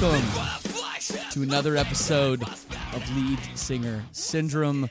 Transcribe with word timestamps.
Welcome 0.00 0.30
to 1.30 1.42
another 1.42 1.76
episode 1.76 2.44
of 2.44 3.16
Lead 3.16 3.40
Singer 3.56 4.04
Syndrome. 4.12 4.88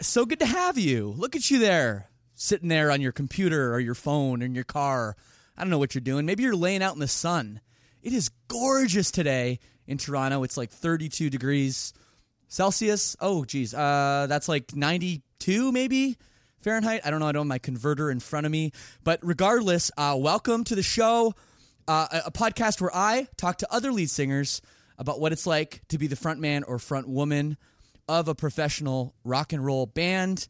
So 0.00 0.26
good 0.26 0.40
to 0.40 0.46
have 0.46 0.76
you. 0.76 1.14
Look 1.16 1.36
at 1.36 1.48
you 1.48 1.60
there, 1.60 2.08
sitting 2.34 2.68
there 2.68 2.90
on 2.90 3.00
your 3.00 3.12
computer 3.12 3.72
or 3.72 3.78
your 3.78 3.94
phone 3.94 4.42
or 4.42 4.46
in 4.46 4.56
your 4.56 4.64
car. 4.64 5.14
I 5.56 5.62
don't 5.62 5.70
know 5.70 5.78
what 5.78 5.94
you're 5.94 6.02
doing. 6.02 6.26
Maybe 6.26 6.42
you're 6.42 6.56
laying 6.56 6.82
out 6.82 6.94
in 6.94 6.98
the 6.98 7.06
sun. 7.06 7.60
It 8.02 8.12
is 8.12 8.30
gorgeous 8.48 9.12
today 9.12 9.60
in 9.86 9.96
Toronto. 9.96 10.42
It's 10.42 10.56
like 10.56 10.70
32 10.70 11.30
degrees 11.30 11.92
Celsius. 12.48 13.14
Oh, 13.20 13.44
geez. 13.44 13.72
Uh, 13.74 14.26
that's 14.28 14.48
like 14.48 14.74
92 14.74 15.70
maybe 15.70 16.16
Fahrenheit. 16.62 17.02
I 17.04 17.12
don't 17.12 17.20
know. 17.20 17.28
I 17.28 17.32
don't 17.32 17.42
have 17.42 17.48
my 17.48 17.58
converter 17.58 18.10
in 18.10 18.18
front 18.18 18.46
of 18.46 18.50
me. 18.50 18.72
But 19.04 19.20
regardless, 19.22 19.92
uh, 19.96 20.16
welcome 20.18 20.64
to 20.64 20.74
the 20.74 20.82
show, 20.82 21.32
uh, 21.88 22.20
a, 22.26 22.30
podcast 22.30 22.80
where 22.80 22.94
I 22.94 23.28
talk 23.36 23.58
to 23.58 23.72
other 23.72 23.92
lead 23.92 24.10
singers 24.10 24.62
about 24.98 25.20
what 25.20 25.32
it's 25.32 25.46
like 25.46 25.82
to 25.88 25.98
be 25.98 26.06
the 26.06 26.16
front 26.16 26.40
man 26.40 26.62
or 26.64 26.78
front 26.78 27.08
woman 27.08 27.56
of 28.08 28.28
a 28.28 28.34
professional 28.34 29.14
rock 29.24 29.52
and 29.52 29.64
roll 29.64 29.86
band, 29.86 30.46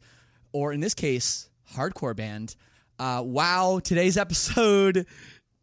or 0.51 0.73
in 0.73 0.79
this 0.79 0.93
case, 0.93 1.49
hardcore 1.73 2.15
band. 2.15 2.55
Uh, 2.99 3.21
wow, 3.25 3.79
today's 3.83 4.17
episode 4.25 5.05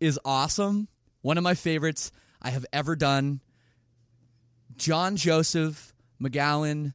is 0.01 0.19
awesome. 0.25 0.89
One 1.23 1.39
of 1.39 1.45
my 1.45 1.55
favorites 1.55 2.11
I 2.41 2.51
have 2.51 2.67
ever 2.73 2.97
done. 2.97 3.41
John 4.77 5.17
Joseph 5.17 5.95
McGowan 6.21 6.95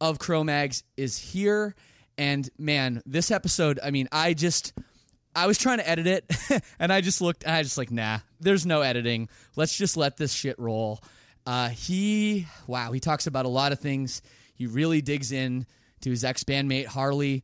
of 0.00 0.18
Cro-Mags 0.18 0.84
is 0.96 1.18
here. 1.18 1.74
And 2.16 2.48
man, 2.58 3.02
this 3.04 3.30
episode, 3.30 3.80
I 3.82 3.90
mean, 3.90 4.08
I 4.12 4.34
just 4.34 4.72
I 5.34 5.46
was 5.46 5.58
trying 5.58 5.78
to 5.78 5.88
edit 5.88 6.06
it 6.06 6.62
and 6.78 6.92
I 6.92 7.00
just 7.00 7.20
looked 7.20 7.46
I 7.46 7.62
just 7.62 7.78
like, 7.78 7.90
nah, 7.90 8.18
there's 8.40 8.66
no 8.66 8.80
editing. 8.82 9.28
Let's 9.56 9.76
just 9.76 9.96
let 9.96 10.16
this 10.16 10.32
shit 10.32 10.58
roll. 10.58 11.00
Uh, 11.46 11.68
he 11.68 12.46
wow, 12.66 12.92
he 12.92 13.00
talks 13.00 13.26
about 13.26 13.46
a 13.46 13.48
lot 13.48 13.72
of 13.72 13.80
things. 13.80 14.22
He 14.54 14.66
really 14.66 15.00
digs 15.00 15.32
in 15.32 15.66
to 16.02 16.10
his 16.10 16.24
ex 16.24 16.44
bandmate 16.44 16.86
Harley. 16.86 17.42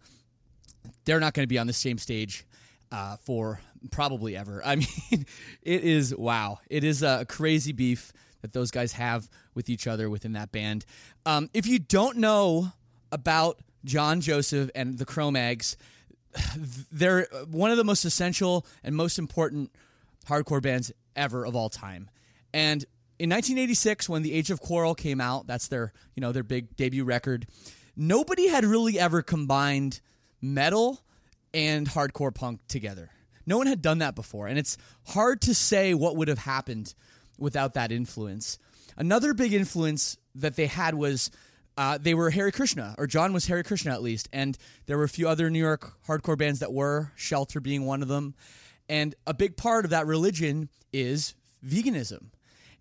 They're 1.04 1.20
not 1.20 1.34
going 1.34 1.44
to 1.44 1.48
be 1.48 1.58
on 1.58 1.66
the 1.66 1.72
same 1.72 1.98
stage 1.98 2.44
uh, 2.92 3.16
for 3.16 3.60
probably 3.90 4.36
ever. 4.36 4.62
I 4.64 4.76
mean, 4.76 5.26
it 5.62 5.84
is 5.84 6.14
wow. 6.14 6.58
It 6.68 6.84
is 6.84 7.02
a 7.02 7.24
crazy 7.28 7.72
beef 7.72 8.12
that 8.42 8.52
those 8.52 8.70
guys 8.70 8.92
have 8.92 9.28
with 9.54 9.68
each 9.68 9.86
other 9.86 10.10
within 10.10 10.32
that 10.32 10.52
band. 10.52 10.84
Um, 11.24 11.50
if 11.54 11.66
you 11.66 11.78
don't 11.78 12.18
know 12.18 12.72
about 13.10 13.58
John 13.84 14.20
Joseph 14.20 14.70
and 14.74 14.98
the 14.98 15.04
Cro-Mags, 15.04 15.76
they're 16.92 17.26
one 17.50 17.70
of 17.70 17.76
the 17.76 17.84
most 17.84 18.04
essential 18.04 18.66
and 18.82 18.94
most 18.94 19.18
important 19.18 19.70
hardcore 20.26 20.62
bands 20.62 20.92
ever 21.14 21.44
of 21.44 21.56
all 21.56 21.68
time. 21.68 22.10
And 22.52 22.84
in 23.18 23.30
1986, 23.30 24.08
when 24.08 24.22
The 24.22 24.32
Age 24.32 24.50
of 24.50 24.60
Quarrel 24.60 24.94
came 24.94 25.20
out, 25.20 25.46
that's 25.46 25.68
their 25.68 25.92
you 26.14 26.20
know 26.20 26.32
their 26.32 26.42
big 26.42 26.76
debut 26.76 27.04
record. 27.04 27.46
Nobody 27.96 28.48
had 28.48 28.64
really 28.64 28.98
ever 28.98 29.22
combined 29.22 30.00
metal 30.40 31.00
and 31.54 31.88
hardcore 31.88 32.34
punk 32.34 32.60
together. 32.68 33.10
No 33.46 33.56
one 33.56 33.66
had 33.66 33.80
done 33.80 33.98
that 33.98 34.14
before, 34.14 34.46
and 34.46 34.58
it's 34.58 34.76
hard 35.06 35.40
to 35.42 35.54
say 35.54 35.94
what 35.94 36.16
would 36.16 36.28
have 36.28 36.38
happened 36.38 36.94
without 37.38 37.74
that 37.74 37.92
influence. 37.92 38.58
Another 38.96 39.34
big 39.34 39.52
influence 39.52 40.16
that 40.34 40.56
they 40.56 40.66
had 40.66 40.94
was 40.94 41.30
uh, 41.76 41.98
they 41.98 42.14
were 42.14 42.30
Hare 42.30 42.50
Krishna, 42.50 42.94
or 42.98 43.06
John 43.06 43.32
was 43.32 43.46
Hare 43.46 43.62
Krishna 43.62 43.92
at 43.92 44.02
least, 44.02 44.28
and 44.32 44.56
there 44.86 44.96
were 44.96 45.04
a 45.04 45.08
few 45.08 45.28
other 45.28 45.50
New 45.50 45.58
York 45.58 45.92
hardcore 46.06 46.38
bands 46.38 46.60
that 46.60 46.72
were, 46.72 47.12
Shelter 47.16 47.60
being 47.60 47.84
one 47.84 48.02
of 48.02 48.08
them. 48.08 48.34
And 48.88 49.14
a 49.26 49.34
big 49.34 49.56
part 49.56 49.84
of 49.84 49.90
that 49.90 50.06
religion 50.06 50.68
is 50.92 51.34
veganism. 51.64 52.30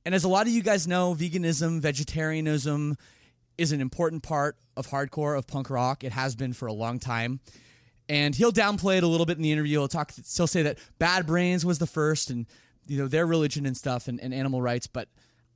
And 0.06 0.14
as 0.14 0.24
a 0.24 0.28
lot 0.28 0.48
of 0.48 0.54
you 0.54 0.62
guys 0.62 0.88
know, 0.88 1.16
veganism, 1.16 1.82
vegetarianism 1.82 2.96
is 3.58 3.72
an 3.72 3.82
important 3.82 4.24
part 4.24 4.58
of 4.78 4.88
hardcore, 4.88 5.38
of 5.38 5.48
punk 5.48 5.70
rock. 5.70 6.04
It 6.04 6.12
has 6.12 6.36
been 6.36 6.54
for 6.54 6.68
a 6.68 6.74
long 6.74 7.00
time. 7.00 7.40
And 8.08 8.36
he'll 8.36 8.52
downplay 8.52 8.98
it 8.98 9.04
a 9.04 9.08
little 9.08 9.26
bit 9.26 9.38
in 9.38 9.44
the 9.44 9.52
interview. 9.52 9.80
He'll 9.80 9.88
talk, 9.88 10.14
he'll 10.14 10.48
say 10.48 10.62
that 10.62 10.78
Bad 11.00 11.26
Brains 11.26 11.66
was 11.66 11.80
the 11.80 11.88
first, 11.88 12.30
and 12.30 12.46
you 12.88 13.00
know 13.00 13.08
their 13.08 13.26
religion 13.26 13.66
and 13.66 13.76
stuff, 13.76 14.08
and, 14.08 14.20
and 14.22 14.32
animal 14.32 14.62
rights. 14.62 14.86
But 14.86 15.10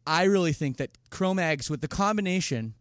I 0.07 0.23
really 0.23 0.53
think 0.53 0.77
that 0.77 0.97
Cro-Mags, 1.11 1.69
with 1.69 1.81
the 1.81 1.87
combination 1.87 2.73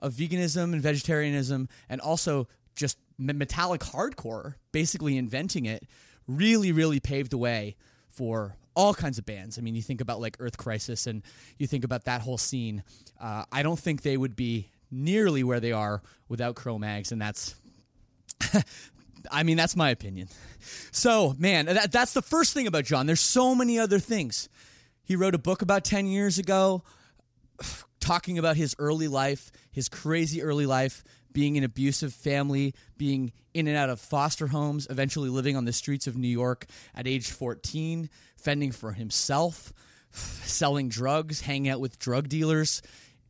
of 0.00 0.14
veganism 0.14 0.72
and 0.72 0.82
vegetarianism, 0.82 1.68
and 1.88 2.00
also 2.00 2.48
just 2.74 2.98
metallic 3.18 3.80
hardcore, 3.80 4.54
basically 4.72 5.16
inventing 5.16 5.66
it, 5.66 5.84
really, 6.26 6.72
really 6.72 7.00
paved 7.00 7.30
the 7.30 7.38
way 7.38 7.76
for 8.08 8.56
all 8.74 8.94
kinds 8.94 9.18
of 9.18 9.26
bands. 9.26 9.58
I 9.58 9.62
mean, 9.62 9.74
you 9.74 9.82
think 9.82 10.00
about 10.00 10.20
like 10.20 10.36
Earth 10.38 10.56
Crisis, 10.56 11.06
and 11.06 11.22
you 11.58 11.66
think 11.66 11.84
about 11.84 12.04
that 12.04 12.20
whole 12.20 12.38
scene. 12.38 12.84
Uh, 13.20 13.44
I 13.50 13.62
don't 13.62 13.78
think 13.78 14.02
they 14.02 14.16
would 14.16 14.36
be 14.36 14.70
nearly 14.90 15.42
where 15.42 15.60
they 15.60 15.72
are 15.72 16.02
without 16.28 16.54
Cro-Mags, 16.54 17.12
and 17.12 17.20
that's. 17.20 17.56
I 19.32 19.42
mean, 19.42 19.56
that's 19.56 19.74
my 19.74 19.90
opinion. 19.90 20.28
So, 20.92 21.34
man, 21.38 21.66
that, 21.66 21.90
that's 21.90 22.14
the 22.14 22.22
first 22.22 22.54
thing 22.54 22.68
about 22.68 22.84
John. 22.84 23.06
There's 23.06 23.20
so 23.20 23.52
many 23.52 23.78
other 23.78 23.98
things. 23.98 24.48
He 25.02 25.16
wrote 25.16 25.34
a 25.34 25.38
book 25.38 25.60
about 25.60 25.84
10 25.84 26.06
years 26.06 26.38
ago 26.38 26.84
talking 28.00 28.38
about 28.38 28.56
his 28.56 28.76
early 28.78 29.08
life, 29.08 29.50
his 29.78 29.88
crazy 29.88 30.42
early 30.42 30.66
life, 30.66 31.04
being 31.32 31.56
an 31.56 31.62
abusive 31.62 32.12
family, 32.12 32.74
being 32.96 33.30
in 33.54 33.68
and 33.68 33.76
out 33.76 33.88
of 33.88 34.00
foster 34.00 34.48
homes, 34.48 34.88
eventually 34.90 35.28
living 35.28 35.56
on 35.56 35.66
the 35.66 35.72
streets 35.72 36.08
of 36.08 36.16
New 36.16 36.26
York 36.26 36.66
at 36.96 37.06
age 37.06 37.30
14, 37.30 38.10
fending 38.36 38.72
for 38.72 38.90
himself, 38.90 39.72
selling 40.10 40.88
drugs, 40.88 41.42
hanging 41.42 41.68
out 41.68 41.78
with 41.78 41.96
drug 42.00 42.28
dealers. 42.28 42.82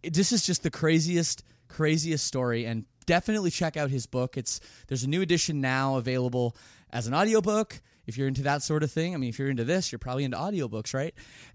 This 0.03 0.33
is 0.33 0.47
just 0.47 0.63
the 0.63 0.71
craziest, 0.71 1.45
craziest 1.69 2.27
story. 2.27 2.65
And 2.65 2.87
definitely 3.05 3.51
check 3.51 3.77
out 3.77 3.91
his 3.91 4.07
book. 4.07 4.39
It's 4.39 4.59
there's 4.87 5.05
a 5.05 5.09
new 5.09 5.21
edition 5.21 5.61
now 5.61 5.97
available 5.97 6.57
as 6.91 7.07
an 7.07 7.13
audiobook. 7.13 7.79
if 8.07 8.17
you're 8.17 8.27
into 8.27 8.45
that 8.45 8.63
sort 8.63 8.83
of 8.83 8.91
thing. 8.91 9.13
I 9.13 9.19
mean, 9.19 9.29
if 9.29 9.39
you're 9.39 9.51
into 9.51 9.65
this, 9.65 9.93
you're 9.93 9.99
probably 9.99 10.25
into 10.25 10.39
audiobooks, 10.39 10.95
right? 10.95 11.13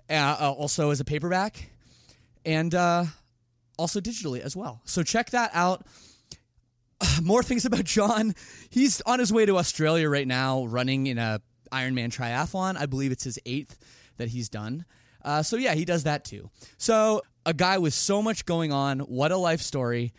Uh, 0.08 0.38
uh, 0.40 0.52
also 0.52 0.92
as 0.92 1.00
a 1.00 1.04
paperback 1.04 1.72
and 2.46 2.74
uh, 2.76 3.06
also 3.78 4.00
digitally 4.00 4.40
as 4.40 4.56
well. 4.56 4.82
So 4.86 5.04
check 5.04 5.32
that 5.32 5.52
out. 5.54 5.86
More 7.22 7.44
things 7.44 7.66
about 7.66 7.84
John. 7.86 8.34
He's 8.70 9.02
on 9.02 9.20
his 9.20 9.32
way 9.32 9.46
to 9.46 9.58
Australia 9.58 10.10
right 10.10 10.28
now, 10.28 10.66
running 10.66 11.08
in 11.08 11.18
a 11.18 11.42
Ironman 11.72 12.16
triathlon. 12.16 12.78
I 12.78 12.86
believe 12.86 13.12
it's 13.12 13.24
his 13.24 13.40
eighth 13.46 13.78
that 14.18 14.30
he's 14.30 14.50
done. 14.50 14.86
Uh, 15.24 15.42
so 15.42 15.56
yeah, 15.56 15.74
he 15.74 15.86
does 15.86 16.04
that 16.04 16.26
too. 16.26 16.50
So 16.78 17.22
a 17.46 17.54
guy 17.54 17.78
with 17.78 17.94
so 17.94 18.22
much 18.22 18.46
going 18.46 18.72
on. 18.72 19.00
What 19.00 19.32
a 19.32 19.38
life 19.38 19.62
story. 19.62 20.14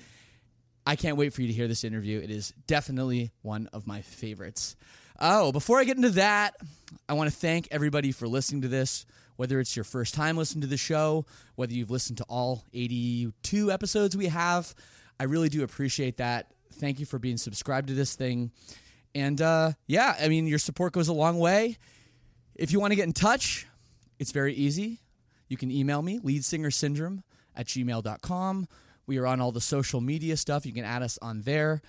I 0.86 0.96
can't 0.96 1.16
wait 1.16 1.32
for 1.32 1.40
you 1.42 1.48
to 1.48 1.54
hear 1.54 1.68
this 1.68 1.84
interview. 1.84 2.20
It 2.20 2.30
is 2.30 2.52
definitely 2.66 3.30
one 3.42 3.68
of 3.72 3.86
my 3.86 4.02
favorites. 4.02 4.76
Oh, 5.18 5.52
before 5.52 5.78
I 5.78 5.84
get 5.84 5.96
into 5.96 6.10
that, 6.10 6.56
I 7.08 7.14
want 7.14 7.30
to 7.30 7.36
thank 7.36 7.68
everybody 7.70 8.12
for 8.12 8.26
listening 8.26 8.62
to 8.62 8.68
this. 8.68 9.06
Whether 9.36 9.60
it's 9.60 9.76
your 9.76 9.84
first 9.84 10.14
time 10.14 10.36
listening 10.36 10.62
to 10.62 10.66
the 10.66 10.76
show, 10.76 11.26
whether 11.56 11.72
you've 11.72 11.90
listened 11.90 12.18
to 12.18 12.24
all 12.28 12.64
82 12.72 13.72
episodes 13.72 14.16
we 14.16 14.26
have, 14.26 14.74
I 15.18 15.24
really 15.24 15.48
do 15.48 15.64
appreciate 15.64 16.18
that. 16.18 16.52
Thank 16.74 17.00
you 17.00 17.06
for 17.06 17.18
being 17.18 17.36
subscribed 17.36 17.88
to 17.88 17.94
this 17.94 18.14
thing. 18.14 18.50
And 19.14 19.40
uh, 19.40 19.72
yeah, 19.86 20.16
I 20.20 20.28
mean, 20.28 20.46
your 20.46 20.58
support 20.58 20.92
goes 20.92 21.08
a 21.08 21.12
long 21.12 21.38
way. 21.38 21.78
If 22.54 22.72
you 22.72 22.80
want 22.80 22.92
to 22.92 22.96
get 22.96 23.06
in 23.06 23.12
touch, 23.12 23.66
it's 24.18 24.32
very 24.32 24.54
easy. 24.54 25.00
You 25.48 25.56
can 25.56 25.70
email 25.70 26.02
me, 26.02 26.20
leadsingersyndrome 26.20 27.22
at 27.56 27.66
gmail.com. 27.66 28.68
We 29.06 29.18
are 29.18 29.26
on 29.26 29.40
all 29.40 29.52
the 29.52 29.60
social 29.60 30.00
media 30.00 30.36
stuff. 30.36 30.64
You 30.64 30.72
can 30.72 30.84
add 30.84 31.02
us 31.02 31.18
on 31.20 31.42
there. 31.42 31.82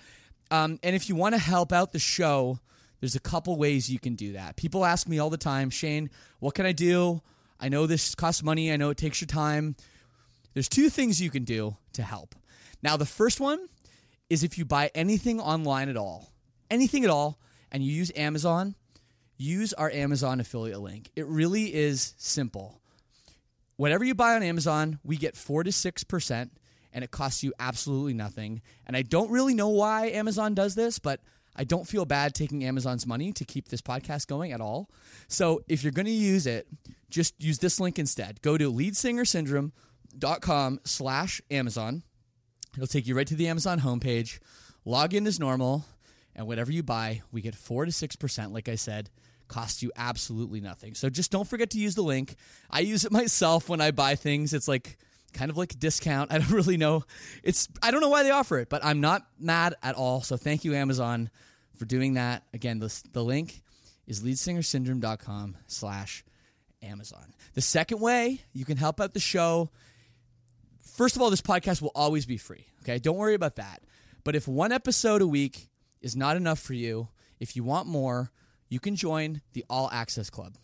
Um, 0.50 0.78
and 0.82 0.94
if 0.94 1.08
you 1.08 1.16
want 1.16 1.34
to 1.34 1.40
help 1.40 1.72
out 1.72 1.92
the 1.92 1.98
show, 1.98 2.60
there's 3.00 3.16
a 3.16 3.20
couple 3.20 3.56
ways 3.56 3.90
you 3.90 3.98
can 3.98 4.14
do 4.14 4.32
that. 4.32 4.56
People 4.56 4.84
ask 4.84 5.08
me 5.08 5.18
all 5.18 5.30
the 5.30 5.36
time, 5.36 5.70
Shane, 5.70 6.10
what 6.38 6.54
can 6.54 6.66
I 6.66 6.72
do? 6.72 7.22
I 7.58 7.68
know 7.68 7.86
this 7.86 8.14
costs 8.14 8.42
money. 8.42 8.72
I 8.72 8.76
know 8.76 8.90
it 8.90 8.96
takes 8.96 9.20
your 9.20 9.26
time. 9.26 9.76
There's 10.54 10.68
two 10.68 10.90
things 10.90 11.20
you 11.20 11.30
can 11.30 11.44
do 11.44 11.76
to 11.94 12.02
help. 12.02 12.34
Now, 12.82 12.96
the 12.96 13.06
first 13.06 13.40
one 13.40 13.68
is 14.28 14.42
if 14.42 14.58
you 14.58 14.64
buy 14.64 14.90
anything 14.94 15.40
online 15.40 15.88
at 15.88 15.96
all, 15.96 16.32
anything 16.70 17.04
at 17.04 17.10
all, 17.10 17.38
and 17.70 17.82
you 17.82 17.92
use 17.92 18.12
Amazon, 18.16 18.74
use 19.36 19.72
our 19.72 19.90
Amazon 19.90 20.40
affiliate 20.40 20.80
link. 20.80 21.10
It 21.16 21.26
really 21.26 21.74
is 21.74 22.14
simple. 22.16 22.80
Whatever 23.76 24.04
you 24.04 24.14
buy 24.14 24.34
on 24.34 24.42
Amazon, 24.42 24.98
we 25.04 25.16
get 25.16 25.36
4 25.36 25.64
to 25.64 25.70
6%, 25.70 26.50
and 26.92 27.04
it 27.04 27.10
costs 27.10 27.42
you 27.42 27.52
absolutely 27.58 28.14
nothing. 28.14 28.62
And 28.86 28.96
I 28.96 29.02
don't 29.02 29.30
really 29.30 29.54
know 29.54 29.68
why 29.68 30.08
Amazon 30.08 30.54
does 30.54 30.74
this, 30.74 30.98
but 30.98 31.20
I 31.54 31.64
don't 31.64 31.86
feel 31.86 32.04
bad 32.04 32.34
taking 32.34 32.64
Amazon's 32.64 33.06
money 33.06 33.32
to 33.32 33.44
keep 33.44 33.68
this 33.68 33.82
podcast 33.82 34.26
going 34.26 34.52
at 34.52 34.60
all. 34.60 34.90
So 35.28 35.62
if 35.68 35.82
you're 35.82 35.92
going 35.92 36.06
to 36.06 36.12
use 36.12 36.46
it, 36.46 36.66
just 37.10 37.34
use 37.42 37.58
this 37.58 37.80
link 37.80 37.98
instead. 37.98 38.42
Go 38.42 38.58
to 38.58 38.72
leadsingersyndrome.com 38.72 40.80
slash 40.84 41.40
Amazon. 41.50 42.02
It'll 42.74 42.86
take 42.86 43.06
you 43.06 43.16
right 43.16 43.26
to 43.26 43.36
the 43.36 43.48
Amazon 43.48 43.80
homepage. 43.80 44.38
Log 44.84 45.14
in 45.14 45.26
as 45.26 45.40
normal, 45.40 45.86
and 46.34 46.46
whatever 46.46 46.70
you 46.70 46.82
buy, 46.82 47.22
we 47.32 47.40
get 47.40 47.54
4 47.54 47.86
to 47.86 47.90
6%, 47.90 48.52
like 48.52 48.68
I 48.68 48.74
said 48.76 49.08
costs 49.48 49.82
you 49.82 49.92
absolutely 49.96 50.60
nothing. 50.60 50.94
So 50.94 51.08
just 51.08 51.30
don't 51.30 51.46
forget 51.46 51.70
to 51.70 51.78
use 51.78 51.94
the 51.94 52.02
link. 52.02 52.36
I 52.70 52.80
use 52.80 53.04
it 53.04 53.12
myself 53.20 53.68
when 53.68 53.80
I 53.80 53.90
buy 53.90 54.14
things. 54.14 54.52
It's 54.52 54.68
like 54.68 54.98
kind 55.32 55.50
of 55.50 55.56
like 55.56 55.72
a 55.72 55.76
discount. 55.76 56.32
I 56.32 56.38
don't 56.38 56.50
really 56.50 56.76
know. 56.76 57.04
It's 57.42 57.68
I 57.82 57.90
don't 57.90 58.00
know 58.00 58.08
why 58.08 58.22
they 58.22 58.30
offer 58.30 58.58
it, 58.58 58.68
but 58.68 58.84
I'm 58.84 59.00
not 59.00 59.26
mad 59.38 59.74
at 59.82 59.94
all. 59.94 60.22
So 60.22 60.36
thank 60.36 60.64
you 60.64 60.74
Amazon 60.74 61.30
for 61.76 61.84
doing 61.84 62.14
that. 62.14 62.44
Again, 62.52 62.78
the, 62.78 63.02
the 63.12 63.22
link 63.22 63.62
is 64.06 64.22
leadsingersyndrome.com 64.22 65.56
slash 65.66 66.24
Amazon. 66.86 67.34
The 67.54 67.60
second 67.60 68.00
way 68.00 68.40
you 68.52 68.64
can 68.64 68.76
help 68.76 69.00
out 69.00 69.14
the 69.14 69.20
show, 69.20 69.70
first 70.82 71.16
of 71.16 71.22
all, 71.22 71.30
this 71.30 71.42
podcast 71.42 71.82
will 71.82 71.92
always 71.94 72.26
be 72.26 72.36
free. 72.36 72.66
Okay, 72.82 72.98
don't 72.98 73.16
worry 73.16 73.34
about 73.34 73.56
that. 73.56 73.82
But 74.24 74.36
if 74.36 74.48
one 74.48 74.72
episode 74.72 75.22
a 75.22 75.26
week 75.26 75.68
is 76.00 76.16
not 76.16 76.36
enough 76.36 76.58
for 76.58 76.74
you, 76.74 77.08
if 77.40 77.56
you 77.56 77.64
want 77.64 77.86
more, 77.86 78.30
you 78.68 78.80
can 78.80 78.96
join 78.96 79.42
the 79.52 79.64
All 79.68 79.88
Access 79.92 80.30
Club. 80.30 80.54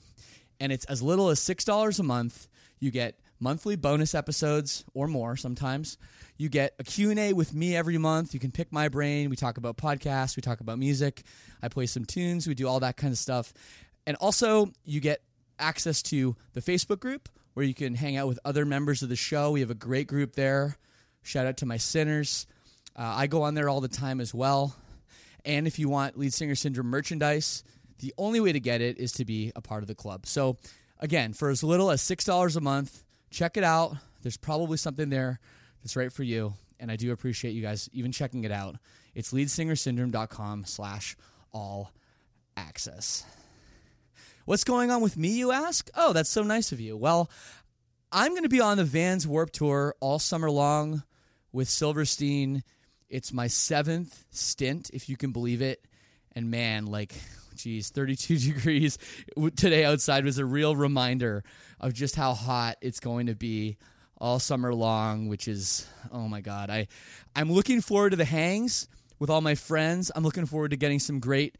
And 0.61 0.73
it's 0.73 0.85
as 0.87 1.03
little 1.03 1.29
as 1.29 1.41
$6 1.41 1.99
a 1.99 2.03
month. 2.03 2.49
You 2.79 2.91
get 2.91 3.19
monthly 3.41 3.77
bonus 3.77 4.15
episodes 4.15 4.85
or 4.95 5.09
more 5.09 5.37
sometimes. 5.37 5.99
You 6.37 6.49
get 6.49 6.75
a 6.79 6.85
Q&A 6.85 7.33
with 7.33 7.55
me 7.55 7.77
every 7.77 7.99
month. 7.99 8.35
You 8.35 8.41
can 8.41 8.53
pick 8.53 8.73
my 8.73 8.89
brain. 8.89 9.31
We 9.31 9.37
talk 9.37 9.59
about 9.59 9.77
podcasts, 9.77 10.37
we 10.37 10.43
talk 10.43 10.61
about 10.61 10.79
music. 10.79 11.23
I 11.63 11.69
play 11.69 11.87
some 11.87 12.05
tunes, 12.05 12.47
we 12.47 12.55
do 12.55 12.69
all 12.69 12.81
that 12.81 12.97
kind 12.97 13.13
of 13.13 13.19
stuff. 13.19 13.53
And 14.07 14.17
also, 14.17 14.73
you 14.85 15.01
get 15.01 15.23
access 15.59 16.03
to 16.03 16.37
the 16.53 16.61
Facebook 16.61 17.01
group 17.01 17.29
where 17.55 17.65
you 17.67 17.75
can 17.75 17.95
hang 17.95 18.17
out 18.17 18.29
with 18.29 18.39
other 18.45 18.65
members 18.65 19.03
of 19.03 19.09
the 19.09 19.17
show. 19.17 19.51
We 19.51 19.61
have 19.61 19.71
a 19.71 19.75
great 19.75 20.07
group 20.07 20.35
there. 20.35 20.77
Shout 21.23 21.47
out 21.47 21.59
to 21.59 21.67
my 21.67 21.77
sinners. 21.77 22.47
Uh, 22.97 23.03
I 23.03 23.27
go 23.27 23.43
on 23.43 23.55
there 23.55 23.69
all 23.69 23.81
the 23.81 23.89
time 23.89 24.21
as 24.21 24.35
well. 24.35 24.75
And 25.45 25.67
if 25.67 25.79
you 25.79 25.89
want 25.89 26.19
Lead 26.19 26.33
Singer 26.33 26.55
Syndrome 26.55 26.87
merchandise, 26.87 27.65
the 27.99 28.15
only 28.19 28.41
way 28.41 28.53
to 28.53 28.61
get 28.61 28.81
it 28.81 28.99
is 28.99 29.13
to 29.13 29.25
be 29.25 29.53
a 29.55 29.61
part 29.61 29.83
of 29.83 29.89
the 29.89 29.95
club. 29.95 30.27
So, 30.27 30.57
again, 30.99 31.33
for 31.33 31.51
as 31.51 31.63
little 31.63 31.91
as 31.91 32.03
$6 32.03 32.57
a 32.57 32.61
month, 32.61 33.05
check 33.31 33.57
it 33.57 33.65
out. 33.65 33.97
There's 34.23 34.37
probably 34.37 34.77
something 34.77 35.09
there 35.09 35.41
that's 35.83 35.97
right 35.97 36.13
for 36.13 36.23
you. 36.23 36.55
And 36.79 36.91
I 36.91 36.97
do 36.97 37.13
appreciate 37.13 37.53
you 37.53 37.63
guys 37.63 37.89
even 37.93 38.13
checking 38.13 38.45
it 38.45 38.53
out. 38.53 38.77
It's 39.15 39.33
leadsingersyndrome.com 39.33 40.65
slash 40.65 41.17
all 41.53 41.93
access. 42.57 43.25
What's 44.45 44.65
going 44.65 44.91
on 44.91 45.01
with 45.01 45.17
me, 45.17 45.29
you 45.29 45.53
ask? 45.53 45.89
Oh, 45.95 46.13
that's 46.13 46.29
so 46.29 46.43
nice 46.43 46.73
of 46.73 46.81
you. 46.81 46.97
Well, 46.97 47.31
I'm 48.11 48.33
going 48.33 48.43
to 48.43 48.49
be 48.49 48.61
on 48.61 48.77
the 48.77 48.85
Vans 48.85 49.25
Warp 49.25 49.53
Tour 49.53 49.95
all 50.01 50.19
summer 50.19 50.51
long 50.51 51.05
with 51.53 51.69
Silverstein. 51.69 52.65
It's 53.09 53.33
my 53.33 53.47
seventh 53.47 54.25
stint, 54.31 54.91
if 54.93 55.09
you 55.09 55.17
can 55.17 55.31
believe 55.31 55.63
it. 55.63 55.87
And 56.35 56.51
man, 56.51 56.87
like, 56.87 57.15
geez, 57.55 57.91
32 57.91 58.39
degrees 58.53 58.99
today 59.55 59.85
outside 59.85 60.25
was 60.25 60.39
a 60.39 60.45
real 60.45 60.75
reminder 60.75 61.45
of 61.79 61.95
just 61.95 62.17
how 62.17 62.35
hot 62.35 62.79
it's 62.81 62.99
going 62.99 63.27
to 63.27 63.37
be 63.37 63.77
all 64.19 64.41
summer 64.41 64.75
long, 64.75 65.29
which 65.29 65.47
is 65.47 65.87
oh 66.11 66.27
my 66.27 66.41
god. 66.41 66.69
I 66.69 66.89
I'm 67.37 67.53
looking 67.53 67.81
forward 67.81 68.11
to 68.11 68.17
the 68.17 68.25
hangs 68.25 68.89
with 69.21 69.31
all 69.31 69.41
my 69.41 69.55
friends. 69.55 70.11
I'm 70.15 70.25
looking 70.25 70.47
forward 70.47 70.73
to 70.73 70.77
getting 70.77 70.99
some 70.99 71.21
great 71.21 71.57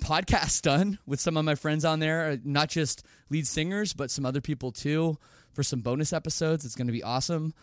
podcasts 0.00 0.62
done 0.62 0.98
with 1.06 1.20
some 1.20 1.36
of 1.36 1.44
my 1.44 1.54
friends 1.54 1.84
on 1.84 2.00
there, 2.00 2.30
uh, 2.30 2.36
not 2.44 2.68
just 2.68 3.04
lead 3.30 3.46
singers, 3.46 3.92
but 3.92 4.10
some 4.10 4.26
other 4.26 4.40
people 4.40 4.72
too 4.72 5.18
for 5.52 5.62
some 5.62 5.80
bonus 5.80 6.12
episodes. 6.12 6.64
It's 6.64 6.74
going 6.74 6.86
to 6.86 6.92
be 6.92 7.02
awesome. 7.02 7.54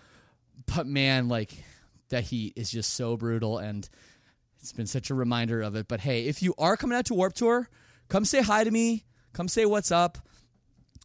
But 0.75 0.87
man, 0.87 1.27
like 1.27 1.63
the 2.09 2.21
heat 2.21 2.53
is 2.55 2.71
just 2.71 2.93
so 2.93 3.17
brutal 3.17 3.57
and 3.57 3.87
it's 4.59 4.73
been 4.73 4.87
such 4.87 5.09
a 5.09 5.15
reminder 5.15 5.61
of 5.61 5.75
it. 5.75 5.87
But 5.87 6.01
hey, 6.01 6.25
if 6.25 6.41
you 6.41 6.53
are 6.57 6.77
coming 6.77 6.97
out 6.97 7.05
to 7.05 7.13
Warp 7.13 7.33
Tour, 7.33 7.69
come 8.07 8.25
say 8.25 8.41
hi 8.41 8.63
to 8.63 8.71
me. 8.71 9.03
Come 9.33 9.47
say 9.47 9.65
what's 9.65 9.91
up. 9.91 10.19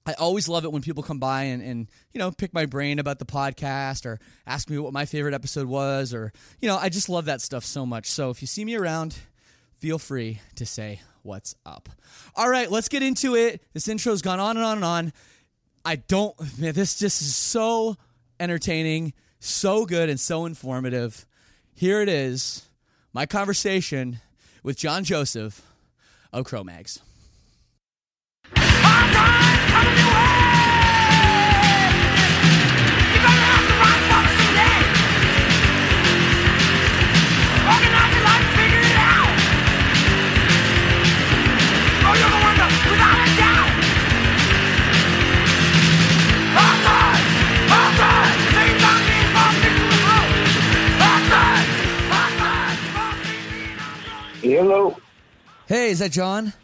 I 0.07 0.15
always 0.15 0.49
love 0.49 0.65
it 0.65 0.73
when 0.73 0.81
people 0.81 1.03
come 1.03 1.19
by 1.19 1.45
and, 1.45 1.63
and, 1.63 1.91
you 2.13 2.19
know, 2.19 2.31
pick 2.31 2.55
my 2.55 2.65
brain 2.65 2.99
about 2.99 3.19
the 3.19 3.27
podcast 3.27 4.07
or 4.07 4.19
ask 4.47 4.71
me 4.71 4.79
what 4.79 4.95
my 4.95 5.05
favorite 5.05 5.35
episode 5.35 5.67
was 5.67 6.15
or, 6.15 6.33
you 6.61 6.69
know, 6.69 6.79
I 6.79 6.89
just 6.89 7.11
love 7.11 7.27
that 7.27 7.43
stuff 7.43 7.65
so 7.65 7.85
much. 7.85 8.07
So 8.07 8.31
if 8.31 8.41
you 8.41 8.47
see 8.47 8.65
me 8.65 8.75
around, 8.75 9.19
feel 9.79 9.99
free 9.99 10.41
to 10.57 10.67
say 10.67 11.01
what's 11.23 11.55
up. 11.65 11.89
All 12.35 12.49
right, 12.49 12.71
let's 12.71 12.89
get 12.89 13.03
into 13.03 13.35
it. 13.35 13.63
This 13.73 13.89
intro's 13.89 14.23
gone 14.23 14.41
on 14.41 14.57
and 14.57 14.65
on 14.65 14.79
and 14.79 14.85
on. 14.85 15.13
I 15.85 15.97
don't, 15.97 16.35
man, 16.59 16.75
this 16.75 16.99
just 16.99 17.23
is 17.23 17.35
so 17.35 17.97
entertaining, 18.41 19.13
so 19.41 19.87
good, 19.87 20.09
and 20.09 20.19
so 20.19 20.47
informative. 20.47 21.27
Here 21.75 22.03
it 22.03 22.09
is 22.09 22.69
my 23.13 23.27
conversation 23.27 24.21
with 24.63 24.77
John 24.77 25.05
Joseph 25.05 25.63
of 26.33 26.45
Cro-Mags. 26.45 27.01
Hello. 54.57 54.97
Hey, 55.67 55.91
is 55.91 55.99
that 55.99 56.11
John? 56.11 56.55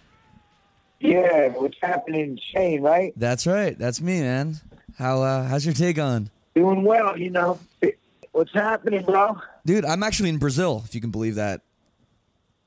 Yeah, 1.00 1.48
what's 1.48 1.76
happening, 1.82 2.38
Shane? 2.42 2.80
Right? 2.80 3.12
That's 3.14 3.46
right. 3.46 3.78
That's 3.78 4.00
me, 4.00 4.22
man. 4.22 4.56
How 4.96 5.22
uh, 5.22 5.46
how's 5.46 5.66
your 5.66 5.74
day 5.74 5.92
going? 5.92 6.30
Doing 6.54 6.82
well, 6.82 7.18
you 7.18 7.28
know. 7.28 7.60
What's 8.32 8.54
happening, 8.54 9.04
bro? 9.04 9.38
Dude, 9.66 9.84
I'm 9.84 10.02
actually 10.02 10.30
in 10.30 10.38
Brazil, 10.38 10.82
if 10.86 10.94
you 10.94 11.02
can 11.02 11.10
believe 11.10 11.34
that. 11.34 11.60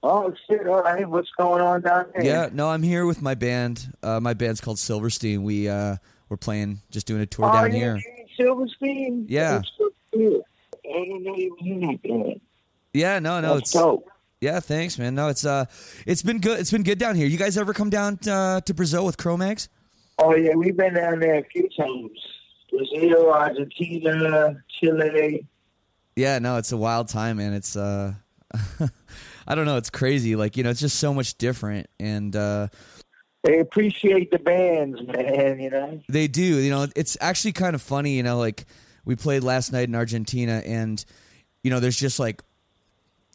Oh 0.03 0.36
shit! 0.47 0.67
All 0.67 0.83
right, 0.83 1.09
what's 1.09 1.31
going 1.31 1.63
on 1.63 1.81
down 1.81 2.05
there? 2.13 2.24
Yeah, 2.24 2.50
no, 2.53 2.69
I'm 2.69 2.83
here 2.83 3.07
with 3.07 3.19
my 3.19 3.33
band. 3.33 3.91
Uh, 4.03 4.19
my 4.19 4.36
band's 4.36 4.62
called 4.62 4.77
Silverstein. 4.77 5.41
We 5.41 5.67
uh, 5.67 5.95
we're 6.29 6.38
playing, 6.38 6.81
just 6.91 7.07
doing 7.07 7.21
a 7.21 7.25
tour 7.25 7.50
oh, 7.50 7.53
down 7.53 7.74
yeah, 7.74 7.79
here. 7.79 8.01
Silverstein. 8.38 9.25
Yeah. 9.27 9.53
That's 9.53 9.71
so 9.79 9.89
cool. 10.13 10.45
I 10.86 11.00
didn't 11.00 11.24
know 11.24 11.36
you 11.36 11.57
were 11.59 11.67
in 11.67 11.79
that 11.88 12.03
band. 12.03 12.41
Yeah, 12.93 13.17
no, 13.17 13.41
no, 13.41 13.55
That's 13.55 13.62
it's 13.62 13.71
dope. 13.71 14.07
Yeah. 14.41 14.60
Thanks, 14.60 14.98
man. 15.00 15.15
No, 15.15 15.29
it's 15.29 15.46
uh, 15.46 15.65
it's 16.06 16.22
been 16.22 16.39
good. 16.39 16.60
It's 16.60 16.72
been 16.72 16.84
good 16.84 17.00
down 17.00 17.15
here. 17.15 17.27
You 17.27 17.38
guys 17.38 17.58
ever 17.58 17.74
come 17.74 17.89
down 17.89 18.20
uh, 18.29 18.62
to 18.62 18.74
Brazil 18.74 19.06
with 19.06 19.17
Cro-Mags? 19.17 19.70
Oh 20.20 20.36
yeah, 20.36 20.56
we've 20.56 20.75
been 20.75 20.96
down 20.96 21.20
there 21.20 21.36
a 21.36 21.44
few 21.44 21.70
times. 21.77 22.12
Brazil, 22.72 23.32
Argentina, 23.32 24.62
Chile. 24.67 25.48
Yeah, 26.15 26.39
no, 26.39 26.58
it's 26.58 26.72
a 26.72 26.77
wild 26.77 27.08
time, 27.08 27.38
man. 27.38 27.53
It's 27.53 27.75
uh, 27.75 28.13
I 29.48 29.56
don't 29.56 29.65
know, 29.65 29.77
it's 29.77 29.89
crazy. 29.89 30.36
Like 30.36 30.58
you 30.58 30.63
know, 30.63 30.70
it's 30.72 30.79
just 30.79 30.98
so 31.00 31.13
much 31.13 31.38
different, 31.38 31.88
and 32.00 32.36
uh, 32.36 32.67
They 33.44 33.60
appreciate 33.60 34.32
the 34.32 34.39
bands, 34.39 35.00
man. 35.06 35.60
You 35.60 35.70
know. 35.70 36.01
They 36.10 36.27
do. 36.27 36.41
You 36.41 36.70
know, 36.72 36.88
it's 36.96 37.17
actually 37.22 37.53
kind 37.53 37.75
of 37.75 37.82
funny. 37.82 38.15
You 38.17 38.24
know, 38.24 38.39
like 38.39 38.65
we 39.06 39.15
played 39.15 39.44
last 39.44 39.72
night 39.72 39.88
in 39.88 39.96
Argentina, 39.96 40.62
and 40.65 41.03
you 41.63 41.70
know, 41.70 41.79
there's 41.79 41.98
just 41.98 42.20
like, 42.20 42.41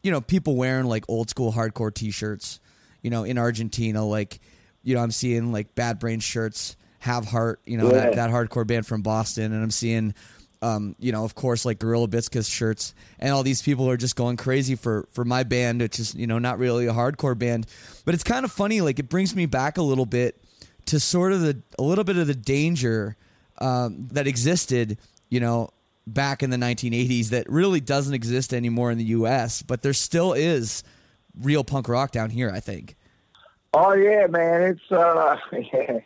you 0.03 0.11
know, 0.11 0.21
people 0.21 0.55
wearing 0.55 0.85
like 0.85 1.05
old 1.07 1.29
school 1.29 1.51
hardcore 1.51 1.93
T-shirts. 1.93 2.59
You 3.01 3.09
know, 3.09 3.23
in 3.25 3.37
Argentina, 3.37 4.05
like, 4.05 4.39
you 4.83 4.95
know, 4.95 5.01
I'm 5.01 5.11
seeing 5.11 5.51
like 5.51 5.75
Bad 5.75 5.99
Brain 5.99 6.21
shirts, 6.21 6.77
Have 6.99 7.25
Heart. 7.25 7.61
You 7.65 7.77
know, 7.77 7.89
that, 7.89 8.15
that 8.15 8.29
hardcore 8.29 8.65
band 8.65 8.85
from 8.85 9.01
Boston, 9.01 9.51
and 9.51 9.63
I'm 9.63 9.71
seeing. 9.71 10.13
Um, 10.61 10.95
you 10.97 11.11
know, 11.11 11.25
of 11.25 11.35
course, 11.35 11.65
like 11.65 11.77
Gorilla 11.77 12.07
Biscuits 12.07 12.47
shirts, 12.47 12.95
and 13.19 13.33
all 13.33 13.43
these 13.43 13.61
people 13.61 13.89
are 13.89 13.97
just 13.97 14.15
going 14.15 14.37
crazy 14.37 14.75
for 14.75 15.09
for 15.11 15.25
my 15.25 15.43
band, 15.43 15.81
which 15.81 15.99
is 15.99 16.15
you 16.15 16.25
know 16.25 16.39
not 16.39 16.57
really 16.57 16.87
a 16.87 16.93
hardcore 16.93 17.37
band, 17.37 17.67
but 18.05 18.13
it's 18.13 18.23
kind 18.23 18.45
of 18.45 18.51
funny. 18.53 18.79
Like 18.79 18.97
it 18.97 19.09
brings 19.09 19.35
me 19.35 19.45
back 19.45 19.77
a 19.77 19.81
little 19.81 20.05
bit 20.05 20.41
to 20.85 21.01
sort 21.01 21.33
of 21.33 21.41
the 21.41 21.61
a 21.77 21.83
little 21.83 22.05
bit 22.05 22.15
of 22.15 22.27
the 22.27 22.35
danger 22.35 23.17
um, 23.57 24.07
that 24.13 24.25
existed, 24.25 24.97
you 25.29 25.41
know, 25.41 25.69
back 26.05 26.43
in 26.43 26.49
the 26.49 26.57
1980s 26.57 27.29
that 27.29 27.49
really 27.49 27.79
doesn't 27.79 28.13
exist 28.13 28.53
anymore 28.53 28.91
in 28.91 28.97
the 28.97 29.05
U.S. 29.05 29.61
But 29.61 29.81
there 29.81 29.93
still 29.93 30.33
is 30.33 30.83
real 31.41 31.63
punk 31.63 31.87
rock 31.87 32.11
down 32.11 32.29
here. 32.29 32.51
I 32.53 32.59
think. 32.59 32.95
Oh 33.73 33.93
yeah, 33.93 34.27
man. 34.27 34.61
It's 34.63 34.91
uh, 34.91 35.37
yeah. 35.51 35.99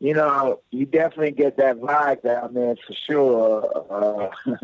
you 0.00 0.14
know, 0.14 0.60
you 0.70 0.86
definitely 0.86 1.32
get 1.32 1.56
that 1.56 1.76
vibe 1.80 2.22
down 2.22 2.54
there 2.54 2.74
for 2.86 2.92
sure. 2.92 4.30
Uh, 4.50 4.56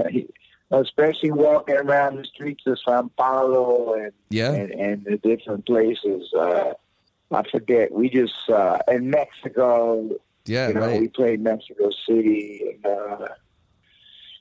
especially 0.81 1.31
walking 1.31 1.77
around 1.77 2.17
the 2.17 2.25
streets 2.25 2.65
of 2.67 2.79
Sao 2.81 3.09
Paulo 3.17 3.95
and 3.95 4.13
Yeah. 4.31 4.53
and, 4.53 4.71
and 4.73 5.05
the 5.05 5.17
different 5.19 5.67
places. 5.67 6.33
Uh, 6.35 6.73
I 7.31 7.43
forget. 7.51 7.93
We 7.93 8.11
just 8.11 8.49
uh, 8.51 8.79
in 8.89 9.11
Mexico. 9.11 10.09
Yeah, 10.47 10.69
you 10.69 10.75
know, 10.75 10.81
right. 10.81 11.01
we 11.01 11.09
played 11.09 11.41
Mexico 11.41 11.91
City, 12.07 12.77
and 12.85 12.85
uh, 12.85 13.29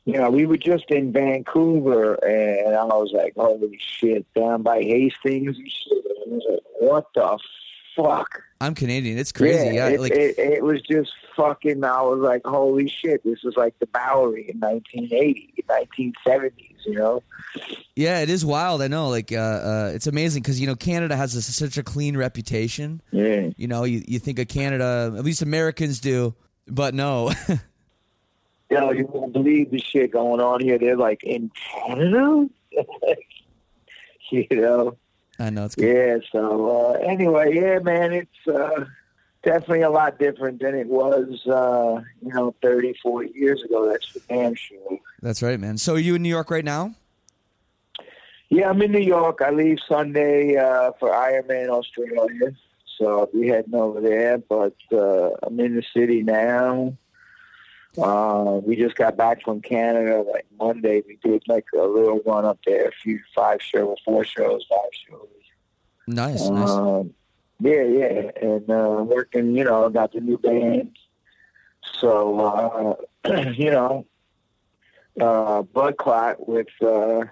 you 0.05 0.13
know, 0.13 0.29
we 0.29 0.45
were 0.45 0.57
just 0.57 0.85
in 0.89 1.13
Vancouver, 1.13 2.15
and 2.25 2.75
I 2.75 2.83
was 2.83 3.11
like, 3.13 3.33
"Holy 3.35 3.79
shit!" 3.79 4.25
Down 4.33 4.61
by 4.61 4.81
Hastings 4.81 5.57
and 5.57 5.69
shit. 5.71 6.05
I 6.05 6.29
was 6.29 6.43
like, 6.49 6.59
"What 6.79 7.05
the 7.15 7.39
fuck?" 7.95 8.41
I'm 8.59 8.75
Canadian. 8.75 9.17
It's 9.17 9.31
crazy. 9.31 9.75
Yeah, 9.75 9.87
it, 9.87 10.01
like 10.01 10.11
it, 10.11 10.37
it 10.37 10.63
was 10.63 10.81
just 10.81 11.13
fucking. 11.37 11.85
I 11.85 12.01
was 12.01 12.19
like, 12.19 12.41
"Holy 12.43 12.89
shit!" 12.89 13.23
This 13.23 13.39
is 13.45 13.55
like 13.55 13.79
the 13.79 13.87
Bowery 13.87 14.49
in 14.49 14.59
1980, 14.59 15.63
1970s. 15.69 16.51
You 16.85 16.95
know? 16.95 17.23
yeah, 17.95 18.19
it 18.19 18.29
is 18.29 18.45
wild. 18.45 18.81
I 18.81 18.89
know. 18.89 19.07
Like 19.07 19.31
uh, 19.31 19.35
uh, 19.37 19.91
it's 19.95 20.07
amazing 20.07 20.43
because 20.43 20.59
you 20.59 20.67
know 20.67 20.75
Canada 20.75 21.15
has 21.15 21.33
this, 21.33 21.53
such 21.55 21.77
a 21.77 21.83
clean 21.83 22.17
reputation. 22.17 23.01
Yeah. 23.11 23.51
You 23.55 23.67
know, 23.67 23.85
you 23.85 24.03
you 24.05 24.19
think 24.19 24.37
of 24.39 24.49
Canada, 24.49 25.13
at 25.17 25.23
least 25.23 25.41
Americans 25.41 26.01
do, 26.01 26.35
but 26.67 26.93
no. 26.93 27.31
You 28.73 28.79
know, 28.79 28.91
you 28.91 29.05
won't 29.05 29.33
believe 29.33 29.71
the 29.71 29.79
shit 29.79 30.11
going 30.11 30.41
on 30.41 30.61
here. 30.61 30.77
They're 30.77 30.97
like 30.97 31.23
in 31.23 31.51
Canada. 31.85 32.49
you 34.31 34.47
know. 34.51 34.97
I 35.39 35.49
know 35.49 35.65
it's 35.65 35.75
good. 35.75 35.95
Yeah, 35.95 36.17
so 36.31 36.69
uh, 36.69 36.91
anyway, 36.99 37.55
yeah, 37.55 37.79
man, 37.79 38.13
it's 38.13 38.47
uh, 38.47 38.85
definitely 39.41 39.81
a 39.81 39.89
lot 39.89 40.19
different 40.19 40.61
than 40.61 40.75
it 40.75 40.87
was, 40.87 41.45
uh, 41.47 42.01
you 42.21 42.33
know, 42.33 42.55
30, 42.61 42.93
40 43.01 43.31
years 43.33 43.63
ago. 43.63 43.89
That's 43.89 44.07
for 44.07 44.19
damn 44.29 44.55
sure. 44.55 44.99
That's 45.21 45.41
right, 45.41 45.59
man. 45.59 45.77
So 45.77 45.95
are 45.95 45.99
you 45.99 46.15
in 46.15 46.23
New 46.23 46.29
York 46.29 46.51
right 46.51 46.65
now? 46.65 46.93
Yeah, 48.49 48.69
I'm 48.69 48.81
in 48.83 48.91
New 48.91 48.99
York. 48.99 49.41
I 49.41 49.49
leave 49.49 49.79
Sunday 49.87 50.55
uh, 50.55 50.91
for 50.99 51.09
Ironman 51.09 51.69
Australia, 51.69 52.53
so 52.97 53.21
I'll 53.21 53.25
be 53.25 53.47
heading 53.47 53.73
over 53.73 53.99
there. 53.99 54.37
But 54.37 54.75
uh, 54.91 55.31
I'm 55.41 55.59
in 55.59 55.75
the 55.75 55.83
city 55.95 56.21
now. 56.21 56.95
Uh, 57.97 58.59
we 58.63 58.75
just 58.75 58.95
got 58.95 59.15
back 59.15 59.43
from 59.43 59.61
Canada 59.61 60.23
like 60.31 60.45
Monday. 60.57 61.03
We 61.07 61.17
did 61.23 61.43
like 61.47 61.65
a 61.75 61.83
little 61.83 62.21
run 62.25 62.43
up 62.43 62.59
there, 62.65 62.87
a 62.87 62.91
few 62.91 63.19
five 63.35 63.61
shows, 63.61 63.97
four 64.03 64.25
shows, 64.25 64.65
five 64.69 64.89
shows. 65.07 65.27
Nice, 66.07 66.49
nice. 66.49 66.69
Um, 66.69 67.13
yeah, 67.59 67.83
yeah, 67.83 68.31
and 68.41 68.69
uh, 68.69 69.03
working. 69.05 69.55
You 69.55 69.65
know, 69.65 69.87
got 69.89 70.11
the 70.11 70.21
new 70.21 70.37
band, 70.39 70.97
so 71.99 72.97
uh, 73.25 73.41
you 73.51 73.69
know, 73.69 74.05
uh, 75.21 75.61
Blood 75.61 75.97
Clot 75.97 76.47
with 76.47 76.67
uh, 76.81 77.25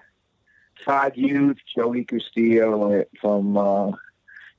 Todd 0.84 1.12
Youth, 1.16 1.58
Joey 1.74 2.04
Castillo 2.04 3.04
from. 3.20 3.96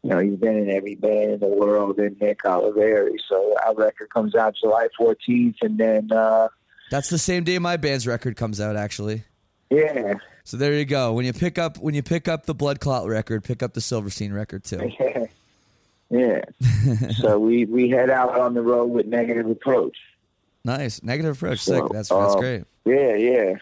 You 0.04 0.10
know, 0.10 0.20
he's 0.20 0.36
been 0.36 0.58
in 0.58 0.70
every 0.70 0.96
band 0.96 1.32
in 1.32 1.40
the 1.40 1.48
world, 1.48 1.98
and 1.98 2.20
Nick 2.20 2.44
Oliveri. 2.44 3.16
So 3.28 3.56
our 3.66 3.74
record 3.74 4.10
comes 4.10 4.36
out 4.36 4.56
July 4.56 4.88
14th, 5.00 5.56
and 5.62 5.78
then 5.78 6.12
uh, 6.12 6.50
That's 6.92 7.10
the 7.10 7.18
same 7.18 7.46
day 7.46 7.58
my 7.58 7.78
band's 7.78 8.06
record 8.06 8.36
comes 8.36 8.60
out, 8.60 8.76
actually. 8.76 9.24
yeah, 9.70 10.16
So 10.44 10.58
there 10.58 10.74
you 10.74 10.84
go. 10.84 11.14
When 11.14 11.26
you 11.26 11.32
pick 11.32 11.58
up 11.58 11.78
when 11.78 11.96
you 11.96 12.04
pick 12.04 12.28
up 12.28 12.46
the 12.46 12.54
Blood 12.54 12.82
Clot 12.82 13.08
record, 13.08 13.46
pick 13.46 13.64
up 13.64 13.74
the 13.74 13.82
Silverstein 13.82 14.34
record 14.34 14.66
too. 14.66 14.92
yeah, 15.00 15.26
yeah. 16.10 17.08
so 17.22 17.40
we 17.40 17.64
we 17.66 17.90
head 17.90 18.10
out 18.10 18.38
on 18.38 18.54
the 18.54 18.62
road 18.62 18.88
with 18.88 19.06
Negative 19.06 19.50
Approach. 19.50 19.98
Nice. 20.66 21.02
Negative 21.04 21.36
approach. 21.36 21.60
So, 21.60 21.74
Sick. 21.74 21.92
That's 21.92 22.10
that's 22.10 22.36
um, 22.36 22.40
great. 22.40 22.64
Yeah, 22.86 23.16
yeah. 23.16 23.56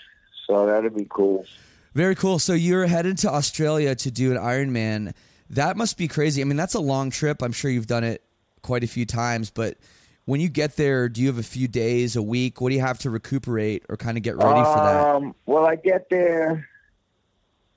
So 0.47 0.65
that'll 0.65 0.89
be 0.89 1.07
cool. 1.09 1.45
Very 1.93 2.15
cool. 2.15 2.39
So 2.39 2.53
you're 2.53 2.87
headed 2.87 3.17
to 3.19 3.29
Australia 3.31 3.95
to 3.95 4.11
do 4.11 4.31
an 4.31 4.37
Ironman. 4.37 5.13
That 5.51 5.75
must 5.75 5.97
be 5.97 6.07
crazy. 6.07 6.41
I 6.41 6.45
mean, 6.45 6.57
that's 6.57 6.75
a 6.75 6.79
long 6.79 7.09
trip. 7.09 7.41
I'm 7.41 7.51
sure 7.51 7.69
you've 7.69 7.87
done 7.87 8.05
it 8.05 8.23
quite 8.61 8.83
a 8.83 8.87
few 8.87 9.05
times, 9.05 9.49
but 9.49 9.77
when 10.25 10.39
you 10.39 10.47
get 10.47 10.77
there, 10.77 11.09
do 11.09 11.19
you 11.19 11.27
have 11.27 11.37
a 11.37 11.43
few 11.43 11.67
days, 11.67 12.15
a 12.15 12.21
week? 12.21 12.61
What 12.61 12.69
do 12.69 12.75
you 12.75 12.81
have 12.81 12.99
to 12.99 13.09
recuperate 13.09 13.83
or 13.89 13.97
kind 13.97 14.17
of 14.17 14.23
get 14.23 14.37
ready 14.37 14.63
for 14.63 14.75
that? 14.75 15.07
Um, 15.07 15.35
well, 15.45 15.65
I 15.65 15.75
get 15.75 16.09
there 16.09 16.69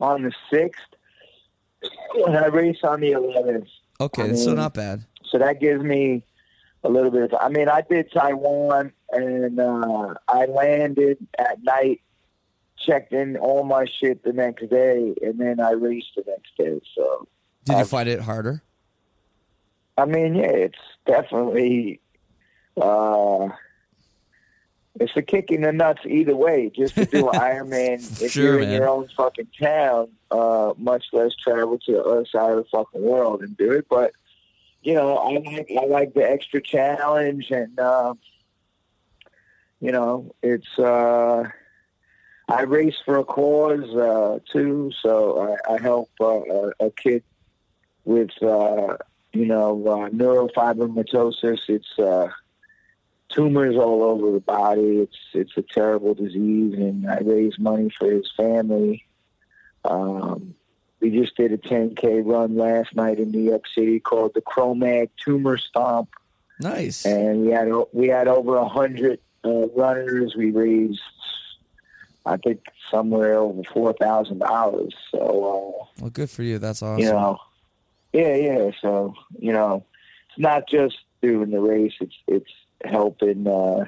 on 0.00 0.22
the 0.22 0.32
sixth, 0.52 0.82
and 2.26 2.36
I 2.36 2.46
race 2.46 2.78
on 2.84 3.00
the 3.00 3.12
eleventh. 3.12 3.68
Okay, 4.00 4.30
I 4.30 4.34
so 4.34 4.54
not 4.54 4.74
bad. 4.74 5.04
So 5.24 5.38
that 5.38 5.60
gives 5.60 5.82
me 5.82 6.22
a 6.84 6.88
little 6.88 7.10
bit 7.10 7.22
of. 7.22 7.34
I 7.40 7.48
mean, 7.48 7.68
I 7.68 7.80
did 7.80 8.12
Taiwan, 8.12 8.92
and 9.10 9.58
uh, 9.58 10.14
I 10.28 10.44
landed 10.46 11.26
at 11.38 11.62
night, 11.64 12.02
checked 12.78 13.12
in 13.12 13.36
all 13.36 13.64
my 13.64 13.86
shit 13.86 14.22
the 14.22 14.32
next 14.32 14.68
day, 14.70 15.14
and 15.22 15.40
then 15.40 15.58
I 15.58 15.72
raced 15.72 16.12
the 16.14 16.24
next 16.26 16.56
day. 16.56 16.80
So 16.94 17.26
Did 17.64 17.72
you 17.72 17.78
I've- 17.78 17.88
find 17.88 18.08
it 18.08 18.20
harder? 18.20 18.62
I 19.96 20.06
mean, 20.06 20.34
yeah, 20.34 20.50
it's 20.50 20.78
definitely 21.06 22.00
uh, 22.80 23.48
it's 24.98 25.12
a 25.16 25.22
kick 25.22 25.52
in 25.52 25.62
the 25.62 25.72
nuts 25.72 26.00
either 26.04 26.34
way. 26.34 26.68
Just 26.74 26.96
to 26.96 27.04
do 27.06 27.28
an 27.30 27.34
Ironman 27.40 28.20
if 28.20 28.32
Sure, 28.32 28.42
you're 28.44 28.60
in 28.60 28.68
man. 28.70 28.80
your 28.80 28.88
own 28.88 29.08
fucking 29.16 29.46
town, 29.60 30.08
uh, 30.32 30.74
much 30.78 31.04
less 31.12 31.32
travel 31.36 31.78
to 31.86 31.92
the 31.92 32.02
other 32.02 32.26
side 32.26 32.50
of 32.50 32.56
the 32.56 32.64
fucking 32.72 33.02
world 33.02 33.42
and 33.42 33.56
do 33.56 33.70
it. 33.70 33.86
But 33.88 34.12
you 34.82 34.94
know, 34.94 35.16
I 35.16 35.38
like 35.38 35.70
I 35.80 35.84
like 35.86 36.14
the 36.14 36.28
extra 36.28 36.60
challenge, 36.60 37.52
and 37.52 37.78
uh, 37.78 38.14
you 39.80 39.92
know, 39.92 40.34
it's 40.42 40.76
uh, 40.76 41.44
I 42.48 42.62
race 42.62 42.96
for 43.04 43.18
a 43.18 43.24
cause 43.24 43.94
uh, 43.94 44.40
too. 44.52 44.90
So 45.00 45.56
I, 45.68 45.74
I 45.74 45.80
help 45.80 46.10
uh, 46.20 46.24
a, 46.26 46.70
a 46.86 46.90
kid 46.90 47.22
with 48.04 48.30
uh, 48.42 48.96
you 49.32 49.46
know 49.46 49.82
uh, 49.86 50.08
neurofibromatosis. 50.10 51.68
It's 51.68 51.98
uh, 51.98 52.28
tumors 53.28 53.76
all 53.76 54.02
over 54.02 54.32
the 54.32 54.40
body. 54.40 54.98
It's 55.00 55.16
it's 55.32 55.56
a 55.56 55.62
terrible 55.62 56.14
disease, 56.14 56.74
and 56.74 57.08
I 57.10 57.18
raise 57.22 57.58
money 57.58 57.90
for 57.98 58.10
his 58.10 58.30
family. 58.36 59.04
Um, 59.84 60.54
we 61.00 61.10
just 61.10 61.36
did 61.36 61.52
a 61.52 61.58
10k 61.58 62.22
run 62.24 62.56
last 62.56 62.94
night 62.96 63.18
in 63.18 63.30
New 63.30 63.42
York 63.42 63.64
City 63.74 64.00
called 64.00 64.32
the 64.34 64.40
Cro-Mag 64.40 65.10
Tumor 65.22 65.58
Stomp, 65.58 66.08
Nice. 66.60 67.04
and 67.04 67.42
we 67.44 67.50
had 67.50 67.68
we 67.92 68.08
had 68.08 68.26
over 68.28 68.56
a 68.56 68.66
hundred 68.68 69.18
uh, 69.44 69.66
runners. 69.76 70.34
We 70.34 70.50
raised, 70.50 71.02
I 72.24 72.38
think, 72.38 72.62
somewhere 72.90 73.34
over 73.34 73.62
four 73.64 73.92
thousand 73.92 74.38
dollars. 74.38 74.94
So. 75.10 75.18
Uh, 75.18 75.86
Well, 76.00 76.10
good 76.10 76.30
for 76.30 76.42
you. 76.42 76.58
That's 76.58 76.82
awesome. 76.82 77.04
you 77.04 77.10
know, 77.12 77.38
yeah, 78.14 78.34
yeah. 78.36 78.70
So 78.80 79.14
you 79.38 79.52
know, 79.52 79.84
it's 80.30 80.38
not 80.38 80.68
just 80.68 80.96
doing 81.20 81.50
the 81.50 81.60
race; 81.60 81.94
it's 82.00 82.16
it's 82.26 82.50
helping 82.84 83.46
uh, 83.46 83.84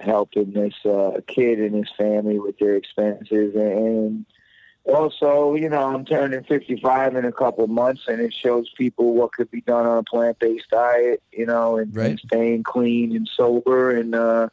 helping 0.00 0.52
this 0.52 0.74
uh, 0.84 1.20
kid 1.26 1.60
and 1.60 1.74
his 1.74 1.90
family 1.96 2.38
with 2.38 2.58
their 2.58 2.76
expenses, 2.76 3.54
and 3.54 4.26
also, 4.84 5.54
you 5.54 5.68
know, 5.68 5.94
I'm 5.94 6.04
turning 6.04 6.42
55 6.44 7.14
in 7.14 7.24
a 7.24 7.32
couple 7.32 7.64
of 7.64 7.70
months, 7.70 8.02
and 8.08 8.20
it 8.20 8.32
shows 8.32 8.68
people 8.76 9.14
what 9.14 9.32
could 9.32 9.50
be 9.50 9.60
done 9.60 9.86
on 9.86 9.98
a 9.98 10.02
plant-based 10.02 10.70
diet, 10.70 11.22
you 11.32 11.46
know, 11.46 11.76
and, 11.76 11.94
Right. 11.94 12.10
and 12.10 12.20
staying 12.20 12.62
clean 12.62 13.14
and 13.14 13.28
sober, 13.28 13.96
and 13.96 14.14
uh, 14.14 14.48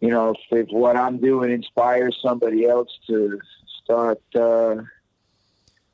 you 0.00 0.08
know, 0.08 0.30
if, 0.30 0.38
if 0.50 0.68
what 0.70 0.96
I'm 0.96 1.18
doing 1.18 1.52
inspires 1.52 2.18
somebody 2.22 2.66
else 2.66 2.88
to 3.08 3.40
start 3.84 4.20
uh, 4.34 4.76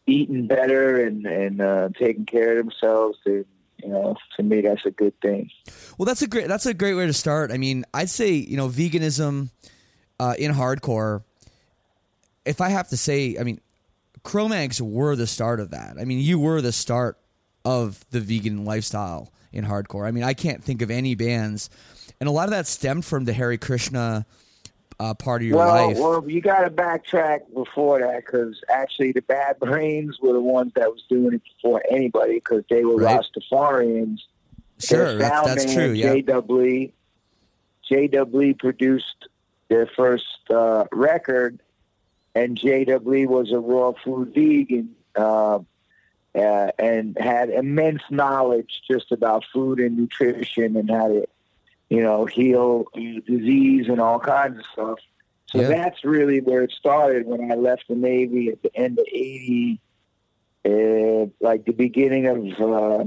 eating 0.06 0.46
better 0.46 1.04
and 1.04 1.26
and 1.26 1.60
uh, 1.60 1.88
taking 1.98 2.26
care 2.26 2.58
of 2.58 2.64
themselves, 2.64 3.18
then 3.24 3.44
you 3.82 3.88
know, 3.88 4.16
to 4.36 4.42
me, 4.42 4.62
that's 4.62 4.84
a 4.86 4.90
good 4.90 5.18
thing. 5.20 5.50
Well, 5.98 6.06
that's 6.06 6.22
a 6.22 6.26
great 6.26 6.48
that's 6.48 6.66
a 6.66 6.74
great 6.74 6.94
way 6.94 7.06
to 7.06 7.12
start. 7.12 7.52
I 7.52 7.58
mean, 7.58 7.84
I'd 7.92 8.10
say 8.10 8.32
you 8.32 8.56
know 8.56 8.68
veganism 8.68 9.50
uh, 10.18 10.34
in 10.38 10.52
hardcore. 10.52 11.22
If 12.44 12.60
I 12.60 12.68
have 12.68 12.88
to 12.88 12.96
say, 12.96 13.36
I 13.38 13.42
mean, 13.42 13.60
Cro-Mags 14.22 14.80
were 14.80 15.16
the 15.16 15.26
start 15.26 15.58
of 15.58 15.70
that. 15.70 15.96
I 15.98 16.04
mean, 16.04 16.20
you 16.20 16.38
were 16.38 16.60
the 16.60 16.72
start 16.72 17.18
of 17.64 18.04
the 18.10 18.20
vegan 18.20 18.64
lifestyle 18.64 19.32
in 19.52 19.64
hardcore. 19.64 20.06
I 20.06 20.12
mean, 20.12 20.22
I 20.22 20.32
can't 20.32 20.62
think 20.62 20.80
of 20.80 20.90
any 20.90 21.14
bands, 21.14 21.70
and 22.20 22.28
a 22.28 22.32
lot 22.32 22.44
of 22.44 22.52
that 22.52 22.66
stemmed 22.66 23.04
from 23.04 23.24
the 23.24 23.32
Hare 23.32 23.56
Krishna 23.56 24.26
uh, 24.98 25.14
part 25.14 25.42
of 25.42 25.48
your 25.48 25.58
well, 25.58 25.88
life. 25.88 25.98
well, 25.98 26.24
you 26.28 26.40
got 26.40 26.60
to 26.62 26.70
backtrack 26.70 27.40
before 27.52 28.00
that 28.00 28.24
because 28.24 28.60
actually 28.70 29.12
the 29.12 29.22
Bad 29.22 29.58
Brains 29.58 30.18
were 30.20 30.32
the 30.32 30.40
ones 30.40 30.72
that 30.76 30.90
was 30.90 31.02
doing 31.08 31.34
it 31.34 31.42
before 31.56 31.82
anybody 31.90 32.34
because 32.34 32.64
they 32.70 32.84
were 32.84 32.96
Right. 32.96 33.20
Rastafarians. 33.20 34.20
sure, 34.78 35.18
that's, 35.18 35.46
that's 35.46 35.74
true. 35.74 35.90
Yeah, 35.92 36.14
J.W. 36.14 36.92
J.W. 37.88 38.54
produced 38.54 39.28
their 39.68 39.86
first 39.86 40.38
uh, 40.50 40.84
record, 40.92 41.60
and 42.34 42.56
J.W. 42.56 43.28
was 43.28 43.52
a 43.52 43.58
raw 43.58 43.92
food 44.02 44.32
vegan 44.34 44.94
uh, 45.14 45.60
uh, 46.34 46.70
and 46.78 47.16
had 47.18 47.50
immense 47.50 48.02
knowledge 48.10 48.82
just 48.90 49.12
about 49.12 49.44
food 49.52 49.78
and 49.78 49.96
nutrition 49.96 50.76
and 50.76 50.90
how 50.90 51.08
to, 51.08 51.26
you 51.88 52.02
know, 52.02 52.24
heal 52.26 52.86
disease 52.94 53.88
and 53.88 54.00
all 54.00 54.18
kinds 54.18 54.58
of 54.58 54.64
stuff. 54.72 54.98
So 55.46 55.60
Yeah. 55.60 55.68
that's 55.68 56.04
really 56.04 56.40
where 56.40 56.62
it 56.62 56.72
started 56.72 57.26
when 57.26 57.50
I 57.50 57.54
left 57.54 57.84
the 57.88 57.94
Navy 57.94 58.48
at 58.48 58.62
the 58.62 58.74
end 58.74 58.98
of 58.98 59.06
80, 59.06 59.80
uh, 60.64 61.26
like 61.40 61.64
the 61.64 61.72
beginning 61.72 62.26
of 62.26 62.38
uh, 62.60 63.04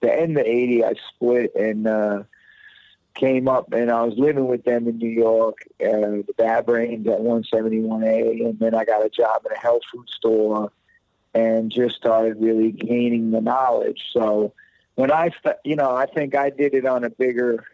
the 0.00 0.12
end 0.20 0.38
of 0.38 0.46
80, 0.46 0.84
I 0.84 0.94
split 1.08 1.54
and 1.56 1.86
uh, 1.88 2.22
came 3.14 3.48
up 3.48 3.72
and 3.72 3.90
I 3.90 4.04
was 4.04 4.16
living 4.16 4.46
with 4.46 4.64
them 4.64 4.86
in 4.86 4.98
New 4.98 5.08
York, 5.08 5.58
uh, 5.80 6.22
the 6.26 6.34
Bad 6.38 6.66
Brains 6.66 7.06
at 7.08 7.20
171A. 7.20 8.46
And 8.46 8.58
then 8.60 8.74
I 8.74 8.84
got 8.84 9.04
a 9.04 9.10
job 9.10 9.42
in 9.46 9.52
a 9.52 9.58
health 9.58 9.82
food 9.92 10.08
store 10.08 10.72
and 11.34 11.72
just 11.72 11.96
started 11.96 12.36
really 12.40 12.70
gaining 12.70 13.32
the 13.32 13.40
knowledge. 13.40 14.10
So 14.12 14.52
when 14.94 15.10
I, 15.10 15.30
you 15.64 15.74
know, 15.74 15.96
I 15.96 16.06
think 16.06 16.36
I 16.36 16.50
did 16.50 16.74
it 16.74 16.86
on 16.86 17.02
a 17.04 17.10
bigger 17.10 17.64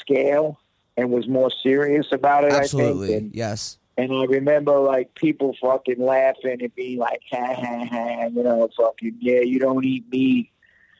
scale 0.00 0.58
and 0.96 1.10
was 1.10 1.28
more 1.28 1.50
serious 1.62 2.06
about 2.12 2.44
it. 2.44 2.52
I 2.52 2.58
absolutely. 2.58 3.08
think. 3.08 3.22
And, 3.22 3.34
yes. 3.34 3.78
and 3.96 4.12
I 4.12 4.24
remember 4.24 4.78
like 4.78 5.14
people 5.14 5.56
fucking 5.60 6.00
laughing 6.00 6.62
and 6.62 6.74
being 6.74 6.98
like, 6.98 7.22
ha 7.30 7.54
ha 7.54 7.86
ha, 7.90 8.26
you 8.26 8.42
know, 8.42 8.68
fucking, 8.76 9.16
yeah, 9.20 9.40
you 9.40 9.58
don't 9.58 9.84
eat 9.84 10.04
meat, 10.10 10.50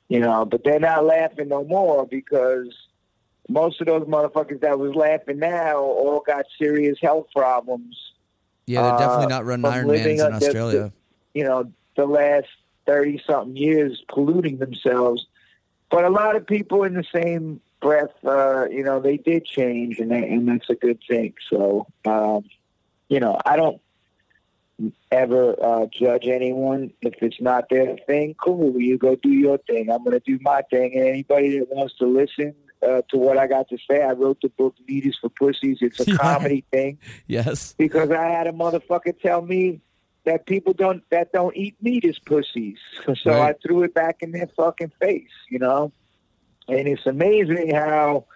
you 0.08 0.20
know, 0.20 0.44
but 0.44 0.64
they're 0.64 0.80
not 0.80 1.04
laughing 1.04 1.48
no 1.48 1.64
more 1.64 2.06
because 2.06 2.74
most 3.48 3.80
of 3.80 3.86
those 3.86 4.02
motherfuckers 4.02 4.60
that 4.60 4.78
was 4.78 4.94
laughing 4.94 5.38
now 5.38 5.78
all 5.78 6.22
got 6.24 6.46
serious 6.58 6.98
health 7.00 7.26
problems, 7.34 7.96
Yeah, 8.66 8.82
they're 8.82 8.92
uh, 8.92 8.98
definitely 8.98 9.26
not 9.26 9.44
running 9.44 9.64
from 9.64 9.74
Iron 9.74 9.88
living 9.88 10.16
Mans 10.18 10.28
in 10.28 10.34
Australia. 10.34 10.92
you 11.34 11.44
know, 11.44 11.70
the 11.96 12.06
last 12.06 12.46
30 12.86 13.22
something 13.26 13.56
years 13.56 14.02
polluting 14.08 14.58
themselves. 14.58 15.26
But 15.90 16.04
a 16.04 16.10
lot 16.10 16.36
of 16.36 16.46
people 16.46 16.84
in 16.84 16.94
the 16.94 17.04
same 17.12 17.60
breath, 17.80 18.10
uh, 18.24 18.66
you 18.70 18.82
know, 18.84 19.00
they 19.00 19.16
did 19.16 19.44
change 19.44 19.98
and, 19.98 20.10
they, 20.10 20.28
and 20.28 20.48
that's 20.48 20.68
a 20.70 20.74
good 20.74 21.00
thing. 21.08 21.34
So, 21.48 21.86
um, 22.06 22.44
you 23.08 23.20
know, 23.20 23.38
I 23.44 23.56
don't 23.56 23.80
ever 25.10 25.54
uh, 25.62 25.86
judge 25.86 26.26
anyone. 26.26 26.92
If 27.02 27.14
it's 27.22 27.40
not 27.40 27.68
their 27.70 27.96
thing, 28.06 28.34
cool. 28.42 28.80
You 28.80 28.96
go 28.98 29.16
do 29.16 29.30
your 29.30 29.58
thing. 29.58 29.90
I'm 29.90 30.04
going 30.04 30.18
to 30.18 30.20
do 30.24 30.38
my 30.42 30.62
thing. 30.70 30.94
And 30.94 31.06
anybody 31.06 31.58
that 31.58 31.68
wants 31.70 31.94
to 31.98 32.06
listen 32.06 32.54
uh, 32.82 33.02
to 33.10 33.18
what 33.18 33.36
I 33.36 33.46
got 33.46 33.68
to 33.68 33.78
say, 33.90 34.02
I 34.02 34.12
wrote 34.12 34.38
the 34.42 34.48
book 34.50 34.74
Meat 34.88 35.06
is 35.06 35.16
for 35.20 35.28
Pussies. 35.28 35.78
It's 35.80 36.00
a 36.00 36.04
Yeah. 36.08 36.16
comedy 36.16 36.64
thing 36.70 36.98
Yes. 37.26 37.74
because 37.76 38.10
I 38.10 38.28
had 38.28 38.46
a 38.46 38.52
motherfucker 38.52 39.18
tell 39.20 39.42
me 39.42 39.80
that 40.24 40.46
people 40.46 40.72
don't 40.74 41.02
that 41.10 41.32
don't 41.32 41.56
eat 41.56 41.76
meat 41.82 42.04
is 42.04 42.18
pussies. 42.18 42.76
So 43.22 43.30
Right. 43.32 43.54
I 43.54 43.54
threw 43.66 43.82
it 43.82 43.94
back 43.94 44.18
in 44.20 44.32
their 44.32 44.48
fucking 44.56 44.92
face, 45.00 45.28
you 45.50 45.58
know. 45.58 45.92
And 46.70 46.88
it's 46.88 47.06
amazing 47.06 47.74
how 47.74 48.26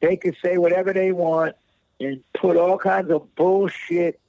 they 0.00 0.16
could 0.16 0.36
say 0.42 0.58
whatever 0.58 0.92
they 0.92 1.12
want 1.12 1.56
and 2.00 2.22
put 2.34 2.56
all 2.56 2.76
kinds 2.76 3.10
of 3.10 3.34
bullshit 3.36 4.20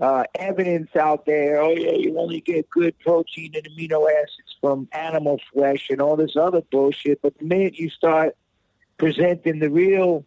uh, 0.00 0.24
evidence 0.34 0.94
out 0.96 1.24
there. 1.24 1.60
Oh 1.60 1.70
yeah, 1.70 1.92
you 1.92 2.18
only 2.18 2.40
get 2.40 2.68
good 2.68 2.98
protein 2.98 3.52
and 3.54 3.66
amino 3.66 4.10
acids 4.10 4.56
from 4.60 4.88
animal 4.92 5.40
flesh 5.52 5.88
and 5.90 6.00
all 6.00 6.16
this 6.16 6.36
other 6.36 6.62
bullshit. 6.70 7.22
But 7.22 7.38
the 7.38 7.44
minute 7.44 7.78
you 7.78 7.88
start 7.90 8.36
presenting 8.98 9.60
the 9.60 9.70
real 9.70 10.24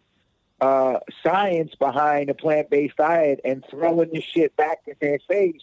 uh, 0.60 0.98
science 1.22 1.74
behind 1.74 2.30
a 2.30 2.34
plant-based 2.34 2.96
diet 2.96 3.40
and 3.44 3.64
throwing 3.70 4.10
the 4.12 4.20
shit 4.20 4.56
back 4.56 4.80
in 4.86 4.94
their 5.00 5.18
face, 5.28 5.62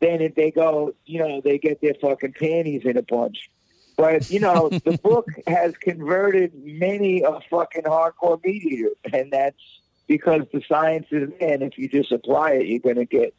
then 0.00 0.20
if 0.20 0.34
they 0.34 0.50
go, 0.50 0.94
you 1.06 1.18
know, 1.18 1.40
they 1.40 1.58
get 1.58 1.80
their 1.80 1.94
fucking 1.94 2.34
panties 2.34 2.82
in 2.84 2.96
a 2.96 3.02
bunch. 3.02 3.50
But 4.00 4.30
you 4.30 4.40
know, 4.40 4.68
the 4.84 4.98
book 5.02 5.26
has 5.46 5.76
converted 5.76 6.52
many 6.54 7.22
a 7.22 7.38
fucking 7.50 7.82
hardcore 7.82 8.42
meat 8.42 8.64
eater, 8.64 8.90
and 9.12 9.32
that's 9.32 9.60
because 10.06 10.42
the 10.52 10.62
science 10.68 11.06
is 11.10 11.28
there. 11.38 11.52
And 11.54 11.62
if 11.62 11.76
you 11.76 11.88
just 11.88 12.10
apply 12.10 12.52
it, 12.52 12.66
you're 12.66 12.80
going 12.80 12.96
to 12.96 13.04
get 13.04 13.34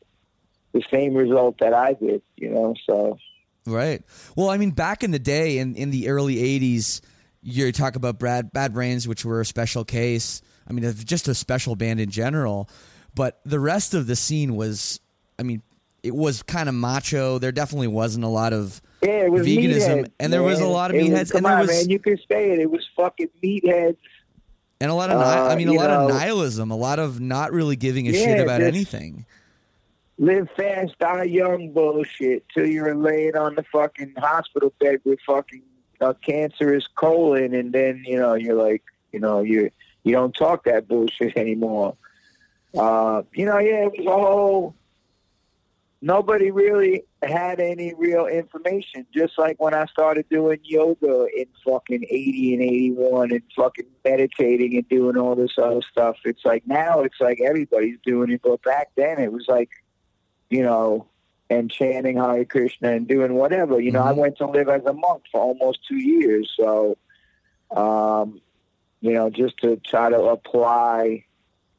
the 0.71 0.83
same 0.91 1.15
result 1.15 1.57
that 1.59 1.73
I 1.73 1.93
did. 1.93 2.21
You 2.37 2.51
know, 2.51 2.75
so 2.85 3.17
Right. 3.65 4.03
Well, 4.35 4.49
I 4.49 4.57
mean, 4.57 4.71
back 4.71 5.03
in 5.03 5.11
the 5.11 5.19
day, 5.19 5.57
in, 5.57 5.75
in 5.75 5.91
the 5.91 6.09
early 6.09 6.35
'80s, 6.35 7.01
you 7.41 7.71
talk 7.71 7.95
about 7.95 8.19
Brad 8.19 8.53
Bad 8.53 8.73
Brains, 8.73 9.07
which 9.07 9.25
were 9.25 9.41
a 9.41 9.45
special 9.45 9.83
case. 9.83 10.41
I 10.67 10.73
mean, 10.73 10.93
just 10.93 11.27
a 11.27 11.35
special 11.35 11.75
band 11.75 11.99
in 11.99 12.09
general. 12.09 12.69
But 13.13 13.41
the 13.43 13.59
rest 13.59 13.93
of 13.93 14.07
the 14.07 14.15
scene 14.15 14.55
was, 14.55 14.99
I 15.37 15.43
mean, 15.43 15.61
it 16.01 16.15
was 16.15 16.43
kind 16.43 16.69
of 16.69 16.75
macho. 16.75 17.39
There 17.39 17.51
definitely 17.51 17.87
wasn't 17.87 18.25
a 18.25 18.29
lot 18.29 18.53
of 18.53 18.81
yeah, 19.01 19.09
it 19.25 19.31
was 19.31 19.45
veganism, 19.47 20.03
meatheads, 20.03 20.11
and 20.19 20.31
there 20.33 20.43
was 20.43 20.59
a 20.59 20.65
lot 20.67 20.91
of 20.91 20.97
It 20.97 21.03
was- 21.03 21.09
meatheads, 21.11 21.31
Come 21.31 21.37
and 21.39 21.45
there 21.45 21.53
on, 21.53 21.59
was 21.61 21.69
man, 21.81 21.89
you 21.89 21.99
can 21.99 22.17
say 22.29 22.51
it. 22.51 22.59
It 22.59 22.69
was 22.71 22.87
fucking 22.95 23.29
meatheads. 23.43 23.97
and 24.79 24.89
a 24.89 24.93
lot 24.95 25.09
of, 25.11 25.17
ni- 25.19 25.23
I 25.23 25.53
Uh, 25.53 25.55
mean, 25.55 25.67
a 25.67 25.73
lot 25.73 25.89
of 25.91 26.09
nihilism, 26.09 26.71
a 26.71 26.75
lot 26.75 26.97
of 26.99 27.19
not 27.19 27.51
really 27.51 27.75
giving 27.75 28.07
a 28.07 28.11
Yeah, 28.11 28.25
shit 28.25 28.39
about 28.39 28.61
anything. 28.61 29.25
live 30.17 30.49
fast, 30.57 30.97
die 30.99 31.23
young 31.23 31.71
bullshit 31.71 32.43
till 32.53 32.65
you're 32.65 32.95
laying 32.95 33.35
on 33.35 33.55
the 33.55 33.63
fucking 33.71 34.13
hospital 34.17 34.73
bed 34.79 34.99
with 35.03 35.19
fucking 35.25 35.61
a 35.99 36.13
cancerous 36.15 36.87
colon, 36.95 37.53
and 37.53 37.71
then 37.73 38.03
you 38.07 38.17
know 38.17 38.33
you're 38.33 38.55
like, 38.55 38.81
you 39.11 39.19
know, 39.19 39.41
you 39.41 39.69
you 40.03 40.11
don't 40.13 40.33
talk 40.35 40.63
that 40.63 40.87
bullshit 40.87 41.37
anymore. 41.37 41.95
Uh, 42.75 43.21
you 43.33 43.45
know, 43.45 43.59
yeah, 43.59 43.85
it 43.85 43.91
was 43.99 44.07
a 44.07 44.09
whole. 44.11 44.73
Nobody 46.03 46.49
really 46.49 47.03
had 47.21 47.59
any 47.59 47.93
real 47.93 48.25
information. 48.25 49.05
Just 49.13 49.37
like 49.37 49.61
when 49.61 49.75
I 49.75 49.85
started 49.85 50.25
doing 50.29 50.59
yoga 50.63 51.27
in 51.35 51.45
fucking 51.65 52.05
eighty 52.09 52.53
and 52.53 52.63
eighty 52.63 52.91
one, 52.91 53.31
and 53.31 53.43
fucking 53.55 53.85
meditating 54.03 54.75
and 54.75 54.89
doing 54.89 55.15
all 55.17 55.35
this 55.35 55.57
other 55.57 55.81
stuff. 55.91 56.17
It's 56.25 56.43
like 56.43 56.65
now 56.65 57.01
it's 57.01 57.19
like 57.19 57.39
everybody's 57.39 57.99
doing 58.03 58.31
it, 58.31 58.41
but 58.43 58.63
back 58.63 58.89
then 58.95 59.19
it 59.19 59.31
was 59.31 59.45
like 59.47 59.69
you 60.49 60.63
know, 60.63 61.07
and 61.49 61.71
chanting 61.71 62.17
Hare 62.17 62.45
Krishna 62.45 62.91
and 62.91 63.07
doing 63.07 63.35
whatever. 63.35 63.79
You 63.79 63.91
know, 63.91 64.03
I 64.03 64.11
Mhm. 64.11 64.17
went 64.17 64.37
to 64.39 64.47
live 64.47 64.69
as 64.69 64.83
a 64.85 64.93
monk 64.93 65.23
for 65.31 65.39
almost 65.39 65.85
two 65.87 65.97
years. 65.97 66.51
So, 66.57 66.97
um, 67.71 68.41
you 69.01 69.13
know, 69.13 69.29
just 69.29 69.57
to 69.59 69.77
try 69.77 70.09
to 70.09 70.19
apply 70.23 71.25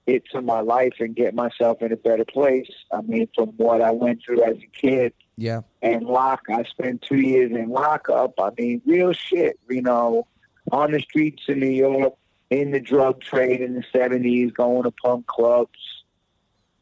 it 0.06 0.24
to 0.32 0.42
my 0.42 0.60
life 0.60 0.94
and 0.98 1.14
get 1.14 1.34
myself 1.34 1.80
in 1.80 1.92
a 1.92 1.96
better 1.96 2.24
place. 2.24 2.70
I 2.92 3.02
mean, 3.02 3.28
from 3.34 3.50
what 3.56 3.80
I 3.80 3.92
went 3.92 4.22
through 4.24 4.42
as 4.42 4.56
a 4.56 4.66
kid 4.80 5.12
Yeah. 5.36 5.60
and 5.80 6.04
lock, 6.04 6.42
I 6.50 6.64
spent 6.64 7.02
two 7.02 7.18
years 7.20 7.52
in 7.52 7.68
lockup. 7.70 8.34
I 8.38 8.50
mean, 8.58 8.82
real 8.84 9.12
shit, 9.12 9.58
you 9.70 9.82
know, 9.82 10.26
on 10.72 10.92
the 10.92 11.00
streets 11.00 11.44
in 11.48 11.60
New 11.60 11.66
York, 11.68 12.14
in 12.50 12.72
the 12.72 12.80
drug 12.80 13.20
trade 13.20 13.60
in 13.60 13.74
the 13.74 13.84
70s, 13.94 14.52
going 14.52 14.82
to 14.82 14.90
punk 14.90 15.26
clubs, 15.26 15.78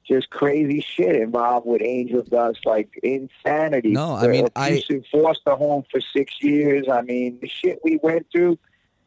just 0.08 0.30
crazy 0.30 0.80
shit 0.80 1.14
involved 1.14 1.66
with 1.66 1.82
Angel 1.82 2.22
Dust, 2.22 2.66
like 2.66 2.88
insanity. 3.02 3.90
No, 3.90 4.14
I 4.14 4.26
mean, 4.28 4.48
I- 4.56 4.68
abusive 4.70 5.04
foster 5.12 5.54
home 5.54 5.84
for 5.90 6.00
six 6.00 6.42
years. 6.42 6.88
I 6.90 7.02
mean, 7.02 7.38
the 7.40 7.48
shit 7.48 7.78
we 7.84 7.98
went 8.02 8.26
through. 8.32 8.58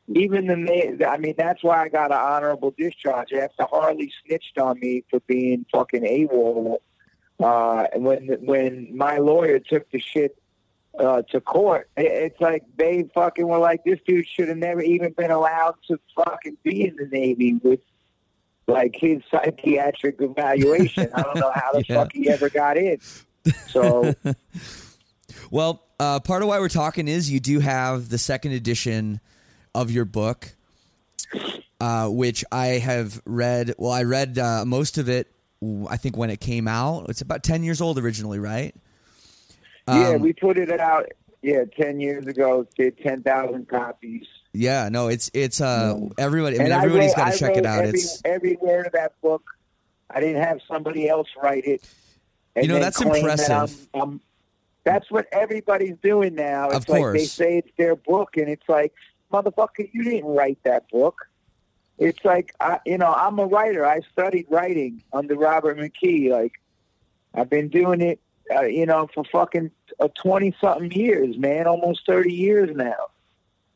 Even 0.10 0.48
the 0.48 1.08
I 1.08 1.18
mean, 1.18 1.36
that's 1.38 1.64
why 1.64 1.84
I 1.84 1.90
got 1.90 2.12
an 2.12 2.18
honorable 2.18 2.74
discharge 2.78 3.32
after 3.32 3.64
Harley 3.64 4.12
snitched 4.26 4.58
on 4.58 4.80
me 4.80 5.04
for 5.10 5.20
being 5.22 5.66
fucking 5.72 6.04
AWOL. 6.04 6.78
Uh, 7.40 7.88
and 7.94 8.04
when 8.04 8.28
when 8.42 8.96
my 8.96 9.18
lawyer 9.18 9.60
took 9.60 9.90
the 9.92 10.00
shit 10.00 10.38
uh, 11.00 11.22
to 11.32 11.40
court, 11.40 11.90
it, 11.96 12.06
it's 12.06 12.42
like 12.42 12.64
they 12.78 13.10
fucking 13.16 13.48
were 13.48 13.58
like, 13.60 13.84
this 13.86 14.00
dude 14.06 14.28
should 14.28 14.50
have 14.50 14.58
never 14.58 14.82
even 14.82 15.14
been 15.14 15.32
allowed 15.32 15.76
to 15.88 15.98
fucking 16.16 16.58
be 16.64 16.86
in 16.88 16.96
the 16.98 17.08
Navy 17.08 17.54
with 17.64 17.80
like 18.68 18.96
his 18.98 19.22
psychiatric 19.32 20.18
evaluation. 20.20 21.10
I 21.14 21.24
don't 21.24 21.40
know 21.40 21.52
how 21.56 21.72
the 21.74 21.84
Yeah. 21.90 21.96
fuck 21.96 22.12
he 22.14 22.30
ever 22.30 22.50
got 22.50 22.78
in. 22.78 23.00
So 23.68 24.14
Well, 25.52 25.84
uh, 26.00 26.20
part 26.20 26.42
of 26.42 26.48
why 26.50 26.60
we're 26.60 26.70
talking 26.70 27.08
is 27.08 27.32
you 27.32 27.40
do 27.40 27.60
have 27.60 28.10
the 28.10 28.18
second 28.18 28.52
edition 28.54 29.20
of 29.76 29.92
your 29.92 30.06
book, 30.06 30.54
uh, 31.80 32.08
which 32.10 32.44
I 32.52 32.66
have 32.68 33.22
read. 33.26 33.76
Well, 33.78 33.92
I 33.92 34.04
read 34.04 34.38
uh, 34.38 34.66
most 34.66 34.98
of 34.98 35.10
it. 35.10 35.28
I 35.90 35.98
think 35.98 36.18
when 36.18 36.30
it 36.30 36.42
came 36.42 36.68
out, 36.68 37.06
it's 37.10 37.22
about 37.22 37.44
ten 37.44 37.64
years 37.64 37.82
old 37.82 37.98
originally, 37.98 38.40
right? 38.40 38.76
yeah, 39.88 40.10
Um, 40.10 40.22
we 40.22 40.34
put 40.34 40.58
it 40.58 40.70
out. 40.80 41.10
Yeah, 41.42 41.64
ten 41.78 42.00
years 42.00 42.26
ago, 42.28 42.66
did 42.78 42.98
ten 43.00 43.22
thousand 43.24 43.68
copies. 43.68 44.26
yeah. 44.54 44.88
No, 44.90 45.08
it's 45.10 45.30
it's 45.34 45.60
uh 45.62 46.00
everybody. 46.18 46.56
I 46.58 46.64
mean, 46.64 46.72
And 46.72 46.84
everybody's 46.84 47.14
got 47.16 47.34
to 47.34 47.38
check 47.40 47.58
it 47.58 47.66
out. 47.66 47.80
Every, 47.86 48.00
It's 48.00 48.22
every 48.24 48.58
word 48.62 48.86
of 48.88 48.94
that 48.94 49.20
book. 49.22 49.44
I 50.10 50.20
didn't 50.20 50.42
have 50.44 50.60
somebody 50.68 51.10
else 51.10 51.28
write 51.42 51.66
it. 51.66 51.82
You 52.56 52.68
know, 52.68 52.80
that's 52.80 52.98
claim 52.98 53.12
that 53.26 53.40
impressive. 53.40 53.88
I'm- 53.94 54.02
I'm- 54.02 54.22
that's 54.86 55.10
what 55.10 55.28
everybody's 55.32 55.96
doing 56.04 56.36
now. 56.36 56.68
It's 56.70 56.76
Of 56.86 56.90
like 56.90 57.14
they 57.14 57.26
say 57.26 57.58
it's 57.60 57.72
their 57.78 57.96
book, 57.96 58.36
and 58.36 58.50
it's 58.50 58.68
like, 58.68 58.92
motherfucker, 59.34 59.90
you 59.92 60.04
didn't 60.04 60.30
write 60.30 60.60
that 60.64 60.90
book. 60.90 61.16
It's 61.98 62.24
like, 62.24 62.54
I, 62.60 62.80
you 62.86 62.98
know, 62.98 63.12
I'm 63.12 63.40
a 63.40 63.46
writer. 63.46 63.86
I 63.86 64.02
studied 64.12 64.48
writing 64.50 65.04
under 65.12 65.36
Robert 65.36 65.78
McKee. 65.78 66.30
Like, 66.30 66.54
I've 67.34 67.50
been 67.50 67.70
doing 67.70 68.02
it, 68.02 68.20
uh, 68.54 68.62
you 68.62 68.86
know, 68.86 69.08
for 69.14 69.24
fucking 69.32 69.72
twenty 70.16 70.56
something 70.62 70.92
years, 70.92 71.38
man, 71.38 71.68
almost 71.68 72.02
thirty 72.06 72.34
years 72.34 72.70
now. 72.76 73.10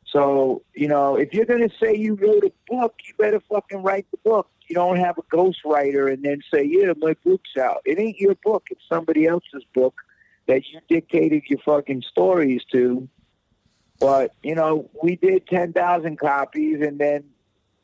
So, 0.06 0.62
you 0.74 0.88
know, 0.88 1.16
if 1.16 1.34
you're 1.34 1.44
going 1.44 1.68
to 1.68 1.74
say 1.76 1.94
you 1.94 2.14
wrote 2.14 2.44
a 2.44 2.52
book, 2.66 2.94
you 3.06 3.14
better 3.18 3.40
fucking 3.40 3.82
write 3.82 4.06
the 4.10 4.16
book. 4.24 4.48
You 4.66 4.74
don't 4.74 4.96
have 4.96 5.18
a 5.18 5.22
ghostwriter 5.22 6.10
and 6.12 6.22
then 6.22 6.40
say, 6.52 6.64
yeah, 6.64 6.92
my 6.96 7.14
book's 7.24 7.56
out. 7.56 7.82
It 7.84 7.98
ain't 7.98 8.18
your 8.18 8.34
book. 8.42 8.64
It's 8.70 8.80
somebody 8.88 9.26
else's 9.26 9.64
book 9.74 9.94
that 10.46 10.62
you 10.68 10.80
dictated 10.88 11.42
your 11.48 11.58
fucking 11.64 12.02
stories 12.02 12.62
to. 12.72 13.08
But, 14.00 14.32
you 14.42 14.54
know, 14.54 14.88
we 15.02 15.16
did 15.16 15.46
10,000 15.48 16.18
copies 16.18 16.80
and 16.80 16.98
then, 16.98 17.24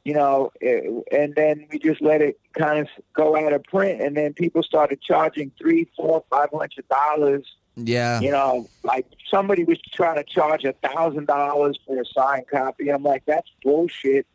you 0.04 0.14
know, 0.14 0.52
eh, 0.62 0.80
and 1.10 1.34
then 1.34 1.66
we 1.72 1.78
just 1.78 2.00
let 2.00 2.22
it 2.22 2.38
kind 2.52 2.78
of 2.78 2.88
go 3.14 3.36
out 3.36 3.52
of 3.52 3.64
print. 3.64 4.00
And 4.00 4.16
then 4.16 4.32
people 4.32 4.62
started 4.62 5.00
charging 5.00 5.50
three, 5.58 5.88
four, 5.96 6.24
five 6.30 6.50
hundred 6.52 6.86
dollars 6.88 7.44
yeah. 7.76 8.20
you 8.20 8.30
know, 8.30 8.68
like 8.82 9.06
somebody 9.28 9.64
was 9.64 9.78
trying 9.92 10.16
to 10.16 10.24
charge 10.24 10.64
a 10.64 10.72
thousand 10.74 11.26
dollars 11.26 11.78
for 11.86 12.00
a 12.00 12.04
signed 12.04 12.46
copy. 12.48 12.88
I'm 12.90 13.02
like, 13.02 13.24
that's 13.26 13.50
bullshit. 13.62 14.26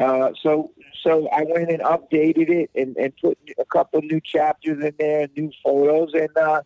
Uh, 0.00 0.30
so, 0.40 0.70
so 1.02 1.28
I 1.28 1.42
went 1.42 1.70
and 1.70 1.80
updated 1.80 2.48
it 2.48 2.70
and, 2.74 2.96
and 2.96 3.12
put 3.16 3.36
a 3.58 3.64
couple 3.64 4.00
new 4.00 4.20
chapters 4.20 4.82
in 4.82 4.94
there, 4.98 5.28
new 5.36 5.50
photos, 5.62 6.14
and 6.14 6.36
uh, 6.36 6.62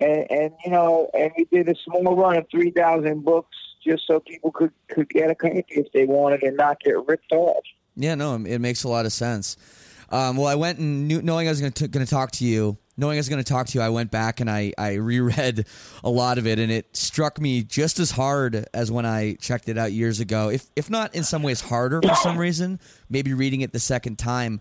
and, 0.00 0.30
and 0.30 0.52
you 0.64 0.70
know, 0.70 1.10
and 1.12 1.30
we 1.36 1.44
did 1.44 1.68
a 1.68 1.74
small 1.84 2.16
run 2.16 2.38
of 2.38 2.46
three 2.50 2.70
thousand 2.70 3.24
books 3.24 3.56
just 3.84 4.06
so 4.06 4.20
people 4.20 4.50
could 4.50 4.72
could 4.88 5.08
get 5.08 5.30
a 5.30 5.34
copy 5.34 5.64
if 5.68 5.90
they 5.92 6.04
wanted 6.04 6.42
and 6.42 6.56
not 6.56 6.80
get 6.80 6.96
ripped 7.06 7.32
off. 7.32 7.64
Yeah, 7.96 8.14
no, 8.14 8.34
it 8.34 8.60
makes 8.60 8.84
a 8.84 8.88
lot 8.88 9.06
of 9.06 9.12
sense. 9.12 9.56
Um, 10.10 10.36
well, 10.36 10.48
I 10.48 10.56
went 10.56 10.78
and 10.78 11.06
knew, 11.06 11.22
knowing 11.22 11.46
I 11.46 11.50
was 11.50 11.60
going 11.60 11.72
to 11.72 12.06
talk 12.06 12.32
to 12.32 12.44
you, 12.44 12.76
knowing 12.96 13.16
I 13.16 13.20
was 13.20 13.28
going 13.28 13.42
to 13.42 13.48
talk 13.48 13.68
to 13.68 13.78
you, 13.78 13.82
I 13.82 13.90
went 13.90 14.10
back 14.10 14.40
and 14.40 14.50
I, 14.50 14.72
I 14.76 14.94
reread 14.94 15.66
a 16.02 16.10
lot 16.10 16.38
of 16.38 16.46
it, 16.46 16.58
and 16.58 16.70
it 16.72 16.96
struck 16.96 17.40
me 17.40 17.62
just 17.62 17.98
as 17.98 18.10
hard 18.10 18.66
as 18.74 18.90
when 18.90 19.06
I 19.06 19.34
checked 19.34 19.68
it 19.68 19.78
out 19.78 19.92
years 19.92 20.20
ago. 20.20 20.50
If 20.50 20.66
if 20.76 20.90
not 20.90 21.14
in 21.14 21.22
some 21.22 21.42
ways 21.42 21.60
harder 21.60 22.00
for 22.02 22.14
some 22.16 22.36
reason, 22.38 22.80
maybe 23.08 23.34
reading 23.34 23.60
it 23.60 23.72
the 23.72 23.80
second 23.80 24.18
time. 24.18 24.60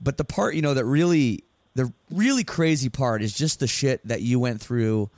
But 0.00 0.16
the 0.16 0.24
part 0.24 0.54
you 0.54 0.62
know 0.62 0.74
that 0.74 0.84
really, 0.84 1.44
the 1.74 1.92
really 2.10 2.44
crazy 2.44 2.88
part 2.88 3.22
is 3.22 3.34
just 3.34 3.60
the 3.60 3.66
shit 3.66 4.06
that 4.06 4.22
you 4.22 4.38
went 4.38 4.60
through 4.60 5.10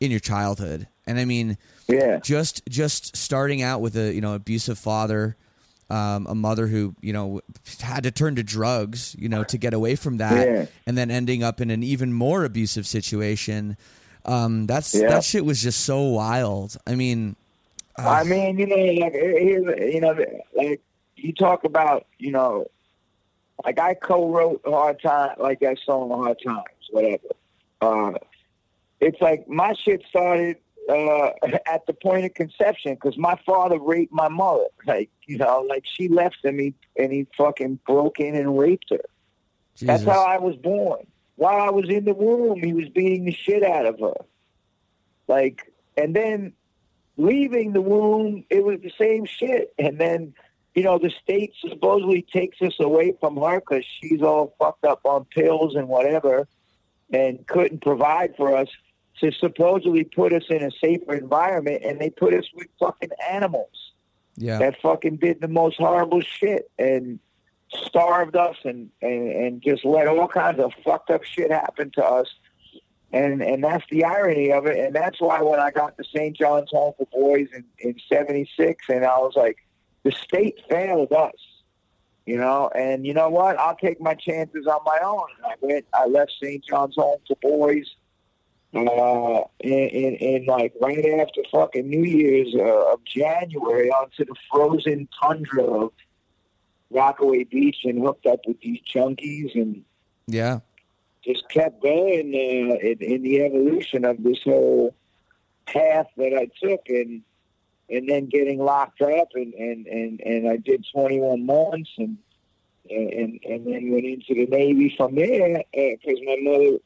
in 0.00 0.10
your 0.10 0.20
childhood, 0.20 0.88
and 1.06 1.18
I 1.18 1.24
mean, 1.24 1.58
Yeah. 1.92 2.18
just 2.20 2.62
just 2.68 3.16
starting 3.16 3.62
out 3.62 3.80
with 3.80 3.96
a 3.96 4.12
you 4.12 4.20
know 4.20 4.34
abusive 4.34 4.78
father 4.78 5.36
um, 5.90 6.26
a 6.26 6.34
mother 6.34 6.66
who 6.66 6.94
you 7.02 7.12
know 7.12 7.40
had 7.80 8.04
to 8.04 8.10
turn 8.10 8.36
to 8.36 8.42
drugs 8.42 9.14
you 9.18 9.28
know 9.28 9.44
to 9.44 9.58
get 9.58 9.74
away 9.74 9.94
from 9.96 10.16
that 10.18 10.46
Yeah. 10.48 10.66
and 10.86 10.96
then 10.96 11.10
ending 11.10 11.42
up 11.42 11.60
in 11.60 11.70
an 11.70 11.82
even 11.82 12.12
more 12.12 12.44
abusive 12.44 12.86
situation 12.86 13.76
um, 14.24 14.66
that's 14.66 14.94
Yeah. 14.94 15.08
that 15.10 15.24
shit 15.24 15.44
was 15.44 15.60
just 15.62 15.84
so 15.84 16.00
wild 16.02 16.76
i 16.86 16.94
mean 16.94 17.36
I 17.98 18.24
mean, 18.24 18.58
you 18.58 18.66
know, 18.66 18.76
like 19.04 19.12
you 19.14 20.00
know, 20.00 20.16
like 20.56 20.80
you 21.16 21.32
talk 21.34 21.64
about, 21.64 22.06
you 22.18 22.30
know, 22.32 22.66
like 23.66 23.78
I 23.78 23.92
co-wrote 23.92 24.62
Hard 24.64 25.00
Time, 25.02 25.36
like 25.38 25.60
that 25.60 25.76
song 25.84 26.08
Hard 26.08 26.38
Times, 26.44 26.64
whatever. 26.90 27.28
Uh, 27.82 28.12
it's 28.98 29.20
like 29.20 29.46
my 29.46 29.74
shit 29.74 30.02
started 30.08 30.56
uh, 30.88 31.30
at 31.66 31.86
the 31.86 31.92
point 31.92 32.24
of 32.24 32.34
conception 32.34 32.94
because 32.94 33.16
my 33.16 33.38
father 33.46 33.78
raped 33.78 34.12
my 34.12 34.28
mother. 34.28 34.66
Like, 34.86 35.10
you 35.26 35.38
know, 35.38 35.64
like 35.68 35.84
she 35.86 36.08
left 36.08 36.44
him 36.44 36.58
he, 36.58 36.74
and 36.96 37.12
he 37.12 37.26
fucking 37.36 37.80
broke 37.86 38.20
in 38.20 38.34
and 38.34 38.58
raped 38.58 38.90
her. 38.90 39.04
That's 39.80 40.04
how 40.04 40.24
I 40.24 40.38
was 40.38 40.56
born. 40.56 41.06
While 41.36 41.60
I 41.60 41.70
was 41.70 41.88
in 41.88 42.04
the 42.04 42.14
womb, 42.14 42.62
he 42.62 42.72
was 42.72 42.88
beating 42.90 43.24
the 43.24 43.32
shit 43.32 43.62
out 43.62 43.86
of 43.86 43.98
her. 44.00 44.24
Like, 45.28 45.72
and 45.96 46.14
then 46.14 46.52
leaving 47.16 47.72
the 47.72 47.80
womb, 47.80 48.44
it 48.50 48.64
was 48.64 48.80
the 48.80 48.92
same 49.00 49.24
shit. 49.24 49.72
And 49.78 49.98
then, 49.98 50.34
you 50.74 50.82
know, 50.82 50.98
the 50.98 51.10
state 51.22 51.52
supposedly 51.58 52.22
takes 52.32 52.60
us 52.60 52.74
away 52.80 53.14
from 53.18 53.36
her 53.36 53.60
because 53.60 53.84
she's 53.84 54.22
all 54.22 54.54
fucked 54.58 54.84
up 54.84 55.00
on 55.04 55.24
pills 55.24 55.74
and 55.74 55.88
whatever 55.88 56.46
and 57.12 57.46
couldn't 57.46 57.82
provide 57.82 58.34
for 58.36 58.56
us 58.56 58.68
to 59.20 59.32
supposedly 59.32 60.04
put 60.04 60.32
us 60.32 60.44
in 60.48 60.62
a 60.62 60.70
safer 60.82 61.14
environment. 61.14 61.82
And 61.84 62.00
they 62.00 62.10
put 62.10 62.34
us 62.34 62.46
with 62.54 62.68
fucking 62.78 63.10
animals 63.30 63.92
yeah 64.36 64.58
that 64.58 64.80
fucking 64.80 65.16
did 65.16 65.40
the 65.40 65.48
most 65.48 65.76
horrible 65.76 66.20
shit 66.20 66.70
and 66.78 67.18
starved 67.86 68.36
us 68.36 68.56
and, 68.64 68.90
and, 69.00 69.28
and 69.32 69.62
just 69.62 69.84
let 69.84 70.06
all 70.06 70.28
kinds 70.28 70.60
of 70.60 70.72
fucked 70.84 71.10
up 71.10 71.24
shit 71.24 71.50
happen 71.50 71.90
to 71.94 72.04
us. 72.04 72.28
And 73.12 73.42
and 73.42 73.62
that's 73.62 73.84
the 73.90 74.04
irony 74.04 74.50
of 74.52 74.66
it. 74.66 74.78
And 74.78 74.94
that's 74.94 75.20
why 75.20 75.42
when 75.42 75.60
I 75.60 75.70
got 75.70 75.98
to 75.98 76.04
St. 76.04 76.34
John's 76.34 76.70
Home 76.70 76.94
for 76.96 77.06
Boys 77.12 77.48
in, 77.54 77.64
in 77.78 77.96
76, 78.10 78.84
and 78.88 79.04
I 79.04 79.18
was 79.18 79.34
like, 79.36 79.58
the 80.02 80.12
state 80.12 80.60
failed 80.70 81.12
us, 81.12 81.34
you 82.24 82.38
know, 82.38 82.70
and 82.74 83.06
you 83.06 83.12
know 83.12 83.28
what? 83.28 83.58
I'll 83.58 83.76
take 83.76 84.00
my 84.00 84.14
chances 84.14 84.66
on 84.66 84.80
my 84.86 84.98
own. 85.04 85.26
And 85.36 85.46
I 85.46 85.54
went, 85.60 85.84
I 85.92 86.06
left 86.06 86.32
St. 86.42 86.64
John's 86.64 86.94
Home 86.96 87.18
for 87.28 87.36
Boys 87.42 87.86
uh, 88.74 89.44
in, 89.60 89.72
in, 89.72 90.14
in 90.16 90.46
like 90.46 90.72
right 90.80 91.04
after 91.20 91.42
fucking 91.50 91.88
New 91.88 92.04
Year's 92.04 92.54
uh, 92.54 92.92
of 92.92 93.04
January 93.04 93.90
onto 93.90 94.24
the 94.24 94.34
frozen 94.50 95.08
tundra 95.20 95.64
of 95.64 95.92
Rockaway 96.90 97.44
Beach 97.44 97.78
and 97.84 98.02
hooked 98.02 98.26
up 98.26 98.40
with 98.46 98.60
these 98.60 98.80
junkies 98.82 99.54
and 99.54 99.84
yeah. 100.26 100.60
just 101.24 101.48
kept 101.48 101.82
going 101.82 102.34
uh, 102.34 102.76
in, 102.76 102.98
in 103.00 103.22
the 103.22 103.42
evolution 103.42 104.04
of 104.04 104.22
this 104.22 104.38
whole 104.44 104.94
path 105.66 106.06
that 106.16 106.34
I 106.34 106.48
took 106.64 106.82
and 106.88 107.22
and 107.90 108.08
then 108.08 108.26
getting 108.26 108.58
locked 108.58 109.02
up 109.02 109.28
and 109.34 109.52
and 109.54 109.86
and, 109.86 110.20
and 110.20 110.48
I 110.48 110.56
did 110.56 110.86
21 110.92 111.44
months 111.44 111.90
and 111.98 112.16
and 112.88 113.40
and 113.44 113.66
then 113.66 113.90
went 113.90 114.06
into 114.06 114.34
the 114.34 114.46
Navy 114.46 114.94
from 114.96 115.14
there 115.14 115.62
because 115.72 116.18
my 116.24 116.36
mother 116.40 116.78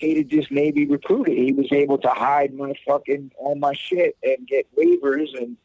dated 0.00 0.28
just 0.30 0.50
maybe 0.50 0.86
recruited. 0.86 1.36
He 1.36 1.52
was 1.52 1.68
able 1.72 1.98
to 1.98 2.08
hide 2.08 2.54
my 2.54 2.74
fucking 2.86 3.32
all 3.38 3.54
my 3.54 3.72
shit 3.74 4.16
and 4.22 4.46
get 4.46 4.66
waivers 4.76 5.36
and 5.36 5.56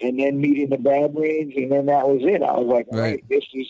and 0.00 0.18
then 0.18 0.40
meeting 0.40 0.70
the 0.70 0.78
bad 0.78 1.14
brains 1.14 1.52
and 1.56 1.70
then 1.70 1.86
that 1.86 2.08
was 2.08 2.22
it. 2.24 2.42
I 2.42 2.52
was 2.58 2.66
like, 2.66 2.86
Right. 2.90 3.00
right, 3.00 3.24
this 3.28 3.44
is. 3.52 3.66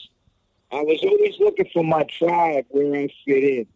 I 0.73 0.83
was 0.83 1.01
always 1.03 1.35
looking 1.41 1.69
for 1.73 1.83
my 1.83 2.05
tribe 2.05 2.65
where 2.69 2.95
I 2.95 3.09
fit 3.27 3.43
in. 3.45 3.67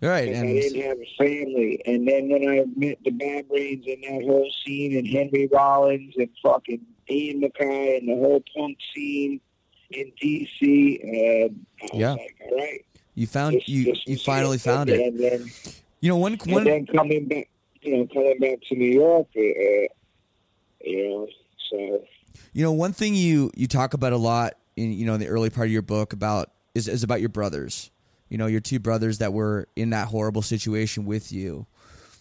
right 0.00 0.28
I 0.30 0.32
and 0.32 0.48
didn't 0.48 0.80
have 0.82 0.96
a 0.98 1.14
family. 1.18 1.82
And 1.84 2.08
then 2.08 2.30
when 2.30 2.48
I 2.48 2.64
met 2.76 2.98
the 3.04 3.10
Bad 3.10 3.48
Brains 3.48 3.84
and 3.86 4.02
that 4.04 4.24
whole 4.26 4.50
scene 4.64 4.96
and 4.96 5.06
Henry 5.06 5.48
Rollins 5.52 6.14
and 6.16 6.30
fucking 6.42 6.80
Ian 7.10 7.42
MacKaye 7.42 7.98
and 7.98 8.08
the 8.08 8.14
whole 8.14 8.42
punk 8.56 8.78
scene 8.94 9.38
in 9.90 10.10
D.C., 10.18 11.00
uh, 11.04 11.84
I 11.84 11.88
was 11.92 12.00
Yeah. 12.00 12.12
like, 12.14 12.36
all 12.50 12.56
right. 12.56 12.84
You 13.14 13.26
found 13.26 13.54
Just- 13.54 13.68
you 13.68 13.92
just 13.94 14.08
you 14.08 14.16
finally 14.18 14.58
found 14.58 14.90
and, 14.90 15.00
it. 15.00 15.18
Then, 15.18 15.50
You 16.00 16.10
know, 16.10 16.16
one 16.16 16.38
one 16.46 16.64
then 16.64 16.86
coming 16.86 17.26
back, 17.26 17.48
you 17.82 17.96
know, 17.96 18.06
coming 18.12 18.38
back 18.38 18.60
to 18.68 18.74
New 18.74 18.90
York, 18.90 19.28
uh, 19.36 19.40
you 20.84 21.08
know, 21.08 21.28
so 21.70 22.04
You 22.52 22.62
know, 22.62 22.72
one 22.72 22.92
thing 22.92 23.14
you 23.14 23.50
you 23.56 23.66
talk 23.66 23.94
about 23.94 24.12
a 24.12 24.18
lot 24.18 24.54
in 24.76 24.92
you 24.92 25.06
know 25.06 25.14
in 25.14 25.20
the 25.20 25.28
early 25.28 25.50
part 25.50 25.68
of 25.68 25.72
your 25.72 25.82
book 25.82 26.12
about 26.12 26.50
is 26.74 26.88
is 26.88 27.02
about 27.02 27.20
your 27.20 27.30
brothers. 27.30 27.90
You 28.28 28.38
know, 28.38 28.46
your 28.46 28.60
two 28.60 28.80
brothers 28.80 29.18
that 29.18 29.32
were 29.32 29.68
in 29.76 29.90
that 29.90 30.08
horrible 30.08 30.42
situation 30.42 31.04
with 31.04 31.30
you. 31.30 31.66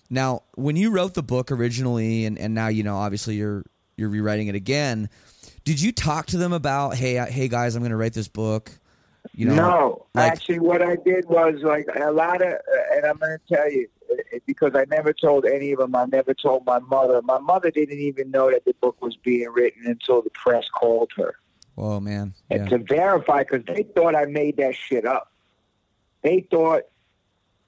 Now, 0.09 0.43
when 0.55 0.75
you 0.75 0.91
wrote 0.91 1.15
the 1.15 1.23
book 1.23 1.51
originally, 1.51 2.25
and, 2.25 2.37
and 2.37 2.53
now 2.53 2.67
you 2.67 2.83
know, 2.83 2.97
obviously 2.97 3.35
you're 3.35 3.63
you're 3.97 4.09
rewriting 4.09 4.47
it 4.47 4.55
again. 4.55 5.09
Did 5.65 5.81
you 5.81 5.91
talk 5.91 6.27
to 6.27 6.37
them 6.37 6.53
about, 6.53 6.95
hey, 6.95 7.15
hey 7.15 7.47
guys, 7.47 7.75
I'm 7.75 7.81
going 7.81 7.91
to 7.91 7.97
write 7.97 8.13
this 8.13 8.27
book? 8.27 8.71
You 9.33 9.47
know, 9.47 9.55
no, 9.55 10.05
like- 10.13 10.31
actually, 10.31 10.59
what 10.59 10.81
I 10.81 10.95
did 10.95 11.25
was 11.25 11.55
like 11.63 11.87
a 11.95 12.11
lot 12.11 12.41
of, 12.41 12.53
and 12.93 13.05
I'm 13.05 13.17
going 13.17 13.37
to 13.37 13.55
tell 13.55 13.71
you 13.71 13.87
uh, 14.11 14.39
because 14.45 14.71
I 14.75 14.85
never 14.85 15.13
told 15.13 15.45
any 15.45 15.71
of 15.71 15.79
them. 15.79 15.95
I 15.95 16.05
never 16.05 16.33
told 16.33 16.65
my 16.65 16.79
mother. 16.79 17.21
My 17.21 17.39
mother 17.39 17.71
didn't 17.71 17.99
even 17.99 18.31
know 18.31 18.51
that 18.51 18.65
the 18.65 18.73
book 18.81 19.01
was 19.01 19.15
being 19.15 19.49
written 19.49 19.85
until 19.85 20.21
the 20.21 20.29
press 20.31 20.67
called 20.69 21.11
her 21.15 21.35
oh 21.77 21.99
man, 21.99 22.33
and 22.49 22.69
yeah, 22.69 22.77
to 22.77 22.83
verify 22.83 23.43
because 23.43 23.65
they 23.65 23.83
thought 23.83 24.15
I 24.15 24.25
made 24.25 24.57
that 24.57 24.75
shit 24.75 25.05
up. 25.05 25.31
They 26.21 26.47
thought 26.49 26.83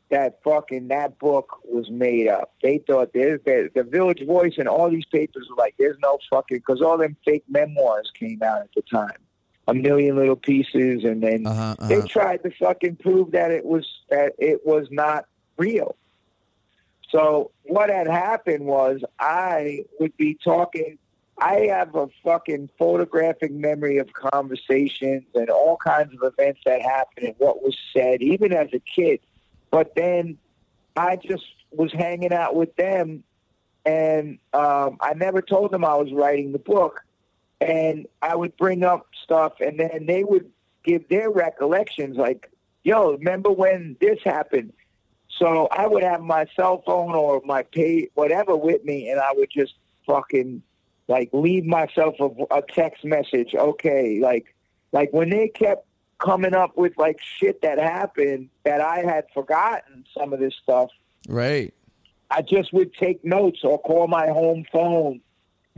that 0.10 0.40
fucking 0.44 0.88
that 0.90 1.18
book 1.20 1.60
was 1.64 1.90
made 1.90 2.28
up. 2.28 2.54
They 2.62 2.78
thought 2.78 3.12
there's 3.14 3.42
the, 3.46 3.70
the 3.74 3.84
Village 3.84 4.26
Voice 4.26 4.54
and 4.58 4.68
all 4.68 4.90
these 4.90 5.06
papers 5.06 5.48
were 5.50 5.56
like, 5.56 5.76
there's 5.80 5.98
no 6.02 6.20
fucking 6.30 6.58
because 6.58 6.82
all 6.82 6.98
them 6.98 7.18
fake 7.26 7.44
memoirs 7.50 8.12
came 8.18 8.42
out 8.44 8.62
at 8.62 8.70
the 8.76 8.84
time, 8.84 9.18
a 9.68 9.74
million 9.74 10.16
little 10.16 10.36
pieces, 10.36 11.04
and 11.04 11.24
then 11.24 11.46
uh-huh, 11.46 11.76
they 11.88 11.98
uh-huh. 11.98 12.08
tried 12.08 12.44
to 12.44 12.52
fucking 12.52 12.98
prove 12.98 13.32
that 13.32 13.52
it 13.52 13.66
was 13.66 13.88
that 14.10 14.34
it 14.38 14.66
was 14.66 14.88
not 14.92 15.26
real. 15.58 15.96
So 17.10 17.52
what 17.64 17.90
had 17.90 18.08
happened 18.08 18.66
was 18.66 19.02
I 19.20 19.86
would 20.00 20.16
be 20.18 20.38
talking. 20.44 20.98
I 21.38 21.68
have 21.70 21.96
a 21.96 22.08
fucking 22.24 22.70
photographic 22.78 23.52
memory 23.52 23.98
of 23.98 24.14
conversations 24.14 25.26
and 25.34 25.50
all 25.50 25.78
kinds 25.78 26.14
of 26.14 26.34
events 26.34 26.62
that 26.66 26.82
happened 26.82 27.28
and 27.28 27.36
what 27.40 27.62
was 27.62 27.78
said, 27.94 28.22
even 28.22 28.54
as 28.54 28.70
a 28.74 28.80
kid. 28.80 29.20
But 29.70 29.96
then 29.96 30.38
I 30.96 31.18
just 31.18 31.44
was 31.72 31.92
hanging 31.92 32.32
out 32.32 32.56
with 32.56 32.74
them, 32.78 33.24
and 33.86 34.40
um, 34.54 34.98
I 35.02 35.14
never 35.14 35.42
told 35.42 35.72
them 35.72 35.84
I 35.84 35.96
was 35.96 36.14
writing 36.14 36.54
the 36.54 36.60
book. 36.60 37.02
And 37.62 38.08
I 38.22 38.36
would 38.36 38.56
bring 38.58 38.84
up 38.84 39.08
stuff, 39.24 39.54
and 39.60 39.80
then 39.80 40.06
they 40.08 40.24
would 40.24 40.52
give 40.84 41.08
their 41.10 41.30
recollections, 41.30 42.18
like, 42.18 42.50
"Yo, 42.84 43.14
remember 43.14 43.52
when 43.52 43.96
this 44.00 44.20
happened?" 44.24 44.74
So 45.30 45.68
I 45.72 45.88
would 45.88 46.04
have 46.04 46.22
my 46.22 46.46
cell 46.56 46.84
phone 46.86 47.14
or 47.14 47.42
my 47.46 47.64
pay 47.64 48.10
whatever 48.14 48.56
with 48.56 48.84
me, 48.84 49.10
and 49.10 49.20
I 49.20 49.32
would 49.34 49.50
just 49.50 49.74
fucking 50.06 50.62
like 51.08 51.30
leave 51.34 51.66
myself 51.66 52.16
a, 52.20 52.30
a 52.56 52.62
text 52.62 53.04
message. 53.04 53.54
Okay, 53.56 54.20
like 54.22 54.54
like 54.92 55.12
when 55.12 55.30
they 55.30 55.48
kept 55.48 55.86
coming 56.20 56.56
up 56.56 56.78
with 56.78 56.98
like 56.98 57.20
shit 57.22 57.62
that 57.62 57.78
happened 57.78 58.50
that 58.64 58.82
I 58.82 59.00
had 59.00 59.26
forgotten 59.34 60.06
some 60.18 60.34
of 60.34 60.40
this 60.40 60.54
stuff. 60.62 60.90
right. 61.28 61.74
I 62.32 62.42
just 62.42 62.74
would 62.74 62.94
take 62.96 63.24
notes 63.24 63.60
or 63.64 63.80
call 63.80 64.08
my 64.08 64.28
home 64.28 64.66
phone 64.72 65.22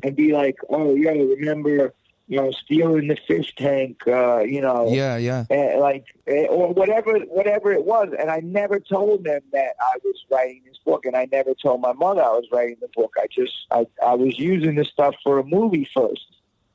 and 0.04 0.16
be 0.16 0.34
like, 0.34 0.58
"Oh, 0.70 0.96
yeah, 0.96 1.12
remember, 1.12 1.94
you 2.28 2.38
know, 2.38 2.52
stealing 2.52 3.08
the 3.08 3.18
fish 3.28 3.56
tank, 3.56 4.02
uh, 4.08 4.40
you 4.40 4.62
know, 4.62 4.90
Yeah, 4.94 5.18
yeah. 5.18 5.46
eh, 5.50 5.78
like 5.78 6.06
eh, 6.28 6.46
or 6.48 6.74
whatever, 6.74 7.18
whatever 7.22 7.72
it 7.72 7.86
was." 7.86 8.10
And 8.18 8.30
I 8.30 8.40
never 8.40 8.80
told 8.80 9.24
them 9.24 9.42
that 9.54 9.76
I 9.80 9.98
was 10.04 10.16
writing 10.32 10.62
this 10.66 10.78
book, 10.86 11.06
and 11.06 11.16
I 11.16 11.28
never 11.32 11.54
told 11.54 11.82
my 11.82 11.94
mother 11.94 12.22
I 12.22 12.30
was 12.32 12.46
writing 12.52 12.78
the 12.82 12.90
book. 12.96 13.14
I 13.18 13.28
just, 13.32 13.56
I, 13.72 13.88
I 14.06 14.14
was 14.16 14.38
using 14.38 14.76
this 14.76 14.90
stuff 14.90 15.16
for 15.24 15.40
a 15.40 15.44
movie 15.44 15.90
first. 15.94 16.26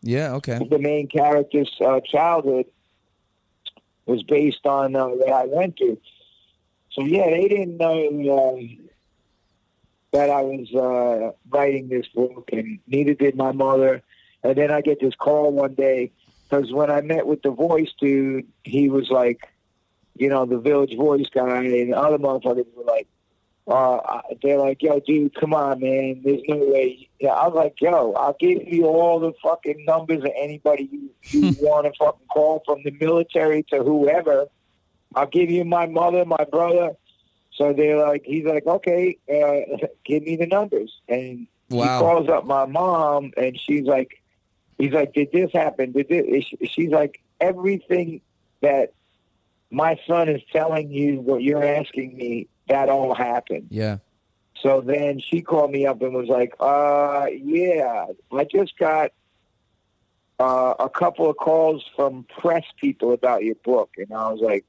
Yeah, 0.03 0.33
okay. 0.35 0.59
The 0.69 0.79
main 0.79 1.07
character's 1.07 1.75
uh, 1.81 2.01
childhood 2.01 2.67
was 4.07 4.23
based 4.25 4.67
on 4.67 4.97
uh, 4.97 5.07
what 5.07 5.31
I 5.33 5.45
went 5.47 5.79
through. 5.79 5.99
So 6.91 7.05
yeah, 7.05 7.31
they 7.31 7.47
didn't 7.49 7.77
know. 7.77 8.57
Uh, 8.59 8.63
that 10.13 10.31
I 10.31 10.43
was 10.43 10.73
uh, 10.75 11.33
writing 11.51 11.89
this 11.89 12.07
book, 12.09 12.51
and 12.53 12.79
neither 12.87 13.15
did 13.15 13.35
my 13.35 13.53
mother. 13.53 14.03
And 14.43 14.57
then 14.57 14.71
I 14.71 14.81
get 14.81 15.01
this 15.01 15.15
call 15.15 15.53
one 15.53 15.75
day 15.75 16.13
because 16.49 16.73
when 16.73 16.91
I 16.91 17.01
met 17.01 17.27
with 17.27 17.43
the 17.43 17.51
voice 17.51 17.93
dude, 17.99 18.47
he 18.65 18.89
was 18.89 19.11
like, 19.11 19.49
you 20.17 20.29
know, 20.29 20.45
the 20.45 20.59
Village 20.59 20.95
Voice 20.97 21.29
guy, 21.33 21.65
and 21.65 21.93
the 21.93 21.99
other 21.99 22.19
motherfuckers 22.19 22.67
were 22.77 22.85
like, 22.85 23.09
uh, 23.67 24.21
they're 24.43 24.59
like, 24.59 24.83
yo, 24.83 25.01
dude, 25.01 25.35
come 25.35 25.55
on, 25.55 25.81
man, 25.81 26.21
there's 26.25 26.43
no 26.49 26.57
way. 26.57 27.09
Yeah, 27.21 27.31
I 27.31 27.47
was 27.47 27.55
like, 27.55 27.81
yo, 27.81 28.13
I'll 28.13 28.37
give 28.39 28.67
you 28.67 28.87
all 28.87 29.21
the 29.21 29.33
fucking 29.43 29.85
numbers 29.87 30.25
of 30.25 30.31
anybody 30.37 30.89
you, 30.91 31.11
you 31.31 31.57
want 31.61 31.87
to 31.87 31.93
fucking 31.99 32.27
call 32.27 32.63
from 32.67 32.83
the 32.85 32.91
military 32.91 33.63
to 33.71 33.83
whoever. 33.83 34.47
I'll 35.15 35.27
give 35.27 35.51
you 35.51 35.65
my 35.65 35.87
mother, 35.87 36.25
my 36.25 36.45
brother. 36.51 36.97
So 37.55 37.73
they're 37.73 37.99
like, 37.99 38.23
he's 38.25 38.45
like, 38.45 38.67
okay, 38.67 39.19
uh, 39.29 39.87
give 40.05 40.23
me 40.23 40.37
the 40.37 40.47
numbers. 40.47 41.01
And 41.09 41.47
Wow. 41.71 41.85
he 41.85 41.89
calls 42.05 42.29
up 42.29 42.45
my 42.45 42.67
mom, 42.67 43.33
and 43.37 43.59
she's 43.59 43.85
like, 43.85 44.23
he's 44.79 44.93
like, 44.93 45.15
did 45.15 45.33
this 45.33 45.51
happen? 45.53 45.93
Did 45.93 46.09
this? 46.09 46.45
She's 46.71 46.91
like, 46.91 47.23
everything 47.41 48.21
that 48.61 48.93
my 49.71 49.99
son 50.07 50.29
is 50.29 50.43
telling 50.53 50.91
you, 50.91 51.21
what 51.21 51.43
you're 51.43 51.65
asking 51.65 52.17
me, 52.17 52.49
that 52.69 52.91
all 52.91 53.15
happened. 53.15 53.69
Yeah. 53.71 53.99
So 54.61 54.81
then 54.81 55.19
she 55.19 55.41
called 55.41 55.71
me 55.71 55.87
up 55.87 56.03
and 56.03 56.15
was 56.15 56.29
like, 56.29 56.55
uh, 56.61 57.27
yeah, 57.33 58.07
I 58.31 58.45
just 58.45 58.79
got 58.79 59.13
uh, 60.39 60.75
a 60.79 60.89
couple 60.89 61.29
of 61.29 61.37
calls 61.37 61.85
from 61.97 62.25
press 62.39 62.65
people 62.81 63.13
about 63.13 63.45
your 63.45 63.57
book. 63.57 63.91
And 63.97 64.13
I 64.13 64.31
was 64.31 64.41
like, 64.41 64.65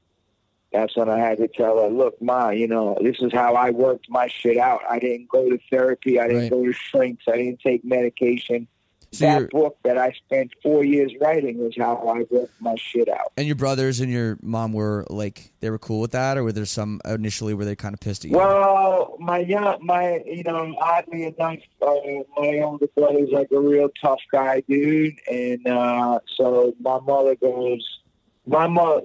that's 0.74 0.96
when 0.96 1.08
I 1.08 1.18
had 1.18 1.38
to 1.38 1.48
tell 1.48 1.80
her, 1.80 1.88
look, 1.88 2.20
Ma, 2.20 2.50
you 2.50 2.66
know, 2.66 2.98
this 3.00 3.16
is 3.20 3.32
how 3.32 3.54
I 3.54 3.70
worked 3.70 4.10
my 4.10 4.26
shit 4.26 4.58
out. 4.58 4.80
I 4.90 4.98
didn't 4.98 5.28
go 5.28 5.48
to 5.48 5.58
therapy. 5.70 6.18
I 6.20 6.26
didn't 6.26 6.42
Right. 6.42 6.50
go 6.50 6.64
to 6.66 6.72
shrinks. 6.72 7.24
I 7.28 7.36
didn't 7.36 7.60
take 7.60 7.84
medication. 7.84 8.66
So 9.12 9.26
that 9.26 9.50
book 9.50 9.76
that 9.84 9.96
I 9.96 10.10
spent 10.10 10.50
four 10.60 10.82
years 10.82 11.12
writing 11.20 11.58
was 11.58 11.76
how 11.78 11.94
I 11.98 12.24
worked 12.34 12.60
my 12.60 12.74
shit 12.76 13.08
out. 13.08 13.30
and 13.36 13.46
your 13.46 13.54
brothers 13.54 14.00
and 14.00 14.10
your 14.10 14.36
mom 14.42 14.72
were 14.72 15.06
like 15.08 15.52
they 15.60 15.70
were 15.70 15.78
cool 15.78 16.00
with 16.00 16.10
that, 16.10 16.36
or 16.36 16.42
were 16.42 16.50
there 16.50 16.64
some 16.64 17.00
initially 17.04 17.54
where 17.54 17.64
they 17.64 17.76
kind 17.76 17.94
of 17.94 18.00
pissed 18.00 18.24
at 18.24 18.32
you? 18.32 18.36
Well, 18.36 19.14
my 19.20 19.38
young, 19.38 19.78
my 19.86 20.20
you 20.26 20.42
know, 20.42 20.74
oddly 20.80 21.26
enough, 21.26 21.58
uh, 21.80 21.94
my 22.36 22.58
older 22.64 22.88
brother's 22.96 23.30
like 23.30 23.52
a 23.52 23.60
real 23.60 23.88
tough 24.02 24.18
guy, 24.32 24.64
dude, 24.68 25.14
and 25.30 25.64
uh, 25.68 26.18
so 26.26 26.74
my 26.80 26.98
mother 26.98 27.36
goes, 27.36 28.00
my 28.46 28.66
mother, 28.66 29.02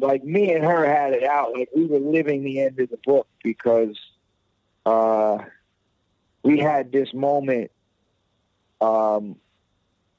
like 0.00 0.24
me 0.24 0.52
and 0.52 0.64
her 0.64 0.84
had 0.84 1.12
it 1.12 1.24
out, 1.24 1.52
like 1.56 1.68
we 1.74 1.86
were 1.86 1.98
living 1.98 2.42
the 2.42 2.60
end 2.60 2.78
of 2.80 2.90
the 2.90 2.98
book 3.04 3.26
because 3.42 3.96
uh, 4.86 5.38
we 6.42 6.58
had 6.58 6.90
this 6.92 7.12
moment. 7.14 7.70
Um, 8.80 9.36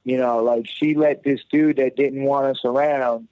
you 0.03 0.17
know, 0.17 0.43
like 0.43 0.67
she 0.67 0.95
let 0.95 1.23
this 1.23 1.41
dude 1.51 1.77
that 1.77 1.95
didn't 1.95 2.23
want 2.23 2.45
us 2.45 2.61
around. 2.65 3.27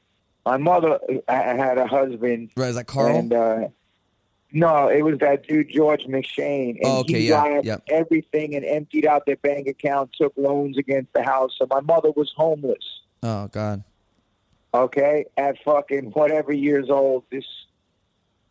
My 0.45 0.57
mother 0.57 0.99
uh, 1.27 1.33
had 1.33 1.77
a 1.77 1.87
husband 1.87 2.51
right, 2.55 2.69
is 2.69 2.75
that 2.75 2.87
Carl? 2.87 3.15
and 3.15 3.33
uh, 3.33 3.67
no, 4.51 4.87
it 4.87 5.03
was 5.03 5.19
that 5.19 5.47
dude 5.47 5.69
George 5.69 6.05
McShane, 6.05 6.77
and 6.77 6.85
Oh, 6.85 6.99
okay, 6.99 7.21
he 7.21 7.29
yeah, 7.29 7.41
robbed 7.43 7.65
yep. 7.65 7.83
everything 7.87 8.55
and 8.55 8.65
emptied 8.65 9.05
out 9.05 9.25
their 9.25 9.35
bank 9.37 9.67
account, 9.67 10.11
took 10.19 10.33
loans 10.37 10.77
against 10.77 11.13
the 11.13 11.23
house. 11.23 11.55
So 11.57 11.67
my 11.69 11.81
mother 11.81 12.11
was 12.11 12.33
homeless. 12.35 13.01
oh 13.23 13.47
God. 13.47 13.83
Okay, 14.73 15.25
at 15.35 15.55
fucking 15.63 16.11
whatever 16.11 16.53
years 16.53 16.89
old. 16.89 17.23
This, 17.31 17.45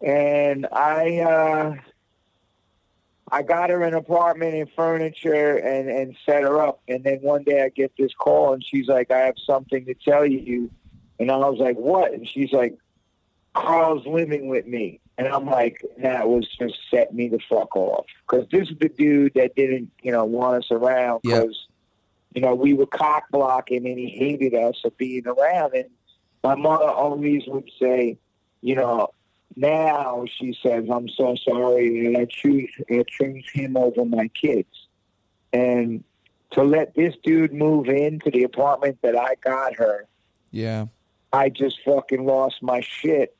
and 0.00 0.66
I, 0.72 1.18
uh, 1.20 1.76
I 3.30 3.42
got 3.42 3.70
her 3.70 3.82
an 3.82 3.94
apartment 3.94 4.54
and 4.54 4.68
furniture 4.74 5.56
and 5.56 5.88
and 5.88 6.16
set 6.26 6.42
her 6.42 6.60
up. 6.60 6.80
And 6.88 7.04
then 7.04 7.18
one 7.20 7.44
day 7.44 7.62
I 7.62 7.68
get 7.68 7.92
this 7.96 8.12
call, 8.14 8.52
and 8.52 8.64
she's 8.64 8.88
like, 8.88 9.10
"I 9.10 9.18
have 9.18 9.36
something 9.46 9.84
to 9.86 9.94
tell 9.94 10.26
you." 10.26 10.70
And 11.20 11.30
I 11.30 11.36
was 11.36 11.58
like, 11.60 11.76
"What?" 11.76 12.12
And 12.12 12.26
she's 12.26 12.52
like, 12.52 12.76
Carl's 13.58 14.06
living 14.06 14.48
with 14.48 14.66
me. 14.66 15.00
And 15.16 15.26
I'm 15.26 15.46
like, 15.46 15.84
that 15.98 16.28
was 16.28 16.46
just 16.46 16.78
set 16.90 17.12
me 17.12 17.28
the 17.28 17.40
fuck 17.48 17.74
off. 17.74 18.06
Because 18.28 18.46
this 18.52 18.68
is 18.70 18.78
the 18.78 18.88
dude 18.88 19.34
that 19.34 19.56
didn't, 19.56 19.90
you 20.02 20.12
know, 20.12 20.24
want 20.24 20.64
us 20.64 20.70
around 20.70 21.22
because, 21.22 21.66
you 22.34 22.40
know, 22.40 22.54
we 22.54 22.72
were 22.72 22.86
cock 22.86 23.24
blocking 23.32 23.86
and 23.86 23.98
he 23.98 24.08
hated 24.08 24.54
us 24.54 24.76
for 24.80 24.90
being 24.92 25.26
around. 25.26 25.74
And 25.74 25.86
my 26.44 26.54
mother 26.54 26.88
always 26.88 27.42
would 27.46 27.70
say, 27.80 28.18
you 28.62 28.74
know, 28.74 29.08
now 29.56 30.24
she 30.26 30.56
says, 30.62 30.84
I'm 30.90 31.08
so 31.08 31.34
sorry 31.36 32.06
and 32.06 32.16
I 32.16 32.26
choose, 32.26 32.70
I 32.90 33.04
choose 33.08 33.44
him 33.52 33.76
over 33.76 34.04
my 34.04 34.28
kids. 34.28 34.68
And 35.52 36.04
to 36.52 36.62
let 36.62 36.94
this 36.94 37.14
dude 37.22 37.52
move 37.52 37.88
into 37.88 38.30
the 38.30 38.44
apartment 38.44 38.98
that 39.02 39.18
I 39.18 39.34
got 39.42 39.74
her, 39.76 40.06
Yeah. 40.50 40.86
I 41.32 41.48
just 41.50 41.80
fucking 41.84 42.24
lost 42.24 42.62
my 42.62 42.80
shit. 42.80 43.34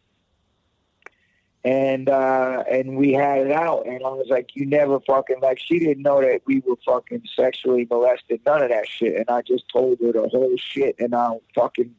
and 1.65 2.09
uh, 2.09 2.65
and 2.71 2.97
we 2.97 3.13
had 3.13 3.47
it 3.47 3.53
out. 3.53 3.87
And 3.87 3.97
I 4.05 4.09
was 4.11 4.27
like, 4.29 4.51
you 4.55 4.67
never 4.67 5.01
fucking 5.01 5.41
like. 5.41 5.59
She 5.59 5.79
didn't 5.79 6.03
know 6.03 6.21
that 6.21 6.43
we 6.47 6.61
were 6.67 6.77
fucking 6.85 7.23
sexually 7.35 7.87
molested, 7.91 8.41
none 8.47 8.63
of 8.63 8.69
that 8.71 8.87
shit. 8.89 9.17
And 9.17 9.29
I 9.29 9.43
just 9.43 9.65
told 9.73 9.99
her 10.01 10.13
the 10.13 10.29
whole 10.29 10.57
shit, 10.57 10.97
and 10.99 11.15
I 11.15 11.39
fucking. 11.55 11.95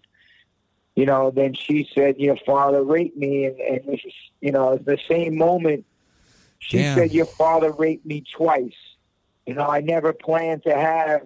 You 0.99 1.05
know, 1.05 1.31
then 1.31 1.53
she 1.53 1.89
said, 1.95 2.17
"Your 2.17 2.35
father 2.45 2.83
raped 2.83 3.15
me," 3.15 3.45
and, 3.45 3.57
and 3.57 3.85
this 3.85 4.01
is, 4.03 4.13
you 4.41 4.51
know, 4.51 4.75
the 4.75 4.97
same 5.07 5.38
moment 5.38 5.85
she 6.57 6.79
Damn. 6.79 6.97
said, 6.97 7.13
"Your 7.13 7.29
father 7.38 7.71
raped 7.71 8.05
me 8.05 8.25
twice." 8.35 8.75
You 9.47 9.53
know, 9.53 9.65
I 9.65 9.79
never 9.79 10.12
planned 10.12 10.63
to 10.63 10.75
have 10.75 11.21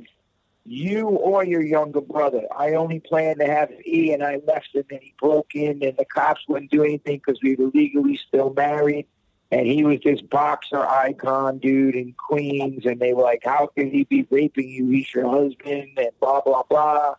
you 0.64 1.08
or 1.08 1.44
your 1.44 1.64
younger 1.64 2.02
brother. 2.02 2.44
I 2.56 2.74
only 2.74 3.00
planned 3.00 3.40
to 3.40 3.48
have 3.48 3.72
E, 3.84 4.14
and 4.14 4.22
I 4.22 4.42
left 4.46 4.76
him, 4.76 4.84
and 4.92 5.00
he 5.02 5.16
broke 5.20 5.56
in, 5.56 5.82
and 5.84 5.98
the 5.98 6.06
cops 6.06 6.42
wouldn't 6.48 6.70
do 6.70 6.84
anything 6.84 7.20
because 7.26 7.40
we 7.42 7.56
were 7.56 7.72
legally 7.74 8.18
still 8.28 8.54
married. 8.54 9.08
And 9.50 9.66
he 9.66 9.84
was 9.84 10.02
this 10.06 10.22
boxer 10.22 10.86
icon 10.86 11.58
dude 11.58 11.96
in 11.96 12.14
Queens, 12.14 12.86
and 12.86 13.00
they 13.00 13.14
were 13.14 13.24
like, 13.24 13.42
"How 13.44 13.66
can 13.76 13.90
he 13.90 14.04
be 14.04 14.28
raping 14.30 14.70
you? 14.70 14.90
He's 14.90 15.12
your 15.16 15.32
husband," 15.32 15.98
and 15.98 16.10
blah 16.20 16.42
blah 16.42 16.62
blah. 16.70 17.16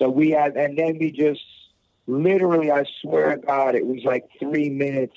So 0.00 0.08
we 0.08 0.30
had, 0.30 0.56
and 0.56 0.78
then 0.78 0.98
we 0.98 1.12
just 1.12 1.42
literally, 2.06 2.70
I 2.70 2.84
swear 3.02 3.36
to 3.36 3.46
God, 3.46 3.74
it 3.74 3.86
was 3.86 4.02
like 4.02 4.24
three 4.38 4.70
minutes. 4.70 5.16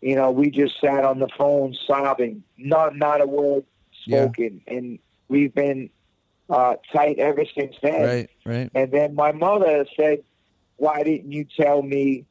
You 0.00 0.16
know, 0.16 0.30
we 0.30 0.50
just 0.50 0.80
sat 0.80 1.04
on 1.04 1.18
the 1.18 1.28
phone 1.36 1.74
sobbing, 1.86 2.44
not 2.56 2.96
not 2.96 3.20
a 3.20 3.26
word 3.26 3.64
Yeah. 4.06 4.24
spoken, 4.24 4.62
and 4.66 4.98
we've 5.28 5.54
been 5.54 5.90
uh, 6.48 6.76
tight 6.92 7.18
ever 7.18 7.44
since 7.56 7.76
then. 7.82 8.02
Right, 8.02 8.30
right. 8.46 8.70
And 8.74 8.90
then 8.90 9.14
my 9.14 9.32
mother 9.32 9.84
said, 9.98 10.22
"Why 10.76 11.02
didn't 11.02 11.32
you 11.32 11.44
tell 11.44 11.82
me 11.82 12.24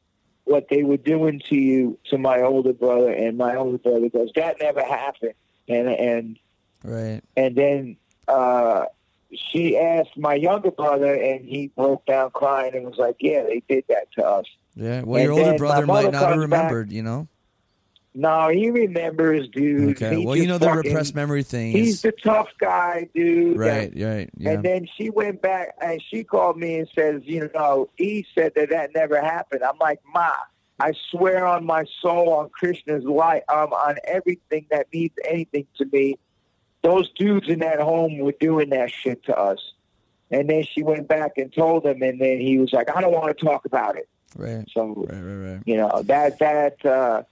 what 0.44 0.66
they 0.70 0.82
were 0.82 0.96
doing 0.96 1.40
to 1.50 1.54
you 1.56 1.98
to 2.06 2.18
my 2.18 2.40
older 2.40 2.72
brother?" 2.72 3.12
And 3.12 3.38
my 3.38 3.54
older 3.54 3.78
brother 3.78 4.08
goes, 4.08 4.30
"That 4.34 4.56
never 4.60 4.82
happened." 4.82 5.34
And 5.68 5.88
and 5.88 6.38
Right. 6.82 7.20
and 7.36 7.54
then 7.54 7.96
uh, 8.26 8.86
she 9.34 9.76
asked 9.76 10.16
my 10.16 10.34
younger 10.34 10.70
brother, 10.70 11.12
and 11.14 11.44
he 11.44 11.68
broke 11.76 12.04
down 12.06 12.30
crying 12.30 12.74
and 12.74 12.86
was 12.86 12.96
like, 12.98 13.16
"Yeah, 13.20 13.42
they 13.44 13.62
did 13.68 13.84
that 13.88 14.10
to 14.12 14.24
us." 14.26 14.46
Yeah. 14.74 15.02
Well, 15.02 15.16
And 15.20 15.24
your 15.24 15.32
older 15.32 15.58
brother 15.58 15.86
might 15.86 16.04
not 16.04 16.14
have 16.14 16.22
comes 16.22 16.30
back- 16.30 16.40
remembered, 16.40 16.92
you 16.92 17.02
know? 17.02 17.26
No, 18.14 18.48
he 18.48 18.70
remembers, 18.70 19.48
dude. 19.48 19.90
Okay. 19.90 20.20
He 20.20 20.26
Well, 20.26 20.34
you 20.36 20.46
know 20.46 20.58
the 20.58 20.66
fucking- 20.66 20.90
repressed 20.90 21.14
memory 21.14 21.42
thing 21.42 21.72
He's 21.72 21.96
is 21.96 22.02
the 22.02 22.12
tough 22.12 22.48
guy, 22.58 23.08
dude. 23.14 23.56
right, 23.58 23.92
right. 23.94 24.30
Yeah. 24.36 24.50
And 24.52 24.64
then 24.64 24.86
she 24.96 25.10
went 25.10 25.40
back 25.42 25.74
and 25.80 26.02
she 26.02 26.24
called 26.24 26.56
me 26.56 26.78
and 26.78 26.88
says, 26.96 27.22
you 27.24 27.50
know, 27.54 27.88
he 27.96 28.26
said 28.34 28.52
that 28.56 28.70
that 28.70 28.90
never 28.94 29.20
happened. 29.20 29.62
I'm 29.62 29.78
like, 29.80 30.00
Ma, 30.12 30.30
I 30.80 30.92
swear 31.10 31.44
on 31.46 31.64
my 31.64 31.84
soul, 32.00 32.32
on 32.32 32.48
Krishna's 32.50 33.04
life, 33.04 33.42
um, 33.48 33.72
on 33.72 33.96
everything 34.04 34.66
that 34.70 34.86
means 34.92 35.12
anything 35.28 35.66
to 35.76 35.84
me, 35.92 36.16
those 36.82 37.10
dudes 37.12 37.48
in 37.48 37.58
that 37.60 37.80
home 37.80 38.18
were 38.18 38.34
doing 38.38 38.70
that 38.70 38.90
shit 38.90 39.24
to 39.24 39.36
us. 39.36 39.58
And 40.30 40.48
then 40.48 40.62
she 40.64 40.82
went 40.82 41.08
back 41.08 41.32
and 41.38 41.52
told 41.52 41.86
him, 41.86 42.02
and 42.02 42.20
then 42.20 42.38
he 42.40 42.58
was 42.58 42.72
like, 42.72 42.94
I 42.94 43.00
don't 43.00 43.12
want 43.12 43.36
to 43.36 43.44
talk 43.44 43.64
about 43.64 43.96
it. 43.96 44.08
right. 44.36 44.64
So 44.72 45.06
Right, 45.08 45.20
right, 45.20 45.50
right. 45.52 45.62
you 45.64 45.76
know 45.76 46.02
that 46.04 46.38
that 46.38 46.84
uh 46.86 47.22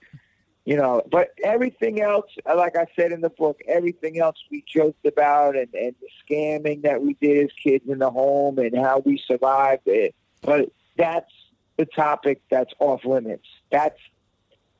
you 0.65 0.75
know 0.75 1.01
but 1.09 1.29
everything 1.43 2.01
else 2.01 2.25
like 2.45 2.75
i 2.75 2.85
said 2.95 3.13
in 3.13 3.21
the 3.21 3.29
book 3.29 3.61
everything 3.67 4.19
else 4.19 4.35
we 4.51 4.63
joked 4.67 5.05
about 5.05 5.55
and 5.55 5.73
and 5.73 5.95
the 6.01 6.09
scamming 6.21 6.81
that 6.81 7.01
we 7.01 7.13
did 7.21 7.45
as 7.45 7.51
kids 7.63 7.85
in 7.87 7.99
the 7.99 8.09
home 8.09 8.57
and 8.59 8.75
how 8.77 8.99
we 9.05 9.17
survived 9.25 9.83
it 9.85 10.13
but 10.41 10.69
that's 10.97 11.31
the 11.77 11.85
topic 11.85 12.41
that's 12.51 12.73
off 12.79 13.05
limits 13.05 13.47
that's 13.71 13.99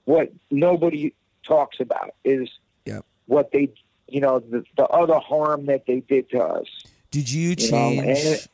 what 0.03 0.29
nobody 0.51 1.13
talks 1.43 1.79
about 1.79 2.15
is 2.25 2.49
Yep. 2.85 3.05
what 3.27 3.51
they 3.53 3.71
you 4.07 4.21
know 4.21 4.39
the, 4.39 4.63
the 4.77 4.85
other 4.87 5.19
harm 5.19 5.65
that 5.65 5.85
they 5.85 5.99
did 6.01 6.29
to 6.29 6.43
us 6.43 6.65
Did 7.11 7.29
you 7.31 7.49
You 7.49 7.55
change 7.55 8.47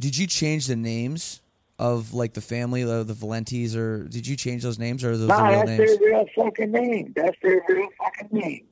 Did 0.00 0.16
you 0.16 0.26
change 0.26 0.66
the 0.66 0.76
names 0.76 1.40
of 1.78 2.12
like 2.12 2.32
the 2.34 2.40
family 2.40 2.82
of 2.82 3.06
the 3.06 3.14
Valentes 3.14 3.76
or 3.76 4.04
did 4.04 4.26
you 4.26 4.34
change 4.36 4.62
those 4.64 4.78
names 4.78 5.04
or 5.04 5.12
are 5.12 5.16
those 5.16 5.28
Nah, 5.28 5.36
the 5.46 5.56
real 5.56 5.66
that's 5.66 5.78
names? 5.78 5.98
their 5.98 6.08
real 6.10 6.26
fucking 6.36 6.70
name. 6.72 7.12
That's 7.14 7.36
their 7.42 7.62
real 7.68 7.88
fucking 7.98 8.28
name. 8.36 8.64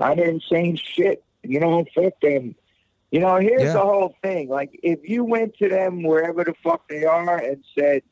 I 0.00 0.14
didn't 0.16 0.40
change 0.42 0.82
shit. 0.82 1.22
You 1.44 1.60
know, 1.60 1.84
fuck 1.94 2.18
them. 2.20 2.56
You 3.12 3.20
know, 3.20 3.36
here's 3.36 3.62
Yeah. 3.62 3.74
the 3.74 3.80
whole 3.80 4.16
thing. 4.22 4.48
Like, 4.48 4.70
if 4.82 5.08
you 5.08 5.22
went 5.22 5.56
to 5.58 5.68
them 5.68 6.02
wherever 6.02 6.42
the 6.42 6.54
fuck 6.64 6.88
they 6.88 7.04
are 7.04 7.38
and 7.38 7.62
said, 7.78 8.02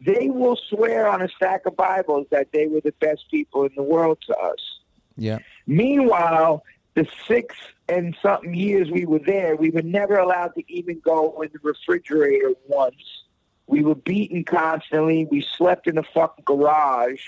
they 0.00 0.28
will 0.30 0.56
swear 0.56 1.06
on 1.06 1.22
a 1.22 1.28
stack 1.28 1.66
of 1.66 1.76
Bibles 1.76 2.26
that 2.30 2.48
they 2.52 2.66
were 2.66 2.80
the 2.80 2.94
best 2.98 3.30
people 3.30 3.64
in 3.64 3.70
the 3.76 3.82
world 3.84 4.18
to 4.26 4.36
us. 4.36 4.80
Yeah. 5.16 5.38
Meanwhile, 5.68 6.64
the 7.00 7.08
six 7.26 7.56
and 7.88 8.14
something 8.20 8.52
years 8.54 8.90
we 8.90 9.06
were 9.06 9.20
there, 9.20 9.56
we 9.56 9.70
were 9.70 9.82
never 9.82 10.16
allowed 10.16 10.54
to 10.54 10.62
even 10.70 11.00
go 11.00 11.40
in 11.40 11.48
the 11.52 11.58
refrigerator 11.62 12.52
once. 12.68 13.24
We 13.66 13.82
were 13.82 13.94
beaten 13.94 14.44
constantly. 14.44 15.24
We 15.30 15.40
slept 15.40 15.86
in 15.86 15.94
the 15.94 16.02
fucking 16.02 16.44
garage. 16.44 17.22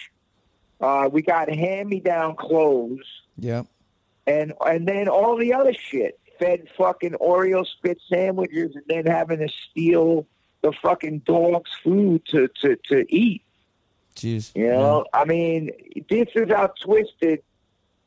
Uh, 0.81 1.09
we 1.11 1.23
got 1.23 1.49
hand-me-down 1.49 2.37
clothes, 2.37 3.07
Yeah. 3.39 3.63
and 4.27 4.53
and 4.67 4.87
then 4.87 5.09
all 5.09 5.37
the 5.37 5.55
other 5.55 5.73
shit. 5.73 6.19
Fed 6.39 6.69
fucking 6.77 7.13
Oreo 7.13 7.65
spit 7.65 7.99
sandwiches, 8.09 8.75
and 8.75 8.85
then 8.89 9.07
having 9.07 9.39
to 9.39 9.49
steal 9.49 10.27
the 10.61 10.73
fucking 10.83 11.21
dog's 11.21 11.71
food 11.83 12.27
to 12.27 12.49
to 12.61 12.77
to 12.89 13.07
eat. 13.15 13.43
Jeez. 14.17 14.55
You 14.55 14.69
know, 14.69 15.07
I 15.15 15.25
mean, 15.25 15.71
this 16.11 16.29
is 16.35 16.51
how 16.51 16.67
twisted 16.81 17.43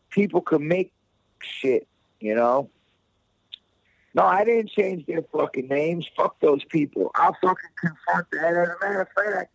people 0.10 0.41
can 0.41 0.67
make 0.67 0.91
shit. 1.41 1.87
You 2.19 2.35
know. 2.35 2.69
No, 4.13 4.23
I 4.23 4.45
didn't 4.45 4.69
change 4.69 5.05
their 5.07 5.23
fucking 5.33 5.67
names. 5.67 6.07
Fuck 6.15 6.39
those 6.39 6.63
people. 6.63 7.11
I'll 7.15 7.35
fucking 7.41 7.69
confront 7.77 8.31
that. 8.31 8.45
As 8.53 8.69
a 8.69 8.75
matter 8.81 9.01
of 9.01 9.07
fact, 9.09 9.53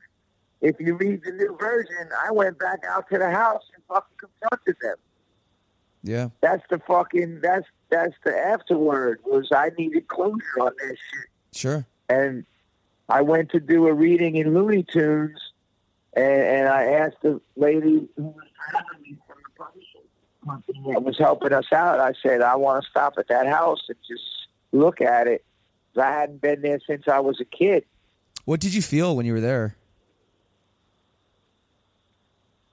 if 0.61 0.77
you 0.79 0.97
read 0.97 1.23
the 1.25 1.33
new 1.33 1.57
version, 1.59 2.11
I 2.27 2.31
went 2.31 2.59
back 2.59 2.81
out 2.87 3.09
to 3.11 3.17
the 3.19 3.31
house 3.31 3.63
and 3.75 3.83
fucking 3.89 4.17
confronted 4.19 4.77
them. 4.83 4.97
Yeah. 6.03 6.29
That's 6.43 6.63
the 6.69 6.79
fucking. 6.87 7.41
That's 7.41 7.67
that's 7.89 8.15
the 8.25 8.37
afterword. 8.37 9.21
Was 9.25 9.49
I 9.51 9.71
needed 9.79 10.09
closure 10.09 10.61
on 10.61 10.73
this 10.79 10.99
shit 11.11 11.29
Sure. 11.53 11.87
and 12.09 12.45
I 13.09 13.23
went 13.23 13.51
to 13.53 13.61
do 13.61 13.87
a 13.89 13.93
reading 13.93 14.37
in 14.37 14.55
Looney 14.55 14.85
Tunes, 14.85 15.39
and, 16.15 16.25
and 16.43 16.69
I 16.69 16.85
asked 16.85 17.17
the 17.23 17.41
lady 17.57 18.09
who 18.17 18.23
was 18.23 18.47
driving 18.71 19.03
me 19.03 19.17
from 19.27 19.37
the 19.43 19.51
publishing 19.65 20.03
company 20.40 20.40
that 20.93 21.03
was 21.03 21.19
helping 21.19 21.53
us 21.53 21.73
out. 21.73 22.01
I 22.01 22.13
said, 22.23 22.43
I 22.43 22.57
want 22.57 22.83
to 22.83 22.91
stop 22.91 23.15
at 23.19 23.29
that 23.29 23.47
house 23.47 23.83
and 23.89 23.99
just 24.07 24.49
look 24.73 25.01
at 25.01 25.27
it. 25.27 25.45
I 26.01 26.11
hadn't 26.13 26.41
been 26.41 26.63
there 26.63 26.79
since 26.87 27.09
I 27.09 27.21
was 27.21 27.41
a 27.41 27.45
kid. 27.45 27.85
What 28.45 28.61
did 28.61 28.75
you 28.75 28.83
feel 28.83 29.17
when 29.17 29.27
you 29.27 29.33
were 29.33 29.41
there? 29.41 29.77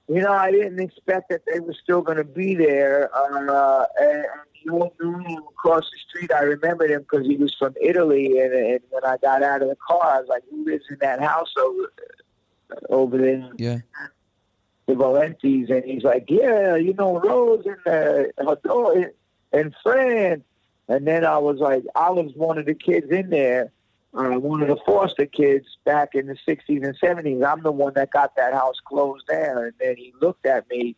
You 0.08 0.22
know, 0.22 0.32
I 0.32 0.50
didn't 0.50 0.80
expect 0.80 1.28
that 1.28 1.42
they 1.52 1.60
were 1.60 1.74
still 1.74 2.00
going 2.00 2.16
to 2.16 2.24
be 2.24 2.54
there. 2.54 3.10
Uh, 3.14 3.84
and 4.00 4.24
the 4.64 4.72
old 4.72 4.92
man 4.98 5.38
across 5.50 5.84
the 5.90 5.98
street, 6.08 6.32
I 6.32 6.40
remembered 6.40 6.90
him 6.90 7.02
because 7.02 7.26
he 7.26 7.36
was 7.36 7.54
from 7.54 7.74
Italy. 7.80 8.40
And, 8.40 8.54
and 8.54 8.80
when 8.90 9.04
I 9.04 9.16
got 9.18 9.42
out 9.42 9.62
of 9.62 9.68
the 9.68 9.76
car, 9.86 10.02
I 10.02 10.20
was 10.20 10.28
like, 10.28 10.42
"Who 10.50 10.64
lives 10.64 10.84
in 10.88 10.96
that 11.00 11.20
house 11.20 11.52
over 11.58 11.92
over 12.88 13.18
there?" 13.18 13.50
Yeah. 13.56 13.78
The 14.88 14.94
Valentes, 14.94 15.68
and 15.68 15.84
he's 15.84 16.02
like, 16.02 16.24
"Yeah, 16.28 16.74
you 16.74 16.94
know, 16.94 17.20
Rose 17.20 17.64
and 17.66 17.86
uh, 17.86 18.42
her 18.42 18.58
daughter 18.64 19.12
and 19.52 19.74
Fran." 19.82 20.42
And 20.88 21.06
then 21.06 21.26
I 21.26 21.36
was 21.36 21.58
like, 21.58 21.84
I 21.94 22.10
was 22.10 22.32
one 22.34 22.56
of 22.56 22.64
the 22.64 22.74
kids 22.74 23.10
in 23.10 23.28
there, 23.28 23.70
uh, 24.14 24.30
one 24.40 24.62
of 24.62 24.68
the 24.68 24.78
foster 24.86 25.26
kids 25.26 25.66
back 25.84 26.14
in 26.14 26.26
the 26.26 26.38
'60s 26.48 26.82
and 26.82 26.98
'70s. 26.98 27.46
I'm 27.46 27.62
the 27.62 27.70
one 27.70 27.92
that 27.94 28.10
got 28.10 28.34
that 28.36 28.54
house 28.54 28.80
closed 28.82 29.26
down. 29.26 29.58
And 29.58 29.74
then 29.78 29.96
he 29.96 30.14
looked 30.22 30.46
at 30.46 30.68
me, 30.70 30.96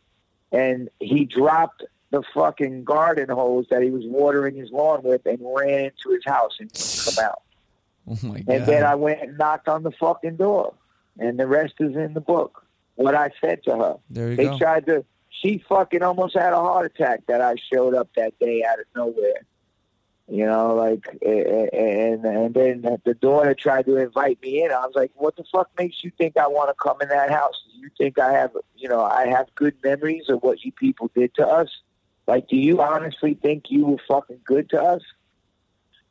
and 0.53 0.89
he 1.01 1.25
dropped 1.25 1.83
the 2.11 2.23
fucking 2.33 2.85
garden 2.85 3.27
hose 3.27 3.67
that 3.69 3.83
he 3.83 3.89
was 3.89 4.05
watering 4.05 4.55
his 4.55 4.71
lawn 4.71 5.03
with, 5.03 5.25
and 5.25 5.39
ran 5.41 5.85
into 5.85 6.11
his 6.11 6.23
house 6.25 6.57
and 6.61 6.71
come 6.73 7.25
out. 7.25 7.41
Oh 8.07 8.17
my 8.23 8.39
god. 8.39 8.55
And 8.55 8.65
then 8.65 8.85
I 8.85 8.95
went 8.95 9.21
and 9.21 9.37
knocked 9.37 9.67
on 9.67 9.83
the 9.83 9.91
fucking 9.91 10.37
door, 10.37 10.75
and 11.19 11.37
the 11.37 11.45
rest 11.45 11.73
is 11.81 11.97
in 11.97 12.13
the 12.13 12.21
book. 12.21 12.65
What 12.95 13.15
I 13.15 13.31
said 13.41 13.63
to 13.63 13.77
her. 13.77 13.95
there 14.09 14.29
you 14.31 14.35
They 14.35 14.45
go. 14.45 14.57
tried 14.57 14.85
to. 14.87 15.05
She 15.29 15.63
fucking 15.69 16.03
almost 16.03 16.35
had 16.35 16.53
a 16.53 16.57
heart 16.57 16.85
attack 16.85 17.21
that 17.27 17.41
I 17.41 17.55
showed 17.55 17.95
up 17.95 18.09
that 18.15 18.37
day 18.39 18.63
out 18.63 18.79
of 18.79 18.85
nowhere. 18.95 19.45
You 20.27 20.45
know, 20.45 20.75
like, 20.75 21.07
and 21.21 22.23
and 22.25 22.53
then 22.53 22.99
the 23.03 23.13
daughter 23.15 23.53
tried 23.53 23.85
to 23.87 23.97
invite 23.97 24.41
me 24.41 24.63
in. 24.63 24.71
I 24.71 24.85
was 24.85 24.93
like, 24.95 25.11
"What 25.15 25.35
the 25.35 25.43
fuck 25.51 25.69
makes 25.77 26.03
you 26.03 26.11
think 26.17 26.37
I 26.37 26.47
want 26.47 26.69
to 26.69 26.75
come 26.81 26.97
in 27.01 27.09
that 27.09 27.31
house? 27.31 27.61
Do 27.73 27.79
you 27.79 27.89
think 27.97 28.17
I 28.19 28.31
have, 28.33 28.51
you 28.75 28.87
know, 28.87 29.03
I 29.03 29.27
have 29.27 29.47
good 29.55 29.75
memories 29.83 30.29
of 30.29 30.41
what 30.43 30.63
you 30.63 30.71
people 30.71 31.09
did 31.15 31.33
to 31.35 31.45
us? 31.47 31.69
Like, 32.27 32.47
do 32.47 32.55
you 32.55 32.81
honestly 32.81 33.33
think 33.33 33.65
you 33.69 33.85
were 33.85 33.97
fucking 34.07 34.39
good 34.45 34.69
to 34.69 34.81
us?" 34.81 35.01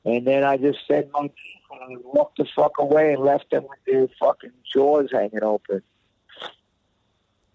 And 0.04 0.26
then 0.26 0.44
I 0.44 0.56
just 0.56 0.80
said 0.88 1.08
my 1.12 1.28
piece 1.28 1.60
and 1.70 1.80
I 1.98 2.00
walked 2.02 2.38
the 2.38 2.46
fuck 2.56 2.72
away 2.78 3.12
and 3.14 3.22
left 3.22 3.50
them 3.50 3.62
with 3.64 3.78
their 3.86 4.08
fucking 4.18 4.52
jaws 4.70 5.10
hanging 5.12 5.42
open. 5.42 5.82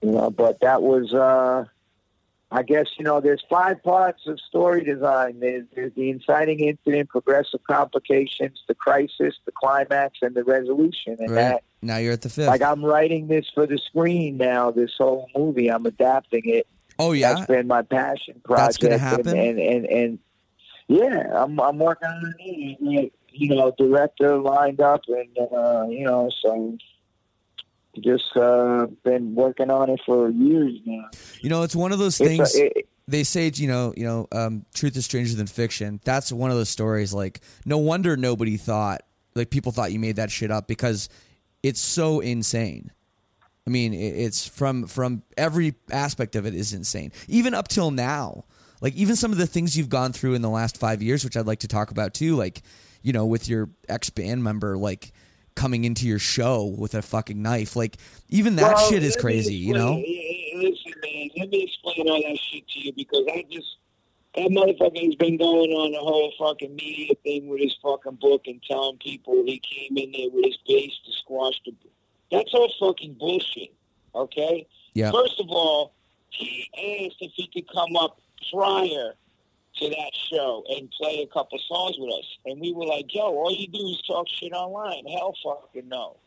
You 0.05 0.11
know, 0.11 0.29
but 0.29 0.59
that 0.61 0.83
was, 0.83 1.13
uh, 1.13 1.65
I 2.51 2.61
guess, 2.61 2.87
you 2.99 3.03
know, 3.05 3.19
there's 3.21 3.43
five 3.49 3.81
parts 3.81 4.27
of 4.27 4.39
story 4.39 4.83
design. 4.83 5.39
There's, 5.39 5.65
there's 5.75 5.93
the 5.95 6.11
inciting 6.11 6.59
incident, 6.59 7.09
progressive 7.09 7.61
complications, 7.67 8.61
the 8.67 8.75
crisis, 8.75 9.33
the 9.45 9.51
climax, 9.51 10.19
and 10.21 10.35
the 10.35 10.43
resolution. 10.43 11.15
And 11.19 11.29
Right. 11.31 11.35
that, 11.35 11.63
Now 11.81 11.97
you're 11.97 12.13
at 12.13 12.21
the 12.21 12.29
fifth. 12.29 12.47
like, 12.47 12.61
I'm 12.61 12.85
writing 12.85 13.27
this 13.27 13.47
for 13.53 13.65
the 13.65 13.79
screen 13.79 14.37
now. 14.37 14.69
This 14.69 14.91
whole 14.97 15.27
movie, 15.35 15.69
I'm 15.69 15.87
adapting 15.87 16.43
it. 16.45 16.67
oh 16.99 17.13
yeah. 17.13 17.33
That's 17.33 17.47
been 17.47 17.65
my 17.67 17.81
passion 17.81 18.39
project. 18.43 18.63
That's 18.65 18.77
gonna 18.77 18.93
and- 18.93 19.01
happen? 19.01 19.37
And, 19.39 19.59
and, 19.59 19.85
and, 19.87 20.19
yeah, 20.87 21.31
I'm 21.33 21.59
I'm 21.59 21.79
working 21.79 22.07
on 22.07 22.35
it. 22.37 23.11
You 23.31 23.55
know, 23.55 23.73
director 23.75 24.37
lined 24.37 24.79
up, 24.81 25.01
and 25.07 25.35
uh, 25.51 25.87
you 25.89 26.05
know, 26.05 26.29
so 26.41 26.77
just 28.03 28.35
uh, 28.35 28.87
been 29.03 29.35
working 29.35 29.69
on 29.69 29.89
it 29.89 29.99
for 30.05 30.29
years 30.29 30.73
now. 30.85 31.05
You 31.41 31.49
know, 31.49 31.63
it's 31.63 31.75
one 31.75 31.91
of 31.91 31.99
those 31.99 32.17
things. 32.17 32.55
a- 32.55 32.77
it- 32.77 32.87
they 33.07 33.23
say, 33.23 33.51
you 33.53 33.67
know, 33.67 33.93
you 33.95 34.03
know, 34.03 34.27
um, 34.31 34.65
truth 34.73 34.97
is 34.97 35.05
stranger 35.05 35.35
than 35.35 35.45
fiction. 35.45 35.99
That's 36.03 36.31
one 36.31 36.49
of 36.49 36.57
those 36.57 36.69
stories. 36.69 37.13
Like, 37.13 37.39
no 37.63 37.77
wonder 37.77 38.17
nobody 38.17 38.57
thought, 38.57 39.01
like, 39.35 39.51
people 39.51 39.71
thought 39.71 39.91
you 39.91 39.99
made 39.99 40.15
that 40.15 40.31
shit 40.31 40.49
up 40.49 40.67
because 40.67 41.07
it's 41.61 41.79
so 41.79 42.19
insane. 42.19 42.91
I 43.67 43.69
mean, 43.69 43.93
it's 43.93 44.47
from 44.47 44.87
from 44.87 45.21
every 45.37 45.75
aspect 45.91 46.35
of 46.35 46.45
it 46.47 46.55
is 46.55 46.73
insane. 46.73 47.11
Even 47.27 47.53
up 47.53 47.67
till 47.67 47.91
now, 47.91 48.45
like 48.81 48.93
even 48.95 49.15
some 49.15 49.31
of 49.31 49.37
the 49.39 49.47
things 49.47 49.75
you've 49.77 49.89
gone 49.89 50.11
through 50.13 50.33
in 50.35 50.41
the 50.43 50.49
last 50.49 50.77
five 50.77 51.01
years, 51.01 51.23
which 51.23 51.35
I'd 51.35 51.47
like 51.47 51.59
to 51.59 51.67
talk 51.67 51.89
about 51.91 52.13
too. 52.13 52.35
Like, 52.35 52.61
you 53.01 53.11
know, 53.13 53.25
with 53.25 53.47
your 53.47 53.69
ex 53.89 54.09
band 54.11 54.43
member, 54.43 54.77
like 54.77 55.11
coming 55.55 55.85
into 55.85 56.07
your 56.07 56.19
show 56.19 56.63
with 56.77 56.95
a 56.95 57.01
fucking 57.01 57.41
knife. 57.41 57.75
Like, 57.75 57.97
even 58.29 58.55
that 58.57 58.75
Well, 58.75 58.89
shit 58.89 59.03
is 59.03 59.15
crazy. 59.15 59.55
You 59.55 59.73
know. 59.73 59.95
Listen, 59.95 60.93
man, 61.01 61.29
let 61.37 61.49
me 61.49 61.63
explain 61.63 62.07
all 62.07 62.21
that 62.21 62.39
shit 62.39 62.67
to 62.69 62.79
you 62.79 62.93
because 62.93 63.25
I 63.31 63.45
just 63.49 63.77
that 64.35 64.49
motherfucker's 64.49 65.15
been 65.15 65.37
going 65.37 65.71
on 65.71 65.93
the 65.93 65.99
whole 65.99 66.33
fucking 66.37 66.75
media 66.75 67.13
thing 67.23 67.47
with 67.47 67.61
his 67.61 67.75
fucking 67.81 68.17
book 68.21 68.41
and 68.47 68.61
telling 68.63 68.97
people 68.97 69.43
he 69.45 69.59
came 69.59 69.97
in 69.97 70.11
there 70.11 70.29
with 70.29 70.45
his 70.45 70.57
bass 70.67 70.91
to 71.05 71.11
squash 71.13 71.61
the. 71.65 71.73
That's 72.31 72.53
all 72.53 72.71
fucking 72.79 73.13
bullshit. 73.13 73.73
Okay. 74.13 74.67
Yeah. 74.93 75.11
First 75.11 75.39
of 75.39 75.47
all, 75.49 75.93
he 76.29 76.67
asked 76.73 77.17
if 77.21 77.31
he 77.35 77.47
could 77.47 77.71
come 77.71 77.95
up 77.95 78.19
prior 78.51 79.13
to 79.78 79.89
that 79.89 80.11
show 80.30 80.63
and 80.69 80.89
play 80.91 81.21
a 81.21 81.34
couple 81.34 81.59
songs 81.59 81.95
with 81.99 82.11
us, 82.13 82.38
and 82.45 82.59
we 82.59 82.73
were 82.73 82.86
like, 82.86 83.13
"Yo, 83.13 83.23
all 83.23 83.51
you 83.51 83.67
do 83.67 83.88
is 83.89 84.01
talk 84.01 84.28
shit 84.28 84.53
online." 84.53 85.05
Hell, 85.05 85.36
fucking 85.43 85.88
no. 85.89 86.17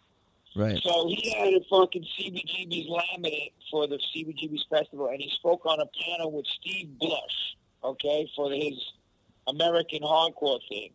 Right. 0.57 0.81
So 0.83 1.07
he 1.09 1.31
had 1.31 1.55
a 1.55 1.61
fucking 1.71 2.05
CBGB's 2.05 2.89
laminate 2.89 3.53
for 3.71 3.87
the 3.87 3.99
CBGB's 3.99 4.67
festival, 4.69 5.09
and 5.09 5.21
he 5.21 5.31
spoke 5.31 5.65
on 5.67 5.81
a 5.81 5.87
panel 5.87 6.33
with 6.33 6.47
Steve 6.47 6.99
Blush, 6.99 7.57
okay, 7.85 8.31
for 8.35 8.51
his 8.51 8.93
American 9.47 10.03
hardcore 10.03 10.61
thing. 10.69 10.91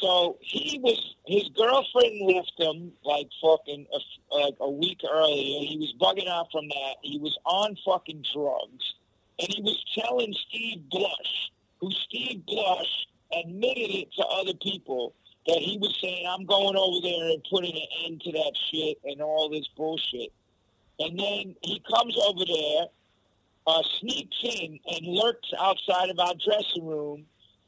So 0.00 0.38
he 0.40 0.78
was 0.78 1.16
his 1.26 1.48
girlfriend 1.48 2.20
left 2.32 2.52
him 2.56 2.92
like 3.04 3.28
fucking 3.42 3.86
a, 3.92 4.36
like 4.36 4.54
a 4.60 4.70
week 4.70 5.00
earlier. 5.10 5.66
He 5.66 5.76
was 5.78 5.92
bugging 6.00 6.28
out 6.28 6.46
from 6.52 6.68
that. 6.68 6.94
He 7.02 7.18
was 7.18 7.36
on 7.44 7.76
fucking 7.84 8.24
drugs, 8.32 8.94
and 9.40 9.52
he 9.52 9.62
was 9.62 9.82
telling 9.94 10.34
Steve 10.48 10.88
Blush, 10.90 11.50
who 11.80 11.90
Steve 11.90 12.44
Blush 12.46 13.06
admitted 13.32 13.90
it 13.94 14.12
to 14.14 14.24
other 14.26 14.54
people 14.54 15.14
that 15.46 15.58
he 15.58 15.78
was 15.78 15.96
saying, 16.00 16.26
I'm 16.28 16.44
going 16.44 16.76
over 16.76 17.00
there 17.02 17.30
and 17.30 17.42
putting 17.50 17.74
an 17.74 17.88
end 18.04 18.20
to 18.22 18.32
that 18.32 18.52
shit 18.70 18.98
and 19.04 19.22
all 19.22 19.48
this 19.48 19.66
bullshit. 19.76 20.32
And 20.98 21.18
then 21.18 21.56
he 21.62 21.82
comes 21.90 22.16
over 22.18 22.44
there, 22.44 22.86
uh, 23.66 23.82
sneaks 24.00 24.36
in 24.42 24.78
and 24.86 25.06
lurks 25.06 25.52
outside 25.58 26.10
of 26.10 26.18
our 26.18 26.34
dressing 26.34 26.86
room, 26.86 27.24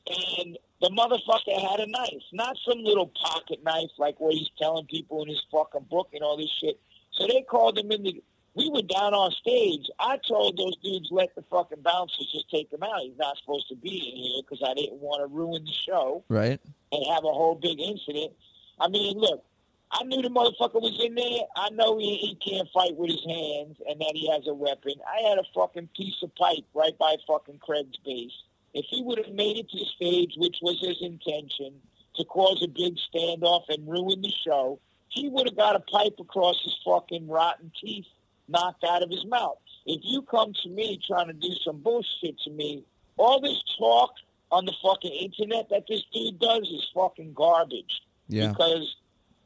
and 0.06 0.58
the 0.82 0.90
motherfucker 0.90 1.58
had 1.70 1.80
a 1.80 1.90
knife. 1.90 2.22
Not 2.32 2.58
some 2.68 2.84
little 2.84 3.06
pocket 3.06 3.62
knife 3.64 3.90
like 3.98 4.20
what 4.20 4.34
he's 4.34 4.50
telling 4.58 4.86
people 4.86 5.22
in 5.22 5.28
his 5.28 5.42
fucking 5.50 5.86
book 5.90 6.08
and 6.12 6.22
all 6.22 6.36
this 6.36 6.50
shit. 6.60 6.78
So 7.12 7.26
they 7.26 7.42
called 7.48 7.78
him 7.78 7.90
in 7.90 8.02
the... 8.02 8.22
We 8.54 8.68
were 8.68 8.82
down 8.82 9.14
on 9.14 9.30
stage. 9.32 9.88
I 9.98 10.18
told 10.28 10.58
those 10.58 10.76
dudes, 10.78 11.08
let 11.10 11.34
the 11.34 11.42
fucking 11.50 11.80
bouncers 11.82 12.30
just 12.30 12.50
take 12.50 12.70
him 12.70 12.82
out. 12.82 13.00
He's 13.00 13.16
not 13.18 13.38
supposed 13.38 13.68
to 13.68 13.76
be 13.76 13.88
in 14.10 14.16
here 14.16 14.42
because 14.42 14.62
I 14.66 14.74
didn't 14.74 15.00
want 15.00 15.22
to 15.22 15.26
ruin 15.34 15.64
the 15.64 15.72
show 15.72 16.22
Right. 16.28 16.60
and 16.92 17.06
have 17.14 17.24
a 17.24 17.32
whole 17.32 17.54
big 17.54 17.80
incident. 17.80 18.32
I 18.78 18.88
mean, 18.88 19.16
look, 19.18 19.42
I 19.90 20.04
knew 20.04 20.20
the 20.20 20.28
motherfucker 20.28 20.80
was 20.82 20.98
in 21.02 21.14
there. 21.14 21.40
I 21.56 21.70
know 21.70 21.96
he, 21.98 22.16
he 22.18 22.34
can't 22.36 22.68
fight 22.74 22.94
with 22.96 23.10
his 23.10 23.24
hands 23.24 23.78
and 23.88 23.98
that 24.00 24.12
he 24.14 24.30
has 24.30 24.46
a 24.46 24.54
weapon. 24.54 24.94
I 25.06 25.28
had 25.28 25.38
a 25.38 25.44
fucking 25.54 25.88
piece 25.96 26.22
of 26.22 26.34
pipe 26.34 26.64
right 26.74 26.96
by 26.98 27.16
fucking 27.26 27.58
Craig's 27.58 27.96
bass. 28.04 28.32
If 28.74 28.84
he 28.88 29.02
would 29.02 29.18
have 29.18 29.34
made 29.34 29.56
it 29.58 29.70
to 29.70 29.78
the 29.78 29.84
stage, 29.96 30.34
which 30.36 30.58
was 30.62 30.78
his 30.80 30.96
intention, 31.00 31.74
to 32.16 32.24
cause 32.24 32.62
a 32.62 32.68
big 32.68 32.96
standoff 32.96 33.64
and 33.70 33.88
ruin 33.88 34.20
the 34.20 34.32
show, 34.44 34.78
he 35.08 35.28
would 35.30 35.46
have 35.46 35.56
got 35.56 35.76
a 35.76 35.80
pipe 35.80 36.16
across 36.18 36.62
his 36.62 36.78
fucking 36.84 37.28
rotten 37.28 37.70
teeth 37.78 38.06
knocked 38.52 38.84
out 38.84 39.02
of 39.02 39.10
his 39.10 39.24
mouth. 39.26 39.56
If 39.86 40.00
you 40.04 40.22
come 40.22 40.52
to 40.62 40.68
me 40.68 41.00
trying 41.04 41.26
to 41.26 41.32
do 41.32 41.50
some 41.64 41.80
bullshit 41.80 42.38
to 42.44 42.50
me, 42.50 42.84
all 43.16 43.40
this 43.40 43.60
talk 43.78 44.10
on 44.50 44.66
the 44.66 44.74
fucking 44.82 45.12
internet 45.12 45.68
that 45.70 45.84
this 45.88 46.04
dude 46.12 46.38
does 46.38 46.68
is 46.68 46.88
fucking 46.94 47.32
garbage. 47.32 48.02
Yeah. 48.28 48.48
Because 48.48 48.96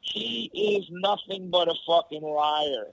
he 0.01 0.51
is 0.53 0.87
nothing 0.91 1.49
but 1.49 1.67
a 1.67 1.75
fucking 1.87 2.21
liar. 2.21 2.91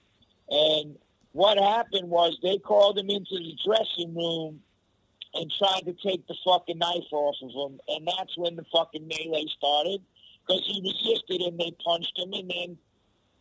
And 0.49 0.97
what 1.33 1.59
happened 1.59 2.09
was 2.09 2.39
they 2.43 2.59
called 2.59 2.99
him 2.99 3.11
into 3.11 3.37
the 3.37 3.59
dressing 3.65 4.15
room 4.15 4.61
and 5.35 5.53
tried 5.59 5.83
to 5.87 5.93
take 5.95 6.27
the 6.29 6.37
fucking 6.45 6.79
knife 6.79 7.13
off 7.13 7.37
of 7.43 7.51
him. 7.51 7.81
And 7.89 8.07
that's 8.07 8.37
when 8.39 8.57
the 8.57 8.65
fucking 8.73 9.07
melee 9.07 9.47
started. 9.59 10.01
Because 10.47 10.63
he 10.67 10.81
resisted 10.81 11.41
and 11.41 11.59
they 11.59 11.73
punched 11.85 12.19
him. 12.19 12.33
And 12.33 12.51
then, 12.51 12.79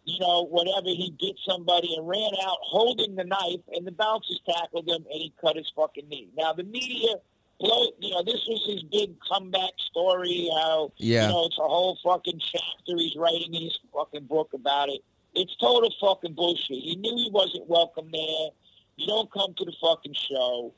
you 0.06 0.20
know, 0.20 0.44
whatever, 0.44 0.88
he 0.90 1.14
bit 1.20 1.36
somebody 1.48 1.96
and 1.96 2.08
ran 2.08 2.32
out 2.44 2.58
holding 2.62 3.16
the 3.16 3.24
knife. 3.24 3.62
And 3.74 3.86
the 3.88 3.92
bouncers 3.92 4.40
tackled 4.48 4.88
him 4.88 5.06
and 5.12 5.22
he 5.22 5.34
cut 5.40 5.56
his 5.56 5.72
fucking 5.76 6.08
knee. 6.10 6.30
Now, 6.38 6.54
the 6.54 6.64
media, 6.64 7.16
blow, 7.60 7.88
you 8.00 8.12
know, 8.12 8.24
this 8.24 8.46
was 8.48 8.66
his 8.66 8.84
big 8.84 9.16
comeback 9.22 9.72
story. 9.78 10.50
How, 10.56 10.92
Yeah. 10.98 11.28
you 11.28 11.34
know, 11.34 11.46
it's 11.46 11.58
a 11.58 11.62
whole 11.62 11.98
fucking 12.04 12.40
chapter 12.40 12.98
he's 12.98 13.16
writing 13.16 13.54
in 13.54 13.64
his 13.64 13.80
fucking 13.94 14.26
book 14.26 14.54
about 14.54 14.90
it. 14.90 15.02
It's 15.36 15.56
total 15.56 15.90
fucking 16.00 16.34
bullshit. 16.34 16.78
He 16.84 16.96
knew 16.96 17.16
he 17.16 17.30
wasn't 17.32 17.68
welcome 17.68 18.10
there. 18.12 18.50
You 18.98 19.08
don't 19.08 19.32
come 19.32 19.54
to 19.56 19.66
the 19.66 19.74
fucking 19.82 20.14
show. 20.14 20.74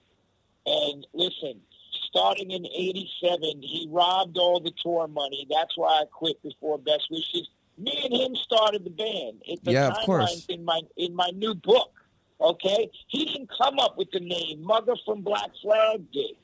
And 0.65 1.05
listen, 1.13 1.61
starting 1.91 2.51
in 2.51 2.65
'87, 2.65 3.61
he 3.61 3.87
robbed 3.91 4.37
all 4.37 4.59
the 4.59 4.71
tour 4.81 5.07
money. 5.07 5.45
That's 5.49 5.77
why 5.77 6.01
I 6.01 6.05
quit 6.05 6.41
before 6.41 6.77
Best 6.79 7.07
Wishes. 7.11 7.49
Me 7.77 7.99
and 8.05 8.13
him 8.13 8.35
started 8.35 8.83
the 8.85 8.89
band. 8.89 9.41
It, 9.45 9.63
the 9.63 9.73
Yeah, 9.73 9.87
of 9.89 9.97
course. 10.05 10.45
in 10.49 10.63
my 10.63 10.81
in 10.97 11.15
my 11.15 11.29
new 11.35 11.53
book. 11.55 11.91
Okay, 12.39 12.89
he 13.07 13.25
didn't 13.25 13.49
come 13.49 13.79
up 13.79 13.97
with 13.97 14.11
the 14.11 14.19
name. 14.19 14.63
Mugger 14.63 14.95
from 15.05 15.21
Black 15.21 15.51
Flag 15.61 16.11
did. 16.11 16.35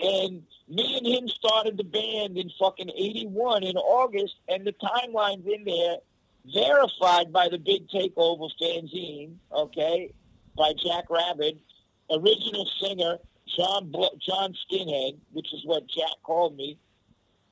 And 0.00 0.42
me 0.68 0.96
and 0.96 1.06
him 1.06 1.28
started 1.28 1.76
the 1.76 1.82
band 1.84 2.38
in 2.38 2.50
fucking 2.58 2.88
81 2.90 3.64
in 3.64 3.76
August, 3.76 4.36
and 4.48 4.64
the 4.64 4.72
timeline's 4.72 5.44
in 5.46 5.64
there, 5.64 5.96
verified 6.54 7.32
by 7.32 7.48
the 7.48 7.58
Big 7.58 7.88
Takeover 7.88 8.48
fanzine, 8.62 9.34
okay, 9.52 10.12
by 10.56 10.72
Jack 10.74 11.10
Rabid, 11.10 11.58
original 12.10 12.66
singer, 12.80 13.18
John 13.46 13.90
Bl- 13.90 14.16
John 14.20 14.54
Skinhead, 14.70 15.16
which 15.32 15.52
is 15.52 15.64
what 15.64 15.88
Jack 15.88 16.14
called 16.22 16.56
me. 16.56 16.78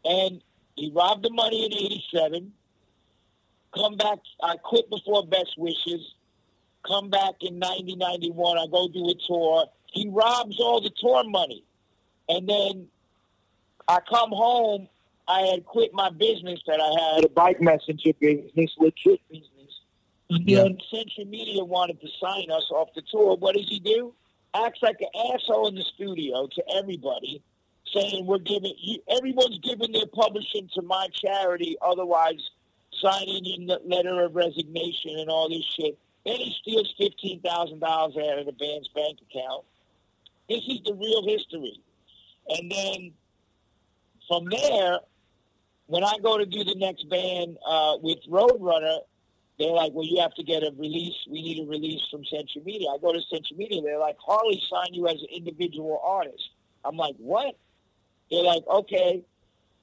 And 0.04 0.40
he 0.76 0.92
robbed 0.94 1.24
the 1.24 1.30
money 1.30 1.64
in 1.64 1.72
87, 1.72 2.52
come 3.74 3.96
back, 3.96 4.18
I 4.42 4.56
quit 4.56 4.88
before 4.90 5.26
Best 5.26 5.54
Wishes, 5.56 6.14
come 6.86 7.10
back 7.10 7.34
in 7.40 7.58
90, 7.58 7.96
91, 7.96 8.58
I 8.58 8.66
go 8.70 8.88
do 8.88 9.08
a 9.08 9.14
tour. 9.26 9.66
He 9.92 10.08
robs 10.08 10.58
all 10.60 10.80
the 10.80 10.90
tour 10.98 11.24
money. 11.28 11.64
And 12.28 12.48
then 12.48 12.88
I 13.88 13.98
come 14.08 14.30
home. 14.30 14.88
I 15.28 15.40
had 15.40 15.64
quit 15.64 15.92
my 15.92 16.10
business 16.10 16.60
that 16.66 16.80
I 16.80 17.14
had, 17.14 17.24
a 17.24 17.28
bike 17.28 17.60
messenger 17.60 18.12
business, 18.20 18.70
legit 18.78 19.20
business. 19.28 19.80
And 20.30 20.48
Yeah. 20.48 20.62
then 20.62 20.78
Century 20.88 21.24
Media 21.24 21.64
wanted 21.64 22.00
to 22.00 22.08
sign 22.20 22.50
us 22.50 22.70
off 22.70 22.88
the 22.94 23.02
tour. 23.02 23.36
What 23.36 23.56
does 23.56 23.68
he 23.68 23.80
do? 23.80 24.14
Acts 24.54 24.82
like 24.82 25.00
an 25.00 25.08
asshole 25.32 25.68
in 25.68 25.74
the 25.74 25.82
studio 25.82 26.46
to 26.46 26.64
everybody, 26.76 27.42
saying 27.86 28.24
we're 28.26 28.38
giving 28.38 28.74
you, 28.78 29.02
everyone's 29.08 29.58
giving 29.58 29.92
their 29.92 30.06
publishing 30.06 30.68
to 30.74 30.82
my 30.82 31.08
charity, 31.12 31.76
otherwise 31.82 32.50
signing 33.00 33.44
in 33.46 33.66
the 33.66 33.80
letter 33.84 34.24
of 34.24 34.34
resignation 34.34 35.18
and 35.18 35.30
all 35.30 35.48
this 35.48 35.64
shit. 35.76 35.98
Then 36.24 36.36
he 36.36 36.54
steals 36.60 36.92
fifteen 36.98 37.40
thousand 37.40 37.80
dollars 37.80 38.16
out 38.16 38.38
of 38.38 38.46
the 38.46 38.52
band's 38.52 38.88
bank 38.88 39.18
account. 39.30 39.64
This 40.48 40.62
is 40.68 40.80
the 40.84 40.94
real 40.94 41.26
history. 41.26 41.80
And 42.48 42.70
then 42.70 43.12
from 44.28 44.44
there, 44.50 45.00
when 45.86 46.04
I 46.04 46.14
go 46.22 46.38
to 46.38 46.46
do 46.46 46.64
the 46.64 46.74
next 46.76 47.08
band 47.08 47.58
uh, 47.66 47.96
with 48.00 48.18
Roadrunner, 48.28 48.98
they're 49.58 49.70
like, 49.72 49.92
well, 49.94 50.04
you 50.04 50.20
have 50.20 50.34
to 50.34 50.42
get 50.42 50.62
a 50.62 50.72
release. 50.76 51.14
We 51.30 51.42
need 51.42 51.64
a 51.64 51.66
release 51.66 52.02
from 52.10 52.24
Century 52.24 52.62
Media. 52.64 52.88
I 52.90 52.98
go 52.98 53.12
to 53.12 53.20
Century 53.22 53.56
Media. 53.56 53.80
They're 53.82 53.98
like, 53.98 54.16
Harley 54.18 54.60
signed 54.68 54.94
you 54.94 55.08
as 55.08 55.14
an 55.14 55.28
individual 55.34 56.00
artist. 56.04 56.50
I'm 56.84 56.96
like, 56.96 57.14
what? 57.18 57.56
They're 58.30 58.42
like, 58.42 58.66
okay, 58.68 59.24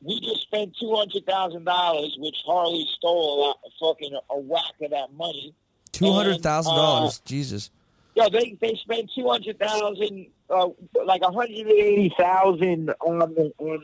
we 0.03 0.19
just 0.19 0.41
spent 0.43 0.75
two 0.79 0.93
hundred 0.95 1.25
thousand 1.25 1.63
dollars, 1.65 2.15
which 2.19 2.37
Harley 2.45 2.85
stole 2.97 3.33
a 3.33 3.35
lot, 3.41 3.57
fucking 3.79 4.13
a, 4.13 4.33
a 4.33 4.39
whack 4.39 4.73
of 4.81 4.91
that 4.91 5.13
money. 5.13 5.53
Two 5.91 6.11
hundred 6.11 6.41
thousand 6.41 6.73
uh, 6.73 6.75
dollars, 6.77 7.19
Jesus. 7.25 7.69
Yo, 8.15 8.29
they 8.29 8.57
they 8.61 8.75
spent 8.75 9.09
two 9.15 9.27
hundred 9.29 9.59
thousand, 9.59 10.27
uh, 10.49 10.67
like 11.05 11.21
a 11.21 11.31
hundred 11.31 11.57
and 11.57 11.71
eighty 11.71 12.13
thousand 12.17 12.89
on 13.01 13.21
on 13.57 13.83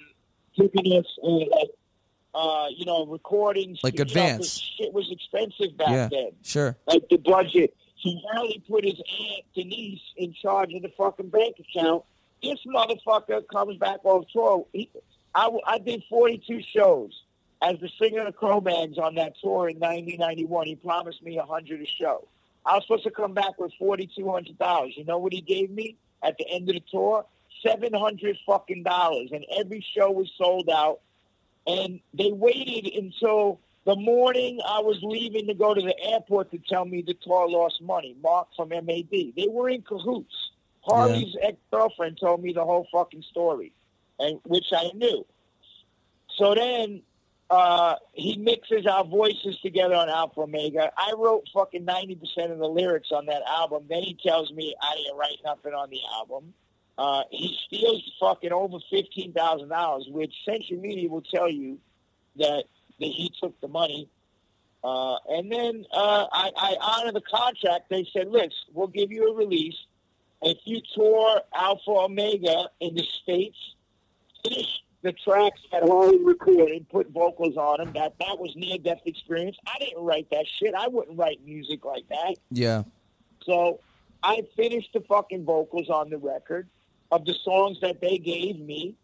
keeping 0.55 0.93
us 0.97 1.05
uh, 1.23 2.37
uh, 2.37 2.67
you 2.75 2.85
know, 2.85 3.05
recordings. 3.05 3.79
Like 3.83 3.93
You 3.93 3.99
know, 3.99 4.05
'cause 4.05 4.15
advance. 4.17 4.59
shit 4.77 4.93
was 4.93 5.09
expensive 5.11 5.75
back 5.77 5.89
Yeah. 5.89 6.09
then. 6.11 6.31
Sure. 6.43 6.75
Like 6.87 7.07
the 7.09 7.17
budget. 7.17 7.75
He 7.95 8.21
Harley 8.31 8.63
put 8.69 8.85
his 8.85 8.93
aunt 8.95 9.43
Denise 9.55 9.99
in 10.15 10.33
charge 10.33 10.73
of 10.73 10.81
the 10.83 10.89
fucking 10.97 11.29
bank 11.29 11.55
account. 11.59 12.03
This 12.41 12.59
motherfucker 12.65 13.45
comes 13.51 13.77
back 13.77 13.99
off 14.05 14.25
tour. 14.31 14.65
He, 14.71 14.89
I, 15.35 15.49
I 15.65 15.77
did 15.77 16.03
42 16.09 16.61
shows 16.63 17.23
as 17.61 17.79
the 17.79 17.89
singer 17.99 18.25
of 18.25 18.35
Cro-Mags 18.35 18.97
on 18.97 19.15
that 19.15 19.33
tour 19.41 19.69
in 19.69 19.79
1991. 19.79 20.67
He 20.67 20.75
promised 20.75 21.21
me 21.21 21.37
100 21.37 21.81
a 21.81 21.85
show. 21.85 22.27
I 22.65 22.75
was 22.75 22.83
supposed 22.83 23.03
to 23.03 23.11
come 23.11 23.33
back 23.33 23.59
with 23.59 23.71
$4,200. 23.81 24.97
You 24.97 25.05
know 25.05 25.17
what 25.17 25.33
he 25.33 25.41
gave 25.41 25.69
me 25.69 25.97
at 26.23 26.37
the 26.37 26.47
end 26.49 26.69
of 26.69 26.75
the 26.75 26.83
tour? 26.91 27.25
700 27.65 28.37
fucking 28.45 28.83
dollars. 28.83 29.29
And 29.31 29.45
every 29.57 29.81
show 29.81 30.11
was 30.11 30.31
sold 30.37 30.69
out. 30.69 30.99
And 31.67 31.99
they 32.13 32.31
waited 32.31 32.93
until 32.93 33.59
the 33.85 33.95
morning 33.95 34.59
I 34.65 34.79
was 34.79 34.99
leaving 35.01 35.47
to 35.47 35.53
go 35.53 35.73
to 35.73 35.81
the 35.81 35.99
airport 35.99 36.51
to 36.51 36.57
tell 36.57 36.85
me 36.85 37.01
the 37.01 37.13
tour 37.15 37.49
lost 37.49 37.81
money. 37.81 38.15
Mark 38.21 38.47
from 38.55 38.69
MAD. 38.69 39.09
They 39.11 39.47
were 39.49 39.69
in 39.69 39.81
cahoots. 39.81 40.51
Harley's 40.81 41.35
ex-girlfriend 41.41 42.17
told 42.19 42.41
me 42.41 42.53
the 42.53 42.63
whole 42.63 42.87
fucking 42.91 43.23
story, 43.23 43.71
and 44.19 44.39
which 44.43 44.67
I 44.71 44.91
knew. 44.93 45.25
So 46.35 46.53
then 46.55 47.01
uh, 47.49 47.95
he 48.13 48.37
mixes 48.37 48.85
our 48.85 49.03
voices 49.03 49.59
together 49.61 49.95
on 49.95 50.09
Alpha 50.09 50.41
Omega. 50.41 50.91
I 50.95 51.13
wrote 51.17 51.47
fucking 51.53 51.85
90% 51.85 52.51
of 52.51 52.59
the 52.59 52.67
lyrics 52.67 53.11
on 53.11 53.25
that 53.25 53.41
album. 53.47 53.85
Then 53.89 54.03
he 54.03 54.15
tells 54.21 54.51
me 54.51 54.75
I 54.81 54.95
didn't 54.95 55.17
write 55.17 55.37
nothing 55.43 55.73
on 55.73 55.89
the 55.89 55.99
album. 56.13 56.53
Uh, 56.97 57.23
he 57.31 57.57
steals 57.65 58.03
fucking 58.19 58.51
over 58.51 58.77
$15,000, 58.91 60.11
which 60.11 60.33
Century 60.45 60.77
Media 60.77 61.09
will 61.09 61.21
tell 61.21 61.49
you 61.49 61.79
that, 62.35 62.65
that 62.99 63.05
he 63.05 63.31
took 63.41 63.59
the 63.61 63.67
money. 63.67 64.09
Uh, 64.83 65.15
and 65.29 65.51
then 65.51 65.85
uh, 65.91 66.25
I, 66.31 66.51
I 66.55 66.75
honor 66.81 67.13
the 67.13 67.21
contract. 67.21 67.89
They 67.89 68.07
said, 68.13 68.29
listen, 68.29 68.51
we'll 68.73 68.87
give 68.87 69.11
you 69.11 69.31
a 69.31 69.35
release. 69.35 69.77
If 70.41 70.57
you 70.65 70.81
tour 70.93 71.41
Alpha 71.53 71.89
Omega 71.89 72.69
in 72.79 72.95
the 72.95 73.03
States, 73.23 73.57
the 75.01 75.13
tracks 75.13 75.61
that 75.71 75.83
Harley 75.83 76.23
recorded, 76.23 76.87
put 76.89 77.09
vocals 77.09 77.57
on 77.57 77.77
them. 77.77 77.93
That 77.93 78.15
that 78.19 78.37
was 78.37 78.53
near 78.55 78.77
death 78.77 79.01
experience. 79.05 79.57
I 79.65 79.79
didn't 79.79 80.03
write 80.03 80.29
that 80.31 80.45
shit. 80.47 80.73
I 80.73 80.87
wouldn't 80.87 81.17
write 81.17 81.39
music 81.45 81.85
like 81.85 82.07
that. 82.09 82.35
Yeah. 82.51 82.83
So 83.43 83.79
I 84.21 84.43
finished 84.55 84.89
the 84.93 85.01
fucking 85.01 85.45
vocals 85.45 85.89
on 85.89 86.09
the 86.09 86.17
record 86.17 86.67
of 87.11 87.25
the 87.25 87.33
songs 87.33 87.79
that 87.81 88.01
they 88.01 88.17
gave 88.17 88.59
me. 88.59 88.95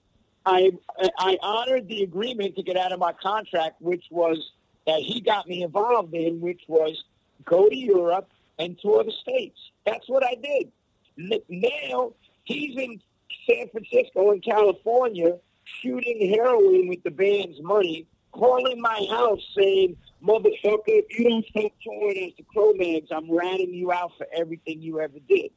I 0.46 0.72
I 1.18 1.38
honored 1.42 1.88
the 1.88 2.04
agreement 2.04 2.56
to 2.58 2.64
get 2.64 2.78
out 2.78 2.92
of 2.92 3.00
my 3.00 3.14
contract, 3.14 3.82
which 3.82 4.06
was 4.12 4.52
that 4.86 5.00
he 5.00 5.22
got 5.22 5.48
me 5.48 5.64
involved 5.64 6.14
in, 6.14 6.42
which 6.42 6.62
was 6.68 7.04
go 7.46 7.70
to 7.70 7.76
Europe 7.76 8.30
and 8.60 8.78
tour 8.80 9.04
the 9.04 9.12
states. 9.12 9.60
That's 9.86 10.08
what 10.08 10.24
I 10.24 10.36
did. 10.36 11.42
Now 11.50 12.14
he's 12.44 12.78
in 12.78 13.02
San 13.50 13.70
Francisco 13.70 14.32
in 14.32 14.42
California 14.42 15.38
shooting 15.64 16.34
heroin 16.34 16.88
with 16.88 17.04
the 17.04 17.12
band's 17.12 17.62
money, 17.62 18.06
calling 18.32 18.80
my 18.80 19.06
house 19.10 19.42
saying, 19.58 19.98
"Motherfucker, 20.24 20.84
if 20.88 21.18
you 21.18 21.30
don't 21.30 21.46
stop 21.48 21.72
touring 21.82 22.26
as 22.26 22.36
the 22.38 22.44
Cro-Mags, 22.44 23.12
I'm 23.12 23.32
ratting 23.32 23.74
you 23.74 23.92
out 23.92 24.12
for 24.18 24.28
everything 24.34 24.82
you 24.82 25.00
ever 25.00 25.20
did." 25.28 25.52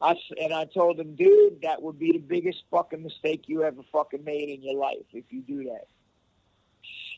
I, 0.00 0.16
and 0.38 0.52
I 0.52 0.66
told 0.66 1.00
him, 1.00 1.14
dude, 1.14 1.62
that 1.62 1.80
would 1.80 1.98
be 1.98 2.12
the 2.12 2.18
biggest 2.18 2.62
fucking 2.70 3.02
mistake 3.02 3.44
you 3.46 3.62
ever 3.62 3.82
fucking 3.90 4.24
made 4.24 4.50
in 4.50 4.62
your 4.62 4.74
life 4.74 5.06
if 5.12 5.24
you 5.30 5.40
do 5.40 5.64
that. 5.64 5.86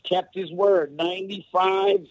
Kept 0.03 0.33
his 0.33 0.51
word. 0.53 0.95
95, 0.95 2.07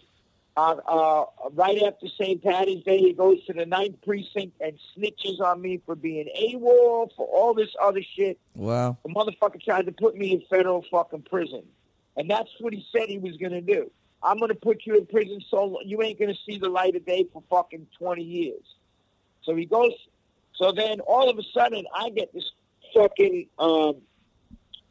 uh, 0.57 0.76
uh, 0.88 1.24
right 1.52 1.82
after 1.82 2.09
St. 2.09 2.42
Patty's 2.42 2.82
Day, 2.84 2.98
he 2.98 3.12
goes 3.12 3.44
to 3.44 3.52
the 3.52 3.66
ninth 3.66 3.96
precinct 4.02 4.61
and 4.61 4.78
snitches 4.96 5.40
on 5.40 5.61
me 5.61 5.80
for 5.84 5.94
being 5.94 6.28
AWOL, 6.40 7.11
for 7.14 7.26
all 7.26 7.52
this 7.52 7.68
other 7.82 8.00
shit. 8.02 8.38
Wow. 8.54 8.96
The 9.04 9.11
motherfucker 9.11 9.62
tried 9.62 9.86
to 9.86 9.92
put 9.92 10.16
me 10.16 10.32
in 10.32 10.42
federal 10.48 10.84
fucking 10.90 11.22
prison. 11.22 11.62
And 12.16 12.30
that's 12.30 12.48
what 12.61 12.72
he 12.72 12.86
said 12.90 13.09
he 13.09 13.18
was 13.18 13.36
going 13.36 13.52
to 13.52 13.61
do. 13.61 13.90
I'm 14.22 14.38
going 14.38 14.48
to 14.48 14.54
put 14.54 14.86
you 14.86 14.96
in 14.96 15.04
prison 15.07 15.42
so 15.50 15.78
you 15.84 16.02
ain't 16.02 16.18
going 16.18 16.34
to 16.34 16.40
see 16.46 16.59
the 16.59 16.70
light 16.70 16.96
of 16.96 17.04
day 17.04 17.26
for 17.32 17.42
fucking 17.50 17.86
20 17.98 18.22
years. 18.22 18.62
So 19.42 19.54
he 19.54 19.66
goes, 19.66 19.92
so 20.54 20.72
then 20.72 21.00
all 21.00 21.28
of 21.28 21.38
a 21.38 21.42
sudden 21.54 21.84
I 21.94 22.09
get 22.11 22.32
this 22.32 22.50
fucking 22.94 23.46
um, 23.59 23.96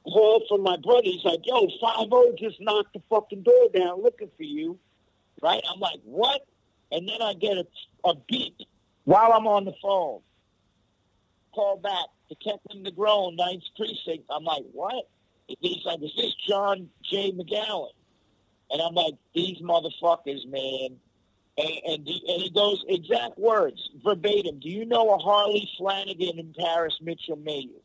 call 0.04 0.44
from 0.48 0.62
my 0.62 0.78
brother. 0.78 1.02
He's 1.04 1.26
like, 1.26 1.40
yo, 1.44 1.68
5 1.82 2.38
just 2.38 2.62
knocked 2.62 2.94
the 2.94 3.02
fucking 3.10 3.42
door 3.42 3.70
down 3.74 4.04
looking 4.04 4.30
for 4.38 4.44
you. 4.44 4.78
Right? 5.42 5.62
I'm 5.72 5.80
like, 5.80 6.00
what? 6.04 6.46
And 6.92 7.08
then 7.08 7.22
I 7.22 7.34
get 7.34 7.58
a, 7.58 7.66
a 8.08 8.16
beep 8.28 8.58
while 9.04 9.34
I'm 9.34 9.48
on 9.48 9.66
the 9.66 9.74
phone. 9.82 10.22
Call 11.54 11.78
back, 11.78 12.08
to 12.30 12.36
Detective 12.36 12.82
Negron, 12.82 13.36
Ninth 13.36 13.64
Precinct. 13.78 14.26
I'm 14.30 14.44
like, 14.44 14.64
what? 14.74 15.08
He's 15.48 15.86
like, 15.86 16.02
is 16.02 16.12
this 16.18 16.34
John 16.48 16.90
J. 17.04 17.32
McGowan? 17.32 17.90
And 18.72 18.82
I'm 18.82 18.96
like, 18.96 19.14
these 19.34 19.60
motherfuckers, 19.60 20.48
man. 20.48 20.98
And, 21.58 21.70
and, 21.88 22.08
and 22.08 22.42
he 22.42 22.52
goes, 22.54 22.84
exact 22.90 23.38
words, 23.38 23.90
verbatim. 24.04 24.60
Do 24.60 24.70
you 24.70 24.86
know 24.86 25.14
a 25.14 25.18
Harley 25.18 25.70
Flanagan 25.78 26.40
and 26.40 26.54
Parris 26.56 26.98
Mitchell 27.02 27.38
Mayhew? 27.38 27.80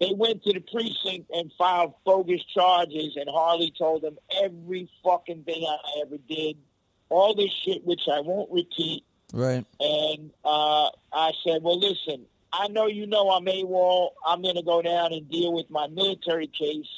They 0.00 0.12
went 0.14 0.44
to 0.44 0.52
the 0.52 0.60
precinct 0.60 1.30
and 1.32 1.50
filed 1.58 1.94
bogus 2.04 2.44
charges, 2.44 3.16
and 3.16 3.28
Harley 3.28 3.72
told 3.76 4.02
them 4.02 4.16
every 4.42 4.88
fucking 5.02 5.42
thing 5.44 5.66
I 5.68 6.02
ever 6.02 6.18
did, 6.28 6.56
all 7.08 7.34
this 7.34 7.50
shit, 7.50 7.84
which 7.84 8.02
I 8.12 8.20
won't 8.20 8.50
repeat. 8.52 9.04
Right. 9.32 9.64
And 9.80 10.30
uh, 10.44 10.90
I 11.12 11.32
said, 11.44 11.62
well, 11.62 11.78
listen, 11.78 12.26
I 12.52 12.68
know 12.68 12.86
you 12.86 13.06
know 13.06 13.30
I'm 13.30 13.44
AWOL. 13.44 14.10
I'm 14.26 14.40
going 14.40 14.54
to 14.54 14.62
go 14.62 14.80
down 14.82 15.12
and 15.12 15.28
deal 15.28 15.52
with 15.52 15.68
my 15.68 15.88
military 15.88 16.46
case, 16.46 16.88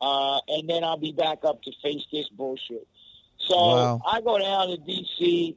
uh, 0.00 0.40
and 0.48 0.68
then 0.68 0.82
I'll 0.82 0.98
be 0.98 1.12
back 1.12 1.38
up 1.44 1.62
to 1.62 1.72
face 1.82 2.04
this 2.12 2.28
bullshit. 2.30 2.86
So 3.38 3.56
Wow. 3.56 4.02
I 4.06 4.20
go 4.20 4.38
down 4.38 4.68
to 4.68 4.76
D.C., 4.78 5.56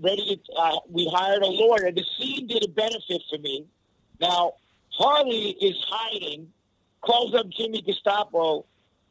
ready 0.00 0.36
to, 0.36 0.52
uh, 0.54 0.76
we 0.90 1.08
hired 1.12 1.42
a 1.42 1.46
lawyer. 1.48 1.90
The 1.90 2.04
scene 2.18 2.46
did 2.46 2.64
a 2.64 2.68
benefit 2.68 3.22
for 3.30 3.38
me. 3.38 3.66
Now, 4.20 4.52
Harley 4.92 5.50
is 5.60 5.76
hiding, 5.88 6.48
calls 7.00 7.34
up 7.34 7.48
Jimmy 7.50 7.82
Gestapo. 7.82 8.66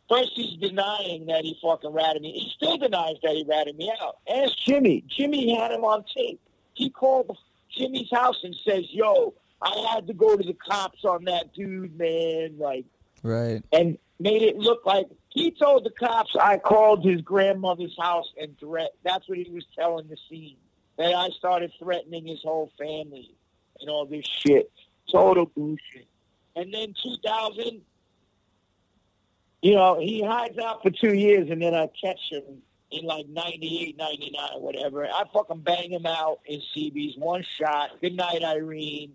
First, 0.10 0.32
he's 0.36 0.58
denying 0.60 1.26
that 1.28 1.44
he 1.44 1.58
fucking 1.62 1.92
ratted 1.92 2.22
me. 2.22 2.32
He 2.34 2.50
still 2.56 2.78
denies 2.78 3.16
that 3.24 3.32
he 3.32 3.46
ratted 3.48 3.78
me 3.78 3.92
out. 4.02 4.18
Ask 4.30 4.58
Jimmy. 4.58 5.04
Jimmy 5.08 5.56
had 5.56 5.72
him 5.72 5.84
on 5.86 6.04
tape. 6.16 6.40
He 6.74 6.90
called 6.90 7.38
Jimmy's 7.70 8.10
house 8.12 8.44
and 8.44 8.56
says, 8.68 8.86
yo, 8.92 9.34
I 9.62 9.88
had 9.94 10.08
to 10.08 10.14
go 10.14 10.36
to 10.36 10.44
the 10.44 10.54
cops 10.54 11.06
on 11.06 11.24
that 11.26 11.54
dude, 11.54 11.98
man. 11.98 12.56
Like, 12.58 12.86
Right. 13.24 13.64
and 13.72 13.98
made 14.20 14.42
it 14.42 14.58
look 14.58 14.86
like 14.86 15.08
he 15.30 15.52
told 15.52 15.86
the 15.86 15.92
cops 15.92 16.36
I 16.36 16.58
called 16.58 17.06
his 17.06 17.22
grandmother's 17.22 17.96
house 18.00 18.32
and 18.40 18.58
threat. 18.60 18.92
That's 19.04 19.28
what 19.30 19.38
he 19.38 19.50
was 19.50 19.66
telling 19.78 20.08
the 20.08 20.18
scene. 20.30 20.58
That 20.98 21.14
I 21.14 21.30
started 21.30 21.72
threatening 21.80 22.28
his 22.28 22.42
whole 22.44 22.72
family 22.78 23.34
and 23.80 23.90
all 23.90 24.06
this 24.06 24.26
shit. 24.28 24.72
Total 25.12 25.46
bullshit. 25.46 26.08
And 26.56 26.74
then 26.74 26.94
2000, 27.02 27.82
you 29.62 29.76
know, 29.76 30.00
he 30.00 30.24
hides 30.24 30.58
out 30.58 30.82
for 30.82 30.90
two 30.90 31.14
years 31.14 31.50
and 31.50 31.62
then 31.62 31.74
I 31.74 31.88
catch 32.00 32.32
him 32.32 32.44
in 32.92 33.06
like 33.06 33.28
98, 33.28 33.98
99, 33.98 34.50
whatever. 34.62 35.06
I 35.06 35.24
fucking 35.34 35.62
bang 35.62 35.92
him 35.92 36.06
out 36.06 36.40
in 36.46 36.62
CB's 36.76 37.18
one 37.18 37.44
shot. 37.58 38.02
Good 38.02 38.16
night, 38.16 38.44
Irene. 38.44 39.14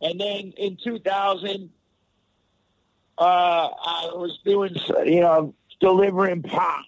And 0.00 0.20
then 0.20 0.52
in 0.56 0.76
2000, 0.82 1.70
uh, 3.16 3.22
I 3.22 4.10
was 4.14 4.38
doing, 4.44 4.74
you 5.04 5.20
know, 5.20 5.54
delivering 5.80 6.42
pop. 6.42 6.84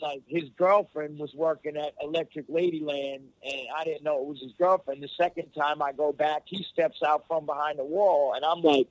Like 0.00 0.22
his 0.26 0.44
girlfriend 0.56 1.18
was 1.18 1.34
working 1.34 1.76
at 1.76 1.94
Electric 2.02 2.48
Ladyland, 2.48 3.20
and 3.44 3.66
I 3.76 3.84
didn't 3.84 4.04
know 4.04 4.20
it 4.20 4.26
was 4.26 4.40
his 4.40 4.52
girlfriend. 4.58 5.02
The 5.02 5.08
second 5.16 5.50
time 5.52 5.82
I 5.82 5.92
go 5.92 6.12
back, 6.12 6.42
he 6.46 6.62
steps 6.72 7.02
out 7.06 7.24
from 7.26 7.46
behind 7.46 7.78
the 7.78 7.84
wall, 7.84 8.34
and 8.34 8.44
I'm 8.44 8.62
like, 8.62 8.88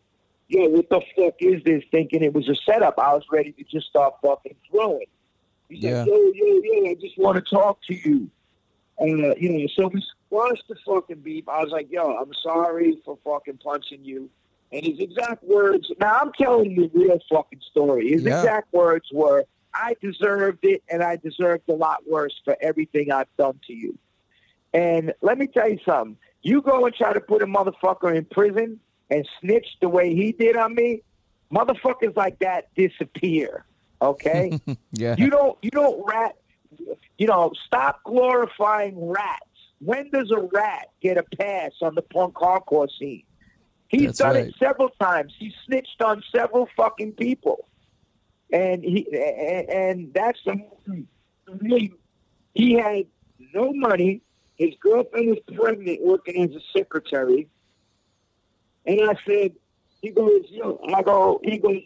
"Yo, 0.48 0.68
what 0.70 0.89
the 0.89 1.02
fuck 1.16 1.36
is 1.39 1.64
this?" 1.64 1.84
Thinking 1.91 2.24
it 2.24 2.34
was 2.34 2.48
a 2.50 2.56
setup. 2.56 3.00
I 3.00 3.14
was 3.14 3.24
ready 3.32 3.52
to 3.54 3.64
just 3.64 3.88
start 3.88 4.16
fucking 4.22 4.56
throwing. 4.70 5.06
He's 5.70 5.84
Yeah. 5.84 6.00
like, 6.04 6.08
yo, 6.08 6.16
yo, 6.34 6.62
yo, 6.64 6.89
I 6.91 6.93
just 6.96 7.18
want 7.18 7.43
to 7.43 7.56
talk 7.56 7.82
to 7.84 7.93
you. 7.93 8.30
Uh, 9.02 9.36
you 9.36 9.50
know, 9.50 9.68
so 9.76 9.88
we 9.88 10.02
squashed 10.28 10.64
the 10.70 10.76
fucking 10.86 11.20
beef. 11.22 11.50
I 11.50 11.62
was 11.64 11.72
like, 11.72 11.91
yo, 11.91 12.16
I'm 12.16 12.34
sorry 12.36 12.98
for 13.04 13.18
fucking 13.26 13.58
punching 13.58 14.06
you. 14.06 14.30
And 14.72 14.86
his 14.86 15.00
exact 15.00 15.43
words, 15.43 15.91
now 16.00 16.20
I'm 16.22 16.32
telling 16.34 16.72
you 16.72 16.88
the 16.89 17.00
real 17.00 17.20
fucking 17.32 17.62
story. 17.72 18.10
His 18.12 18.24
Yeah. 18.24 18.39
exact 18.39 18.74
words 18.74 19.10
were, 19.12 19.46
I 19.76 19.96
deserved 20.02 20.60
it 20.64 20.84
and 20.90 21.04
I 21.04 21.18
deserved 21.18 21.70
a 21.70 21.74
lot 21.74 22.04
worse 22.08 22.34
for 22.44 22.56
everything 22.62 23.12
I've 23.12 23.34
done 23.38 23.60
to 23.68 23.74
you. 23.74 23.98
And 24.74 25.14
let 25.22 25.38
me 25.38 25.48
tell 25.48 25.70
you 25.70 25.80
something. 25.86 26.18
You 26.42 26.62
go 26.62 26.86
and 26.86 26.96
try 26.96 27.14
to 27.14 27.22
put 27.22 27.42
a 27.42 27.46
motherfucker 27.46 28.16
in 28.16 28.26
prison 28.26 28.80
and 29.10 29.28
snitch 29.40 29.68
the 29.82 29.90
way 29.90 30.16
he 30.16 30.32
did 30.32 30.56
on 30.56 30.76
me, 30.76 31.02
motherfuckers 31.52 32.16
like 32.16 32.40
that 32.40 32.74
disappear. 32.76 33.66
Okay? 34.02 34.60
Yeah. 34.92 35.16
you 35.18 35.30
don't 35.30 35.58
you 35.62 35.72
don't 35.72 36.02
rat 36.08 36.36
you 37.18 37.28
know, 37.28 37.52
stop 37.66 38.04
glorifying 38.04 39.10
rats. 39.10 39.44
When 39.80 40.10
does 40.10 40.32
a 40.32 40.40
rat 40.40 40.90
get 41.02 41.18
a 41.18 41.24
pass 41.38 41.72
on 41.82 41.96
the 41.96 42.02
punk 42.02 42.36
hardcore 42.36 42.88
scene? 42.98 43.24
He's 43.88 44.08
That's 44.08 44.18
done 44.20 44.36
right. 44.36 44.48
it 44.48 44.56
several 44.58 44.90
times. 45.02 45.34
He 45.38 45.54
snitched 45.66 46.02
on 46.02 46.24
several 46.36 46.68
fucking 46.76 47.14
people. 47.14 47.68
And 48.52 48.84
he 48.84 49.08
and, 49.12 49.70
and 49.70 50.14
that's 50.14 50.39
the 50.46 50.62
thing. 50.86 51.08
he 52.54 52.74
had 52.74 53.06
no 53.54 53.74
money. 53.74 54.22
His 54.58 54.74
girlfriend 54.80 55.30
was 55.30 55.39
pregnant 55.56 56.02
working 56.02 56.43
as 56.43 56.56
a 56.56 56.62
secretary. 56.78 57.50
And 58.86 59.02
I 59.02 59.16
said, 59.28 59.54
he 60.02 60.12
goes, 60.12 60.43
yo, 60.50 60.80
I 60.93 61.02
go, 61.02 61.41
he 61.43 61.58
goes, 61.58 61.82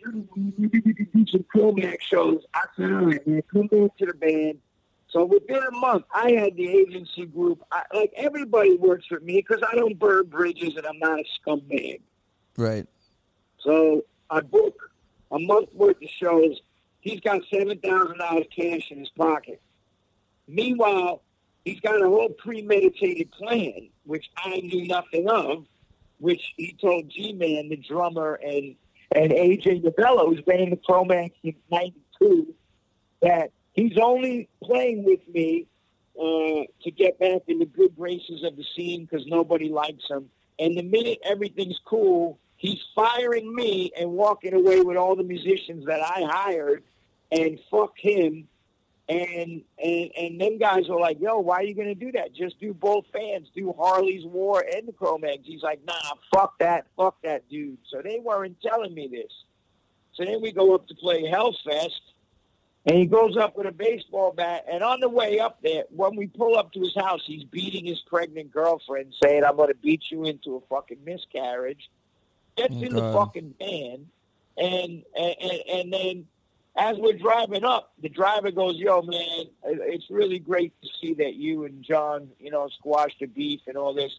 you 0.57 0.69
could 0.69 1.11
do 1.13 1.25
some 1.31 1.45
Cro-Mag 1.49 1.99
shows. 2.01 2.41
I 2.53 2.65
said, 2.75 2.91
all 2.91 3.05
right, 3.05 3.25
man, 3.25 3.41
come 3.51 3.67
back 3.67 3.95
to 3.97 4.05
the 4.05 4.13
band. 4.13 4.59
So 5.09 5.25
within 5.25 5.63
a 5.63 5.71
month, 5.71 6.03
I 6.13 6.31
had 6.31 6.55
the 6.55 6.69
agency 6.69 7.25
group. 7.25 7.63
I, 7.71 7.83
like 7.93 8.13
everybody 8.15 8.75
works 8.75 9.07
for 9.07 9.19
me 9.21 9.37
because 9.37 9.63
I 9.67 9.75
don't 9.75 9.97
burn 9.97 10.27
bridges 10.27 10.75
and 10.75 10.85
I'm 10.85 10.99
not 10.99 11.19
a 11.19 11.23
scumbag. 11.39 12.01
Right. 12.57 12.85
So 13.59 14.03
I 14.29 14.41
book 14.41 14.88
a 15.31 15.39
month 15.39 15.69
worth 15.73 16.01
of 16.01 16.09
shows. 16.09 16.59
He's 17.01 17.19
got 17.21 17.41
seven 17.51 17.79
thousand 17.79 18.17
dollars 18.17 18.45
cash 18.55 18.91
in 18.91 18.99
his 18.99 19.09
pocket. 19.09 19.61
Meanwhile, 20.47 21.21
he's 21.63 21.79
got 21.79 22.01
a 22.01 22.05
whole 22.05 22.29
premeditated 22.29 23.31
plan, 23.31 23.89
which 24.05 24.29
I 24.37 24.57
knew 24.57 24.87
nothing 24.87 25.29
of, 25.29 25.65
which 26.19 26.53
he 26.57 26.75
told 26.81 27.09
G-Man, 27.09 27.69
the 27.69 27.77
drummer, 27.77 28.39
and 28.43 28.75
and 29.11 29.31
AJ 29.31 29.83
Novello, 29.83 30.29
who's 30.29 30.41
been 30.41 30.59
in 30.59 30.69
the 30.69 30.77
Cro-Mags 30.77 31.33
since 31.43 31.55
'92, 31.71 32.53
that 33.21 33.51
he's 33.73 33.97
only 33.97 34.49
playing 34.63 35.03
with 35.03 35.27
me 35.27 35.65
uh, 36.19 36.63
to 36.83 36.91
get 36.91 37.17
back 37.19 37.43
in 37.47 37.59
the 37.59 37.65
good 37.65 37.95
graces 37.95 38.43
of 38.43 38.55
the 38.55 38.65
scene 38.75 39.05
because 39.05 39.25
nobody 39.25 39.69
likes 39.69 40.07
him. 40.09 40.29
And 40.59 40.77
the 40.77 40.83
minute 40.83 41.19
everything's 41.23 41.79
cool, 41.85 42.37
he's 42.59 42.79
firing 42.93 43.55
me 43.55 43.91
and 43.97 44.11
walking 44.11 44.53
away 44.53 44.81
with 44.81 44.97
all 44.97 45.15
the 45.15 45.23
musicians 45.23 45.87
that 45.87 46.01
I 46.01 46.21
hired, 46.29 46.83
and 47.31 47.59
fuck 47.71 47.97
him. 47.97 48.47
And 49.07 49.63
and 49.83 50.11
and 50.15 50.39
them 50.39 50.59
guys 50.59 50.87
were 50.87 50.99
like, 50.99 51.19
yo, 51.19 51.39
why 51.39 51.55
are 51.55 51.63
you 51.63 51.73
gonna 51.73 51.95
do 51.95 52.11
that? 52.11 52.31
Just 52.35 52.59
do 52.59 52.75
both 52.75 53.11
bands, 53.11 53.49
do 53.55 53.73
Harley's 53.75 54.23
War 54.23 54.63
and 54.71 54.87
the 54.87 54.91
Cro-Mags. 54.91 55.47
He's 55.47 55.63
like, 55.63 55.83
nah, 55.83 56.13
fuck 56.31 56.59
that, 56.59 56.85
fuck 56.95 57.19
that 57.23 57.49
dude. 57.49 57.79
So 57.89 58.03
they 58.03 58.19
weren't 58.19 58.61
telling 58.61 58.93
me 58.93 59.07
this. 59.07 59.31
So 60.13 60.25
then 60.25 60.43
we 60.43 60.51
go 60.51 60.75
up 60.75 60.87
to 60.89 60.95
play 60.95 61.23
Hellfest, 61.23 62.01
and 62.85 62.97
he 62.97 63.05
goes 63.07 63.35
up 63.35 63.57
with 63.57 63.65
a 63.65 63.71
baseball 63.71 64.31
bat. 64.31 64.65
And 64.71 64.83
on 64.83 64.99
the 64.99 65.09
way 65.09 65.39
up 65.39 65.59
there, 65.63 65.85
when 65.89 66.15
we 66.15 66.27
pull 66.27 66.57
up 66.57 66.71
to 66.73 66.79
his 66.81 66.93
house, 66.95 67.23
he's 67.25 67.45
beating 67.45 67.85
his 67.85 68.01
pregnant 68.01 68.51
girlfriend, 68.51 69.15
saying, 69.23 69.43
I'm 69.43 69.55
going 69.55 69.69
to 69.69 69.75
beat 69.75 70.11
you 70.11 70.25
into 70.25 70.57
a 70.57 70.61
fucking 70.69 70.99
miscarriage. 71.03 71.89
Gets 72.59 72.75
Oh, 72.75 72.85
in 72.85 72.93
the 72.93 73.13
fucking 73.13 73.55
van. 73.59 74.07
And, 74.57 75.03
and, 75.17 75.35
and, 75.41 75.61
and 75.73 75.93
then 75.93 76.27
as 76.75 76.97
we're 76.97 77.17
driving 77.17 77.63
up, 77.63 77.93
the 78.01 78.09
driver 78.09 78.51
goes, 78.51 78.75
yo, 78.77 79.01
man, 79.01 79.45
it's 79.63 80.09
really 80.09 80.39
great 80.39 80.73
to 80.81 80.89
see 80.99 81.13
that 81.15 81.35
you 81.35 81.65
and 81.65 81.83
John, 81.83 82.29
you 82.39 82.51
know, 82.51 82.67
squashed 82.79 83.19
the 83.19 83.27
beef 83.27 83.61
and 83.67 83.77
all 83.77 83.93
this. 83.93 84.17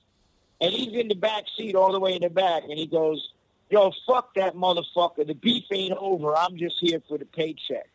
And 0.60 0.72
he's 0.72 0.92
in 0.92 1.08
the 1.08 1.14
back 1.14 1.44
seat 1.56 1.74
all 1.74 1.92
the 1.92 2.00
way 2.00 2.14
in 2.14 2.22
the 2.22 2.30
back. 2.30 2.64
And 2.64 2.78
he 2.78 2.86
goes, 2.86 3.32
yo, 3.70 3.92
fuck 4.06 4.34
that 4.34 4.54
motherfucker. 4.54 5.26
The 5.26 5.34
beef 5.34 5.64
ain't 5.70 5.96
over. 5.98 6.36
I'm 6.36 6.56
just 6.56 6.78
here 6.80 7.02
for 7.08 7.18
the 7.18 7.24
paycheck. 7.24 7.88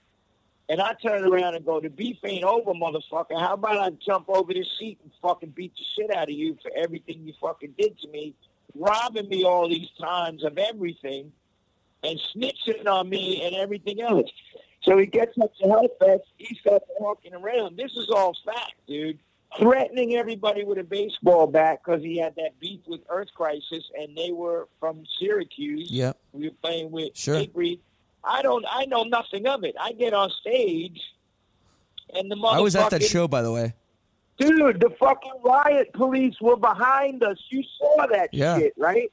And 0.67 0.81
I 0.81 0.93
turn 0.93 1.23
around 1.23 1.53
and 1.53 1.63
go, 1.63 1.79
the 1.79 1.89
beef 1.89 2.17
ain't 2.23 2.43
over, 2.43 2.73
motherfucker. 2.73 3.39
How 3.39 3.53
about 3.53 3.77
I 3.77 3.89
jump 4.03 4.29
over 4.29 4.51
this 4.51 4.67
seat 4.79 4.97
and 5.03 5.11
fucking 5.21 5.49
beat 5.49 5.73
the 5.75 5.83
shit 5.95 6.15
out 6.15 6.23
of 6.23 6.35
you 6.35 6.57
for 6.61 6.71
everything 6.75 7.21
you 7.23 7.33
fucking 7.39 7.75
did 7.77 7.99
to 7.99 8.07
me, 8.07 8.33
robbing 8.75 9.29
me 9.29 9.43
all 9.43 9.67
these 9.69 9.89
times 9.99 10.43
of 10.43 10.57
everything, 10.57 11.31
and 12.03 12.19
snitching 12.35 12.87
on 12.87 13.09
me 13.09 13.45
and 13.45 13.55
everything 13.55 14.01
else. 14.01 14.29
So 14.81 14.97
he 14.97 15.07
gets 15.07 15.37
up 15.41 15.51
to 15.57 15.63
Hellfest. 15.63 16.21
He 16.37 16.55
starts 16.55 16.85
walking 16.99 17.33
around. 17.33 17.77
This 17.77 17.91
is 17.93 18.09
all 18.09 18.35
fact, 18.45 18.75
dude. 18.87 19.19
Threatening 19.57 20.15
everybody 20.15 20.63
with 20.63 20.77
a 20.77 20.83
baseball 20.83 21.47
bat 21.47 21.79
because 21.83 22.03
he 22.03 22.17
had 22.17 22.35
that 22.35 22.59
beef 22.59 22.81
with 22.85 23.01
Earth 23.09 23.29
Crisis, 23.33 23.89
and 23.97 24.15
they 24.15 24.31
were 24.31 24.67
from 24.79 25.03
Syracuse. 25.17 25.89
Yep. 25.89 26.17
We 26.33 26.49
were 26.49 26.55
playing 26.61 26.91
with 26.91 27.15
Sure. 27.15 27.41
I 28.23 28.41
don't. 28.41 28.65
I 28.69 28.85
know 28.85 29.03
nothing 29.03 29.47
of 29.47 29.63
it. 29.63 29.75
I 29.79 29.93
get 29.93 30.13
on 30.13 30.29
stage, 30.29 30.99
and 32.13 32.29
the 32.29 32.35
motherfucking 32.35 32.53
I 32.53 32.61
was 32.61 32.75
at 32.75 32.89
that 32.89 33.03
show, 33.03 33.27
by 33.27 33.41
the 33.41 33.51
way. 33.51 33.73
Dude. 34.37 34.79
The 34.79 34.89
fucking 34.99 35.33
riot 35.43 35.93
police 35.93 36.35
were 36.41 36.57
behind 36.57 37.23
us. 37.23 37.37
You 37.49 37.63
saw 37.77 38.07
that 38.07 38.33
Yeah. 38.33 38.57
shit, 38.57 38.73
right? 38.77 39.11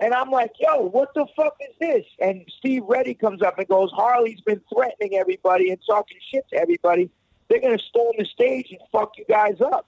And 0.00 0.14
I'm 0.14 0.30
like, 0.30 0.52
yo, 0.58 0.80
what 0.88 1.12
the 1.14 1.26
fuck 1.36 1.56
is 1.60 1.76
this? 1.78 2.06
And 2.20 2.44
Steve 2.58 2.84
Reddy 2.88 3.14
comes 3.14 3.42
up 3.42 3.58
and 3.58 3.68
goes, 3.68 3.90
Harley's 3.92 4.40
been 4.40 4.60
threatening 4.72 5.16
everybody 5.16 5.70
and 5.70 5.78
talking 5.86 6.16
shit 6.20 6.46
to 6.50 6.56
everybody. 6.56 7.10
They're 7.48 7.60
gonna 7.60 7.78
storm 7.78 8.14
the 8.16 8.24
stage 8.24 8.70
and 8.70 8.80
fuck 8.92 9.18
you 9.18 9.24
guys 9.28 9.60
up. 9.60 9.86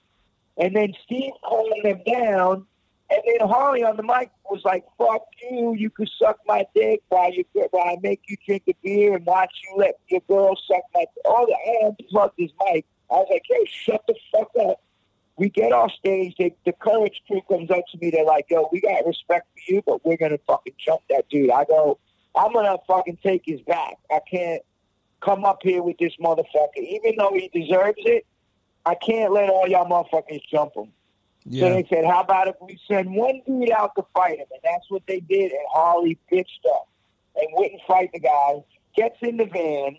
And 0.57 0.75
then 0.75 0.93
Steve 1.03 1.31
calling 1.43 1.81
them 1.83 2.01
down. 2.05 2.67
And 3.09 3.21
then 3.25 3.47
Harley 3.47 3.83
on 3.83 3.97
the 3.97 4.03
mic 4.03 4.31
was 4.49 4.63
like, 4.63 4.85
"Fuck 4.97 5.23
you! 5.41 5.73
You 5.73 5.89
can 5.89 6.07
suck 6.07 6.39
my 6.47 6.65
dick 6.73 7.01
while 7.09 7.31
you 7.31 7.43
while 7.71 7.83
I 7.83 7.97
make 8.01 8.21
you 8.27 8.37
drink 8.45 8.63
a 8.67 8.73
beer 8.83 9.15
and 9.15 9.25
watch 9.25 9.61
you 9.63 9.77
let 9.77 9.99
your 10.07 10.21
girl 10.21 10.55
suck 10.55 10.83
my." 10.95 11.05
All 11.25 11.45
the 11.45 11.53
I 11.53 11.87
unplugged 11.87 12.35
his 12.37 12.51
mic. 12.71 12.85
I 13.13 13.17
was 13.17 13.27
like, 13.31 13.43
"Hey, 13.49 13.65
shut 13.85 14.03
the 14.07 14.15
fuck 14.31 14.49
up!" 14.67 14.81
We 15.37 15.49
get 15.49 15.71
off 15.71 15.91
stage. 15.93 16.35
They, 16.37 16.55
the 16.65 16.73
Courage 16.73 17.21
crew 17.27 17.41
comes 17.49 17.71
up 17.71 17.83
to 17.91 17.97
me. 17.99 18.09
They're 18.09 18.25
like, 18.25 18.47
"Yo, 18.49 18.67
we 18.71 18.81
got 18.81 19.05
respect 19.05 19.47
for 19.53 19.73
you, 19.73 19.81
but 19.85 20.03
we're 20.05 20.17
gonna 20.17 20.39
fucking 20.47 20.73
jump 20.77 21.01
that 21.09 21.29
dude." 21.29 21.51
I 21.51 21.65
go, 21.65 21.99
"I'm 22.35 22.53
gonna 22.53 22.77
fucking 22.87 23.19
take 23.23 23.43
his 23.45 23.61
back. 23.61 23.97
I 24.11 24.19
can't 24.29 24.61
come 25.21 25.45
up 25.45 25.59
here 25.61 25.81
with 25.83 25.97
this 25.99 26.13
motherfucker, 26.19 26.77
even 26.77 27.15
though 27.17 27.31
he 27.33 27.49
deserves 27.53 27.99
it. 27.99 28.25
I 28.85 28.95
can't 28.95 29.31
let 29.31 29.49
all 29.49 29.67
y'all 29.67 29.85
motherfuckers 29.85 30.41
jump 30.51 30.75
him." 30.75 30.91
So 31.59 31.69
they 31.69 31.85
said, 31.89 32.05
how 32.05 32.21
about 32.21 32.47
if 32.47 32.55
we 32.61 32.79
send 32.87 33.13
one 33.13 33.41
dude 33.45 33.71
out 33.71 33.95
to 33.97 34.05
fight 34.13 34.39
him? 34.39 34.45
And 34.51 34.61
that's 34.63 34.89
what 34.89 35.03
they 35.07 35.19
did. 35.19 35.51
And 35.51 35.61
Harley 35.73 36.17
bitched 36.31 36.65
up 36.73 36.87
and 37.35 37.47
wouldn't 37.51 37.81
fight 37.85 38.11
the 38.13 38.19
guy. 38.19 38.63
Gets 38.95 39.17
in 39.21 39.37
the 39.37 39.45
van. 39.45 39.97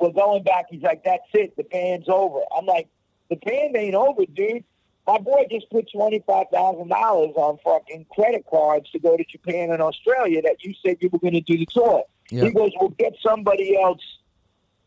We're 0.00 0.12
going 0.12 0.42
back. 0.42 0.66
He's 0.70 0.82
like, 0.82 1.04
that's 1.04 1.22
it. 1.34 1.56
The 1.56 1.64
band's 1.64 2.08
over. 2.08 2.40
I'm 2.56 2.66
like, 2.66 2.88
the 3.28 3.36
band 3.36 3.76
ain't 3.76 3.94
over, 3.94 4.24
dude. 4.26 4.64
My 5.06 5.18
boy 5.18 5.46
just 5.50 5.70
put 5.70 5.88
$25,000 5.92 6.52
on 6.52 7.58
fucking 7.64 8.06
credit 8.10 8.44
cards 8.48 8.90
to 8.90 8.98
go 8.98 9.16
to 9.16 9.24
Japan 9.24 9.70
and 9.72 9.80
Australia 9.80 10.42
that 10.42 10.62
you 10.62 10.74
said 10.84 10.98
you 11.00 11.08
were 11.10 11.18
going 11.18 11.34
to 11.34 11.40
do 11.40 11.56
the 11.56 11.66
tour. 11.66 12.04
Yeah. 12.30 12.44
He 12.44 12.50
goes, 12.50 12.72
well, 12.78 12.90
get 12.90 13.14
somebody 13.22 13.80
else 13.80 14.02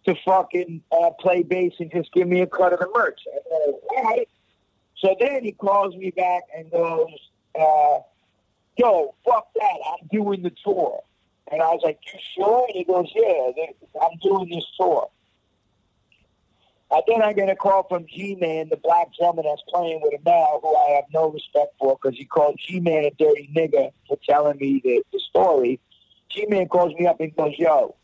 to 0.05 0.15
fucking 0.23 0.83
uh, 0.91 1.09
play 1.19 1.43
bass 1.43 1.73
and 1.79 1.91
just 1.91 2.11
give 2.13 2.27
me 2.27 2.41
a 2.41 2.47
cut 2.47 2.73
of 2.73 2.79
the 2.79 2.89
merch. 2.95 3.19
I 3.27 3.39
go, 3.49 3.79
all 3.89 4.03
right. 4.03 4.29
So 4.97 5.15
then 5.19 5.43
he 5.43 5.51
calls 5.53 5.95
me 5.95 6.11
back 6.11 6.43
and 6.55 6.69
goes, 6.71 7.09
uh, 7.59 7.99
yo, 8.77 9.15
fuck 9.25 9.47
that. 9.55 9.77
I'm 9.91 10.07
doing 10.11 10.43
the 10.43 10.51
tour. 10.63 11.01
And 11.51 11.61
I 11.61 11.67
was 11.67 11.81
like, 11.83 11.99
you 12.11 12.19
sure? 12.35 12.65
And 12.67 12.77
he 12.77 12.83
goes, 12.83 13.11
yeah, 13.13 13.51
I'm 14.01 14.17
doing 14.21 14.49
this 14.49 14.65
tour. 14.79 15.09
And 16.91 17.03
then 17.07 17.21
I 17.21 17.33
get 17.33 17.49
a 17.49 17.55
call 17.55 17.87
from 17.87 18.05
G-Man, 18.05 18.69
the 18.69 18.77
black 18.77 19.07
drummer 19.17 19.43
that's 19.43 19.61
playing 19.69 20.01
with 20.01 20.13
him 20.13 20.21
now, 20.25 20.59
who 20.61 20.75
I 20.75 20.91
have 20.95 21.05
no 21.13 21.29
respect 21.29 21.73
for 21.79 21.97
because 22.01 22.17
he 22.17 22.25
called 22.25 22.59
G-Man 22.59 23.05
a 23.05 23.11
dirty 23.11 23.49
nigger 23.55 23.91
for 24.07 24.17
telling 24.27 24.57
me 24.57 24.81
the, 24.83 25.03
the 25.13 25.19
story. 25.19 25.79
G-Man 26.29 26.67
calls 26.67 26.93
me 26.95 27.07
up 27.07 27.19
and 27.19 27.33
goes, 27.35 27.53
yo, 27.57 27.95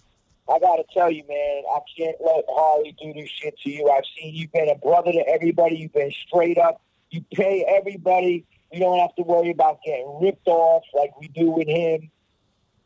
I 0.49 0.59
got 0.59 0.77
to 0.77 0.83
tell 0.93 1.11
you, 1.11 1.23
man, 1.27 1.63
I 1.73 1.79
can't 1.97 2.15
let 2.25 2.45
Harley 2.49 2.95
do 3.01 3.13
this 3.13 3.29
shit 3.29 3.57
to 3.59 3.69
you. 3.69 3.89
I've 3.89 4.03
seen 4.17 4.33
you've 4.33 4.51
been 4.53 4.69
a 4.69 4.75
brother 4.75 5.11
to 5.11 5.27
everybody. 5.27 5.77
You've 5.77 5.93
been 5.93 6.11
straight 6.25 6.57
up. 6.57 6.81
You 7.09 7.23
pay 7.33 7.65
everybody. 7.67 8.45
You 8.71 8.79
don't 8.79 8.99
have 8.99 9.15
to 9.15 9.23
worry 9.23 9.51
about 9.51 9.79
getting 9.85 10.19
ripped 10.21 10.47
off 10.47 10.83
like 10.93 11.19
we 11.19 11.27
do 11.29 11.51
with 11.51 11.67
him. 11.67 12.09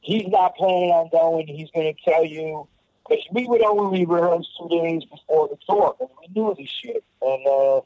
He's 0.01 0.27
not 0.27 0.55
planning 0.55 0.89
on 0.91 1.09
going. 1.11 1.47
He's 1.47 1.69
going 1.71 1.93
to 1.95 2.11
tell 2.11 2.25
you 2.25 2.67
because 3.07 3.23
we 3.31 3.45
would 3.47 3.61
only 3.63 4.05
rehearse 4.05 4.47
two 4.59 4.67
days 4.69 5.03
before 5.05 5.47
the 5.47 5.57
tour, 5.67 5.95
and 5.99 6.09
we 6.19 6.27
knew 6.41 6.53
this 6.57 6.69
shit. 6.69 7.03
And 7.21 7.47
uh, 7.47 7.81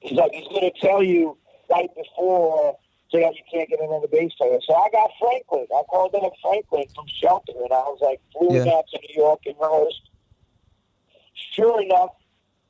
he's 0.00 0.18
like, 0.18 0.32
he's 0.32 0.48
going 0.48 0.70
to 0.70 0.80
tell 0.80 1.02
you 1.02 1.36
right 1.70 1.88
before 1.94 2.76
so 3.10 3.18
that 3.20 3.34
you 3.36 3.42
can't 3.52 3.68
get 3.68 3.80
another 3.80 4.08
bass 4.08 4.32
player. 4.34 4.58
So 4.66 4.74
I 4.74 4.88
got 4.90 5.10
Franklin. 5.20 5.66
I 5.70 5.82
called 5.88 6.14
up 6.16 6.32
Franklin 6.42 6.86
from 6.94 7.06
Shelter, 7.06 7.52
and 7.62 7.72
I 7.72 7.86
was 7.86 7.98
like, 8.02 8.20
flew 8.36 8.56
Yeah. 8.56 8.74
out 8.76 8.84
to 8.92 8.98
New 8.98 9.22
York 9.22 9.40
and 9.46 9.54
rehearsed. 9.60 10.10
Sure 11.52 11.80
enough, 11.82 12.10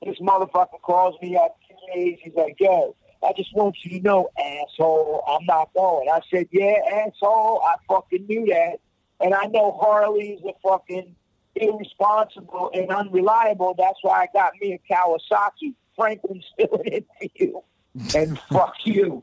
this 0.04 0.18
motherfucker 0.18 0.80
calls 0.82 1.14
me 1.22 1.36
up 1.36 1.56
two 1.68 1.74
days. 1.94 2.18
He's 2.22 2.34
like, 2.34 2.56
yo, 2.60 2.94
I 3.22 3.32
just 3.36 3.54
want 3.54 3.76
you 3.84 3.98
to 3.98 4.00
know, 4.00 4.28
asshole, 4.38 5.24
I'm 5.26 5.44
not 5.46 5.72
going. 5.74 6.08
I 6.08 6.20
said, 6.30 6.48
yeah, 6.50 6.76
asshole, 6.92 7.62
I 7.64 7.74
fucking 7.88 8.26
knew 8.26 8.46
that. 8.46 8.80
And 9.20 9.34
I 9.34 9.46
know 9.46 9.72
Harley's 9.80 10.40
a 10.44 10.52
fucking 10.62 11.14
irresponsible 11.56 12.70
and 12.74 12.90
unreliable. 12.90 13.74
That's 13.78 13.98
why 14.02 14.22
I 14.22 14.28
got 14.32 14.52
me 14.60 14.74
a 14.74 14.92
Kawasaki. 14.92 15.74
Franklin's 15.96 16.44
filling 16.58 16.86
in 16.86 17.04
for 17.18 17.28
you. 17.34 17.62
And 18.14 18.38
fuck 18.50 18.74
you. 18.84 19.22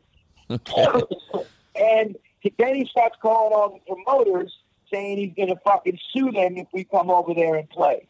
and 0.49 2.15
then 2.57 2.75
he 2.75 2.85
starts 2.89 3.15
calling 3.21 3.53
all 3.53 3.69
the 3.69 3.93
promoters 3.93 4.57
saying 4.91 5.17
he's 5.17 5.33
going 5.35 5.49
to 5.49 5.61
fucking 5.63 5.99
sue 6.11 6.31
them 6.31 6.57
if 6.57 6.67
we 6.73 6.83
come 6.83 7.09
over 7.09 7.33
there 7.33 7.55
and 7.55 7.69
play. 7.69 8.07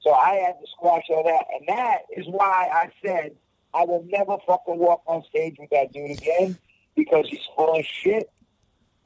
So 0.00 0.12
I 0.12 0.34
had 0.46 0.60
to 0.60 0.66
squash 0.72 1.04
all 1.10 1.22
that. 1.24 1.44
And 1.58 1.68
that 1.68 1.98
is 2.16 2.26
why 2.26 2.68
I 2.72 2.90
said 3.04 3.36
I 3.74 3.84
will 3.84 4.04
never 4.08 4.36
fucking 4.46 4.78
walk 4.78 5.02
on 5.06 5.22
stage 5.24 5.56
with 5.58 5.70
that 5.70 5.92
dude 5.92 6.10
again 6.10 6.58
because 6.94 7.26
he's 7.28 7.40
full 7.56 7.74
of 7.78 7.84
shit. 7.84 8.30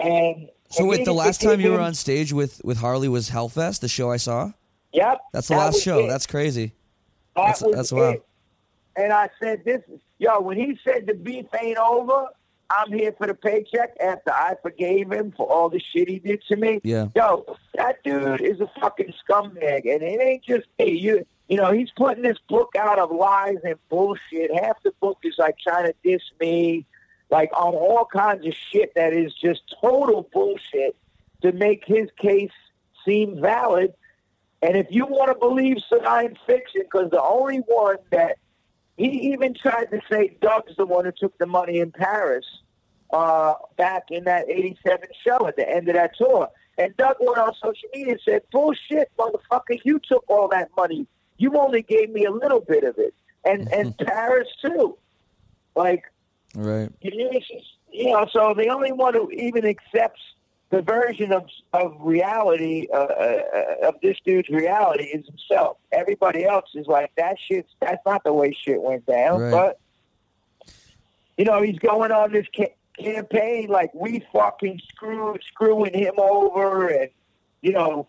And 0.00 0.48
So 0.70 0.84
wait, 0.84 1.04
the 1.04 1.12
last 1.14 1.40
time 1.40 1.60
you 1.60 1.72
were 1.72 1.80
on 1.80 1.94
stage 1.94 2.32
with 2.32 2.60
with 2.64 2.78
Harley 2.78 3.08
was 3.08 3.30
Hellfest, 3.30 3.80
the 3.80 3.88
show 3.88 4.10
I 4.10 4.16
saw. 4.18 4.52
Yep. 4.92 5.20
That's 5.32 5.48
the 5.48 5.54
that 5.54 5.60
last 5.60 5.82
show. 5.82 6.00
it. 6.04 6.08
That's 6.08 6.26
crazy. 6.26 6.72
That 7.34 7.42
That's- 7.58 7.62
was 7.62 7.74
that's 7.74 7.92
it. 7.92 8.22
And 8.98 9.12
I 9.12 9.28
said, 9.42 9.62
"This, 9.64 9.82
is 9.92 10.00
yo." 10.18 10.40
When 10.40 10.56
he 10.56 10.78
said 10.82 11.06
the 11.06 11.12
beef 11.14 11.44
ain't 11.60 11.76
over, 11.76 12.28
I'm 12.70 12.90
here 12.90 13.12
for 13.18 13.26
the 13.26 13.34
paycheck. 13.34 13.90
After 14.00 14.32
I 14.32 14.54
forgave 14.62 15.12
him 15.12 15.32
for 15.36 15.46
all 15.46 15.68
the 15.68 15.78
shit 15.78 16.08
he 16.08 16.18
did 16.18 16.42
to 16.48 16.56
me, 16.56 16.80
Yeah. 16.82 17.08
yo, 17.14 17.44
that 17.74 18.02
dude 18.04 18.40
is 18.40 18.58
a 18.60 18.70
fucking 18.80 19.12
scumbag, 19.28 19.82
and 19.84 20.02
it 20.02 20.20
ain't 20.20 20.42
just 20.44 20.66
me. 20.78 20.92
You, 20.92 21.26
you 21.48 21.56
know, 21.56 21.72
he's 21.72 21.90
putting 21.96 22.22
this 22.22 22.38
book 22.48 22.74
out 22.78 22.98
of 22.98 23.10
lies 23.10 23.58
and 23.64 23.76
bullshit. 23.88 24.52
Half 24.54 24.82
the 24.82 24.92
book 25.00 25.18
is 25.22 25.34
like 25.38 25.56
trying 25.58 25.86
to 25.86 25.94
diss 26.02 26.22
me, 26.40 26.86
like 27.30 27.50
on 27.56 27.74
all 27.74 28.06
kinds 28.06 28.46
of 28.46 28.54
shit 28.54 28.92
that 28.96 29.12
is 29.12 29.32
just 29.34 29.62
total 29.80 30.28
bullshit 30.32 30.96
to 31.42 31.52
make 31.52 31.84
his 31.86 32.08
case 32.18 32.50
seem 33.04 33.40
valid. 33.40 33.94
And 34.62 34.76
if 34.76 34.86
you 34.90 35.06
want 35.06 35.30
to 35.30 35.38
believe 35.38 35.76
science 35.88 36.38
fiction, 36.46 36.82
because 36.82 37.10
the 37.10 37.22
only 37.22 37.58
one 37.58 37.96
that 38.10 38.38
he 38.96 39.32
even 39.32 39.54
tried 39.54 39.90
to 39.90 40.00
say 40.10 40.36
Doug's 40.40 40.74
the 40.76 40.86
one 40.86 41.04
who 41.04 41.12
took 41.12 41.36
the 41.38 41.46
money 41.46 41.78
in 41.78 41.92
Paris 41.92 42.46
uh, 43.12 43.54
back 43.76 44.04
in 44.10 44.24
that 44.24 44.48
87 44.48 45.08
show 45.24 45.46
at 45.46 45.56
the 45.56 45.68
end 45.68 45.88
of 45.88 45.94
that 45.94 46.16
tour. 46.16 46.48
And 46.78 46.96
Doug 46.96 47.16
went 47.20 47.38
on 47.38 47.54
social 47.54 47.88
media 47.94 48.12
and 48.12 48.20
said, 48.24 48.42
bullshit, 48.50 49.10
motherfucker, 49.18 49.80
you 49.84 50.00
took 50.00 50.24
all 50.28 50.48
that 50.48 50.70
money. 50.76 51.06
You 51.38 51.56
only 51.58 51.82
gave 51.82 52.10
me 52.10 52.24
a 52.24 52.30
little 52.30 52.60
bit 52.60 52.84
of 52.84 52.98
it. 52.98 53.14
And, 53.44 53.72
and 53.72 53.96
Parris, 54.06 54.48
too. 54.62 54.96
Like, 55.74 56.04
Right. 56.54 56.90
you 57.00 57.10
know, 57.24 57.30
it's 57.32 57.46
just- 57.48 57.72
you 57.92 58.10
know, 58.12 58.26
so 58.30 58.52
the 58.54 58.68
only 58.68 58.92
one 58.92 59.14
who 59.14 59.30
even 59.30 59.64
accepts 59.64 60.20
the 60.68 60.82
version 60.82 61.32
of 61.32 61.44
of 61.72 61.94
reality 62.00 62.88
uh, 62.92 62.96
uh, 62.96 63.42
of 63.84 63.94
this 64.02 64.18
dude's 64.24 64.48
reality 64.50 65.04
is 65.04 65.24
himself. 65.24 65.78
Everybody 65.92 66.44
else 66.44 66.68
is 66.74 66.86
like 66.88 67.12
that 67.16 67.38
shit. 67.38 67.66
That's 67.80 68.04
not 68.04 68.22
the 68.24 68.32
way 68.34 68.52
shit 68.52 68.82
went 68.82 69.06
down. 69.06 69.40
Right. 69.40 69.50
But 69.50 69.78
you 71.38 71.44
know, 71.44 71.62
he's 71.62 71.78
going 71.78 72.10
on 72.12 72.32
this 72.32 72.46
ca- 72.54 72.74
campaign 72.98 73.68
like 73.68 73.94
we 73.94 74.26
fucking 74.32 74.80
screw 74.88 75.36
screwing 75.46 75.94
him 75.94 76.14
over, 76.18 76.88
and 76.88 77.10
you 77.62 77.72
know, 77.72 78.08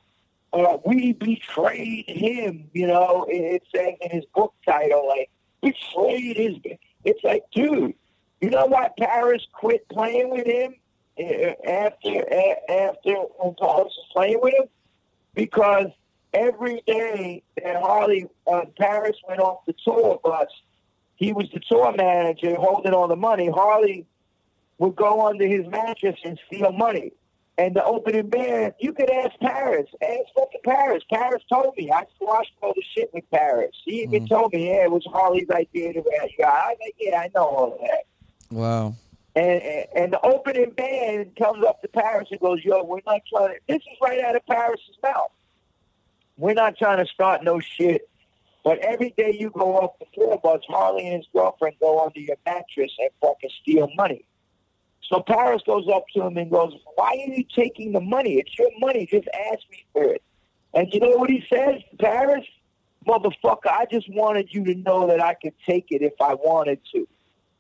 uh, 0.66 0.78
we 0.86 1.14
betrayed 1.14 2.06
him. 2.08 2.70
You 2.74 2.88
know, 2.88 3.26
it, 3.30 3.64
says 3.74 3.94
in 4.02 4.12
his 4.12 4.26
book 4.34 4.54
title 4.66 5.08
like 5.08 5.30
betrayed 5.62 6.38
his. 6.38 6.78
It's 7.04 7.24
like, 7.24 7.44
dude, 7.54 7.94
you 8.42 8.50
know 8.50 8.66
why 8.66 8.90
Parris 9.00 9.46
quit 9.54 9.88
playing 9.90 10.30
with 10.30 10.46
him 10.46 10.76
uh, 11.20 11.70
after 11.70 12.20
after 12.70 13.14
when 13.14 13.56
Parris 13.56 13.94
was 13.96 14.08
playing 14.12 14.40
with 14.42 14.54
him? 14.54 14.66
Because 15.34 15.88
every 16.34 16.82
day 16.88 17.44
that 17.64 17.82
Harley 17.82 18.28
uh, 18.52 18.66
Parris 18.78 19.18
went 19.28 19.40
off 19.40 19.66
the 19.66 19.76
tour 19.84 20.20
bus, 20.24 20.48
he 21.16 21.34
was 21.34 21.50
the 21.54 21.60
tour 21.60 21.94
manager 21.96 22.56
holding 22.56 22.94
all 22.94 23.08
the 23.08 23.16
money. 23.16 23.50
Harley 23.50 24.06
would 24.80 24.96
go 24.96 25.26
under 25.28 25.48
his 25.48 25.66
mattress 25.68 26.20
and 26.24 26.40
steal 26.48 26.72
money. 26.72 27.12
And 27.60 27.76
the 27.76 27.84
opening 27.84 28.30
band, 28.30 28.76
you 28.80 28.94
could 28.94 29.10
ask 29.10 29.38
Parris. 29.40 29.90
Ask 30.02 30.34
fucking 30.36 30.62
Parris. 30.64 31.04
Parris 31.12 31.44
told 31.52 31.76
me. 31.76 31.92
I 31.92 32.04
squashed 32.16 32.54
all 32.62 32.74
the 32.76 32.84
shit 32.84 33.10
with 33.14 33.24
Parris. 33.32 33.76
He 33.84 34.04
even 34.04 34.26
mm. 34.26 34.30
told 34.30 34.54
me, 34.54 34.68
yeah, 34.68 34.84
it 34.84 34.92
was 34.92 35.04
Harley's 35.12 35.50
idea 35.50 35.94
to 35.94 36.00
you. 36.00 36.20
I 36.22 36.24
was 36.24 36.78
like, 36.80 36.96
yeah, 37.00 37.20
I 37.20 37.32
know 37.34 37.46
all 37.46 37.74
of 37.74 37.80
that. 37.80 38.06
Wow. 38.52 38.96
And, 39.36 39.62
and 39.62 39.86
and 39.96 40.14
the 40.14 40.26
opening 40.26 40.72
band 40.72 41.36
comes 41.36 41.64
up 41.64 41.82
to 41.84 41.88
Parris 41.88 42.28
and 42.32 42.40
goes, 42.40 42.64
"Yo, 42.66 42.84
we're 42.84 43.02
not 43.06 43.22
trying 43.30 43.50
to." 43.50 43.60
This 43.68 43.84
is 43.84 43.98
right 44.02 44.20
out 44.20 44.36
of 44.36 44.44
Parris's 44.48 44.98
mouth. 45.04 45.30
We're 46.38 46.56
not 46.56 46.76
trying 46.76 47.06
to 47.06 47.06
start 47.06 47.44
no 47.44 47.60
shit. 47.60 48.10
But 48.64 48.80
every 48.80 49.14
day 49.16 49.38
you 49.40 49.52
go 49.52 49.78
off 49.78 50.00
the 50.00 50.06
tour 50.14 50.40
bus, 50.44 50.62
Harley 50.68 51.06
and 51.08 51.18
his 51.18 51.28
girlfriend 51.32 51.76
go 51.80 52.04
under 52.04 52.20
your 52.20 52.36
mattress 52.46 52.92
and 53.00 53.10
fucking 53.22 53.52
steal 53.62 53.90
money. 53.96 54.26
So 55.08 55.22
Parris 55.22 55.62
goes 55.66 55.88
up 55.88 56.04
to 56.14 56.24
him 56.24 56.38
and 56.38 56.52
goes, 56.52 56.74
"Why 56.96 57.12
are 57.12 57.34
you 57.34 57.44
taking 57.56 57.94
the 57.94 58.02
money? 58.02 58.36
It's 58.36 58.58
your 58.60 58.70
money. 58.80 59.06
Just 59.06 59.28
ask 59.52 59.60
me 59.72 59.86
for 59.94 60.04
it." 60.04 60.22
And 60.74 60.94
you 60.94 61.00
know 61.00 61.18
what 61.18 61.30
he 61.30 61.44
says, 61.50 61.82
Parris? 62.00 62.46
Motherfucker, 63.06 63.72
I 63.72 63.86
just 63.90 64.10
wanted 64.10 64.54
you 64.54 64.66
to 64.66 64.76
know 64.76 65.08
that 65.08 65.24
I 65.24 65.34
could 65.36 65.54
take 65.66 65.88
it 65.92 66.02
if 66.02 66.14
I 66.22 66.34
wanted 66.34 66.80
to. 66.94 67.08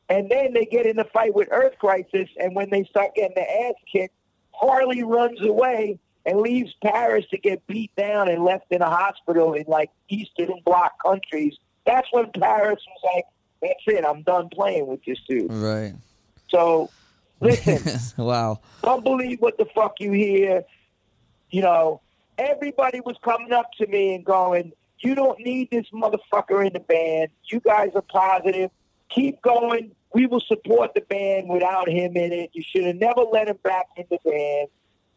And 0.09 0.29
then 0.29 0.53
they 0.53 0.65
get 0.65 0.85
in 0.85 0.99
a 0.99 1.05
fight 1.05 1.33
with 1.33 1.47
Earth 1.51 1.77
Crisis, 1.79 2.29
and 2.37 2.53
when 2.53 2.69
they 2.69 2.83
start 2.83 3.15
getting 3.15 3.35
their 3.35 3.69
ass 3.69 3.75
kicked, 3.89 4.13
Harley 4.51 5.03
runs 5.03 5.41
away 5.41 5.99
and 6.25 6.41
leaves 6.41 6.73
Parris 6.83 7.25
to 7.29 7.37
get 7.37 7.65
beat 7.67 7.95
down 7.95 8.27
and 8.29 8.43
left 8.43 8.65
in 8.71 8.81
a 8.81 8.89
hospital 8.89 9.53
in 9.53 9.63
like 9.67 9.89
Eastern 10.09 10.59
Bloc 10.65 10.91
countries. 11.01 11.57
That's 11.85 12.07
when 12.11 12.29
Parris 12.31 12.83
was 12.85 13.13
like, 13.15 13.25
"That's 13.61 13.97
it, 13.97 14.05
I'm 14.05 14.23
done 14.23 14.49
playing 14.49 14.87
with 14.87 15.03
this 15.05 15.19
dude." 15.29 15.51
Right. 15.51 15.93
So, 16.49 16.89
listen, 17.39 17.99
wow. 18.23 18.59
don't 18.83 19.03
believe 19.03 19.39
what 19.39 19.57
the 19.57 19.65
fuck 19.65 19.95
you 19.99 20.11
hear. 20.11 20.63
You 21.49 21.61
know, 21.61 22.01
everybody 22.37 22.99
was 23.01 23.15
coming 23.23 23.51
up 23.51 23.71
to 23.77 23.87
me 23.87 24.15
and 24.15 24.25
going, 24.25 24.73
"You 24.99 25.15
don't 25.15 25.39
need 25.39 25.69
this 25.71 25.85
motherfucker 25.93 26.65
in 26.65 26.73
the 26.73 26.79
band. 26.79 27.29
You 27.45 27.59
guys 27.59 27.91
are 27.95 28.01
positive. 28.01 28.71
Keep 29.09 29.41
going. 29.41 29.91
We 30.13 30.25
will 30.25 30.41
support 30.41 30.93
the 30.93 31.01
band 31.01 31.49
without 31.49 31.89
him 31.89 32.15
in 32.15 32.31
it. 32.31 32.49
You 32.53 32.63
should 32.63 32.85
have 32.85 32.95
never 32.95 33.21
let 33.21 33.47
him 33.47 33.57
back 33.63 33.87
in 33.95 34.05
the 34.09 34.19
band, 34.25 34.67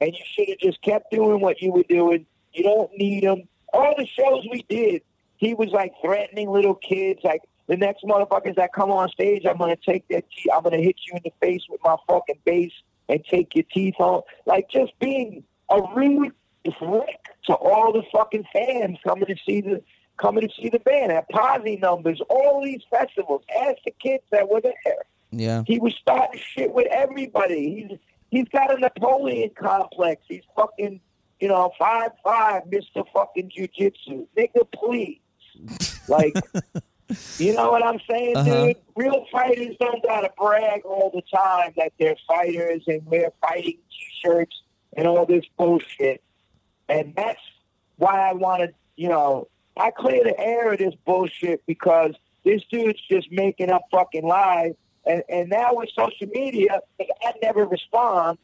and 0.01 0.13
you 0.13 0.25
should 0.25 0.49
have 0.49 0.59
just 0.59 0.81
kept 0.83 1.11
doing 1.11 1.41
what 1.41 1.61
you 1.61 1.73
were 1.73 1.85
doing. 1.89 2.27
You 2.53 2.65
don't 2.65 2.91
need 2.97 3.25
him. 3.25 3.49
All 3.73 3.95
the 3.97 4.07
shows 4.07 4.45
we 4.51 4.65
did, 4.69 5.03
he 5.37 5.55
was 5.55 5.69
like 5.71 5.93
threatening 6.03 6.51
little 6.51 6.75
kids, 6.75 7.21
like." 7.25 7.43
The 7.71 7.77
next 7.77 8.03
motherfuckers 8.03 8.57
that 8.57 8.73
come 8.73 8.91
on 8.91 9.09
stage, 9.11 9.47
I'm 9.49 9.57
gonna 9.57 9.77
take 9.77 10.09
their 10.09 10.23
teeth. 10.23 10.49
I'm 10.53 10.65
gonna 10.65 10.79
hit 10.79 10.97
you 11.07 11.17
in 11.17 11.21
the 11.23 11.31
face 11.41 11.67
with 11.71 11.81
my 11.85 11.95
fucking 12.09 12.41
bass 12.45 12.73
and 13.09 13.25
take 13.25 13.55
your 13.55 13.65
teeth 13.73 13.95
on. 14.01 14.23
Like 14.45 14.69
just 14.69 14.99
being 14.99 15.45
a 15.71 15.81
rude 15.95 16.33
prick 16.65 17.21
to 17.45 17.55
all 17.55 17.93
the 17.93 18.03
fucking 18.11 18.45
fans 18.53 18.99
coming 19.05 19.27
to 19.27 19.37
see 19.47 19.61
the 19.61 19.81
coming 20.17 20.49
to 20.49 20.55
see 20.61 20.69
the 20.69 20.81
band 20.81 21.13
at 21.13 21.29
Posse 21.29 21.77
numbers, 21.77 22.21
all 22.29 22.61
these 22.61 22.83
festivals. 22.91 23.45
Ask 23.63 23.77
the 23.85 23.93
kids 23.93 24.25
that 24.33 24.49
were 24.49 24.61
there. 24.61 25.05
Yeah. 25.31 25.63
He 25.65 25.79
was 25.79 25.95
starting 25.95 26.41
shit 26.45 26.75
with 26.75 26.89
everybody. 26.91 27.87
He's 27.89 27.99
he's 28.33 28.49
got 28.49 28.77
a 28.77 28.81
Napoleon 28.81 29.51
complex. 29.55 30.25
He's 30.29 30.43
fucking 30.57 31.01
you 31.39 31.47
know 31.47 31.71
five 31.79 32.11
five, 32.25 32.63
Mister 32.67 33.05
fucking 33.15 33.53
Jiu-Jitsu. 33.55 34.27
Nigga, 34.37 34.67
please. 34.75 35.21
Like, 36.09 36.35
you 37.39 37.55
know 37.55 37.71
what 37.71 37.85
I'm 37.85 38.01
saying, 38.11 38.37
Uh-huh. 38.37 38.67
dude? 38.67 38.77
Real 38.97 39.25
fighters 39.33 39.77
don't 39.81 40.03
gotta 40.03 40.31
brag 40.39 40.85
all 40.85 41.11
the 41.15 41.23
time 41.35 41.73
that 41.77 41.93
they're 41.99 42.17
fighters 42.29 42.83
and 42.87 43.05
wear 43.07 43.33
fighting 43.41 43.79
t-shirts 43.91 44.63
and 44.97 45.07
all 45.07 45.27
this 45.27 45.45
bullshit. 45.57 46.23
And 46.89 47.15
that's 47.15 47.41
why 47.97 48.29
I 48.29 48.33
wanted, 48.33 48.75
you 48.97 49.09
know, 49.09 49.49
I 49.77 49.91
clear 49.91 50.23
the 50.25 50.39
air 50.39 50.73
of 50.73 50.79
this 50.79 50.95
bullshit 51.07 51.65
because 51.67 52.15
this 52.45 52.63
dude's 52.71 53.01
just 53.09 53.31
making 53.31 53.71
up 53.71 53.83
fucking 53.91 54.27
lies. 54.27 54.75
And, 55.07 55.23
and 55.29 55.49
now 55.49 55.71
with 55.75 55.89
social 55.97 56.27
media, 56.29 56.81
I 57.01 57.33
never 57.43 57.65
respond. 57.65 58.39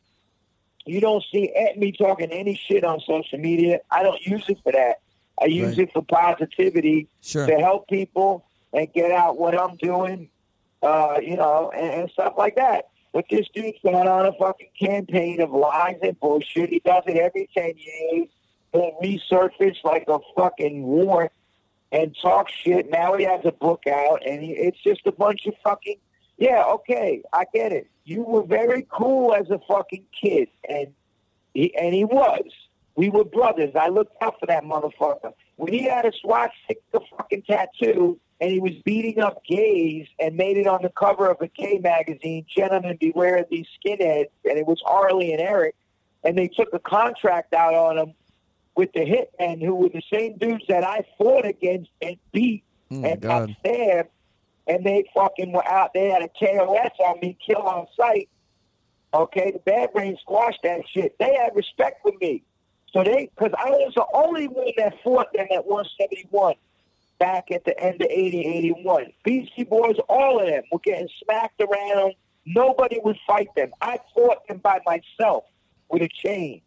You 0.86 1.00
don't 1.00 1.22
see 1.32 1.52
me 1.76 1.92
talking 1.92 2.30
any 2.30 2.54
shit 2.54 2.84
on 2.84 3.00
social 3.00 3.38
media. 3.38 3.80
I 3.90 4.02
don't 4.04 4.24
use 4.24 4.48
it 4.48 4.58
for 4.62 4.72
that. 4.72 5.00
I 5.42 5.46
use 5.46 5.76
Right. 5.76 5.88
it 5.88 5.92
for 5.92 6.02
positivity 6.02 7.08
Sure. 7.20 7.46
to 7.46 7.56
help 7.56 7.88
people 7.88 8.45
and 8.76 8.92
get 8.92 9.10
out 9.10 9.38
what 9.38 9.58
I'm 9.58 9.76
doing, 9.76 10.28
uh, 10.82 11.16
you 11.20 11.36
know, 11.36 11.72
and, 11.74 12.02
and 12.02 12.10
stuff 12.10 12.34
like 12.36 12.56
that. 12.56 12.88
But 13.12 13.24
this 13.30 13.48
dude's 13.54 13.78
gone 13.82 14.06
on 14.06 14.26
a 14.26 14.32
fucking 14.34 14.68
campaign 14.78 15.40
of 15.40 15.50
lies 15.50 15.96
and 16.02 16.20
bullshit. 16.20 16.68
He 16.68 16.80
does 16.84 17.02
it 17.06 17.16
every 17.16 17.48
10 17.56 17.72
years. 17.78 18.28
He'll 18.72 18.92
resurface 19.02 19.82
like 19.82 20.04
a 20.06 20.18
fucking 20.36 20.82
war 20.82 21.30
and 21.90 22.14
talk 22.20 22.50
shit. 22.50 22.90
Now 22.90 23.16
he 23.16 23.24
has 23.24 23.40
a 23.44 23.52
book 23.52 23.84
out, 23.86 24.26
and 24.26 24.42
he, 24.42 24.50
it's 24.50 24.78
just 24.82 25.06
a 25.06 25.12
bunch 25.12 25.46
of 25.46 25.54
fucking. 25.64 25.96
Yeah, 26.36 26.64
okay, 26.64 27.22
I 27.32 27.46
get 27.54 27.72
it. 27.72 27.88
You 28.04 28.22
were 28.22 28.42
very 28.42 28.86
cool 28.90 29.32
as 29.32 29.48
a 29.48 29.58
fucking 29.66 30.04
kid, 30.12 30.48
and 30.68 30.88
he 31.54 31.74
and 31.74 31.94
he 31.94 32.04
was. 32.04 32.44
We 32.96 33.08
were 33.08 33.24
brothers. 33.24 33.72
I 33.74 33.88
looked 33.88 34.14
out 34.22 34.38
for 34.38 34.46
that 34.46 34.64
motherfucker. 34.64 35.32
When 35.56 35.72
he 35.72 35.84
had 35.84 36.04
a 36.04 36.12
swastika 36.20 37.00
fucking 37.16 37.42
tattoo 37.42 38.20
and 38.40 38.50
he 38.50 38.60
was 38.60 38.72
beating 38.84 39.20
up 39.20 39.44
gays 39.44 40.06
and 40.20 40.36
made 40.36 40.56
it 40.56 40.66
on 40.66 40.82
the 40.82 40.90
cover 40.90 41.30
of 41.30 41.40
a 41.40 41.48
gay 41.48 41.78
magazine, 41.78 42.44
Gentlemen 42.48 42.96
Beware 43.00 43.36
of 43.36 43.46
These 43.50 43.66
Skinheads, 43.78 44.28
and 44.44 44.58
it 44.58 44.66
was 44.66 44.80
Harley 44.84 45.32
and 45.32 45.40
Eric, 45.40 45.74
and 46.22 46.36
they 46.36 46.48
took 46.48 46.72
a 46.74 46.78
contract 46.78 47.54
out 47.54 47.74
on 47.74 47.98
him 47.98 48.14
with 48.74 48.92
the 48.92 49.00
hitmen 49.00 49.62
who 49.62 49.74
were 49.74 49.88
the 49.88 50.02
same 50.12 50.36
dudes 50.36 50.64
that 50.68 50.84
I 50.84 51.04
fought 51.16 51.46
against 51.46 51.90
and 52.02 52.16
beat 52.32 52.62
Oh 52.90 53.02
and 53.02 53.20
got 53.20 53.50
stabbed, 53.60 54.10
and 54.66 54.84
they 54.84 55.04
fucking 55.14 55.52
were 55.52 55.66
out. 55.66 55.92
They 55.94 56.08
had 56.08 56.22
a 56.22 56.28
KOS 56.28 56.92
on 57.00 57.20
me, 57.20 57.36
kill 57.44 57.62
on 57.62 57.86
sight. 57.96 58.28
Okay, 59.12 59.50
the 59.50 59.58
Bad 59.60 59.92
Brain 59.92 60.16
squashed 60.20 60.60
that 60.62 60.82
shit. 60.88 61.16
They 61.18 61.34
had 61.34 61.54
respect 61.54 62.02
for 62.02 62.12
me. 62.20 62.42
So 62.92 63.02
they, 63.02 63.30
because 63.34 63.52
I 63.58 63.70
was 63.70 63.92
the 63.94 64.06
only 64.14 64.46
one 64.46 64.72
that 64.76 64.94
fought 65.02 65.32
them 65.32 65.46
at 65.50 65.66
171 65.66 66.54
back 67.18 67.50
at 67.50 67.64
the 67.64 67.78
end 67.78 68.00
of 68.02 68.08
80, 68.10 68.40
81. 68.40 69.12
Beastie 69.24 69.64
Boys, 69.64 69.96
all 70.08 70.40
of 70.40 70.46
them 70.46 70.62
were 70.70 70.78
getting 70.80 71.08
smacked 71.22 71.60
around. 71.60 72.14
Nobody 72.44 73.00
would 73.02 73.18
fight 73.26 73.48
them. 73.56 73.72
I 73.80 73.98
fought 74.14 74.46
them 74.48 74.58
by 74.58 74.80
myself 74.86 75.44
with 75.90 76.02
a 76.02 76.08
chain. 76.08 76.60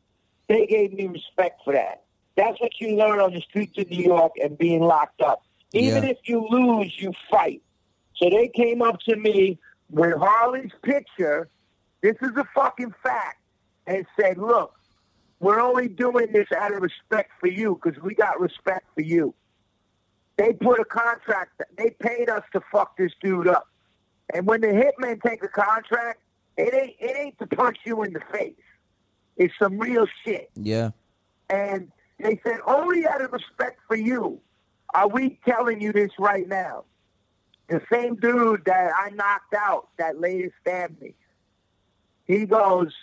They 0.47 0.65
gave 0.65 0.93
me 0.93 1.07
respect 1.07 1.61
for 1.63 1.73
that. 1.73 2.03
That's 2.35 2.59
what 2.59 2.79
you 2.79 2.95
learn 2.95 3.19
on 3.19 3.33
the 3.33 3.41
streets 3.41 3.77
of 3.77 3.89
New 3.89 4.03
York 4.03 4.33
and 4.41 4.57
being 4.57 4.81
locked 4.81 5.21
up. 5.21 5.43
Even 5.73 6.03
Yeah. 6.03 6.09
if 6.09 6.17
you 6.23 6.47
lose, 6.49 6.99
you 6.99 7.13
fight. 7.29 7.61
So 8.15 8.29
they 8.29 8.47
came 8.47 8.81
up 8.81 8.99
to 9.01 9.15
me 9.15 9.59
with 9.89 10.17
Harley's 10.17 10.71
picture. 10.81 11.49
This 12.01 12.15
is 12.21 12.31
a 12.35 12.45
fucking 12.55 12.93
fact. 13.03 13.37
And 13.87 14.05
said, 14.19 14.37
look, 14.37 14.73
we're 15.39 15.59
only 15.59 15.87
doing 15.87 16.31
this 16.31 16.47
out 16.55 16.73
of 16.73 16.81
respect 16.81 17.31
for 17.39 17.47
you 17.47 17.79
because 17.81 18.01
we 18.03 18.13
got 18.13 18.39
respect 18.39 18.85
for 18.93 19.01
you. 19.01 19.33
They 20.39 20.53
put 20.53 20.79
a 20.79 20.85
contract. 20.85 21.61
They 21.77 21.89
paid 21.89 22.29
us 22.29 22.43
to 22.53 22.61
fuck 22.71 22.95
this 22.95 23.11
dude 23.21 23.49
up. 23.49 23.67
And 24.33 24.47
when 24.47 24.61
the 24.61 24.67
hitmen 24.67 25.21
take 25.21 25.43
a 25.43 25.49
contract, 25.49 26.21
it 26.57 26.73
ain't 26.73 26.95
it 26.97 27.17
ain't 27.17 27.39
to 27.39 27.47
punch 27.47 27.79
you 27.85 28.03
in 28.03 28.13
the 28.13 28.21
face. 28.31 28.55
It's 29.35 29.53
some 29.61 29.77
real 29.77 30.07
shit. 30.23 30.49
Yeah. 30.55 30.91
And 31.49 31.91
they 32.19 32.39
said, 32.45 32.59
only 32.65 33.05
out 33.05 33.21
of 33.21 33.33
respect 33.33 33.81
for 33.85 33.97
you 33.97 34.39
are 34.93 35.09
we 35.09 35.37
telling 35.45 35.81
you 35.81 35.91
this 35.91 36.11
right 36.17 36.47
now. 36.47 36.85
The 37.67 37.81
same 37.91 38.15
dude 38.15 38.63
that 38.65 38.91
I 38.97 39.09
knocked 39.09 39.53
out 39.53 39.89
that 39.97 40.21
later 40.21 40.53
stabbed 40.61 41.01
me. 41.01 41.15
He 42.27 42.45
goes, 42.45 42.93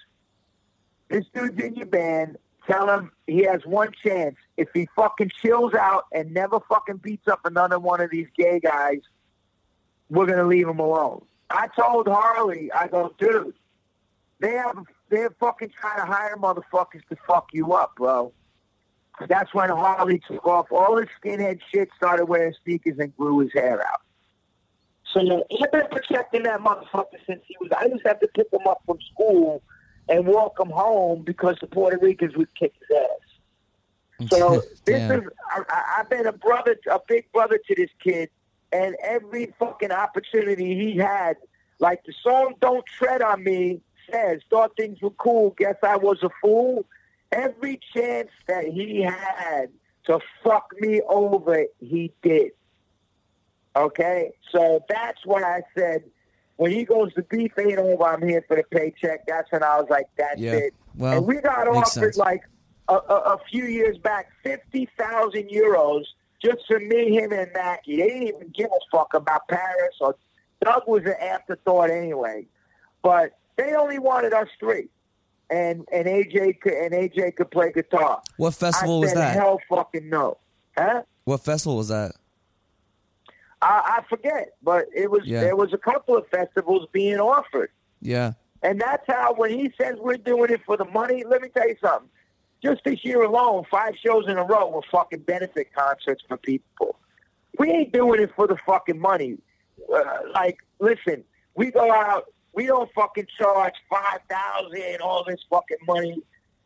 this 1.11 1.27
dude's 1.35 1.63
in 1.63 1.75
your 1.75 1.87
band. 1.87 2.39
Tell 2.69 2.89
him 2.91 3.13
he 3.27 3.45
has 3.45 3.61
one 3.65 3.93
chance. 4.05 4.37
If 4.57 4.69
he 4.75 4.89
fucking 4.97 5.31
chills 5.43 5.75
out 5.75 6.07
and 6.13 6.33
never 6.33 6.59
fucking 6.69 6.99
beats 6.99 7.29
up 7.29 7.41
another 7.45 7.79
one 7.79 8.01
of 8.01 8.11
these 8.11 8.27
gay 8.37 8.61
guys, 8.61 9.01
we're 10.09 10.27
gonna 10.27 10.47
leave 10.47 10.69
him 10.69 10.79
alone. 10.79 11.25
I 11.51 11.69
told 11.79 12.09
Harley, 12.09 12.73
I 12.73 12.89
go, 12.89 13.15
dude, 13.19 13.55
they 14.41 14.53
have 14.53 14.85
they're 15.09 15.31
fucking 15.39 15.71
trying 15.81 15.99
to 15.99 16.07
hire 16.07 16.37
motherfuckers 16.37 17.07
to 17.09 17.17
fuck 17.27 17.49
you 17.53 17.73
up, 17.73 17.95
bro. 17.97 18.33
That's 19.29 19.55
when 19.55 19.71
Harley 19.71 20.21
took 20.27 20.47
off 20.47 20.67
all 20.71 20.99
his 20.99 21.09
skinhead 21.23 21.61
shit, 21.73 21.89
started 21.97 22.27
wearing 22.27 22.55
sneakers, 22.65 22.99
and 22.99 23.17
grew 23.17 23.39
his 23.39 23.53
hair 23.53 23.81
out. 23.87 24.03
So 25.13 25.21
I've 25.21 25.73
been 25.73 25.87
protecting 25.91 26.43
that 26.43 26.61
motherfucker 26.61 27.19
since 27.27 27.43
he 27.47 27.57
was. 27.61 27.71
I 27.79 27.87
used 27.87 28.03
to 28.03 28.09
have 28.09 28.21
to 28.21 28.29
pick 28.29 28.49
him 28.53 28.67
up 28.67 28.83
from 28.85 28.99
school 29.13 29.63
and 30.09 30.27
walk 30.27 30.59
him 30.61 30.71
home 30.71 31.23
because 31.23 31.57
the 31.61 31.67
Puerto 31.67 31.99
Ricans 32.01 32.37
would 32.37 32.55
kick 32.55 32.75
his 32.81 32.97
ass. 32.97 33.09
So 34.31 34.63
this 34.87 35.11
is. 35.11 35.23
I, 35.51 35.99
I've 35.99 36.09
been 36.09 36.27
a 36.27 36.33
brother, 36.33 36.75
a 36.91 36.99
big 37.07 37.31
brother 37.33 37.61
to 37.67 37.75
this 37.75 37.91
kid, 38.03 38.31
and 38.73 38.97
every 39.05 39.53
fucking 39.59 39.93
opportunity 39.93 40.75
he 40.75 40.97
had, 40.97 41.37
like 41.81 42.03
the 42.07 42.15
song 42.23 42.55
"Don't 42.63 42.85
Tread 42.87 43.21
on 43.21 43.45
Me" 43.45 43.83
says, 44.11 44.41
thought 44.49 44.75
things 44.75 45.03
were 45.03 45.11
cool. 45.11 45.55
Guess 45.59 45.77
I 45.83 45.97
was 45.97 46.23
a 46.23 46.31
fool. 46.41 46.87
Every 47.31 47.79
chance 47.95 48.31
that 48.47 48.65
he 48.65 49.03
had 49.03 49.67
to 50.05 50.21
fuck 50.43 50.73
me 50.81 51.03
over, 51.09 51.67
he 51.81 52.13
did. 52.23 52.53
Okay, 53.75 54.33
so 54.51 54.83
that's 54.89 55.27
why 55.27 55.43
I 55.43 55.61
said 55.77 56.05
when 56.57 56.71
he 56.73 56.85
goes 56.85 57.13
the 57.15 57.23
beef 57.23 57.53
ain't 57.59 57.79
over, 57.79 58.05
I'm 58.05 58.27
here 58.27 58.45
for 58.49 58.57
the 58.57 58.65
paycheck. 58.65 59.27
That's 59.27 59.51
when 59.53 59.63
I 59.63 59.79
was 59.81 59.87
like, 59.91 60.07
that's 60.17 60.41
Yeah. 60.41 60.53
it. 60.55 60.75
Well, 60.97 61.19
and 61.19 61.27
we 61.27 61.37
got 61.41 61.69
offered 61.69 61.91
sense. 62.15 62.17
like 62.17 62.43
a, 62.89 62.95
a, 62.95 63.35
a 63.35 63.39
few 63.51 63.65
years 63.65 63.99
back 63.99 64.29
fifty 64.43 64.89
thousand 64.99 65.49
euros 65.51 66.05
just 66.43 66.59
for 66.67 66.79
me, 66.79 67.15
him, 67.17 67.33
and 67.33 67.51
Mackie. 67.53 67.97
They 67.97 68.09
didn't 68.09 68.29
even 68.29 68.49
give 68.55 68.71
a 68.71 68.97
fuck 68.97 69.13
about 69.15 69.47
Parris 69.49 69.95
or 70.01 70.17
Doug 70.65 70.83
was 70.87 71.03
an 71.05 71.15
afterthought 71.21 71.91
anyway. 71.91 72.47
But 73.03 73.33
they 73.57 73.75
only 73.75 73.99
wanted 73.99 74.33
us 74.33 74.49
three, 74.59 74.89
and 75.51 75.87
and 75.93 76.07
AJ 76.07 76.61
could, 76.61 76.73
and 76.73 76.93
AJ 76.93 77.37
could 77.37 77.51
play 77.51 77.73
guitar. 77.73 78.23
What 78.39 78.55
festival 78.55 78.99
I 78.99 79.01
was 79.01 79.15
that? 79.15 79.35
Hell, 79.37 79.61
fucking 79.69 80.09
no, 80.09 80.39
huh? 80.79 81.03
What 81.25 81.45
festival 81.45 81.77
was 81.77 81.89
that? 81.89 82.13
I, 83.67 83.99
I 83.99 84.03
forget, 84.09 84.53
but 84.63 84.87
it 84.95 85.11
was 85.11 85.23
Yeah. 85.25 85.41
there 85.41 85.57
was 85.57 85.73
a 85.73 85.79
couple 85.79 86.17
of 86.17 86.27
festivals 86.29 86.89
being 86.93 87.19
offered. 87.19 87.71
Yeah. 88.01 88.33
And 88.63 88.81
that's 88.81 89.05
how, 89.07 89.35
when 89.35 89.51
he 89.51 89.73
says 89.81 89.95
we're 89.99 90.17
doing 90.17 90.51
it 90.51 90.61
for 90.65 90.77
the 90.77 90.85
money, 90.87 91.25
let 91.29 91.43
me 91.43 91.49
tell 91.49 91.69
you 91.69 91.77
something. 91.83 92.09
Just 92.63 92.83
this 92.85 93.05
year 93.05 93.23
alone, 93.23 93.65
five 93.71 93.95
shows 94.05 94.25
in 94.29 94.39
a 94.39 94.45
row 94.45 94.69
were 94.69 94.83
fucking 94.91 95.21
benefit 95.21 95.73
concerts 95.75 96.23
for 96.27 96.37
people. 96.37 96.97
We 97.59 97.71
ain't 97.71 97.93
doing 97.93 98.21
it 98.21 98.31
for 98.35 98.47
the 98.47 98.57
fucking 98.67 98.99
money. 98.99 99.37
Uh, 99.95 100.03
like, 100.33 100.59
listen, 100.81 101.23
we 101.55 101.71
go 101.71 101.93
out, 101.93 102.25
we 102.55 102.67
don't 102.67 102.91
fucking 102.95 103.27
charge 103.39 103.75
five 103.91 104.21
thousand, 104.31 105.01
all 105.03 105.25
this 105.25 105.41
fucking 105.51 105.79
money 105.87 106.23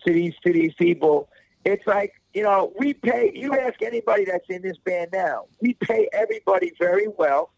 to 0.07 0.13
these 0.13 0.35
to 0.45 0.53
these 0.53 0.73
people. 0.75 1.29
It's 1.65 1.87
like 1.87 2.20
you 2.35 2.43
know, 2.43 2.73
we 2.79 2.95
pay. 2.95 3.33
You 3.35 3.55
ask 3.59 3.83
anybody 3.83 4.25
that's 4.25 4.49
in 4.49 4.63
this 4.63 4.77
band 4.79 5.11
now, 5.13 5.47
we 5.61 5.75
pay 5.75 6.09
everybody 6.13 6.73
very 6.79 7.09
well. 7.09 7.51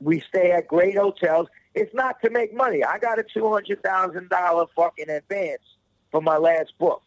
We 0.00 0.20
stay 0.20 0.50
at 0.52 0.66
great 0.68 0.96
hotels. 0.98 1.48
It's 1.74 1.94
not 1.94 2.20
to 2.22 2.30
make 2.30 2.54
money. 2.54 2.84
I 2.84 2.98
got 2.98 3.18
a 3.18 3.22
two 3.24 3.50
hundred 3.52 3.82
thousand 3.82 4.28
dollar 4.30 4.66
fucking 4.76 5.10
advance 5.10 5.62
for 6.10 6.20
my 6.20 6.36
last 6.36 6.72
book. 6.78 7.02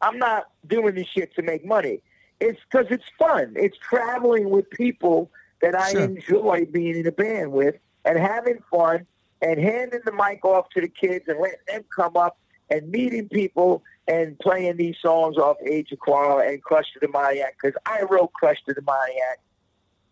I'm 0.00 0.18
not 0.18 0.50
doing 0.66 0.94
this 0.94 1.08
shit 1.08 1.34
to 1.36 1.42
make 1.42 1.64
money. 1.64 2.00
It's 2.40 2.60
because 2.70 2.86
it's 2.90 3.04
fun. 3.18 3.54
It's 3.56 3.76
traveling 3.78 4.50
with 4.50 4.70
people 4.70 5.30
that 5.60 5.74
I 5.74 5.90
Sure. 5.92 6.02
enjoy 6.04 6.66
being 6.70 6.96
in 6.96 7.06
a 7.06 7.12
band 7.12 7.50
with 7.52 7.74
and 8.04 8.16
having 8.18 8.62
fun 8.70 9.06
and 9.42 9.58
handing 9.58 10.00
the 10.04 10.12
mic 10.12 10.44
off 10.44 10.68
to 10.70 10.80
the 10.80 10.88
kids 10.88 11.24
and 11.26 11.40
letting 11.40 11.58
them 11.66 11.84
come 11.94 12.16
up 12.16 12.38
and 12.70 12.88
meeting 12.90 13.28
people 13.28 13.82
and 14.08 14.38
playing 14.38 14.76
these 14.76 14.96
songs 15.00 15.36
off 15.36 15.58
Age 15.64 15.92
of 15.92 15.98
Quarrel 16.00 16.40
and 16.40 16.62
Crush 16.62 16.92
to 16.94 17.00
the 17.00 17.06
Demoniac 17.06 17.56
because 17.60 17.76
I 17.86 18.02
wrote 18.10 18.32
Crush 18.32 18.56
to 18.66 18.74
the 18.74 18.80
Demoniac 18.80 19.40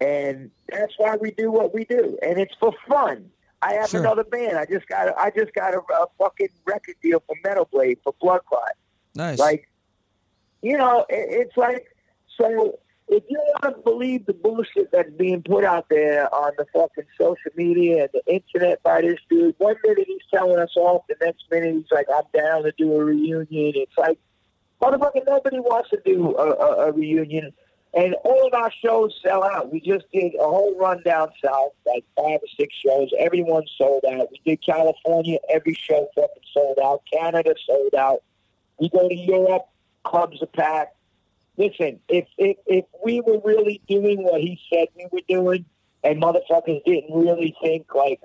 and 0.00 0.50
that's 0.68 0.92
why 0.98 1.16
we 1.16 1.30
do 1.30 1.50
what 1.50 1.72
we 1.72 1.84
do, 1.84 2.18
and 2.22 2.38
it's 2.38 2.54
for 2.60 2.72
fun. 2.86 3.30
I 3.62 3.72
have 3.74 3.88
Sure. 3.88 4.00
another 4.00 4.24
band. 4.24 4.58
I 4.58 4.66
just 4.66 4.86
got 4.88 5.08
a, 5.08 5.18
I 5.18 5.30
just 5.30 5.54
got 5.54 5.72
a, 5.74 5.78
a 5.78 6.06
fucking 6.18 6.50
record 6.66 6.96
deal 7.02 7.22
for 7.26 7.34
Metal 7.42 7.66
Blade 7.72 7.98
for 8.04 8.14
Blood 8.20 8.42
Clot. 8.46 8.72
Nice. 9.14 9.38
Like, 9.38 9.68
you 10.60 10.76
know, 10.76 11.06
it, 11.08 11.28
it's 11.48 11.56
like 11.56 11.86
so. 12.36 12.78
If 13.08 13.22
you 13.28 13.38
want 13.38 13.76
to 13.76 13.82
believe 13.82 14.26
the 14.26 14.32
bullshit 14.32 14.90
that's 14.90 15.10
being 15.12 15.42
put 15.42 15.64
out 15.64 15.86
there 15.88 16.32
on 16.34 16.52
the 16.58 16.66
fucking 16.72 17.04
social 17.16 17.52
media 17.54 18.02
and 18.02 18.10
the 18.12 18.34
internet 18.34 18.82
by 18.82 19.02
this 19.02 19.20
dude, 19.30 19.54
one 19.58 19.76
minute 19.84 20.04
he's 20.06 20.22
telling 20.32 20.58
us 20.58 20.76
off, 20.76 21.04
the 21.08 21.14
next 21.24 21.44
minute 21.50 21.74
he's 21.74 21.92
like, 21.92 22.06
"I'm 22.12 22.24
down 22.34 22.64
to 22.64 22.72
do 22.76 22.92
a 22.94 23.04
reunion." 23.04 23.46
It's 23.76 23.96
like, 23.96 24.18
motherfucker, 24.82 25.24
nobody 25.24 25.60
wants 25.60 25.90
to 25.90 26.00
do 26.04 26.36
a, 26.36 26.50
a, 26.50 26.88
a 26.88 26.92
reunion. 26.92 27.52
And 27.94 28.14
all 28.24 28.46
of 28.46 28.52
our 28.52 28.70
shows 28.72 29.18
sell 29.24 29.42
out. 29.42 29.72
We 29.72 29.80
just 29.80 30.04
did 30.12 30.34
a 30.34 30.44
whole 30.44 30.76
run 30.76 31.02
down 31.02 31.28
south, 31.42 31.72
like 31.86 32.04
five 32.16 32.40
or 32.42 32.48
six 32.58 32.74
shows. 32.74 33.10
Everyone 33.18 33.62
sold 33.78 34.04
out. 34.04 34.28
We 34.32 34.40
did 34.44 34.62
California, 34.62 35.38
every 35.48 35.74
show 35.74 36.08
fucking 36.14 36.42
sold 36.52 36.78
out. 36.82 37.02
Canada 37.10 37.54
sold 37.66 37.94
out. 37.94 38.22
We 38.78 38.90
go 38.90 39.08
to 39.08 39.14
Europe, 39.14 39.66
clubs 40.04 40.42
are 40.42 40.46
packed. 40.46 40.95
Listen, 41.58 41.98
if 42.08 42.26
if 42.38 42.56
if 42.66 42.84
we 43.04 43.20
were 43.20 43.40
really 43.44 43.80
doing 43.88 44.22
what 44.22 44.40
he 44.40 44.60
said 44.72 44.88
we 44.96 45.06
were 45.10 45.20
doing, 45.28 45.64
and 46.04 46.20
motherfuckers 46.22 46.84
didn't 46.84 47.14
really 47.14 47.54
think 47.62 47.94
like, 47.94 48.20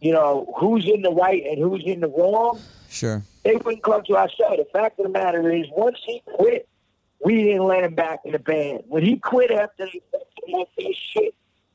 you 0.00 0.12
know, 0.12 0.52
who's 0.58 0.86
in 0.88 1.02
the 1.02 1.10
right 1.12 1.42
and 1.44 1.58
who's 1.58 1.82
in 1.84 2.00
the 2.00 2.08
wrong, 2.08 2.58
Sure. 2.88 3.22
they 3.44 3.56
wouldn't 3.56 3.82
come 3.82 4.02
to 4.04 4.16
our 4.16 4.28
show. 4.30 4.56
The 4.56 4.66
fact 4.72 4.98
of 4.98 5.04
the 5.04 5.10
matter 5.12 5.50
is, 5.52 5.66
once 5.76 5.98
he 6.06 6.22
quit, 6.36 6.66
we 7.24 7.44
didn't 7.44 7.64
let 7.66 7.84
him 7.84 7.94
back 7.94 8.20
in 8.24 8.32
the 8.32 8.38
band. 8.38 8.84
When 8.88 9.04
he 9.04 9.16
quit 9.18 9.50
after 9.50 9.86
he 9.86 10.00
off 10.54 10.68
that 10.78 10.94
shit, 10.96 11.34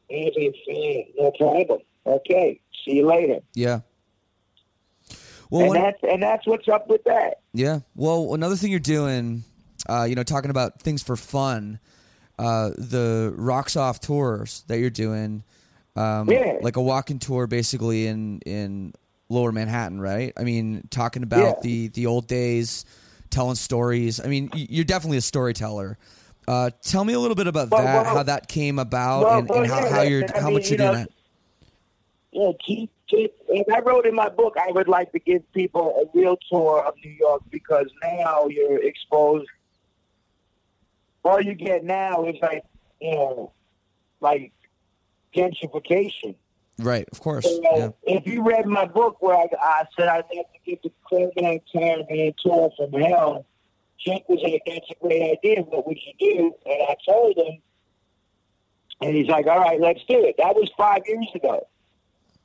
he 0.10 0.32
was 0.36 0.56
like, 0.68 1.14
no 1.18 1.32
problem. 1.32 1.80
Okay, 2.08 2.60
see 2.84 2.94
you 2.94 3.06
later. 3.06 3.40
Yeah. 3.54 3.82
Well, 5.52 5.62
and 5.62 5.70
one- 5.70 5.82
that's 5.82 6.00
and 6.04 6.24
that's 6.24 6.48
what's 6.48 6.68
up 6.68 6.88
with 6.88 7.04
that. 7.06 7.42
Yeah. 7.54 7.80
Well, 7.96 8.34
another 8.34 8.56
thing 8.56 8.72
you're 8.72 8.80
doing, 8.80 9.44
uh, 9.88 10.06
you 10.08 10.16
know, 10.16 10.24
talking 10.24 10.52
about 10.52 10.80
things 10.82 11.02
for 11.04 11.16
fun, 11.16 11.80
uh, 12.40 12.72
the 12.78 13.34
Rocks 13.36 13.76
Off 13.76 14.00
tours 14.00 14.64
that 14.68 14.80
you're 14.80 14.90
doing, 14.90 15.44
um, 15.96 16.30
Yeah. 16.30 16.58
like 16.62 16.76
a 16.76 16.82
walking 16.82 17.20
tour 17.20 17.48
basically 17.48 18.08
in 18.08 18.40
in 18.46 18.94
Lower 19.30 19.52
Manhattan, 19.52 20.00
right? 20.00 20.34
I 20.38 20.44
mean, 20.44 20.88
talking 20.92 21.24
about 21.24 21.40
Yeah. 21.58 21.62
the 21.62 21.88
the 21.90 22.06
old 22.06 22.28
days, 22.28 22.86
telling 23.30 23.56
stories. 23.56 24.20
I 24.24 24.28
mean, 24.28 24.50
you're 24.54 24.86
definitely 24.86 25.18
a 25.18 25.22
storyteller. 25.22 25.98
Uh, 26.48 26.70
tell 26.84 27.04
me 27.04 27.14
a 27.14 27.20
little 27.20 27.36
bit 27.36 27.48
about 27.48 27.72
Well, 27.72 27.84
that, 27.84 28.06
well- 28.06 28.16
how 28.18 28.24
that 28.24 28.48
came 28.48 28.78
about, 28.78 29.24
well, 29.24 29.40
and, 29.40 29.50
and 29.50 29.68
how, 29.68 29.80
yeah, 29.80 29.90
how 29.90 30.02
you're 30.02 30.26
I 30.36 30.40
how 30.40 30.46
mean, 30.48 30.54
much 30.56 30.66
you 30.70 30.78
you're 30.78 30.78
doing 30.78 30.92
know, 30.92 30.98
that. 31.00 31.10
Yeah, 32.32 32.52
keep, 32.64 32.92
I 33.74 33.80
wrote 33.80 34.06
in 34.06 34.14
my 34.14 34.30
book, 34.30 34.56
I 34.62 34.70
would 34.72 34.88
like 34.90 35.12
to 35.14 35.20
give 35.20 35.42
people 35.54 35.96
a 36.04 36.18
real 36.18 36.38
tour 36.50 36.84
of 36.86 36.96
New 37.04 37.12
York 37.12 37.42
because 37.50 37.88
now 38.04 38.48
you're 38.48 38.84
exposed. 38.84 39.48
All 41.26 41.42
you 41.42 41.56
get 41.56 41.84
now 41.84 42.26
is 42.26 42.36
like, 42.42 42.64
you 43.02 43.16
know, 43.16 43.52
like 44.22 44.54
gentrification. 45.36 46.36
Right. 46.78 47.08
Of 47.12 47.20
course. 47.20 47.46
So, 47.46 47.62
Yeah. 47.64 47.90
If 48.04 48.28
you 48.28 48.44
read 48.44 48.66
my 48.68 48.86
book 48.86 49.22
where 49.22 49.36
I, 49.36 49.48
I 49.60 49.84
said 49.98 50.08
I'd 50.08 50.26
like 50.34 50.48
to 50.54 50.60
get 50.66 50.84
the 50.84 50.92
Claremont 51.08 51.64
Caravan 51.72 52.34
tour 52.38 52.70
from 52.78 52.94
hell, 52.94 53.46
Jake 53.98 54.28
was 54.30 54.40
like, 54.44 54.62
that's 54.68 54.90
a 54.92 54.96
great 55.02 55.38
idea. 55.38 55.62
What 55.62 55.88
would 55.88 55.98
you 55.98 56.14
do? 56.20 56.54
And 56.66 56.82
I 56.90 56.96
told 57.08 57.38
him, 57.38 57.58
and 59.02 59.16
he's 59.16 59.28
like, 59.28 59.48
all 59.48 59.60
right, 59.60 59.80
let's 59.80 60.02
do 60.08 60.24
it. 60.24 60.36
That 60.38 60.56
was 60.56 60.70
five 60.78 61.02
years 61.08 61.28
ago. 61.34 61.68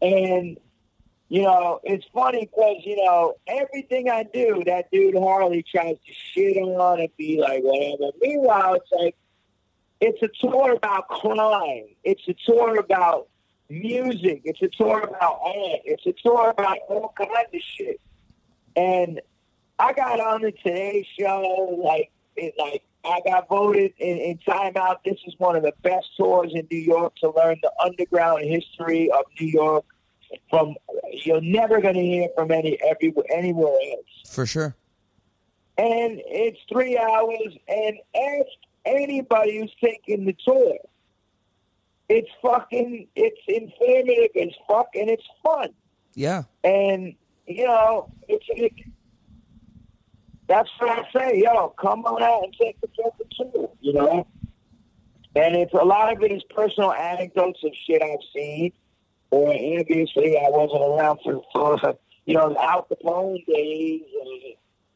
And, 0.00 0.58
you 1.30 1.42
know, 1.42 1.78
it's 1.84 2.04
funny 2.12 2.46
because, 2.46 2.78
you 2.84 2.96
know, 3.04 3.34
everything 3.46 4.10
I 4.10 4.24
do, 4.24 4.64
that 4.66 4.90
dude 4.90 5.14
Harley 5.14 5.62
tries 5.62 5.94
to 5.94 6.12
shit 6.12 6.56
on 6.56 6.98
and 6.98 7.08
be 7.16 7.40
like, 7.40 7.62
whatever. 7.62 8.10
Meanwhile, 8.20 8.74
it's 8.74 8.90
like, 8.90 9.16
it's 10.00 10.20
a 10.22 10.28
tour 10.40 10.72
about 10.72 11.06
crime. 11.06 11.86
It's 12.02 12.26
a 12.26 12.34
tour 12.34 12.80
about 12.80 13.28
music. 13.68 14.42
It's 14.44 14.60
a 14.60 14.68
tour 14.68 15.02
about 15.02 15.38
art. 15.44 15.82
It's 15.84 16.04
a 16.04 16.12
tour 16.20 16.50
about 16.50 16.78
all 16.88 17.14
kinds 17.16 17.54
of 17.54 17.60
shit. 17.60 18.00
And 18.74 19.20
I 19.78 19.92
got 19.92 20.18
on 20.18 20.42
the 20.42 20.50
Today 20.50 21.06
Show, 21.16 21.80
like, 21.80 22.10
it, 22.34 22.54
like 22.58 22.82
I 23.04 23.20
got 23.24 23.48
voted 23.48 23.92
in, 23.98 24.16
in 24.18 24.38
Time 24.38 24.72
Out. 24.74 25.04
This 25.04 25.18
is 25.28 25.34
one 25.38 25.54
of 25.54 25.62
the 25.62 25.74
best 25.82 26.08
tours 26.16 26.50
in 26.56 26.66
New 26.72 26.78
York 26.78 27.14
to 27.20 27.30
learn 27.30 27.58
the 27.62 27.70
underground 27.80 28.42
history 28.46 29.12
of 29.12 29.26
New 29.38 29.46
York. 29.46 29.84
From 30.48 30.74
you're 31.12 31.40
never 31.40 31.80
going 31.80 31.94
to 31.94 32.02
hear 32.02 32.28
from 32.36 32.50
any 32.50 32.78
everywhere 32.82 33.24
anywhere 33.32 33.72
else 33.92 34.30
For 34.32 34.46
sure. 34.46 34.76
and 35.78 36.20
it's 36.26 36.58
three 36.70 36.96
hours. 36.98 37.56
And 37.68 37.96
ask 38.14 38.46
anybody 38.84 39.58
who's 39.58 39.74
taking 39.82 40.24
the 40.26 40.36
tour. 40.44 40.74
It's 42.08 42.28
fucking, 42.42 43.06
it's 43.14 43.40
informative 43.46 44.30
as 44.40 44.54
fuck, 44.66 44.88
and 44.94 45.08
it's 45.08 45.22
fun. 45.44 45.68
Yeah. 46.14 46.42
And 46.64 47.14
you 47.46 47.66
know, 47.66 48.12
it's 48.28 48.44
it, 48.48 48.72
that's 50.48 50.68
what 50.78 50.90
I 50.90 51.04
say. 51.12 51.40
Yo, 51.44 51.68
come 51.80 52.04
on 52.04 52.22
out 52.22 52.44
and 52.44 52.54
take 52.60 52.80
the 52.80 52.88
fucking 53.00 53.52
tour. 53.52 53.70
You 53.80 53.92
know, 53.92 54.26
and 55.36 55.54
it's 55.56 55.72
a 55.74 55.84
lot 55.84 56.12
of 56.12 56.22
it 56.24 56.32
is 56.32 56.42
personal 56.50 56.92
anecdotes 56.92 57.60
of 57.64 57.72
shit 57.86 58.02
I've 58.02 58.18
seen, 58.34 58.72
or 59.30 59.50
obviously 59.50 60.36
I 60.36 60.48
wasn't 60.48 60.82
around 60.82 61.20
for, 61.24 61.42
for 61.52 61.98
you 62.26 62.34
know 62.34 62.56
out 62.60 62.88
the 62.88 62.96
Capone 62.96 63.44
days 63.46 64.02
uh, 64.20 64.50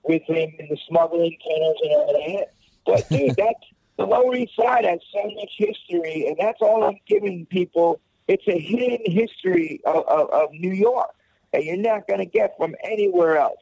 with 0.05 0.23
him 0.23 0.53
in 0.59 0.69
the 0.69 0.79
smuggling 0.89 1.37
tunnels 1.43 1.77
and 1.83 1.93
all 1.93 2.13
that. 2.13 2.53
But 2.87 3.09
dude, 3.17 3.37
that's 3.37 3.65
the 3.97 4.05
Lower 4.05 4.35
East 4.35 4.57
Side 4.57 4.85
has 4.85 5.01
so 5.13 5.23
much 5.37 5.55
history, 5.57 6.27
and 6.27 6.37
that's 6.39 6.61
all 6.61 6.85
I'm 6.85 6.99
giving 7.07 7.47
people. 7.47 8.01
It's 8.27 8.47
a 8.49 8.59
hidden 8.59 9.01
history 9.05 9.81
of, 9.85 10.07
of, 10.07 10.31
of 10.31 10.51
New 10.53 10.73
York 10.73 11.11
that 11.53 11.65
you're 11.65 11.77
not 11.77 12.09
going 12.09 12.21
to 12.21 12.27
get 12.27 12.57
from 12.57 12.75
anywhere 12.83 13.37
else. 13.37 13.59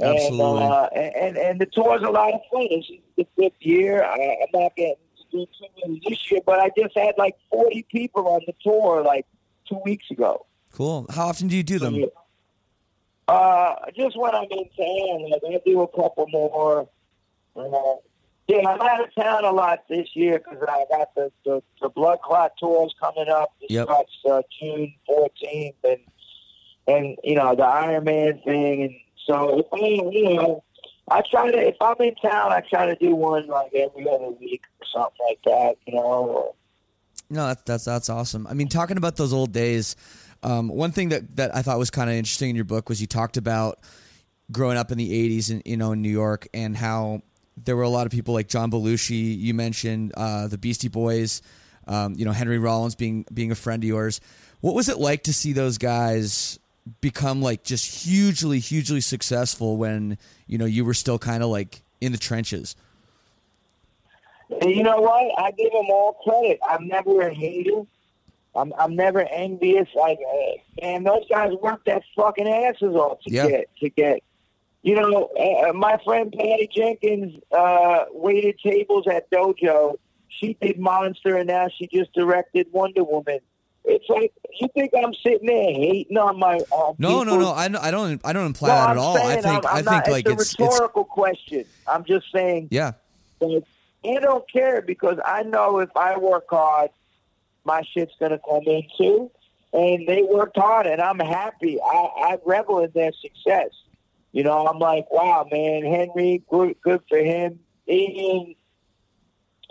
Absolutely. 0.00 0.62
And, 0.62 0.72
uh, 0.72 0.88
and, 0.94 1.16
and 1.16 1.36
and 1.36 1.60
the 1.60 1.66
tour's 1.66 2.02
a 2.02 2.10
lot 2.10 2.32
of 2.32 2.40
fun. 2.50 2.68
This 2.70 2.86
is 2.88 3.00
the 3.16 3.26
fifth 3.36 3.60
year. 3.60 4.04
I, 4.04 4.36
I'm 4.42 4.60
not 4.60 4.76
getting 4.76 4.94
to 5.18 5.24
do 5.30 5.46
too 5.58 5.66
many 5.82 6.00
this 6.08 6.30
year, 6.30 6.40
but 6.46 6.60
I 6.60 6.70
just 6.78 6.96
had 6.96 7.14
like 7.18 7.36
40 7.50 7.84
people 7.90 8.28
on 8.28 8.40
the 8.46 8.54
tour 8.62 9.02
like 9.02 9.26
two 9.70 9.80
weeks 9.84 10.10
ago. 10.10 10.46
Cool. 10.72 11.06
How 11.10 11.28
often 11.28 11.48
do 11.48 11.56
you 11.56 11.62
do 11.62 11.78
them? 11.78 12.04
Uh, 13.28 13.74
just 13.96 14.18
when 14.18 14.34
I'm 14.34 14.48
in 14.50 14.68
town, 14.76 15.30
like 15.30 15.42
I 15.46 15.60
do 15.64 15.82
a 15.82 15.88
couple 15.88 16.26
more. 16.28 16.88
Uh, 17.56 17.96
yeah, 18.48 18.68
I'm 18.68 18.80
out 18.80 19.00
of 19.04 19.14
town 19.14 19.44
a 19.44 19.52
lot 19.52 19.84
this 19.88 20.08
year 20.14 20.38
because 20.38 20.58
I 20.68 20.84
got 20.90 21.14
the, 21.14 21.30
the 21.44 21.62
the 21.80 21.88
blood 21.88 22.18
clot 22.22 22.52
tours 22.58 22.94
coming 23.00 23.28
up. 23.28 23.52
It 23.60 23.70
Yep. 23.70 23.84
starts 23.86 24.18
uh, 24.28 24.42
June 24.58 24.92
14th, 25.08 25.74
and 25.84 26.00
and 26.88 27.16
you 27.22 27.36
know 27.36 27.54
the 27.54 27.62
Ironman 27.62 28.42
thing, 28.44 28.82
and 28.82 28.94
so 29.26 29.60
if 29.60 29.66
I 29.72 30.10
you 30.10 30.34
know. 30.34 30.64
I 31.12 31.22
try 31.28 31.50
to, 31.50 31.58
if 31.58 31.74
I'm 31.80 31.96
in 31.98 32.14
town, 32.16 32.52
I 32.52 32.60
try 32.60 32.86
to 32.86 32.94
do 32.94 33.16
one 33.16 33.48
like 33.48 33.74
every 33.74 34.08
other 34.08 34.28
week 34.30 34.62
or 34.80 34.86
something 34.86 35.26
like 35.28 35.40
that, 35.44 35.76
you 35.84 35.94
know. 35.94 36.02
Or, 36.02 36.54
No, 37.30 37.46
that's 37.46 37.62
that's 37.62 37.84
that's 37.84 38.10
awesome. 38.10 38.46
I 38.48 38.54
mean, 38.54 38.68
talking 38.68 38.96
about 38.96 39.16
those 39.16 39.32
old 39.32 39.52
days, 39.52 39.94
um, 40.42 40.68
one 40.68 40.90
thing 40.90 41.10
that 41.10 41.36
that 41.36 41.54
I 41.54 41.62
thought 41.62 41.78
was 41.78 41.90
kind 41.90 42.10
of 42.10 42.16
interesting 42.16 42.50
in 42.50 42.56
your 42.56 42.64
book 42.64 42.88
was 42.88 43.00
you 43.00 43.06
talked 43.06 43.36
about 43.36 43.78
growing 44.50 44.76
up 44.76 44.90
in 44.90 44.98
the 44.98 45.10
'80s 45.38 45.50
in 45.50 45.62
you 45.64 45.76
know 45.76 45.92
in 45.92 46.02
New 46.02 46.10
York 46.10 46.48
and 46.52 46.76
how 46.76 47.22
there 47.56 47.76
were 47.76 47.84
a 47.84 47.88
lot 47.88 48.06
of 48.06 48.12
people 48.12 48.34
like 48.34 48.48
John 48.48 48.70
Belushi. 48.70 49.38
You 49.38 49.54
mentioned 49.54 50.12
uh, 50.16 50.48
the 50.48 50.58
Beastie 50.58 50.88
Boys. 50.88 51.40
Um, 51.86 52.14
you 52.16 52.24
know 52.24 52.32
Henry 52.32 52.58
Rollins 52.58 52.94
being 52.94 53.24
being 53.32 53.52
a 53.52 53.54
friend 53.54 53.82
of 53.82 53.88
yours. 53.88 54.20
What 54.60 54.74
was 54.74 54.88
it 54.88 54.98
like 54.98 55.22
to 55.24 55.32
see 55.32 55.52
those 55.52 55.78
guys 55.78 56.58
become 57.00 57.42
like 57.42 57.62
just 57.62 58.04
hugely, 58.04 58.58
hugely 58.58 59.00
successful 59.00 59.76
when 59.76 60.18
you 60.46 60.58
know 60.58 60.66
you 60.66 60.84
were 60.84 60.94
still 60.94 61.18
kind 61.18 61.42
of 61.42 61.48
like 61.48 61.82
in 62.00 62.12
the 62.12 62.18
trenches? 62.18 62.74
And 64.60 64.70
you 64.70 64.82
know 64.82 65.00
what? 65.00 65.32
I 65.38 65.50
give 65.52 65.72
them 65.72 65.86
all 65.90 66.14
credit. 66.24 66.58
I'm 66.68 66.88
never 66.88 67.22
a 67.22 67.34
hater. 67.34 67.82
I'm 68.56 68.72
I'm 68.78 68.96
never 68.96 69.20
envious. 69.30 69.88
Like, 69.94 70.18
uh, 70.28 70.82
man, 70.82 71.04
those 71.04 71.24
guys 71.28 71.52
work 71.62 71.84
their 71.84 72.00
fucking 72.16 72.48
asses 72.48 72.94
off 72.96 73.20
to 73.22 73.32
Yeah. 73.32 73.46
get 73.48 73.68
to 73.80 73.88
get. 73.90 74.22
You 74.82 74.96
know, 74.96 75.26
uh, 75.38 75.72
my 75.74 75.98
friend 76.04 76.32
Patty 76.36 76.68
Jenkins 76.74 77.40
uh, 77.52 78.06
waited 78.12 78.58
tables 78.64 79.06
at 79.06 79.30
Dojo. 79.30 79.94
She 80.28 80.56
did 80.60 80.78
Monster, 80.78 81.36
and 81.36 81.48
now 81.48 81.68
she 81.68 81.86
just 81.92 82.12
directed 82.14 82.66
Wonder 82.72 83.04
Woman. 83.04 83.40
It's 83.84 84.08
like 84.08 84.32
you 84.60 84.68
think 84.74 84.92
I'm 84.96 85.12
sitting 85.14 85.46
there 85.46 85.72
hating 85.72 86.16
on 86.16 86.38
my. 86.38 86.56
Uh, 86.72 86.92
No, 86.98 87.22
no, 87.22 87.24
people? 87.24 87.38
no. 87.38 87.52
I, 87.52 87.68
don't- 87.68 87.82
I 87.84 87.90
don't. 87.90 88.20
I 88.24 88.32
don't 88.32 88.46
imply 88.46 88.68
No, 88.70 88.74
that 88.74 88.84
I'm 88.84 88.90
at 88.90 88.96
all. 88.98 89.16
I 89.18 89.34
think. 89.34 89.46
I'm, 89.46 89.52
I 89.66 89.70
I'm 89.70 89.74
think 89.76 89.86
not, 89.86 90.08
like 90.08 90.26
it's 90.28 90.32
it's 90.42 90.58
a 90.60 90.62
it's 90.64 90.70
rhetorical 90.72 91.04
question. 91.04 91.64
I'm 91.86 92.04
just 92.04 92.26
saying. 92.32 92.68
yeah. 92.70 92.92
I 94.04 94.14
don't 94.20 94.50
care 94.50 94.82
because 94.82 95.18
I 95.24 95.42
know 95.42 95.78
if 95.78 95.90
I 95.96 96.18
work 96.18 96.46
hard, 96.50 96.90
my 97.64 97.82
shit's 97.82 98.14
gonna 98.18 98.40
come 98.48 98.62
in 98.66 98.82
too. 98.96 99.30
And 99.72 100.08
they 100.08 100.22
worked 100.22 100.56
hard, 100.56 100.86
and 100.86 101.00
I'm 101.00 101.20
happy. 101.20 101.78
I, 101.80 102.08
I 102.32 102.38
revel 102.44 102.80
in 102.80 102.90
their 102.92 103.12
success. 103.12 103.68
You 104.32 104.42
know, 104.42 104.66
I'm 104.66 104.78
like, 104.80 105.08
wow, 105.12 105.46
man, 105.50 105.84
Henry, 105.84 106.42
good, 106.50 106.74
good 106.82 107.02
for 107.08 107.18
him. 107.18 107.60
Ian 107.88 108.56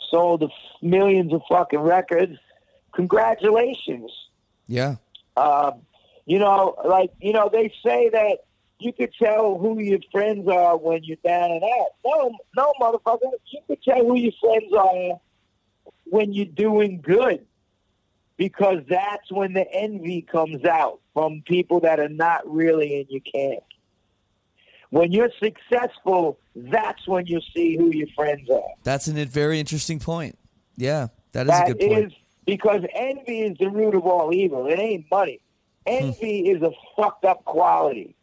sold 0.09 0.49
millions 0.81 1.33
of 1.33 1.41
fucking 1.49 1.79
records. 1.79 2.37
Congratulations. 2.93 4.11
Yeah. 4.67 4.95
Um, 5.35 5.81
you 6.25 6.39
know, 6.39 6.75
like 6.85 7.11
you 7.19 7.33
know, 7.33 7.49
they 7.51 7.73
say 7.83 8.09
that 8.09 8.39
you 8.79 8.93
could 8.93 9.13
tell 9.13 9.57
who 9.57 9.79
your 9.79 9.99
friends 10.11 10.47
are 10.47 10.77
when 10.77 11.03
you're 11.03 11.17
down 11.23 11.51
and 11.51 11.63
out. 11.63 11.87
No, 12.05 12.31
no, 12.55 12.73
motherfucker. 12.79 13.31
You 13.51 13.59
could 13.67 13.83
tell 13.83 14.05
who 14.05 14.15
your 14.15 14.31
friends 14.41 14.73
are 14.73 15.19
when 16.05 16.33
you're 16.33 16.45
doing 16.45 17.01
good, 17.01 17.45
because 18.37 18.79
that's 18.89 19.31
when 19.31 19.53
the 19.53 19.69
envy 19.71 20.21
comes 20.21 20.63
out 20.65 20.99
from 21.13 21.41
people 21.45 21.81
that 21.81 21.99
are 21.99 22.09
not 22.09 22.49
really 22.51 23.01
in 23.01 23.05
your 23.09 23.21
camp. 23.21 23.63
When 24.91 25.11
you're 25.11 25.29
successful, 25.39 26.39
that's 26.55 27.07
when 27.07 27.27
you 27.27 27.41
see 27.53 27.77
who 27.77 27.91
your 27.91 28.07
friends 28.15 28.49
are. 28.49 28.63
That's 28.83 29.07
a 29.07 29.25
very 29.25 29.59
interesting 29.59 29.99
point. 29.99 30.37
Yeah, 30.77 31.07
that 31.33 31.45
is 31.45 31.51
That 31.51 31.69
a 31.69 31.73
good 31.73 31.87
point. 31.87 32.05
is 32.05 32.13
because 32.45 32.81
envy 32.95 33.41
is 33.41 33.57
the 33.59 33.69
root 33.69 33.93
of 33.93 34.05
all 34.05 34.33
evil. 34.33 34.65
It 34.65 34.79
ain't 34.79 35.05
money. 35.11 35.41
Hmm. 35.85 35.93
Envy 36.05 36.49
is 36.49 36.61
a 36.63 36.71
fucked 36.95 37.25
up 37.25 37.45
quality. 37.45 38.15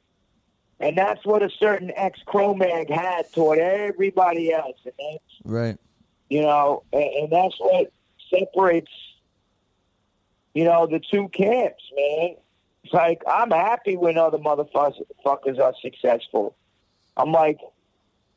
And 0.79 0.97
that's 0.97 1.24
what 1.24 1.43
a 1.43 1.51
certain 1.51 1.91
ex 1.97 2.20
Cro-Mag 2.27 2.91
had 2.91 3.33
toward 3.33 3.59
everybody 3.59 4.53
else. 4.53 4.77
And 4.85 4.93
that's, 4.99 5.41
right. 5.45 5.79
you 6.29 6.43
know, 6.43 6.83
and, 6.93 7.03
and 7.03 7.33
that's 7.33 7.57
what 7.59 7.93
separates, 8.31 8.91
you 10.55 10.64
know, 10.64 10.87
the 10.87 11.01
two 11.01 11.29
camps, 11.29 11.83
man. 11.97 12.37
It's 12.85 12.93
like, 12.93 13.22
I'm 13.27 13.51
happy 13.51 13.97
when 13.97 14.18
other 14.18 14.39
motherfuckers 14.39 15.59
are 15.59 15.74
successful. 15.81 16.55
I'm 17.16 17.33
like, 17.33 17.59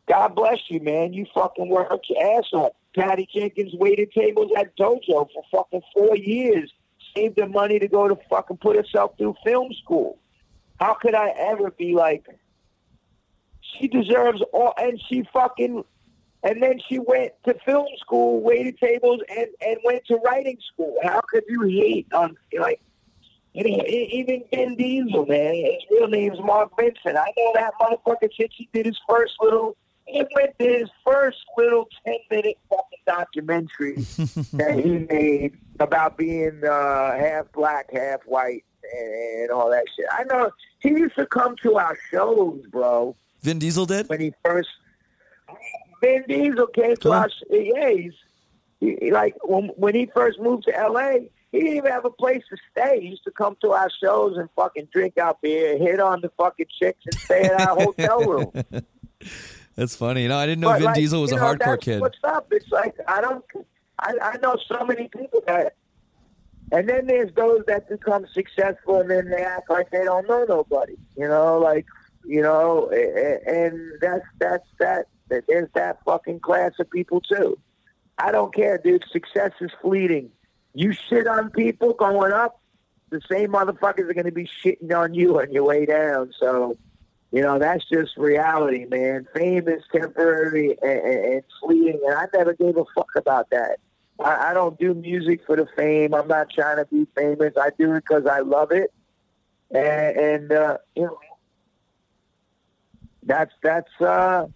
God 0.07 0.29
bless 0.29 0.71
you, 0.71 0.79
man. 0.79 1.13
You 1.13 1.27
fucking 1.33 1.69
worked 1.69 2.09
your 2.09 2.39
ass 2.39 2.45
off. 2.53 2.71
Patty 2.95 3.27
Jenkins 3.31 3.73
waited 3.75 4.11
tables 4.11 4.51
at 4.57 4.75
Dojo 4.75 5.27
for 5.31 5.43
fucking 5.51 5.83
four 5.93 6.15
years, 6.15 6.73
saved 7.15 7.35
the 7.35 7.47
money 7.47 7.77
to 7.77 7.87
go 7.87 8.07
to 8.07 8.17
fucking 8.29 8.57
put 8.57 8.75
herself 8.75 9.11
through 9.17 9.35
film 9.45 9.71
school. 9.73 10.17
How 10.79 10.93
could 10.93 11.15
I 11.15 11.29
ever 11.37 11.71
be 11.71 11.93
like, 11.93 12.25
she 13.61 13.87
deserves 13.87 14.41
all, 14.53 14.73
and 14.77 14.99
she 15.07 15.23
fucking, 15.33 15.83
and 16.43 16.63
then 16.63 16.79
she 16.87 16.99
went 16.99 17.33
to 17.45 17.53
film 17.65 17.87
school, 17.97 18.41
waited 18.41 18.77
tables, 18.79 19.21
and, 19.29 19.47
and 19.61 19.77
went 19.83 20.05
to 20.05 20.15
writing 20.17 20.57
school. 20.73 20.95
How 21.03 21.21
could 21.21 21.43
you 21.47 21.63
hate 21.63 22.07
on, 22.13 22.37
like, 22.57 22.81
even 23.53 24.43
Vin 24.51 24.75
Diesel, 24.75 25.25
man, 25.25 25.55
his 25.55 25.83
real 25.91 26.07
name's 26.07 26.39
Mark 26.39 26.71
Vincent. 26.77 27.17
I 27.17 27.31
know 27.37 27.51
that 27.55 27.73
motherfucker 27.79 28.29
since 28.39 28.53
he 28.55 28.69
did 28.73 28.85
his 28.85 28.99
first 29.07 29.33
little, 29.41 29.75
he 30.05 30.23
went 30.35 30.57
to 30.59 30.65
his 30.65 30.89
first 31.05 31.39
little 31.57 31.87
10 32.05 32.15
minute 32.31 32.57
fucking 32.69 32.99
documentary 33.05 33.95
that 34.53 34.79
he 34.83 34.99
made 35.09 35.57
about 35.79 36.17
being 36.17 36.61
uh, 36.63 37.17
half 37.17 37.51
black, 37.53 37.91
half 37.91 38.21
white, 38.25 38.63
and, 38.97 39.13
and 39.41 39.51
all 39.51 39.69
that 39.69 39.85
shit. 39.95 40.05
I 40.11 40.23
know 40.23 40.51
he 40.79 40.89
used 40.89 41.15
to 41.15 41.25
come 41.25 41.55
to 41.63 41.77
our 41.77 41.97
shows, 42.11 42.61
bro, 42.69 43.15
Vin 43.41 43.59
Diesel 43.59 43.85
did? 43.85 44.07
when 44.09 44.19
he 44.21 44.33
first. 44.43 44.69
Vin 46.01 46.23
Diesel 46.27 46.67
came 46.67 46.95
to 46.97 47.11
our 47.11 47.29
sh- 47.29 47.43
yeah, 47.49 47.89
he's 47.89 48.13
he, 48.79 48.97
he- 49.01 49.11
like 49.11 49.35
when 49.43 49.67
when 49.75 49.95
he 49.95 50.09
first 50.13 50.39
moved 50.39 50.63
to 50.65 50.75
L.A. 50.77 51.29
He 51.51 51.61
didn't 51.61 51.77
even 51.77 51.91
have 51.91 52.05
a 52.05 52.11
place 52.11 52.43
to 52.51 52.57
stay. 52.71 53.01
He 53.01 53.07
used 53.07 53.23
to 53.23 53.31
come 53.31 53.57
to 53.61 53.71
our 53.71 53.89
shows 54.03 54.37
and 54.37 54.47
fucking 54.55 54.89
drink 54.93 55.17
out 55.17 55.41
beer, 55.41 55.79
hit 55.79 55.99
on 55.99 56.21
the 56.21 56.29
fucking 56.37 56.67
chicks, 56.69 57.03
and 57.07 57.15
stay 57.21 57.45
in 57.49 57.55
our 57.59 57.75
hotel 57.75 58.23
room. 58.23 58.51
That's 59.75 59.95
funny. 59.95 60.27
No, 60.27 60.37
I 60.37 60.45
didn't 60.45 60.61
know 60.61 60.67
But, 60.69 60.77
Vin 60.77 60.85
like, 60.85 60.95
Diesel 60.95 61.21
was 61.21 61.31
you 61.31 61.37
a 61.37 61.39
know, 61.39 61.55
hardcore 61.55 61.81
kid. 61.81 62.01
What's 62.01 62.19
up? 62.23 62.47
It's 62.51 62.69
like 62.71 62.95
I 63.07 63.19
don't. 63.21 63.43
I, 63.97 64.13
I 64.21 64.37
know 64.43 64.57
so 64.67 64.85
many 64.85 65.07
people 65.07 65.41
that, 65.47 65.75
and 66.71 66.87
then 66.87 67.07
there's 67.07 67.33
those 67.35 67.63
that 67.67 67.89
become 67.89 68.25
successful 68.33 69.01
and 69.01 69.09
then 69.09 69.29
they 69.29 69.43
act 69.43 69.69
like 69.69 69.91
they 69.91 70.03
don't 70.03 70.27
know 70.27 70.45
nobody. 70.47 70.95
You 71.15 71.27
know, 71.27 71.59
like 71.59 71.85
you 72.25 72.41
know, 72.41 72.89
and 72.89 73.93
that's 74.01 74.25
that's 74.39 74.67
that. 74.79 75.07
that 75.29 75.45
There's 75.47 75.69
that 75.75 75.99
fucking 76.05 76.39
class 76.39 76.73
of 76.79 76.89
people 76.89 77.21
too. 77.21 77.57
I 78.17 78.31
don't 78.31 78.53
care, 78.53 78.77
dude. 78.77 79.05
Success 79.11 79.51
is 79.61 79.71
fleeting. 79.81 80.31
You 80.73 80.91
shit 80.91 81.27
on 81.27 81.51
people 81.51 81.93
going 81.93 82.33
up, 82.33 82.59
the 83.09 83.21
same 83.31 83.51
motherfuckers 83.51 84.09
are 84.09 84.13
going 84.13 84.25
to 84.25 84.31
be 84.31 84.49
shitting 84.63 84.93
on 84.93 85.13
you 85.13 85.39
on 85.39 85.51
your 85.51 85.63
way 85.63 85.85
down. 85.85 86.31
So, 86.39 86.77
you 87.31 87.41
know, 87.41 87.59
that's 87.59 87.87
just 87.87 88.17
reality, 88.17 88.85
man. 88.85 89.27
Fame 89.35 89.67
is 89.67 89.83
temporary 89.91 90.77
and, 90.81 90.99
and, 90.99 91.25
and 91.33 91.43
fleeting, 91.61 92.01
and 92.05 92.15
I 92.15 92.25
never 92.33 92.53
gave 92.53 92.75
a 92.77 92.85
fuck 92.95 93.11
about 93.15 93.49
that. 93.51 93.79
I, 94.19 94.51
I 94.51 94.53
don't 94.53 94.77
do 94.79 94.93
music 94.93 95.41
for 95.45 95.55
the 95.55 95.67
fame. 95.77 96.13
I'm 96.13 96.27
not 96.27 96.49
trying 96.51 96.77
to 96.77 96.85
be 96.85 97.07
famous. 97.15 97.53
I 97.59 97.69
do 97.77 97.93
it 97.93 98.03
because 98.07 98.25
I 98.25 98.39
love 98.39 98.71
it, 98.71 98.91
and, 99.71 100.17
and 100.17 100.51
uh, 100.51 100.77
you 100.95 101.03
know, 101.03 101.17
that's 103.23 103.53
that's 103.63 104.01
uh, 104.01 104.47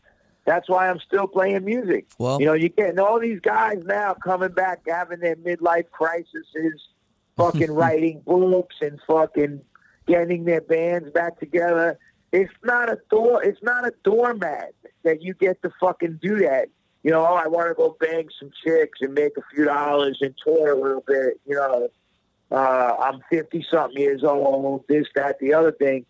that's 0.46 0.70
why 0.70 0.90
I'm 0.90 1.00
still 1.00 1.28
playing 1.28 1.64
music. 1.64 2.08
Well- 2.18 2.40
you 2.40 2.46
know, 2.46 2.54
you're 2.54 2.70
getting 2.70 3.00
all 3.00 3.20
these 3.20 3.40
guys 3.40 3.82
now 3.86 4.14
coming 4.14 4.52
back, 4.52 4.82
having 4.88 5.20
their 5.20 5.36
midlife 5.36 5.90
crises, 5.92 6.46
fucking 7.38 7.72
writing 7.72 8.22
books 8.26 8.76
and 8.82 9.00
fucking 9.08 9.62
getting 10.08 10.44
their 10.46 10.62
bands 10.62 11.10
back 11.12 11.40
together. 11.40 11.98
It's 12.32 12.54
not 12.64 12.92
a 12.92 12.98
door. 13.10 13.44
It's 13.44 13.62
not 13.62 13.86
a 13.88 13.94
doormat 14.04 14.74
that 15.04 15.22
you 15.22 15.34
get 15.34 15.62
to 15.62 15.72
fucking 15.80 16.20
do 16.22 16.40
that. 16.40 16.68
You 17.04 17.12
know, 17.12 17.26
oh, 17.26 17.36
I 17.36 17.48
want 17.48 17.70
to 17.70 17.74
go 17.74 17.98
bang 18.00 18.30
some 18.40 18.50
chicks 18.64 19.00
and 19.02 19.14
make 19.14 19.38
a 19.38 19.42
few 19.54 19.66
dollars 19.66 20.20
and 20.22 20.34
tour 20.44 20.72
a 20.72 20.76
little 20.76 21.04
bit. 21.06 21.40
You 21.46 21.56
know, 21.56 21.90
uh, 22.52 22.96
I'm 23.00 23.22
50 23.30 23.66
something 23.70 24.02
years 24.02 24.24
old, 24.24 24.86
this, 24.88 25.08
that, 25.16 25.40
the 25.40 25.54
other 25.54 25.74
thing. 25.74 26.06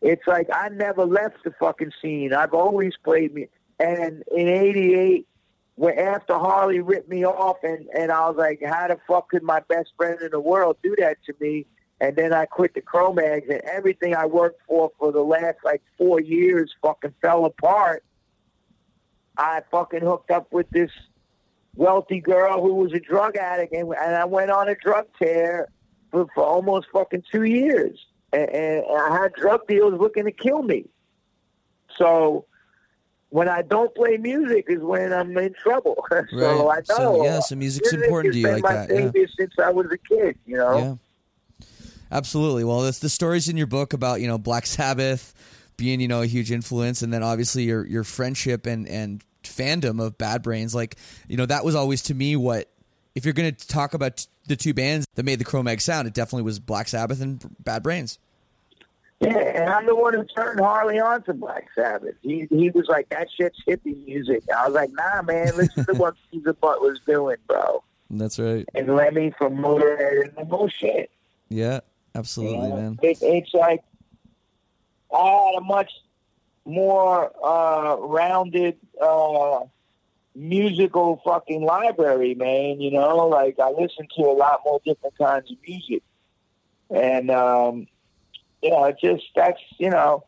It's 0.00 0.26
like 0.26 0.48
I 0.52 0.68
never 0.68 1.04
left 1.04 1.44
the 1.44 1.52
fucking 1.58 1.92
scene. 2.00 2.32
I've 2.32 2.54
always 2.54 2.94
played 3.02 3.34
me. 3.34 3.48
And 3.78 4.22
in 4.34 4.48
88, 4.48 5.26
when 5.74 5.98
after 5.98 6.34
Harley 6.34 6.80
ripped 6.80 7.08
me 7.08 7.24
off 7.24 7.58
and, 7.62 7.86
and 7.96 8.10
I 8.10 8.28
was 8.28 8.36
like, 8.36 8.60
how 8.64 8.88
the 8.88 8.98
fuck 9.06 9.30
could 9.30 9.42
my 9.42 9.60
best 9.68 9.90
friend 9.96 10.20
in 10.20 10.30
the 10.30 10.40
world 10.40 10.76
do 10.82 10.94
that 10.98 11.18
to 11.26 11.34
me? 11.40 11.66
And 12.00 12.16
then 12.16 12.32
I 12.32 12.46
quit 12.46 12.74
the 12.74 12.80
Cro-Mags 12.80 13.48
and 13.50 13.60
everything 13.62 14.14
I 14.14 14.26
worked 14.26 14.60
for 14.66 14.92
for 14.98 15.10
the 15.12 15.22
last 15.22 15.58
like 15.64 15.82
four 15.96 16.20
years 16.20 16.72
fucking 16.80 17.14
fell 17.20 17.44
apart. 17.44 18.04
I 19.38 19.62
fucking 19.70 20.00
hooked 20.02 20.30
up 20.30 20.52
with 20.52 20.68
this 20.70 20.90
wealthy 21.76 22.20
girl 22.20 22.60
who 22.60 22.74
was 22.74 22.92
a 22.92 23.00
drug 23.00 23.36
addict 23.36 23.72
and, 23.72 23.94
and 23.94 24.16
I 24.16 24.24
went 24.24 24.50
on 24.50 24.68
a 24.68 24.74
drug 24.74 25.06
tear 25.20 25.68
for, 26.10 26.26
for 26.34 26.44
almost 26.44 26.88
fucking 26.92 27.22
two 27.30 27.44
years. 27.44 27.98
And, 28.32 28.50
and 28.50 28.84
I 28.90 29.16
had 29.16 29.32
drug 29.34 29.66
dealers 29.68 29.98
looking 29.98 30.24
to 30.24 30.32
kill 30.32 30.62
me. 30.62 30.86
So 31.96 32.46
when 33.30 33.48
I 33.48 33.62
don't 33.62 33.94
play 33.94 34.16
music 34.16 34.66
is 34.68 34.82
when 34.82 35.12
I'm 35.12 35.36
in 35.38 35.54
trouble. 35.54 36.04
so 36.10 36.16
Right. 36.32 36.78
I 36.88 36.94
know. 36.94 36.96
So, 36.96 37.24
yeah, 37.24 37.40
so 37.40 37.56
music's 37.56 37.92
important 37.92 38.34
to 38.34 38.40
you 38.40 38.48
like 38.48 38.62
my 38.62 38.86
that, 38.86 39.14
yeah. 39.14 39.24
since 39.38 39.52
I 39.62 39.70
was 39.70 39.86
a 39.92 39.98
kid, 39.98 40.36
you 40.46 40.56
know? 40.56 40.78
Yeah. 40.78 41.66
Absolutely. 42.10 42.64
Well, 42.64 42.84
it's 42.86 43.00
the 43.00 43.08
stories 43.08 43.48
in 43.48 43.56
your 43.56 43.66
book 43.66 43.92
about, 43.92 44.20
you 44.20 44.26
know, 44.26 44.38
Black 44.38 44.66
Sabbath 44.66 45.34
being, 45.76 46.00
you 46.00 46.08
know, 46.08 46.22
a 46.22 46.26
huge 46.26 46.50
influence 46.50 47.02
and 47.02 47.12
then 47.12 47.22
obviously 47.22 47.64
your 47.64 47.86
your 47.86 48.02
friendship 48.02 48.66
and 48.66 48.88
and 48.88 49.22
fandom 49.42 50.04
of 50.04 50.18
Bad 50.18 50.42
Brains 50.42 50.74
like, 50.74 50.96
you 51.28 51.36
know, 51.36 51.46
that 51.46 51.64
was 51.64 51.74
always 51.74 52.02
to 52.02 52.14
me 52.14 52.36
what 52.36 52.68
if 53.14 53.24
you're 53.24 53.34
going 53.34 53.54
to 53.54 53.68
talk 53.68 53.94
about 53.94 54.26
the 54.46 54.56
two 54.56 54.72
bands 54.74 55.06
that 55.16 55.24
made 55.24 55.40
the 55.40 55.44
Cro-Mag 55.44 55.80
sound, 55.80 56.06
it 56.06 56.14
definitely 56.14 56.44
was 56.44 56.58
Black 56.58 56.88
Sabbath 56.88 57.20
and 57.20 57.44
Bad 57.64 57.82
Brains. 57.82 58.18
Yeah, 59.20 59.36
and 59.36 59.68
I'm 59.68 59.84
the 59.86 59.96
one 59.96 60.14
who 60.14 60.24
turned 60.24 60.60
Harley 60.60 61.00
on 61.00 61.22
to 61.24 61.34
Black 61.34 61.66
Sabbath. 61.74 62.14
He 62.22 62.46
he 62.50 62.70
was 62.70 62.86
like, 62.88 63.08
that 63.08 63.28
shit's 63.28 63.58
hippie 63.66 64.06
music. 64.06 64.44
I 64.56 64.66
was 64.66 64.74
like, 64.74 64.90
nah, 64.92 65.22
man, 65.22 65.56
listen 65.56 65.84
to 65.86 65.94
what 65.94 66.14
Geezer 66.32 66.52
Butler's 66.52 67.00
doing, 67.04 67.36
bro. 67.48 67.82
That's 68.10 68.38
right. 68.38 68.64
And 68.76 68.94
Lemmy 68.94 69.34
from 69.36 69.56
Motorhead 69.56 70.28
and 70.28 70.36
the 70.36 70.44
bullshit. 70.44 71.10
Yeah, 71.48 71.80
absolutely, 72.14 72.58
You 72.58 72.68
know? 72.68 72.76
man. 72.76 72.98
It, 73.02 73.18
it's 73.20 73.52
like 73.52 73.82
I 75.12 75.50
had 75.52 75.58
a 75.58 75.64
much 75.64 75.90
more 76.68 77.32
uh, 77.44 77.96
rounded 77.98 78.76
uh, 79.00 79.60
musical 80.34 81.20
fucking 81.24 81.62
library, 81.62 82.34
man. 82.34 82.80
You 82.80 82.92
know, 82.92 83.26
like 83.26 83.58
I 83.58 83.70
listen 83.70 84.06
to 84.16 84.22
a 84.22 84.32
lot 84.32 84.60
more 84.64 84.80
different 84.84 85.16
kinds 85.18 85.50
of 85.50 85.56
music, 85.66 86.02
and 86.90 87.30
um, 87.30 87.86
you 88.62 88.70
know, 88.70 88.84
it 88.84 88.98
just 89.02 89.24
that's 89.34 89.60
you 89.78 89.90
know. 89.90 90.24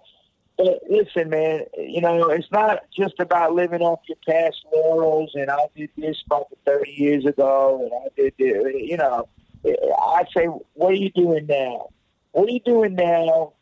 But 0.57 0.83
listen, 0.91 1.31
man, 1.31 1.65
you 1.79 2.03
know, 2.03 2.29
it's 2.29 2.51
not 2.53 2.81
just 2.95 3.15
about 3.19 3.55
living 3.55 3.81
off 3.81 4.01
your 4.07 4.19
past 4.29 4.59
laurels 4.71 5.31
and 5.35 5.51
I 5.51 5.69
did 5.75 5.89
this 5.97 6.23
fucking 6.29 6.59
30 6.67 6.91
years 6.91 7.25
ago 7.25 7.81
and 7.81 7.93
I 7.95 8.09
did 8.15 8.35
this, 8.39 8.75
you 8.75 8.99
know. 8.99 9.27
I 9.65 10.25
say, 10.37 10.45
what 10.75 10.93
are 10.93 10.97
you 10.97 11.09
doing 11.13 11.47
now? 11.47 11.89
What 12.33 12.51
are 12.51 12.53
you 12.53 12.61
doing 12.61 12.95
now 12.95 13.55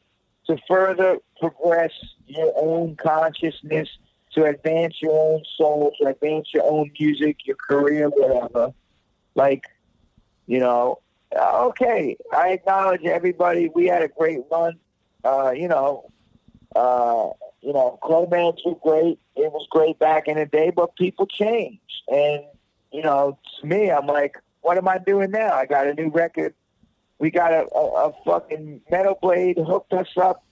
to 0.48 0.56
further 0.66 1.18
progress 1.38 1.92
your 2.28 2.52
own 2.56 2.96
consciousness, 2.96 3.88
to 4.32 4.44
advance 4.44 5.00
your 5.00 5.12
own 5.12 5.42
soul, 5.56 5.92
to 5.98 6.08
advance 6.08 6.52
your 6.52 6.64
own 6.64 6.90
music, 6.98 7.46
your 7.46 7.56
career, 7.56 8.08
whatever? 8.08 8.72
Like, 9.34 9.64
you 10.46 10.60
know, 10.60 11.00
uh, 11.34 11.66
okay, 11.66 12.16
I 12.32 12.50
acknowledge 12.50 13.04
everybody. 13.04 13.70
We 13.74 13.86
had 13.86 14.02
a 14.02 14.08
great 14.08 14.40
run. 14.50 14.78
Uh, 15.24 15.52
you 15.54 15.68
know, 15.68 16.10
Uh, 16.76 17.30
you 17.60 17.72
know, 17.72 17.98
Cro-Mags 18.02 18.62
were 18.64 18.76
great. 18.76 19.18
It 19.34 19.50
was 19.50 19.66
great 19.70 19.98
back 19.98 20.28
in 20.28 20.36
the 20.36 20.46
day, 20.46 20.70
but 20.70 20.94
people 20.96 21.26
change. 21.26 21.80
And, 22.06 22.44
you 22.92 23.02
know, 23.02 23.38
to 23.60 23.66
me, 23.66 23.90
I'm 23.90 24.06
like, 24.06 24.36
what 24.60 24.76
am 24.76 24.86
I 24.86 24.98
doing 24.98 25.30
now? 25.30 25.54
I 25.54 25.64
got 25.66 25.86
a 25.86 25.94
new 25.94 26.10
record. 26.10 26.54
We 27.18 27.30
got 27.30 27.52
a, 27.52 27.66
a, 27.74 28.08
a 28.08 28.12
fucking 28.24 28.82
Metal 28.90 29.18
Blade 29.20 29.58
hooked 29.58 29.92
us 29.92 30.12
up 30.16 30.44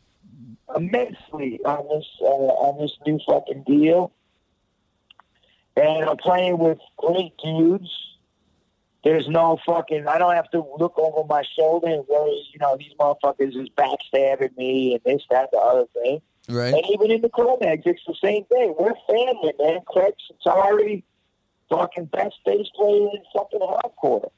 immensely 0.74 1.60
on 1.64 1.86
this 1.88 2.06
uh, 2.20 2.24
on 2.24 2.80
this 2.80 2.96
new 3.06 3.18
fucking 3.26 3.64
deal. 3.66 4.12
And 5.76 6.04
I'm 6.08 6.16
playing 6.16 6.58
with 6.58 6.78
great 6.96 7.36
dudes. 7.42 7.90
There's 9.04 9.28
no 9.28 9.58
fucking. 9.64 10.08
I 10.08 10.18
don't 10.18 10.34
have 10.34 10.50
to 10.50 10.66
look 10.78 10.98
over 10.98 11.26
my 11.28 11.42
shoulder 11.42 11.86
and 11.86 12.04
worry. 12.08 12.42
You 12.52 12.58
know, 12.58 12.76
these 12.76 12.92
motherfuckers 12.98 13.54
is 13.54 13.68
backstabbing 13.76 14.56
me 14.56 14.94
and 14.94 15.02
this, 15.04 15.22
that, 15.30 15.50
the 15.52 15.58
other 15.58 15.84
thing. 15.92 16.20
Right. 16.48 16.74
And 16.74 16.82
even 16.90 17.10
in 17.10 17.20
the 17.22 17.28
Cro-Mags, 17.28 17.82
it's 17.86 18.02
the 18.06 18.16
same 18.22 18.44
thing. 18.46 18.74
We're 18.78 18.94
family, 19.06 19.52
man. 19.58 19.80
Craig 19.86 20.14
Setari, 20.44 21.02
fucking 21.68 22.06
best 22.06 22.36
bass 22.44 22.68
player 22.74 23.08
in 23.12 23.22
fucking 23.34 23.60
hardcore, 23.60 24.30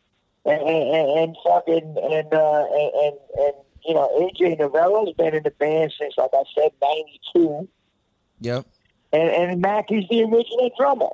and 0.45 0.61
and, 0.61 1.19
and, 1.19 1.37
fucking 1.45 1.97
and 2.03 2.35
uh, 2.35 2.65
and, 2.73 2.93
and 2.95 3.17
and 3.39 3.55
you 3.89 3.95
know 3.95 4.09
AJ 4.21 4.59
Novello's 4.59 5.15
been 5.15 5.35
in 5.35 5.43
the 5.43 5.51
band 5.51 5.93
since, 5.99 6.15
like 6.17 6.31
I 6.33 6.43
said, 6.55 6.71
'92, 7.35 7.69
Yep. 8.41 8.67
and 9.13 9.31
and 9.31 9.61
Mackie's 9.61 10.05
the 10.11 10.23
original 10.23 10.71
drummer. 10.79 11.09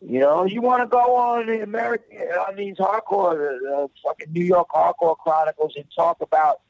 You 0.00 0.20
know, 0.20 0.44
you 0.44 0.62
want 0.62 0.82
to 0.82 0.86
go 0.86 1.16
on 1.16 1.46
the 1.46 1.60
American 1.62 2.18
on 2.48 2.54
these 2.56 2.76
hardcore, 2.76 3.56
uh, 3.74 3.88
fucking 4.04 4.32
New 4.32 4.44
York 4.44 4.68
hardcore 4.70 5.16
chronicles, 5.18 5.74
and 5.76 5.84
talk 5.94 6.20
about 6.20 6.60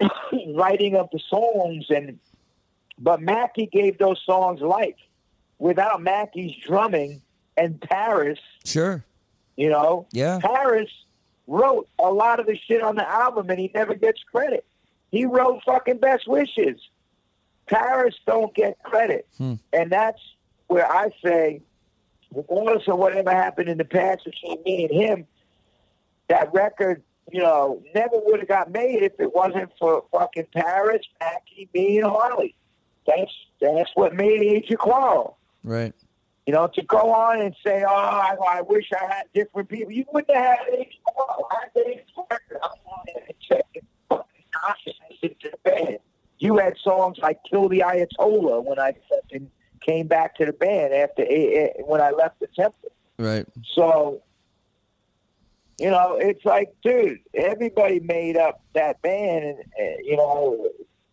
writing 0.54 0.96
of 0.96 1.08
the 1.12 1.18
songs, 1.18 1.86
and 1.90 2.18
but 2.98 3.20
Mackie 3.20 3.66
gave 3.66 3.98
those 3.98 4.20
songs 4.24 4.60
life. 4.60 4.94
Without 5.58 6.02
Mackie's 6.02 6.54
drumming 6.56 7.22
and 7.56 7.80
Parris, 7.80 8.38
Sure. 8.64 9.04
you 9.56 9.70
know, 9.70 10.06
Yeah. 10.12 10.38
Parris 10.42 10.90
wrote 11.46 11.88
a 11.98 12.10
lot 12.10 12.40
of 12.40 12.46
the 12.46 12.56
shit 12.56 12.82
on 12.82 12.96
the 12.96 13.08
album, 13.08 13.50
and 13.50 13.58
he 13.58 13.70
never 13.74 13.94
gets 13.94 14.22
credit. 14.22 14.64
He 15.10 15.26
wrote 15.26 15.62
fucking 15.64 15.98
Best 15.98 16.26
Wishes. 16.26 16.80
Parris 17.66 18.16
don't 18.26 18.54
get 18.54 18.82
credit, 18.82 19.26
Hmm. 19.38 19.54
and 19.72 19.90
that's 19.90 20.20
where 20.66 20.90
I 20.90 21.10
say, 21.24 21.62
regardless 22.34 22.86
of 22.88 22.98
whatever 22.98 23.30
happened 23.30 23.68
in 23.68 23.78
the 23.78 23.84
past 23.84 24.24
between 24.24 24.62
me 24.64 24.84
and 24.84 24.92
him, 24.92 25.26
that 26.28 26.52
record, 26.52 27.02
you 27.30 27.40
know, 27.40 27.82
never 27.94 28.18
would 28.24 28.40
have 28.40 28.48
got 28.48 28.70
made 28.70 29.02
if 29.02 29.18
it 29.18 29.34
wasn't 29.34 29.70
for 29.78 30.04
fucking 30.12 30.46
Parris, 30.54 31.06
Mackie, 31.20 31.68
me, 31.72 31.98
and 31.98 32.06
Harley. 32.10 32.54
That's 33.06 33.32
that's 33.60 33.90
what 33.94 34.14
made 34.14 34.40
Age 34.42 34.70
of 34.70 34.78
Quarrel. 34.78 35.36
Right. 35.62 35.94
You 36.46 36.52
know, 36.52 36.66
to 36.74 36.82
go 36.82 37.10
on 37.10 37.40
and 37.40 37.54
say, 37.64 37.84
"Oh, 37.88 37.94
I, 37.94 38.36
I 38.48 38.60
wish 38.60 38.90
I 38.92 39.06
had 39.06 39.24
different 39.32 39.68
people," 39.68 39.92
you 39.92 40.04
wouldn't 40.12 40.36
have 40.36 40.58
had 40.58 40.68
Age 40.78 40.98
of 41.06 41.44
I 41.50 41.64
had 41.74 41.86
Age 41.86 42.00
of 42.00 42.26
Quarrel. 42.28 42.40
I'm 42.62 42.70
on 42.86 43.04
it 43.06 43.24
and 43.28 43.40
checking 43.40 43.86
fucking 44.10 44.44
consciousness 44.52 45.18
into 45.22 45.50
the 45.50 45.70
band. 45.70 45.98
You 46.38 46.58
had 46.58 46.76
songs 46.76 47.18
like 47.18 47.38
"Kill 47.48 47.70
the 47.70 47.80
Ayatollah" 47.80 48.62
when 48.62 48.78
I 48.78 48.94
fucking 49.08 49.50
came 49.80 50.06
back 50.06 50.34
to 50.36 50.46
the 50.46 50.52
band 50.52 50.92
after 50.92 51.24
when 51.86 52.02
I 52.02 52.10
left 52.10 52.40
the 52.40 52.48
temple. 52.48 52.90
Right. 53.18 53.46
So, 53.64 54.22
you 55.78 55.90
know, 55.90 56.16
it's 56.20 56.44
like, 56.44 56.74
dude, 56.82 57.20
everybody 57.32 58.00
made 58.00 58.36
up 58.36 58.62
that 58.74 59.00
band, 59.00 59.44
and 59.78 60.04
you 60.04 60.16
know 60.18 60.68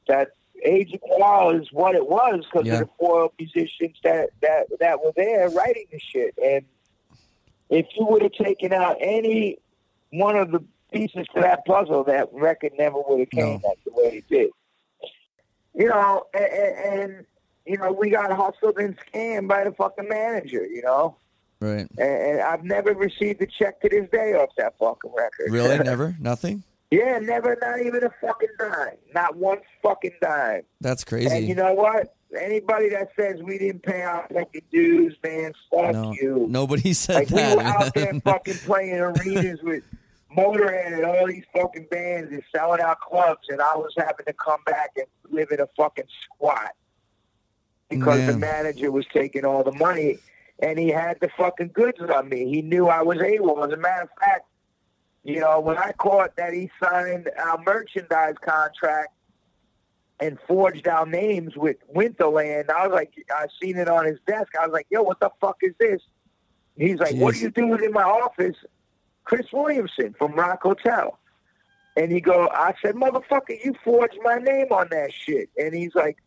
that 0.07 0.31
Age 0.63 0.93
of 0.93 1.01
Quarrel 1.01 1.59
is 1.61 1.67
what 1.71 1.95
it 1.95 2.07
was 2.07 2.45
because 2.45 2.67
Yeah. 2.67 2.73
of 2.73 2.79
the 2.81 2.89
four 2.99 3.31
musicians 3.39 3.97
that 4.03 4.29
that 4.41 4.67
that 4.79 5.03
were 5.03 5.11
there 5.15 5.49
writing 5.49 5.85
the 5.91 5.99
shit. 5.99 6.33
And 6.43 6.65
if 7.69 7.88
you 7.97 8.05
would 8.05 8.21
have 8.21 8.33
taken 8.33 8.73
out 8.73 8.97
any 8.99 9.57
one 10.11 10.35
of 10.35 10.51
the 10.51 10.63
pieces 10.91 11.25
to 11.33 11.41
that 11.41 11.65
puzzle, 11.65 12.03
that 12.05 12.29
record 12.33 12.73
never 12.77 12.99
would 13.07 13.19
have 13.21 13.29
came 13.29 13.45
No. 13.63 13.69
out 13.69 13.77
the 13.85 13.91
way 13.93 14.17
it 14.17 14.27
did. 14.29 14.49
You 15.73 15.88
know, 15.88 16.25
and, 16.33 16.43
and 16.43 17.25
you 17.65 17.77
know, 17.77 17.91
we 17.93 18.09
got 18.09 18.31
hustled 18.31 18.77
and 18.77 18.97
scammed 18.97 19.47
by 19.47 19.63
the 19.63 19.71
fucking 19.71 20.09
manager. 20.09 20.65
You 20.65 20.81
know 20.81 21.15
Right. 21.61 21.88
and, 21.97 21.99
and 21.99 22.41
I've 22.41 22.63
never 22.63 22.93
received 22.93 23.41
a 23.41 23.45
check 23.45 23.79
to 23.81 23.89
this 23.89 24.09
day 24.11 24.33
off 24.33 24.49
that 24.57 24.77
fucking 24.79 25.11
record. 25.15 25.51
Really? 25.51 25.77
Never? 25.83 26.15
Nothing? 26.19 26.63
Yeah, 26.91 27.18
never, 27.19 27.57
not 27.61 27.81
even 27.81 28.03
a 28.03 28.11
fucking 28.22 28.49
dime, 28.59 28.97
not 29.13 29.35
one 29.38 29.59
fucking 29.81 30.11
dime. 30.22 30.61
That's 30.81 31.03
And 31.03 31.09
crazy. 31.09 31.45
you 31.45 31.55
know 31.55 31.73
what? 31.73 32.13
Anybody 32.39 32.89
that 32.89 33.09
says 33.18 33.41
we 33.43 33.57
didn't 33.57 33.84
pay 33.84 34.01
our 34.03 34.26
fucking 34.34 34.61
dues, 34.72 35.15
man, 35.23 35.51
fuck 35.69 35.93
no. 35.93 36.13
you. 36.13 36.45
Nobody 36.49 36.93
said 36.93 37.15
like 37.15 37.30
we 37.30 37.35
that. 37.38 37.57
were 37.57 37.63
out 37.63 37.93
there 37.93 38.13
fucking 38.22 38.53
playing 38.65 38.99
arenas 38.99 39.59
with 39.63 39.84
Motorhead 40.35 40.93
and 40.93 41.03
all 41.05 41.27
these 41.27 41.43
fucking 41.53 41.88
bands 41.91 42.31
and 42.31 42.41
selling 42.55 42.80
out 42.81 42.99
clubs, 43.01 43.47
and 43.49 43.61
I 43.61 43.76
was 43.76 43.91
having 43.97 44.26
to 44.26 44.34
come 44.34 44.59
back 44.65 44.91
and 44.95 45.05
live 45.30 45.49
in 45.51 45.59
a 45.59 45.68
fucking 45.77 46.05
squat 46.23 46.72
because 47.89 48.26
the 48.26 48.38
manager 48.38 48.91
was 48.91 49.05
taking 49.13 49.43
all 49.43 49.63
the 49.63 49.73
money 49.73 50.18
and 50.59 50.80
he 50.80 50.88
had 50.89 51.18
the 51.19 51.30
fucking 51.38 51.72
goods 51.73 51.99
on 51.99 52.30
me. 52.30 52.49
He 52.49 52.61
knew 52.61 52.88
I 52.88 53.01
was 53.01 53.19
able. 53.19 53.61
As 53.63 53.72
a 53.73 53.77
matter 53.77 54.03
of 54.03 54.09
fact, 54.19 54.45
you 55.23 55.39
know, 55.39 55.60
when 55.60 55.77
I 55.77 55.91
caught 55.93 56.35
that 56.38 56.53
he 56.53 56.69
signed 56.81 57.30
our 57.38 57.60
merchandise 57.64 58.35
contract 58.41 59.10
and 60.19 60.38
forged 60.48 60.88
our 60.88 61.06
names 61.06 61.56
with 61.56 61.77
Winterland, 61.95 62.69
I 62.69 62.88
was 62.88 62.95
like, 62.95 63.14
I 63.30 63.45
seen 63.61 63.77
it 63.77 63.88
on 63.88 64.06
his 64.06 64.18
desk. 64.26 64.53
I 64.60 64.65
was 64.65 64.73
like, 64.73 64.88
yo, 64.89 65.03
what 65.03 65.19
the 65.19 65.30
fuck 65.39 65.57
is 65.61 65.73
this? 65.80 66.02
He's 66.76 66.99
like, 66.99 67.15
what 67.15 67.35
are 67.35 67.39
you 67.39 67.52
doing 67.52 67.84
in 67.84 67.91
my 67.91 68.03
office? 68.03 68.56
Chris 69.23 69.45
Williamson 69.53 70.15
from 70.18 70.34
Rock 70.34 70.64
Hotel. 70.64 71.19
And 71.98 72.11
he 72.11 72.22
go, 72.22 72.48
I 72.53 72.73
said, 72.81 72.95
motherfucker, 72.95 73.64
you 73.64 73.76
forged 73.84 74.18
my 74.23 74.38
name 74.38 74.68
on 74.72 74.88
that 74.91 75.11
shit. 75.14 75.49
And 75.57 75.76
he's 75.76 75.93
like, 75.93 76.18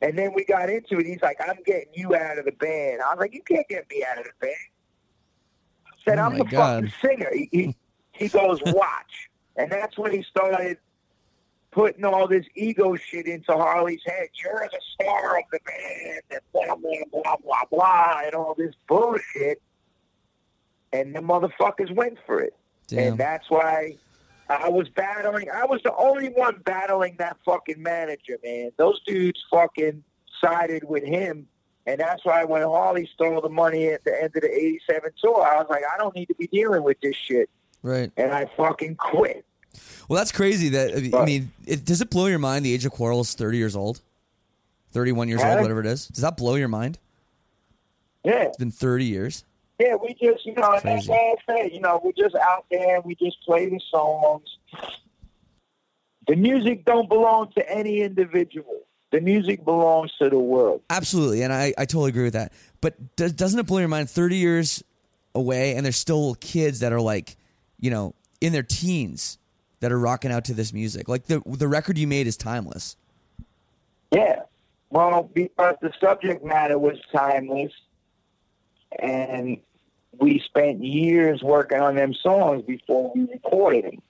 and 0.00 0.16
then 0.16 0.32
we 0.32 0.44
got 0.44 0.70
into 0.70 0.98
it. 0.98 1.06
He's 1.06 1.20
like, 1.22 1.38
I'm 1.40 1.58
getting 1.66 1.92
you 1.92 2.14
out 2.14 2.38
of 2.38 2.44
the 2.44 2.52
band. 2.52 3.02
I 3.02 3.10
was 3.10 3.18
like, 3.18 3.34
you 3.34 3.42
can't 3.42 3.66
get 3.68 3.90
me 3.90 4.04
out 4.08 4.18
of 4.18 4.24
the 4.24 4.30
band. 4.40 4.54
I 5.86 6.10
said, 6.10 6.18
Oh 6.18 6.22
I'm 6.22 6.38
the 6.38 6.44
God. 6.44 6.84
fucking 6.84 6.92
singer. 7.02 7.30
He, 7.32 7.48
he, 7.50 7.76
he 8.18 8.28
goes, 8.28 8.60
watch. 8.66 9.30
And 9.56 9.70
that's 9.70 9.96
when 9.96 10.12
he 10.12 10.22
started 10.22 10.78
putting 11.70 12.04
all 12.04 12.26
this 12.26 12.46
ego 12.54 12.96
shit 12.96 13.26
into 13.26 13.52
Harley's 13.52 14.00
head. 14.06 14.28
You're 14.42 14.68
the 14.70 14.80
star 14.94 15.38
of 15.38 15.44
the 15.52 15.60
band, 15.64 16.22
and 16.30 16.40
blah, 16.52 16.74
blah, 16.74 17.22
blah, 17.22 17.36
blah, 17.36 17.62
blah, 17.70 18.20
and 18.24 18.34
all 18.34 18.54
this 18.56 18.74
bullshit. 18.88 19.60
And 20.92 21.14
the 21.14 21.20
motherfuckers 21.20 21.94
went 21.94 22.18
for 22.26 22.40
it. 22.40 22.54
Damn. 22.88 22.98
And 22.98 23.18
that's 23.18 23.50
why 23.50 23.96
I 24.48 24.68
was 24.68 24.88
battling. 24.88 25.50
I 25.50 25.66
was 25.66 25.80
the 25.84 25.94
only 25.94 26.28
one 26.30 26.62
battling 26.64 27.16
that 27.18 27.36
fucking 27.44 27.82
manager, 27.82 28.38
man. 28.42 28.70
Those 28.76 29.00
dudes 29.06 29.44
fucking 29.50 30.02
sided 30.40 30.84
with 30.84 31.04
him. 31.04 31.46
And 31.86 32.00
that's 32.00 32.24
why 32.24 32.44
when 32.44 32.62
Harley 32.62 33.08
stole 33.14 33.40
the 33.40 33.48
money 33.48 33.88
at 33.88 34.04
the 34.04 34.14
end 34.14 34.32
of 34.36 34.42
the 34.42 34.50
87 34.50 35.10
tour, 35.22 35.42
I 35.42 35.56
was 35.56 35.66
like, 35.70 35.82
I 35.94 35.98
don't 35.98 36.14
need 36.14 36.26
to 36.26 36.34
be 36.34 36.46
dealing 36.46 36.82
with 36.82 37.00
this 37.00 37.16
shit. 37.16 37.48
Right. 37.82 38.10
And 38.16 38.32
I 38.32 38.46
fucking 38.56 38.96
quit. 38.96 39.44
Well, 40.08 40.16
that's 40.16 40.32
crazy. 40.32 40.70
That 40.70 41.14
I 41.14 41.24
mean, 41.24 41.52
it, 41.66 41.84
does 41.84 42.00
it 42.00 42.10
blow 42.10 42.26
your 42.26 42.38
mind? 42.38 42.64
The 42.64 42.74
age 42.74 42.84
of 42.84 42.92
quarrel 42.92 43.20
is 43.20 43.34
thirty 43.34 43.58
years 43.58 43.76
old, 43.76 44.00
thirty-one 44.92 45.28
years 45.28 45.42
old, 45.42 45.60
whatever 45.60 45.80
it 45.80 45.86
is. 45.86 46.08
Does 46.08 46.22
that 46.22 46.36
blow 46.36 46.54
your 46.56 46.68
mind? 46.68 46.98
Yeah. 48.24 48.44
It's 48.44 48.56
been 48.56 48.70
thirty 48.70 49.04
years. 49.04 49.44
Yeah, 49.78 49.94
we 49.94 50.08
just, 50.14 50.44
you 50.44 50.54
know, 50.54 50.72
and 50.72 50.82
that's 50.82 51.06
why 51.06 51.36
I 51.36 51.52
say, 51.52 51.70
you 51.72 51.80
know, 51.80 52.00
we're 52.02 52.10
just 52.10 52.34
out 52.34 52.66
there. 52.68 53.00
We 53.00 53.14
just 53.14 53.40
play 53.44 53.68
the 53.68 53.80
songs. 53.92 54.58
The 56.26 56.34
music 56.34 56.84
don't 56.84 57.08
belong 57.08 57.52
to 57.52 57.70
any 57.70 58.00
individual. 58.00 58.80
The 59.12 59.20
music 59.20 59.64
belongs 59.64 60.12
to 60.20 60.28
the 60.28 60.38
world. 60.38 60.82
Absolutely, 60.90 61.42
and 61.42 61.52
I, 61.52 61.72
I 61.78 61.84
totally 61.84 62.10
agree 62.10 62.24
with 62.24 62.32
that. 62.32 62.52
But 62.80 63.16
does, 63.16 63.32
doesn't 63.32 63.58
it 63.60 63.66
blow 63.66 63.78
your 63.78 63.88
mind? 63.88 64.10
Thirty 64.10 64.36
years 64.36 64.82
away, 65.34 65.76
and 65.76 65.86
there's 65.86 65.96
still 65.96 66.34
kids 66.34 66.80
that 66.80 66.92
are 66.92 67.00
like, 67.00 67.36
you 67.80 67.90
know, 67.90 68.14
in 68.40 68.52
their 68.52 68.62
teens 68.62 69.38
that 69.80 69.92
are 69.92 69.98
rocking 69.98 70.32
out 70.32 70.44
to 70.46 70.54
this 70.54 70.72
music. 70.72 71.08
Like 71.08 71.26
the 71.26 71.42
the 71.46 71.68
record 71.68 71.98
you 71.98 72.06
made 72.06 72.26
is 72.26 72.36
timeless. 72.36 72.96
Yeah. 74.10 74.42
Well, 74.90 75.30
because 75.34 75.76
the 75.82 75.92
subject 76.00 76.44
matter 76.44 76.78
was 76.78 76.98
timeless, 77.12 77.72
and 78.98 79.58
we 80.18 80.40
spent 80.40 80.82
years 80.82 81.42
working 81.42 81.80
on 81.80 81.94
them 81.94 82.14
songs 82.14 82.62
before 82.62 83.12
we 83.14 83.22
recorded 83.22 83.84
them. 83.84 84.02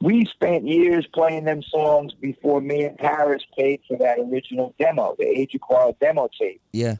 We 0.00 0.26
spent 0.26 0.66
years 0.66 1.06
playing 1.06 1.44
them 1.44 1.62
songs 1.62 2.12
before 2.12 2.60
me 2.60 2.84
and 2.84 2.98
Parris 2.98 3.42
paid 3.56 3.80
for 3.88 3.96
that 3.96 4.18
original 4.18 4.74
demo, 4.78 5.16
the 5.18 5.24
Age 5.24 5.54
of 5.54 5.62
Quarrel 5.62 5.96
demo 5.98 6.28
tape. 6.38 6.60
Yeah. 6.72 6.96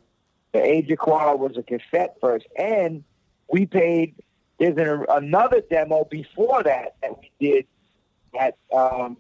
The 0.52 0.64
Age 0.64 0.90
of 0.90 0.98
Quarrel 0.98 1.36
was 1.36 1.58
a 1.58 1.62
cassette 1.62 2.16
first, 2.20 2.46
and 2.56 3.04
we 3.50 3.66
paid. 3.66 4.14
There's 4.59 4.76
an, 4.76 5.05
another 5.09 5.62
demo 5.68 6.05
before 6.05 6.62
that 6.62 6.97
that 7.02 7.18
we 7.20 7.31
did 7.40 7.66
that 8.32 8.56
um, 8.72 9.16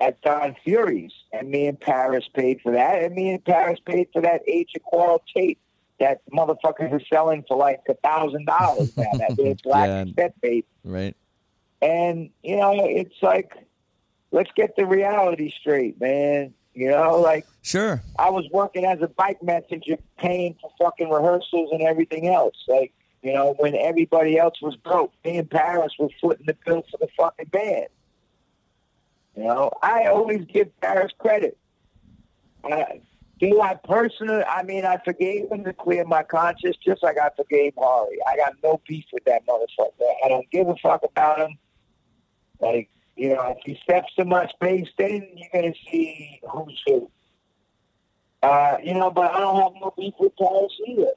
at 0.00 0.20
Don 0.22 0.56
Fury's, 0.64 1.12
and 1.32 1.50
me 1.50 1.66
and 1.66 1.78
Parris 1.78 2.28
paid 2.34 2.60
for 2.62 2.72
that, 2.72 3.02
and 3.02 3.14
me 3.14 3.30
and 3.30 3.44
Parris 3.44 3.80
paid 3.84 4.08
for 4.12 4.22
that 4.22 4.42
Age 4.48 4.70
of 4.76 4.82
Quarrel 4.82 5.22
tape 5.34 5.58
that 5.98 6.20
motherfuckers 6.32 6.90
are 6.92 7.04
selling 7.12 7.44
for 7.46 7.56
like 7.56 7.80
a 7.88 7.94
thousand 7.94 8.46
dollars 8.46 8.90
now. 8.96 9.10
That 9.18 9.36
big 9.36 9.60
black 9.64 9.88
Yeah. 9.88 10.04
cassette 10.04 10.34
tape, 10.42 10.66
Right. 10.84 11.14
and 11.82 12.30
you 12.42 12.56
know, 12.56 12.72
it's 12.86 13.22
like, 13.22 13.52
let's 14.30 14.50
get 14.56 14.76
the 14.76 14.86
reality 14.86 15.50
straight, 15.50 16.00
man. 16.00 16.54
You 16.74 16.90
know, 16.90 17.20
like 17.20 17.46
Sure. 17.62 18.00
I 18.18 18.30
was 18.30 18.46
working 18.52 18.84
as 18.86 19.02
a 19.02 19.08
bike 19.08 19.42
messenger, 19.42 19.96
paying 20.16 20.56
for 20.60 20.70
fucking 20.80 21.10
rehearsals 21.10 21.70
and 21.72 21.82
everything 21.82 22.28
else. 22.28 22.54
Like, 22.68 22.92
you 23.22 23.32
know, 23.32 23.54
when 23.58 23.74
everybody 23.74 24.38
else 24.38 24.60
was 24.62 24.76
broke, 24.76 25.12
me 25.24 25.38
and 25.38 25.50
Parris 25.50 25.92
were 25.98 26.08
footing 26.20 26.46
the 26.46 26.56
bill 26.64 26.84
for 26.90 26.96
the 26.98 27.08
fucking 27.16 27.46
band. 27.46 27.88
You 29.36 29.44
know, 29.44 29.70
I 29.82 30.06
always 30.06 30.44
give 30.46 30.68
Parris 30.80 31.12
credit. 31.18 31.56
Do 33.40 33.60
I 33.60 33.74
personally? 33.74 34.42
I 34.44 34.62
mean, 34.62 34.84
I 34.84 34.98
forgave 35.04 35.50
him 35.50 35.64
to 35.64 35.72
clear 35.72 36.04
my 36.04 36.22
conscience, 36.22 36.76
just 36.84 37.02
like 37.02 37.16
I 37.18 37.30
forgave 37.36 37.72
Harley. 37.78 38.18
I 38.26 38.36
got 38.36 38.54
no 38.62 38.80
beef 38.86 39.06
with 39.12 39.24
that 39.24 39.46
motherfucker. 39.46 39.90
I 40.24 40.28
don't 40.28 40.50
give 40.50 40.68
a 40.68 40.74
fuck 40.76 41.02
about 41.04 41.40
him. 41.40 41.56
Like, 42.60 42.90
you 43.16 43.30
know, 43.30 43.54
if 43.56 43.58
he 43.64 43.78
steps 43.82 44.12
to 44.18 44.26
my 44.26 44.46
space, 44.48 44.88
then 44.98 45.26
you're 45.34 45.48
gonna 45.54 45.74
see 45.90 46.40
who's 46.50 46.82
who. 46.86 47.10
Uh, 48.42 48.76
you 48.82 48.92
know, 48.92 49.10
but 49.10 49.30
I 49.34 49.40
don't 49.40 49.56
have 49.56 49.72
no 49.80 49.94
beef 49.96 50.14
with 50.18 50.36
Parris 50.36 50.72
either. 50.86 51.12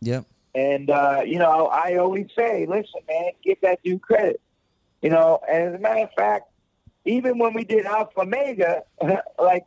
Yep. 0.00 0.24
And 0.54 0.90
uh, 0.90 1.22
you 1.24 1.38
know, 1.38 1.66
I 1.66 1.96
always 1.96 2.28
say, 2.36 2.66
listen, 2.66 3.00
man, 3.08 3.32
give 3.44 3.60
that 3.62 3.82
dude 3.82 4.02
credit. 4.02 4.40
You 5.02 5.10
know, 5.10 5.40
and 5.48 5.68
as 5.68 5.74
a 5.74 5.78
matter 5.78 6.00
of 6.00 6.12
fact, 6.14 6.50
even 7.04 7.38
when 7.38 7.54
we 7.54 7.64
did 7.64 7.86
Alpha 7.86 8.20
Omega, 8.20 8.82
like, 9.38 9.64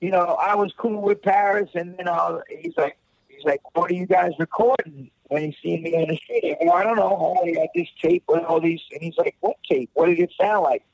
you 0.00 0.10
know, 0.10 0.36
I 0.40 0.54
was 0.54 0.72
cool 0.76 1.00
with 1.00 1.22
Parris, 1.22 1.70
and 1.74 1.96
then 1.96 2.08
I, 2.08 2.40
he's 2.60 2.76
like, 2.76 2.98
he's 3.28 3.44
like, 3.44 3.60
what 3.74 3.90
are 3.90 3.94
you 3.94 4.06
guys 4.06 4.32
recording? 4.38 5.10
When 5.28 5.42
he 5.42 5.56
seen 5.60 5.82
me 5.82 5.96
on 5.96 6.08
the 6.08 6.16
street, 6.16 6.56
I 6.60 6.68
I 6.68 6.84
don't 6.84 6.96
know, 6.96 7.16
Harley, 7.16 7.54
got 7.54 7.68
this 7.74 7.88
tape 8.00 8.22
with 8.28 8.44
all 8.44 8.60
these, 8.60 8.80
and 8.92 9.02
he's 9.02 9.16
like, 9.18 9.36
what 9.40 9.56
tape? 9.68 9.90
What 9.94 10.06
did 10.06 10.20
it 10.20 10.32
sound 10.40 10.62
like? 10.62 10.84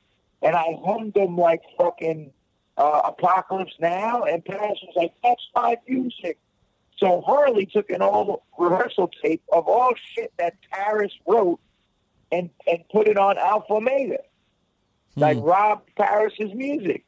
And 0.41 0.55
I 0.55 0.77
hummed 0.83 1.15
him 1.15 1.37
like 1.37 1.61
fucking 1.77 2.31
uh, 2.77 3.01
Apocalypse 3.05 3.75
Now, 3.79 4.23
and 4.23 4.43
Parris 4.43 4.79
was 4.81 4.93
like, 4.95 5.13
that's 5.23 5.47
my 5.55 5.77
music. 5.87 6.39
So 7.03 7.21
Harley 7.21 7.65
took 7.65 7.89
an 7.89 8.01
old 8.01 8.41
rehearsal 8.57 9.09
tape 9.21 9.43
of 9.51 9.67
all 9.67 9.93
shit 10.15 10.31
that 10.39 10.53
Parris 10.71 11.11
wrote 11.27 11.59
and, 12.31 12.49
and 12.65 12.79
put 12.93 13.09
it 13.09 13.17
on 13.17 13.37
Alpha 13.37 13.73
Omega. 13.73 14.19
Like 15.17 15.37
Rob 15.41 15.83
Parris's 15.97 16.53
music. 16.53 17.03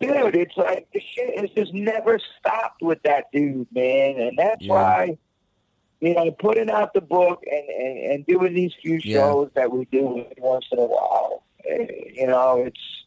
Dude, 0.00 0.34
it's 0.34 0.56
like 0.56 0.88
the 0.92 1.00
shit 1.00 1.38
has 1.38 1.48
just 1.50 1.72
never 1.72 2.18
stopped 2.40 2.82
with 2.82 2.98
that 3.04 3.26
dude, 3.32 3.68
man. 3.72 4.16
And 4.18 4.36
that's 4.36 4.62
Yeah. 4.62 4.72
why, 4.72 5.18
you 6.00 6.14
know, 6.14 6.32
putting 6.32 6.68
out 6.68 6.92
the 6.92 7.00
book 7.00 7.42
and, 7.50 7.68
and, 7.68 7.98
and 8.12 8.26
doing 8.26 8.52
these 8.52 8.74
few 8.82 9.00
Yeah. 9.04 9.18
shows 9.20 9.50
that 9.54 9.70
we 9.70 9.84
do 9.86 10.26
once 10.38 10.66
in 10.72 10.78
a 10.80 10.84
while, 10.84 11.44
eh, 11.66 11.86
you 12.12 12.26
know, 12.26 12.64
it's 12.66 13.03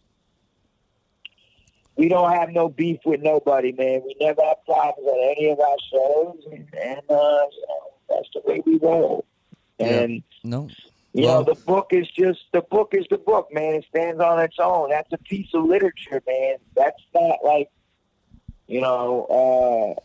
we 1.98 2.07
don't 2.07 2.32
have 2.32 2.49
no 2.52 2.69
beef 2.69 2.99
with 3.06 3.22
nobody, 3.22 3.72
man. 3.72 4.02
We 4.06 4.15
never 4.22 4.41
have 4.44 4.64
problems 4.65 5.07
at 5.10 5.38
any 5.38 5.49
of 5.49 5.60
our 5.60 5.78
shows, 5.91 6.44
and, 6.52 6.68
and 6.82 6.99
uh, 7.10 7.45
you 7.52 7.65
know, 7.68 7.91
that's 8.10 8.30
the 8.34 8.41
way 8.45 8.61
we 8.65 8.78
roll. 8.78 9.26
Yeah. 9.80 9.88
And 9.88 10.24
No. 10.44 10.69
you 11.14 11.26
Well- 11.26 11.44
know, 11.44 11.53
the 11.53 11.60
book 11.61 11.88
is 11.91 12.07
just 12.10 12.40
the 12.53 12.61
book 12.61 12.94
is 12.94 13.06
the 13.10 13.18
book, 13.18 13.49
man. 13.52 13.76
It 13.76 13.86
stands 13.90 14.22
on 14.22 14.40
its 14.40 14.57
own. 14.60 14.90
That's 14.90 15.11
a 15.11 15.18
piece 15.18 15.49
of 15.53 15.65
literature, 15.65 16.22
man. 16.28 16.56
That's 16.76 17.02
not 17.14 17.40
like, 17.44 17.69
you 18.68 18.82
know, 18.82 19.95
uh, 19.98 20.02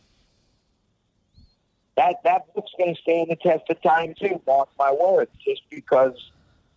that 1.97 2.16
that 2.24 2.55
book's 2.55 2.73
going 2.78 2.94
to 2.94 3.01
stand 3.02 3.31
the 3.31 3.36
test 3.36 3.64
of 3.69 3.81
time 3.82 4.14
too. 4.19 4.40
Mark 4.47 4.69
my 4.78 4.93
words, 4.93 5.31
just 5.44 5.62
because 5.69 6.14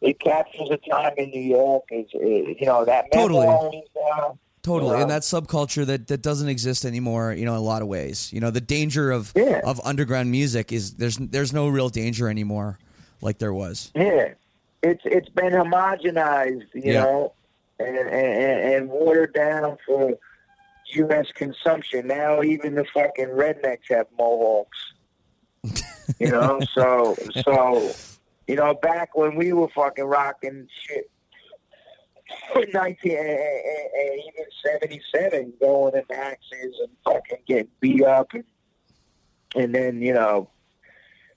it 0.01 0.19
captures 0.19 0.69
a 0.69 0.77
time 0.77 1.13
in 1.17 1.29
New 1.29 1.39
York. 1.41 1.83
Is 1.91 2.07
you 2.13 2.57
know 2.65 2.83
that 2.85 3.11
Totally. 3.13 3.45
memoirs, 3.47 3.85
uh, 4.13 4.29
Totally, 4.65 4.95
Yeah. 4.95 5.03
and 5.03 5.11
that 5.11 5.21
subculture 5.21 5.85
that, 5.85 6.07
that 6.07 6.23
doesn't 6.23 6.49
exist 6.49 6.85
anymore. 6.85 7.33
You 7.33 7.45
know, 7.45 7.51
in 7.53 7.59
a 7.59 7.61
lot 7.61 7.83
of 7.83 7.87
ways. 7.87 8.33
You 8.33 8.39
know, 8.39 8.49
the 8.49 8.61
danger 8.61 9.11
of 9.11 9.31
Yeah. 9.35 9.61
of 9.63 9.79
underground 9.83 10.31
music 10.31 10.71
is 10.73 10.95
there's 10.95 11.17
there's 11.17 11.53
no 11.53 11.67
real 11.67 11.89
danger 11.89 12.27
anymore, 12.29 12.79
like 13.21 13.37
there 13.37 13.53
was. 13.53 13.91
Yeah, 13.93 14.29
it's 14.81 15.03
it's 15.05 15.29
been 15.29 15.53
homogenized, 15.53 16.65
you 16.73 16.93
Yeah. 16.93 17.03
know, 17.03 17.33
and, 17.79 17.95
and 17.95 18.09
and 18.09 18.73
and 18.73 18.89
watered 18.89 19.35
down 19.35 19.77
for 19.85 20.13
U.S. 20.95 21.27
consumption. 21.35 22.07
Now 22.07 22.41
even 22.41 22.73
the 22.73 22.85
fucking 22.91 23.27
rednecks 23.27 23.87
have 23.89 24.07
mohawks, 24.17 24.79
you 26.19 26.31
know. 26.31 26.59
so 26.73 27.15
so 27.43 27.91
you 28.47 28.55
know, 28.55 28.73
back 28.73 29.15
when 29.15 29.35
we 29.35 29.53
were 29.53 29.67
fucking 29.75 30.05
rocking 30.05 30.67
shit. 30.87 31.09
19 32.55 33.11
and, 33.11 33.19
and, 33.19 33.29
and 33.29 34.19
even 34.19 34.45
77 34.63 35.53
going 35.59 35.93
to 35.93 36.03
Max's 36.09 36.79
and 36.81 36.89
fucking 37.03 37.37
getting 37.47 37.67
beat 37.79 38.03
up 38.03 38.33
and, 38.33 38.43
and 39.55 39.75
then 39.75 40.01
you 40.01 40.13
know 40.13 40.49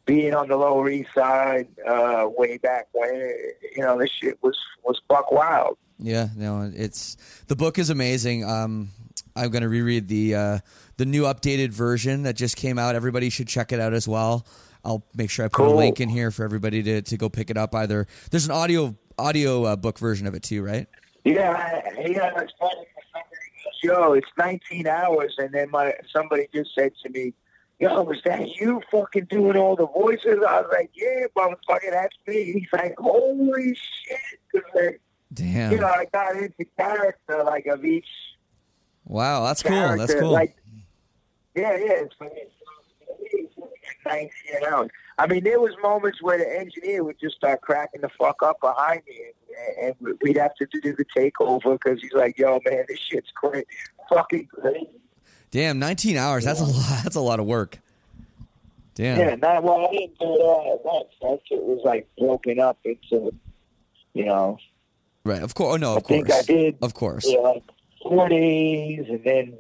being 0.09 0.35
on 0.35 0.49
the 0.49 0.57
Lower 0.57 0.89
East 0.89 1.11
Side 1.15 1.69
uh, 1.87 2.27
way 2.27 2.57
back 2.57 2.89
when, 2.93 3.31
you 3.77 3.83
know, 3.83 3.99
this 3.99 4.11
shit 4.11 4.43
was 4.43 4.59
was 4.83 5.01
buck 5.07 5.31
wild. 5.31 5.77
Yeah, 5.99 6.29
no, 6.35 6.71
it's 6.75 7.17
the 7.47 7.55
book 7.55 7.79
is 7.79 7.91
amazing. 7.91 8.43
Um, 8.43 8.89
I'm 9.37 9.51
going 9.51 9.63
to 9.63 9.69
reread 9.69 10.09
the 10.09 10.35
uh, 10.35 10.59
the 10.97 11.05
new 11.05 11.25
updated 11.25 11.71
version 11.71 12.23
that 12.23 12.37
just 12.37 12.57
came 12.57 12.79
out. 12.79 12.97
Everybody 12.97 13.29
should 13.29 13.49
check 13.49 13.71
it 13.71 13.81
out 13.81 13.93
as 13.93 14.09
well. 14.09 14.47
I'll 14.83 15.05
make 15.15 15.29
sure 15.29 15.45
I 15.45 15.49
put 15.49 15.67
a 15.67 15.71
link 15.71 16.01
in 16.01 16.09
here 16.09 16.31
for 16.31 16.43
everybody 16.43 16.83
to, 16.85 17.03
to 17.03 17.17
go 17.19 17.29
pick 17.29 17.51
it 17.51 17.59
up. 17.59 17.75
Either 17.75 18.07
there's 18.31 18.47
an 18.47 18.53
audio 18.53 18.97
audio 19.19 19.65
uh, 19.65 19.77
book 19.77 19.99
version 19.99 20.27
of 20.27 20.35
it 20.35 20.43
too, 20.43 20.63
right? 20.63 20.87
Yeah, 21.25 21.53
I, 21.53 22.01
yeah, 22.09 22.31
it's 22.37 22.53
funny. 22.59 22.87
Yo, 23.83 24.15
it's 24.15 24.27
19 24.37 24.87
hours, 24.87 25.35
and 25.39 25.53
then 25.53 25.71
my 25.71 25.95
somebody 26.13 26.49
just 26.53 26.75
said 26.75 26.93
to 27.03 27.11
me, 27.11 27.33
"Yo, 27.79 28.03
was 28.03 28.19
that 28.25 28.57
you 28.61 28.83
fucking 28.91 29.27
doing 29.27 29.57
all 29.57 29.77
the 29.77 29.87
voices?" 29.87 30.39
I 30.47 30.61
was 30.61 30.71
like, 30.73 30.91
"Yeah, 30.95 31.27
motherfucker, 31.37 31.91
that's 31.91 32.17
me." 32.27 32.53
He's 32.53 32.69
like, 32.73 32.95
"Holy 32.99 33.77
shit!" 33.77 34.65
like, 34.75 35.01
Damn. 35.33 35.73
you 35.73 35.79
know, 35.79 35.87
I 35.87 36.07
got 36.13 36.37
into 36.37 36.65
character 36.77 37.45
like 37.45 37.67
of 37.67 37.85
each 37.85 38.09
wow, 39.09 39.45
that's 39.45 39.63
cool. 39.63 39.97
That's 39.97 40.15
cool. 40.15 40.31
Like, 40.31 40.57
yeah, 41.55 41.77
yeah. 41.77 42.05
It's, 42.05 42.15
it's 42.21 43.57
19 44.07 44.31
hours. 44.71 44.91
I 45.19 45.27
mean, 45.27 45.43
there 45.43 45.61
was 45.61 45.73
moments 45.83 46.23
where 46.23 46.39
the 46.39 46.59
engineer 46.59 47.03
would 47.03 47.19
just 47.19 47.37
start 47.37 47.61
cracking 47.61 48.03
the 48.03 48.09
fuck 48.19 48.41
up 48.43 48.61
behind 48.61 49.03
me, 49.09 49.33
and, 49.83 49.97
and 50.01 50.19
we'd 50.23 50.37
have 50.37 50.55
to 50.57 50.67
do 50.81 50.95
the 50.95 51.05
takeover 51.17 51.73
because 51.73 52.01
he's 52.01 52.13
like, 52.13 52.39
"Yo, 52.39 52.61
man, 52.65 52.85
this 52.89 53.01
shit's 53.01 53.31
great, 53.35 53.67
fucking 54.09 54.49
great." 54.53 54.89
Damn, 55.51 55.79
19 55.79 56.17
hours. 56.17 56.45
That's 56.45 56.61
a 56.61 56.65
lot. 56.65 57.01
That's 57.03 57.17
a 57.17 57.21
lot 57.21 57.41
of 57.41 57.47
work. 57.47 57.79
Damn. 58.95 59.19
Yeah, 59.19 59.35
not 59.37 59.63
well. 59.63 59.87
I 59.89 59.93
didn't 59.93 60.19
do 60.19 60.35
it 60.35 60.41
all 60.41 60.75
at 60.75 60.85
once. 60.85 61.09
That 61.23 61.41
shit 61.49 61.63
was 61.63 61.81
like 61.85 62.09
broken 62.19 62.61
up 62.61 62.79
into, 62.85 63.33
you 64.13 64.25
know. 64.25 64.59
Right. 65.25 65.43
Of 65.43 65.55
course. 65.55 65.75
Oh 65.75 65.77
no. 65.77 65.97
Of 65.97 66.05
I 66.05 66.09
think 66.09 66.27
course. 66.29 66.39
I 66.39 66.43
did. 66.43 66.79
Of 66.83 66.95
course. 66.95 67.27
Yeah, 67.29 67.39
like 67.39 67.63
four 68.03 68.29
days, 68.29 69.07
and 69.09 69.23
then, 69.25 69.59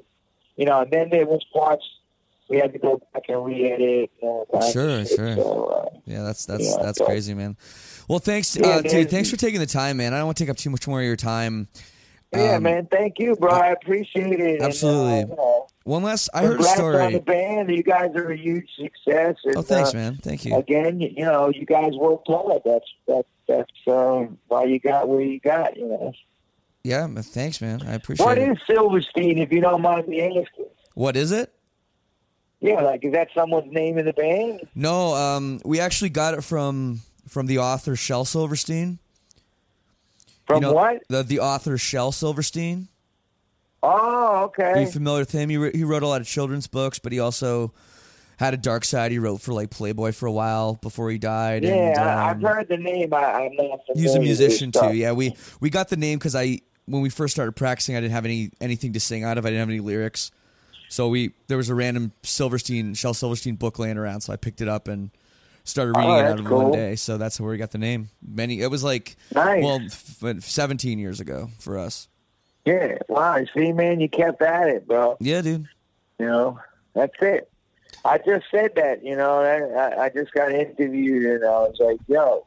you 0.56 0.66
know, 0.66 0.80
and 0.80 0.90
then 0.90 1.10
there 1.10 1.26
was 1.26 1.44
parts 1.52 1.85
we 2.49 2.59
had 2.59 2.73
to 2.73 2.79
go 2.79 3.01
back 3.12 3.25
and 3.29 3.45
re-edit. 3.45 4.11
Sure, 4.73 5.05
sure. 5.05 5.35
So, 5.37 5.65
uh, 5.66 5.99
Yeah, 6.07 6.23
that's 6.23 6.47
that's 6.47 6.65
Yeah, 6.65 6.77
that's 6.83 6.99
so- 6.99 7.05
crazy, 7.07 7.35
man. 7.35 7.57
Well, 8.09 8.19
thanks, 8.19 8.57
Yeah, 8.57 8.66
uh, 8.69 8.81
dude. 8.83 9.11
Thanks 9.11 9.29
for 9.31 9.37
taking 9.37 9.61
the 9.61 9.66
time, 9.66 9.99
man. 9.99 10.15
I 10.15 10.19
don't 10.19 10.27
want 10.27 10.39
to 10.39 10.45
take 10.45 10.51
up 10.51 10.57
too 10.57 10.70
much 10.70 10.89
more 10.89 11.01
of 11.01 11.07
your 11.07 11.16
time. 11.16 11.69
Yeah, 12.33 12.57
Um, 12.57 12.62
man. 12.65 12.87
Thank 12.91 13.19
you, 13.19 13.37
bro. 13.37 13.51
I 13.51 13.69
appreciate 13.69 14.39
it. 14.41 14.61
absolutely. 14.62 15.20
And, 15.20 15.33
uh, 15.33 15.61
One 15.85 16.03
last, 16.03 16.29
I 16.35 16.43
heard 16.43 16.61
a 16.61 16.65
congrats 16.65 16.81
on 16.81 17.12
the 17.15 17.20
band. 17.20 17.70
You 17.70 17.83
guys 17.83 18.11
are 18.15 18.31
a 18.31 18.37
huge 18.37 18.69
success. 18.77 19.37
And, 19.45 19.57
Oh, 19.57 19.62
thanks, 19.62 19.95
uh, 19.95 19.97
man. 19.97 20.19
Thank 20.23 20.45
you. 20.45 20.55
Again, 20.55 21.01
you, 21.01 21.25
know, 21.25 21.49
you 21.49 21.65
guys 21.65 21.93
worked 21.95 22.29
hard. 22.29 22.61
That's 22.65 22.85
that's 23.07 23.29
that's 23.47 23.73
um, 23.87 24.37
why 24.49 24.65
you 24.65 24.79
got 24.79 25.09
where 25.09 25.23
you 25.23 25.41
got. 25.41 25.77
You 25.79 25.89
know. 25.89 26.12
Yeah, 26.85 27.07
thanks, 27.23 27.61
man. 27.62 27.83
I 27.87 27.95
appreciate 27.95 28.25
What 28.27 28.37
it. 28.39 28.51
is 28.51 28.59
Silverstein, 28.66 29.39
if 29.39 29.51
you 29.51 29.61
don't 29.62 29.81
mind 29.83 30.07
me 30.09 30.20
asking? 30.23 30.66
What 30.95 31.16
is 31.16 31.33
it? 31.33 31.51
Yeah, 32.60 32.80
like 32.80 33.05
is 33.05 33.12
that 33.12 33.28
someone's 33.35 33.72
name 33.72 33.98
in 33.98 34.05
the 34.06 34.12
band? 34.12 34.66
No, 34.74 35.14
um, 35.14 35.60
we 35.64 35.80
actually 35.80 36.10
got 36.10 36.35
it 36.35 36.43
from 36.43 37.01
from 37.28 37.47
the 37.47 37.59
author 37.59 37.94
Shel 37.94 38.24
Silverstein. 38.24 38.98
From 40.47 40.56
you 40.56 40.60
know, 40.62 40.72
what? 40.72 41.02
The 41.09 41.22
the 41.22 41.40
author 41.40 41.78
Shel 41.78 42.10
Silverstein. 42.10 42.89
Oh, 43.82 43.89
Are 43.89 44.44
okay. 44.44 44.80
you 44.80 44.90
familiar 44.90 45.20
with 45.20 45.30
him? 45.30 45.51
He, 45.51 45.56
wr- 45.56 45.70
he 45.72 45.85
wrote 45.85 46.02
a 46.02 46.09
lot 46.09 46.20
of 46.20 46.26
children's 46.26 46.66
books, 46.66 46.98
but 46.98 47.12
he 47.12 47.20
also 47.20 47.72
had 48.36 48.52
a 48.52 48.56
dark 48.56 48.85
side. 48.85 49.12
He 49.12 49.20
wrote 49.20 49.40
for 49.40 49.52
like 49.52 49.70
Playboy 49.70 50.10
for 50.12 50.26
a 50.26 50.32
while 50.32 50.74
before 50.74 51.10
he 51.12 51.18
died. 51.18 51.62
Yeah, 51.62 51.72
and, 51.72 51.98
um, 51.98 52.06
I've 52.09 52.43
heard 52.43 52.68
the 52.68 52.76
name. 52.76 53.14
I, 53.14 53.18
I'm 53.18 53.55
not 53.55 53.80
He's 53.94 54.16
a 54.16 54.20
musician 54.20 54.72
too. 54.72 54.94
Yeah, 54.94 55.12
we 55.12 55.36
we 55.60 55.70
got 55.70 55.90
the 55.90 55.97
name 55.97 56.18
because 56.18 56.35
I 56.35 56.60
when 56.86 57.02
we 57.02 57.10
first 57.10 57.35
started 57.35 57.52
practicing, 57.52 57.94
I 57.94 58.01
didn't 58.01 58.14
have 58.14 58.24
any 58.24 58.51
anything 58.60 58.94
to 58.94 59.01
sing 59.01 59.22
out 59.22 59.39
of. 59.39 59.47
I 59.47 59.51
didn't 59.51 59.60
have 59.60 59.68
any 59.68 59.80
lyrics. 59.80 60.32
So 60.89 61.09
we 61.09 61.32
there 61.48 61.56
was 61.56 61.69
a 61.69 61.74
random 61.74 62.12
Silverstein 62.23 62.94
Shel 62.94 63.15
Silverstein 63.15 63.56
book 63.56 63.78
laying 63.78 63.98
around, 63.98 64.23
so 64.23 64.32
I 64.32 64.36
picked 64.36 64.60
it 64.60 64.69
up 64.69 64.89
and 64.89 65.10
started 65.65 65.97
reading 65.97 66.10
Oh, 66.10 66.16
it 66.19 66.24
out 66.24 66.39
of 66.40 66.47
cool. 66.47 66.62
one 66.65 66.73
day. 66.73 66.97
So 66.97 67.19
that's 67.19 67.39
where 67.40 67.51
we 67.51 67.59
got 67.59 67.70
the 67.73 67.78
name. 67.78 68.09
Many 68.27 68.60
it 68.60 68.70
was 68.70 68.82
like 68.82 69.16
Nice. 69.35 69.62
well, 69.62 69.81
f- 70.35 70.43
17 70.43 70.98
years 70.98 71.20
ago 71.20 71.51
for 71.59 71.78
us. 71.78 72.09
Yeah. 72.65 72.98
Wow. 73.09 73.39
See, 73.56 73.73
man, 73.73 74.01
you 74.01 74.09
kept 74.09 74.40
at 74.43 74.69
it, 74.69 74.86
bro. 74.89 75.16
Yeah, 75.20 75.43
dude. 75.43 75.69
You 76.19 76.27
know, 76.27 76.59
that's 76.94 77.15
it. 77.20 77.51
I 78.05 78.19
just 78.19 78.47
said 78.51 78.73
that. 78.77 79.05
You 79.05 79.16
know, 79.16 79.40
I, 79.40 80.05
I- 80.05 80.09
just 80.09 80.32
got 80.32 80.52
interviewed, 80.52 81.24
and 81.27 81.44
I 81.44 81.59
was 81.60 81.77
like, 81.81 81.98
yo, 82.09 82.47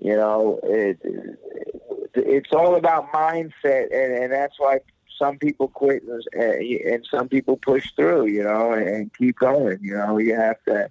you 0.00 0.14
know, 0.16 0.60
it, 0.64 0.98
it's 2.14 2.52
all 2.52 2.76
about 2.76 3.12
mindset, 3.12 3.86
and, 3.92 4.22
and 4.24 4.32
that's 4.32 4.54
why 4.58 4.78
some 5.18 5.38
people 5.38 5.68
quit 5.68 6.02
and, 6.04 6.22
and 6.32 7.06
some 7.10 7.28
people 7.28 7.56
push 7.56 7.90
through. 7.96 8.26
You 8.26 8.44
know, 8.44 8.72
and, 8.72 9.12
keep 9.14 9.38
going. 9.38 9.78
You 9.82 9.96
know, 9.96 10.18
you 10.18 10.34
have 10.34 10.62
to. 10.64 10.90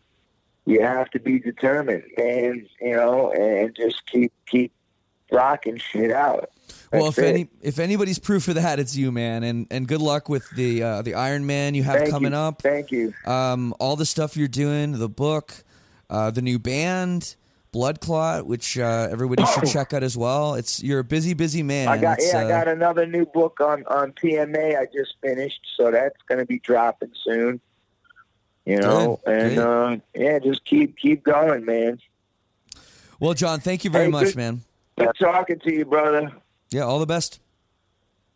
You 0.66 0.82
have 0.82 1.10
to 1.12 1.20
be 1.20 1.40
determined, 1.40 2.04
and 2.18 2.68
you 2.82 2.94
know, 2.94 3.32
and 3.32 3.74
just 3.74 4.06
keep 4.06 4.34
keep 4.46 4.74
rocking 5.32 5.78
shit 5.78 6.12
out. 6.12 6.50
Well, 6.92 7.06
That's 7.06 7.18
if 7.18 7.24
it. 7.24 7.28
any 7.28 7.48
if 7.62 7.80
anybody's 7.80 8.20
proof 8.20 8.48
of 8.48 8.56
that, 8.56 8.80
it's 8.80 8.96
you, 8.96 9.12
man. 9.12 9.44
And 9.44 9.68
and 9.72 9.88
good 9.88 10.02
luck 10.02 10.30
with 10.30 10.50
the 10.52 10.84
uh, 10.84 11.02
the 11.02 11.14
Ironman 11.14 11.76
you 11.76 11.84
have 11.84 12.00
Thank 12.00 12.12
coming 12.12 12.32
you. 12.32 12.38
up. 12.38 12.62
Thank 12.62 12.92
you. 12.92 13.14
Um, 13.26 13.74
all 13.80 13.96
the 13.96 14.06
stuff 14.06 14.38
you're 14.38 14.48
doing, 14.48 14.94
the 14.94 15.10
book, 15.10 15.64
uh, 16.10 16.32
the 16.32 16.42
new 16.42 16.60
band, 16.60 17.36
Blood 17.78 18.00
Clot, 18.02 18.48
which 18.48 18.76
uh, 18.80 19.08
everybody 19.12 19.46
should 19.46 19.68
check 19.68 19.94
out 19.94 20.02
as 20.02 20.18
well. 20.18 20.56
It's 20.56 20.82
you're 20.82 20.98
a 20.98 21.04
busy, 21.04 21.36
busy 21.36 21.62
man. 21.62 21.88
I 21.88 22.00
got 22.00 22.18
It's, 22.18 22.34
yeah, 22.34 22.40
I 22.40 22.46
uh, 22.46 22.48
got 22.48 22.68
another 22.68 23.06
new 23.06 23.24
book 23.28 23.60
on 23.62 23.86
on 23.86 24.14
PMA. 24.14 24.76
I 24.76 24.86
just 24.92 25.14
finished, 25.22 25.60
so 25.76 25.92
that's 25.92 26.20
going 26.28 26.40
to 26.40 26.46
be 26.46 26.58
dropping 26.58 27.12
soon. 27.24 27.62
You 28.66 28.78
know, 28.80 29.20
Good, 29.28 29.32
and 29.42 29.56
good. 29.56 29.64
uh, 29.64 29.98
yeah, 30.16 30.40
just 30.40 30.66
keep 30.66 30.98
keep 30.98 31.24
going, 31.24 31.66
man. 31.66 32.00
Well, 33.20 33.36
John, 33.36 33.60
thank 33.60 33.84
you 33.84 33.92
very 33.92 34.06
Hey, 34.06 34.12
much, 34.12 34.26
good- 34.26 34.38
man. 34.38 34.62
Good 34.98 35.12
talking 35.20 35.60
to 35.60 35.72
you, 35.72 35.86
brother. 35.86 36.32
Yeah, 36.72 36.82
all 36.82 36.98
the 36.98 37.06
best. 37.06 37.40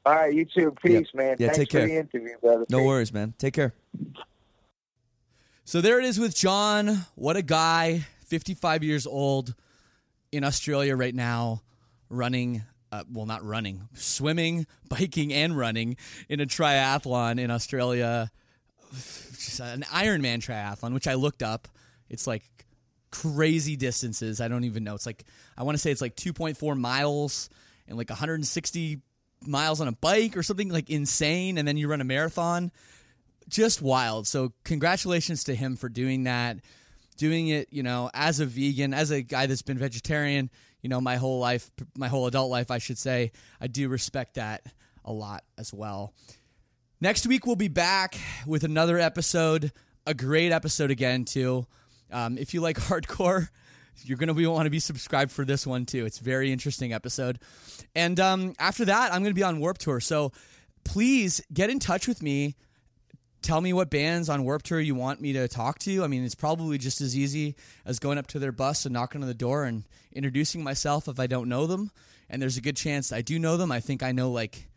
All 0.05 0.13
right, 0.13 0.31
you 0.31 0.45
too. 0.45 0.76
Peace, 0.84 1.07
man. 1.15 1.38
Yeah, 1.39 1.47
Thanks 1.47 1.57
take 1.57 1.69
care. 1.69 1.88
the 1.88 1.97
interview, 1.97 2.38
brother. 2.39 2.65
No 2.69 2.77
Peace. 2.77 2.88
worries, 2.88 3.11
man. 3.11 3.34
Take 3.39 3.55
care. 3.55 3.73
So 5.65 5.81
there 5.81 5.97
it 5.99 6.05
is 6.05 6.19
with 6.19 6.35
John. 6.35 7.05
What 7.15 7.38
a 7.38 7.41
guy. 7.41 8.05
55 8.32 8.86
years 8.86 9.06
old 9.06 9.53
in 10.32 10.45
Australia 10.45 10.95
right 10.95 11.14
now, 11.14 11.62
running, 12.08 12.64
uh, 12.90 13.03
well, 13.12 13.26
not 13.26 13.44
running, 13.44 13.90
swimming, 13.94 14.66
biking, 14.90 15.34
and 15.34 15.58
running 15.58 15.98
in 16.30 16.40
a 16.40 16.45
triathlon 16.45 17.41
in 17.41 17.52
Australia. 17.52 18.32
Just 18.94 19.60
an 19.60 19.82
Ironman 19.82 20.38
triathlon, 20.38 20.94
which 20.94 21.08
I 21.08 21.16
looked 21.16 21.44
up. 21.44 21.68
It's 22.10 22.26
like 22.26 22.44
crazy 23.12 23.76
distances. 23.76 24.40
I 24.40 24.48
don't 24.48 24.64
even 24.64 24.86
know. 24.86 24.95
It's 24.95 25.06
like, 25.06 25.26
I 25.58 25.64
want 25.64 25.76
to 25.76 25.80
say 25.80 25.91
it's 25.91 26.02
like 26.02 26.16
2.4 26.16 26.78
miles 26.78 27.49
and 27.86 27.98
like 27.98 28.10
160 28.10 29.02
miles 29.45 29.82
on 29.82 29.90
a 29.90 29.91
bike 29.91 30.38
or 30.38 30.44
something 30.44 30.70
like 30.70 30.90
insane. 30.90 31.58
And 31.58 31.68
then 31.68 31.76
you 31.76 31.90
run 31.90 31.99
a 31.99 32.06
marathon 32.06 32.72
just 33.49 33.82
wild. 33.82 34.26
So 34.26 34.53
congratulations 34.64 35.44
to 35.44 35.53
him 35.53 35.76
for 35.76 35.90
doing 35.90 36.24
that. 36.24 36.60
Doing 37.18 37.50
it, 37.50 37.68
you 37.72 37.84
know, 37.84 38.10
as 38.14 38.40
a 38.40 38.46
vegan, 38.46 38.94
as 38.94 39.12
a 39.12 39.22
guy 39.22 39.46
that's 39.46 39.62
been 39.62 39.78
vegetarian, 39.78 40.50
you 40.82 40.90
know, 40.90 41.00
my 41.00 41.18
whole 41.18 41.40
life, 41.40 41.70
my 41.96 42.08
whole 42.08 42.28
adult 42.28 42.50
life, 42.50 42.72
I 42.72 42.80
should 42.80 42.98
say, 42.98 43.32
I 43.60 43.68
do 43.68 43.90
respect 43.90 44.36
that 44.36 44.66
a 45.06 45.12
lot 45.12 45.44
as 45.58 45.74
well. 45.74 46.14
Next 47.00 47.26
week 47.26 47.46
we'll 47.46 47.56
be 47.56 47.68
back 47.68 48.18
with 48.46 48.64
another 48.64 49.00
episode, 49.00 49.72
a 50.06 50.14
great 50.14 50.52
episode 50.52 50.92
again 50.92 51.26
too. 51.26 51.66
Um, 52.12 52.38
if 52.38 52.54
you 52.54 52.62
like 52.62 52.78
hardcore, 52.80 53.50
you're 54.04 54.18
gonna 54.18 54.34
want 54.34 54.66
to 54.66 54.70
be 54.70 54.80
subscribed 54.80 55.32
for 55.32 55.46
this 55.46 55.68
one 55.68 55.86
too. 55.86 56.06
It's 56.06 56.20
very 56.20 56.52
interesting 56.52 56.94
episode. 56.94 57.40
And 57.96 58.20
um, 58.20 58.54
after 58.60 58.86
that, 58.86 59.14
I'm 59.14 59.22
gonna 59.22 59.34
be 59.34 59.44
on 59.44 59.60
Warped 59.60 59.82
Tour. 59.82 60.00
So 60.00 60.32
please 60.84 61.42
get 61.54 61.70
in 61.70 61.80
touch 61.80 62.08
with 62.08 62.22
me 62.24 62.56
tell 63.41 63.61
me 63.61 63.73
what 63.73 63.89
bands 63.89 64.30
on 64.30 64.43
Warped 64.43 64.65
Tour 64.65 64.80
you 64.80 64.95
want 64.95 65.22
me 65.22 65.34
to 65.34 65.47
talk 65.47 65.80
to. 65.80 66.03
I 66.03 66.07
mean, 66.07 66.23
it's 66.23 66.35
probably 66.35 66.77
just 66.77 67.01
as 67.01 67.18
easy 67.18 67.55
as 67.85 67.99
going 67.99 68.18
up 68.18 68.27
to 68.27 68.39
their 68.39 68.51
bus 68.51 68.85
and 68.85 68.93
knocking 68.93 69.22
on 69.22 69.27
the 69.27 69.34
door 69.34 69.65
and 69.65 69.84
introducing 70.13 70.63
myself 70.63 71.07
if 71.07 71.19
I 71.19 71.27
don't 71.27 71.49
know 71.49 71.65
them. 71.68 71.91
And 72.30 72.41
there's 72.41 72.57
a 72.57 72.61
good 72.61 72.77
chance 72.77 73.11
I 73.11 73.22
do 73.22 73.39
know 73.39 73.57
them. 73.57 73.72
I 73.72 73.80
think 73.80 74.03
I 74.03 74.11
know 74.11 74.31
like 74.31 74.68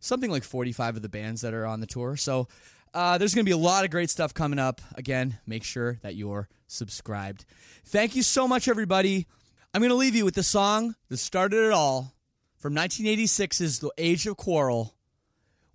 something 0.00 0.30
like 0.30 0.44
45 0.44 0.96
of 0.96 1.02
the 1.02 1.08
bands 1.08 1.40
that 1.42 1.54
are 1.54 1.66
on 1.66 1.80
the 1.80 1.86
tour. 1.86 2.16
So 2.16 2.48
uh, 2.92 3.18
there's 3.18 3.34
going 3.34 3.44
to 3.44 3.48
be 3.48 3.54
a 3.54 3.56
lot 3.56 3.84
of 3.84 3.90
great 3.90 4.10
stuff 4.10 4.34
coming 4.34 4.58
up. 4.58 4.80
Again, 4.94 5.38
make 5.46 5.64
sure 5.64 5.98
that 6.02 6.14
you're 6.14 6.48
subscribed. 6.66 7.44
Thank 7.86 8.16
you 8.16 8.22
so 8.22 8.46
much, 8.46 8.68
everybody. 8.68 9.26
I'm 9.72 9.80
going 9.80 9.90
to 9.90 9.96
leave 9.96 10.14
you 10.14 10.24
with 10.24 10.34
the 10.34 10.42
song 10.42 10.94
that 11.08 11.16
started 11.16 11.64
it 11.64 11.72
all 11.72 12.12
from 12.58 12.74
1986's 12.74 13.80
The 13.80 13.90
Age 13.98 14.26
of 14.26 14.36
Quarrel. 14.36 14.94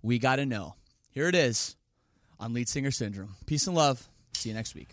We 0.02 0.18
got 0.18 0.36
to 0.36 0.46
know. 0.46 0.76
Here 1.10 1.28
it 1.28 1.34
is 1.34 1.76
on 2.40 2.54
Lead 2.54 2.68
Singer 2.68 2.90
Syndrome. 2.90 3.36
Peace 3.46 3.66
and 3.66 3.76
love. 3.76 4.08
See 4.32 4.48
you 4.48 4.54
next 4.54 4.74
week. 4.74 4.88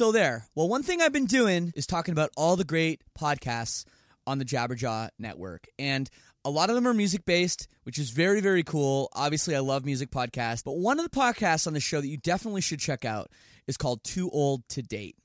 Still 0.00 0.12
there. 0.12 0.46
Well, 0.54 0.66
one 0.66 0.82
thing 0.82 1.02
I've 1.02 1.12
been 1.12 1.26
doing 1.26 1.74
is 1.76 1.86
talking 1.86 2.12
about 2.12 2.30
all 2.34 2.56
the 2.56 2.64
great 2.64 3.02
podcasts 3.14 3.84
on 4.26 4.38
the 4.38 4.46
Jabberjaw 4.46 5.10
network. 5.18 5.66
And 5.78 6.08
a 6.42 6.48
lot 6.48 6.70
of 6.70 6.74
them 6.74 6.88
are 6.88 6.94
music 6.94 7.26
based, 7.26 7.68
which 7.82 7.98
is 7.98 8.08
very, 8.08 8.40
very 8.40 8.62
cool. 8.62 9.10
Obviously, 9.12 9.54
I 9.54 9.58
love 9.58 9.84
music 9.84 10.10
podcasts, 10.10 10.64
but 10.64 10.78
one 10.78 10.98
of 10.98 11.04
the 11.04 11.14
podcasts 11.14 11.66
on 11.66 11.74
the 11.74 11.80
show 11.80 12.00
that 12.00 12.08
you 12.08 12.16
definitely 12.16 12.62
should 12.62 12.80
check 12.80 13.04
out 13.04 13.30
is 13.66 13.76
called 13.76 14.02
Too 14.02 14.30
Old 14.30 14.66
to 14.70 14.80
Date. 14.80 15.16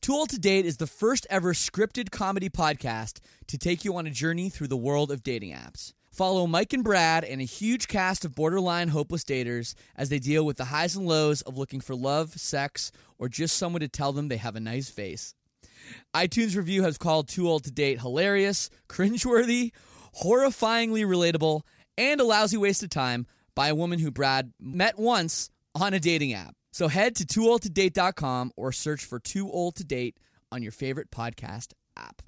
Too 0.00 0.14
Old 0.14 0.30
to 0.30 0.38
Date 0.38 0.64
is 0.64 0.78
the 0.78 0.86
first 0.86 1.26
ever 1.28 1.52
scripted 1.52 2.10
comedy 2.10 2.48
podcast 2.48 3.18
to 3.48 3.58
take 3.58 3.84
you 3.84 3.94
on 3.98 4.06
a 4.06 4.10
journey 4.10 4.48
through 4.48 4.68
the 4.68 4.78
world 4.78 5.10
of 5.10 5.22
dating 5.22 5.52
apps. 5.52 5.92
Follow 6.14 6.46
Mike 6.46 6.72
and 6.72 6.84
Brad 6.84 7.24
and 7.24 7.40
a 7.40 7.44
huge 7.44 7.88
cast 7.88 8.24
of 8.24 8.36
borderline 8.36 8.86
hopeless 8.86 9.24
daters 9.24 9.74
as 9.96 10.10
they 10.10 10.20
deal 10.20 10.46
with 10.46 10.56
the 10.56 10.66
highs 10.66 10.94
and 10.94 11.08
lows 11.08 11.42
of 11.42 11.58
looking 11.58 11.80
for 11.80 11.96
love, 11.96 12.38
sex, 12.38 12.92
or 13.18 13.28
just 13.28 13.56
someone 13.56 13.80
to 13.80 13.88
tell 13.88 14.12
them 14.12 14.28
they 14.28 14.36
have 14.36 14.56
a 14.56 14.60
nice 14.60 14.88
face. 14.88 15.34
iTunes 16.14 16.56
review 16.56 16.82
has 16.82 16.98
called 16.98 17.28
Too 17.28 17.48
Old 17.48 17.64
to 17.64 17.70
Date 17.70 18.00
hilarious, 18.00 18.70
cringeworthy, 18.88 19.72
horrifyingly 20.22 21.04
relatable, 21.04 21.62
and 21.96 22.20
a 22.20 22.24
lousy 22.24 22.56
waste 22.56 22.82
of 22.82 22.90
time 22.90 23.26
by 23.54 23.68
a 23.68 23.74
woman 23.74 23.98
who 23.98 24.10
Brad 24.10 24.52
met 24.60 24.98
once 24.98 25.50
on 25.74 25.94
a 25.94 26.00
dating 26.00 26.32
app. 26.32 26.54
So 26.72 26.88
head 26.88 27.14
to 27.16 27.24
toooldtodate.com 27.24 28.52
or 28.56 28.72
search 28.72 29.04
for 29.04 29.20
Too 29.20 29.50
Old 29.50 29.76
to 29.76 29.84
Date 29.84 30.16
on 30.50 30.62
your 30.62 30.72
favorite 30.72 31.10
podcast 31.10 31.72
app. 31.96 32.22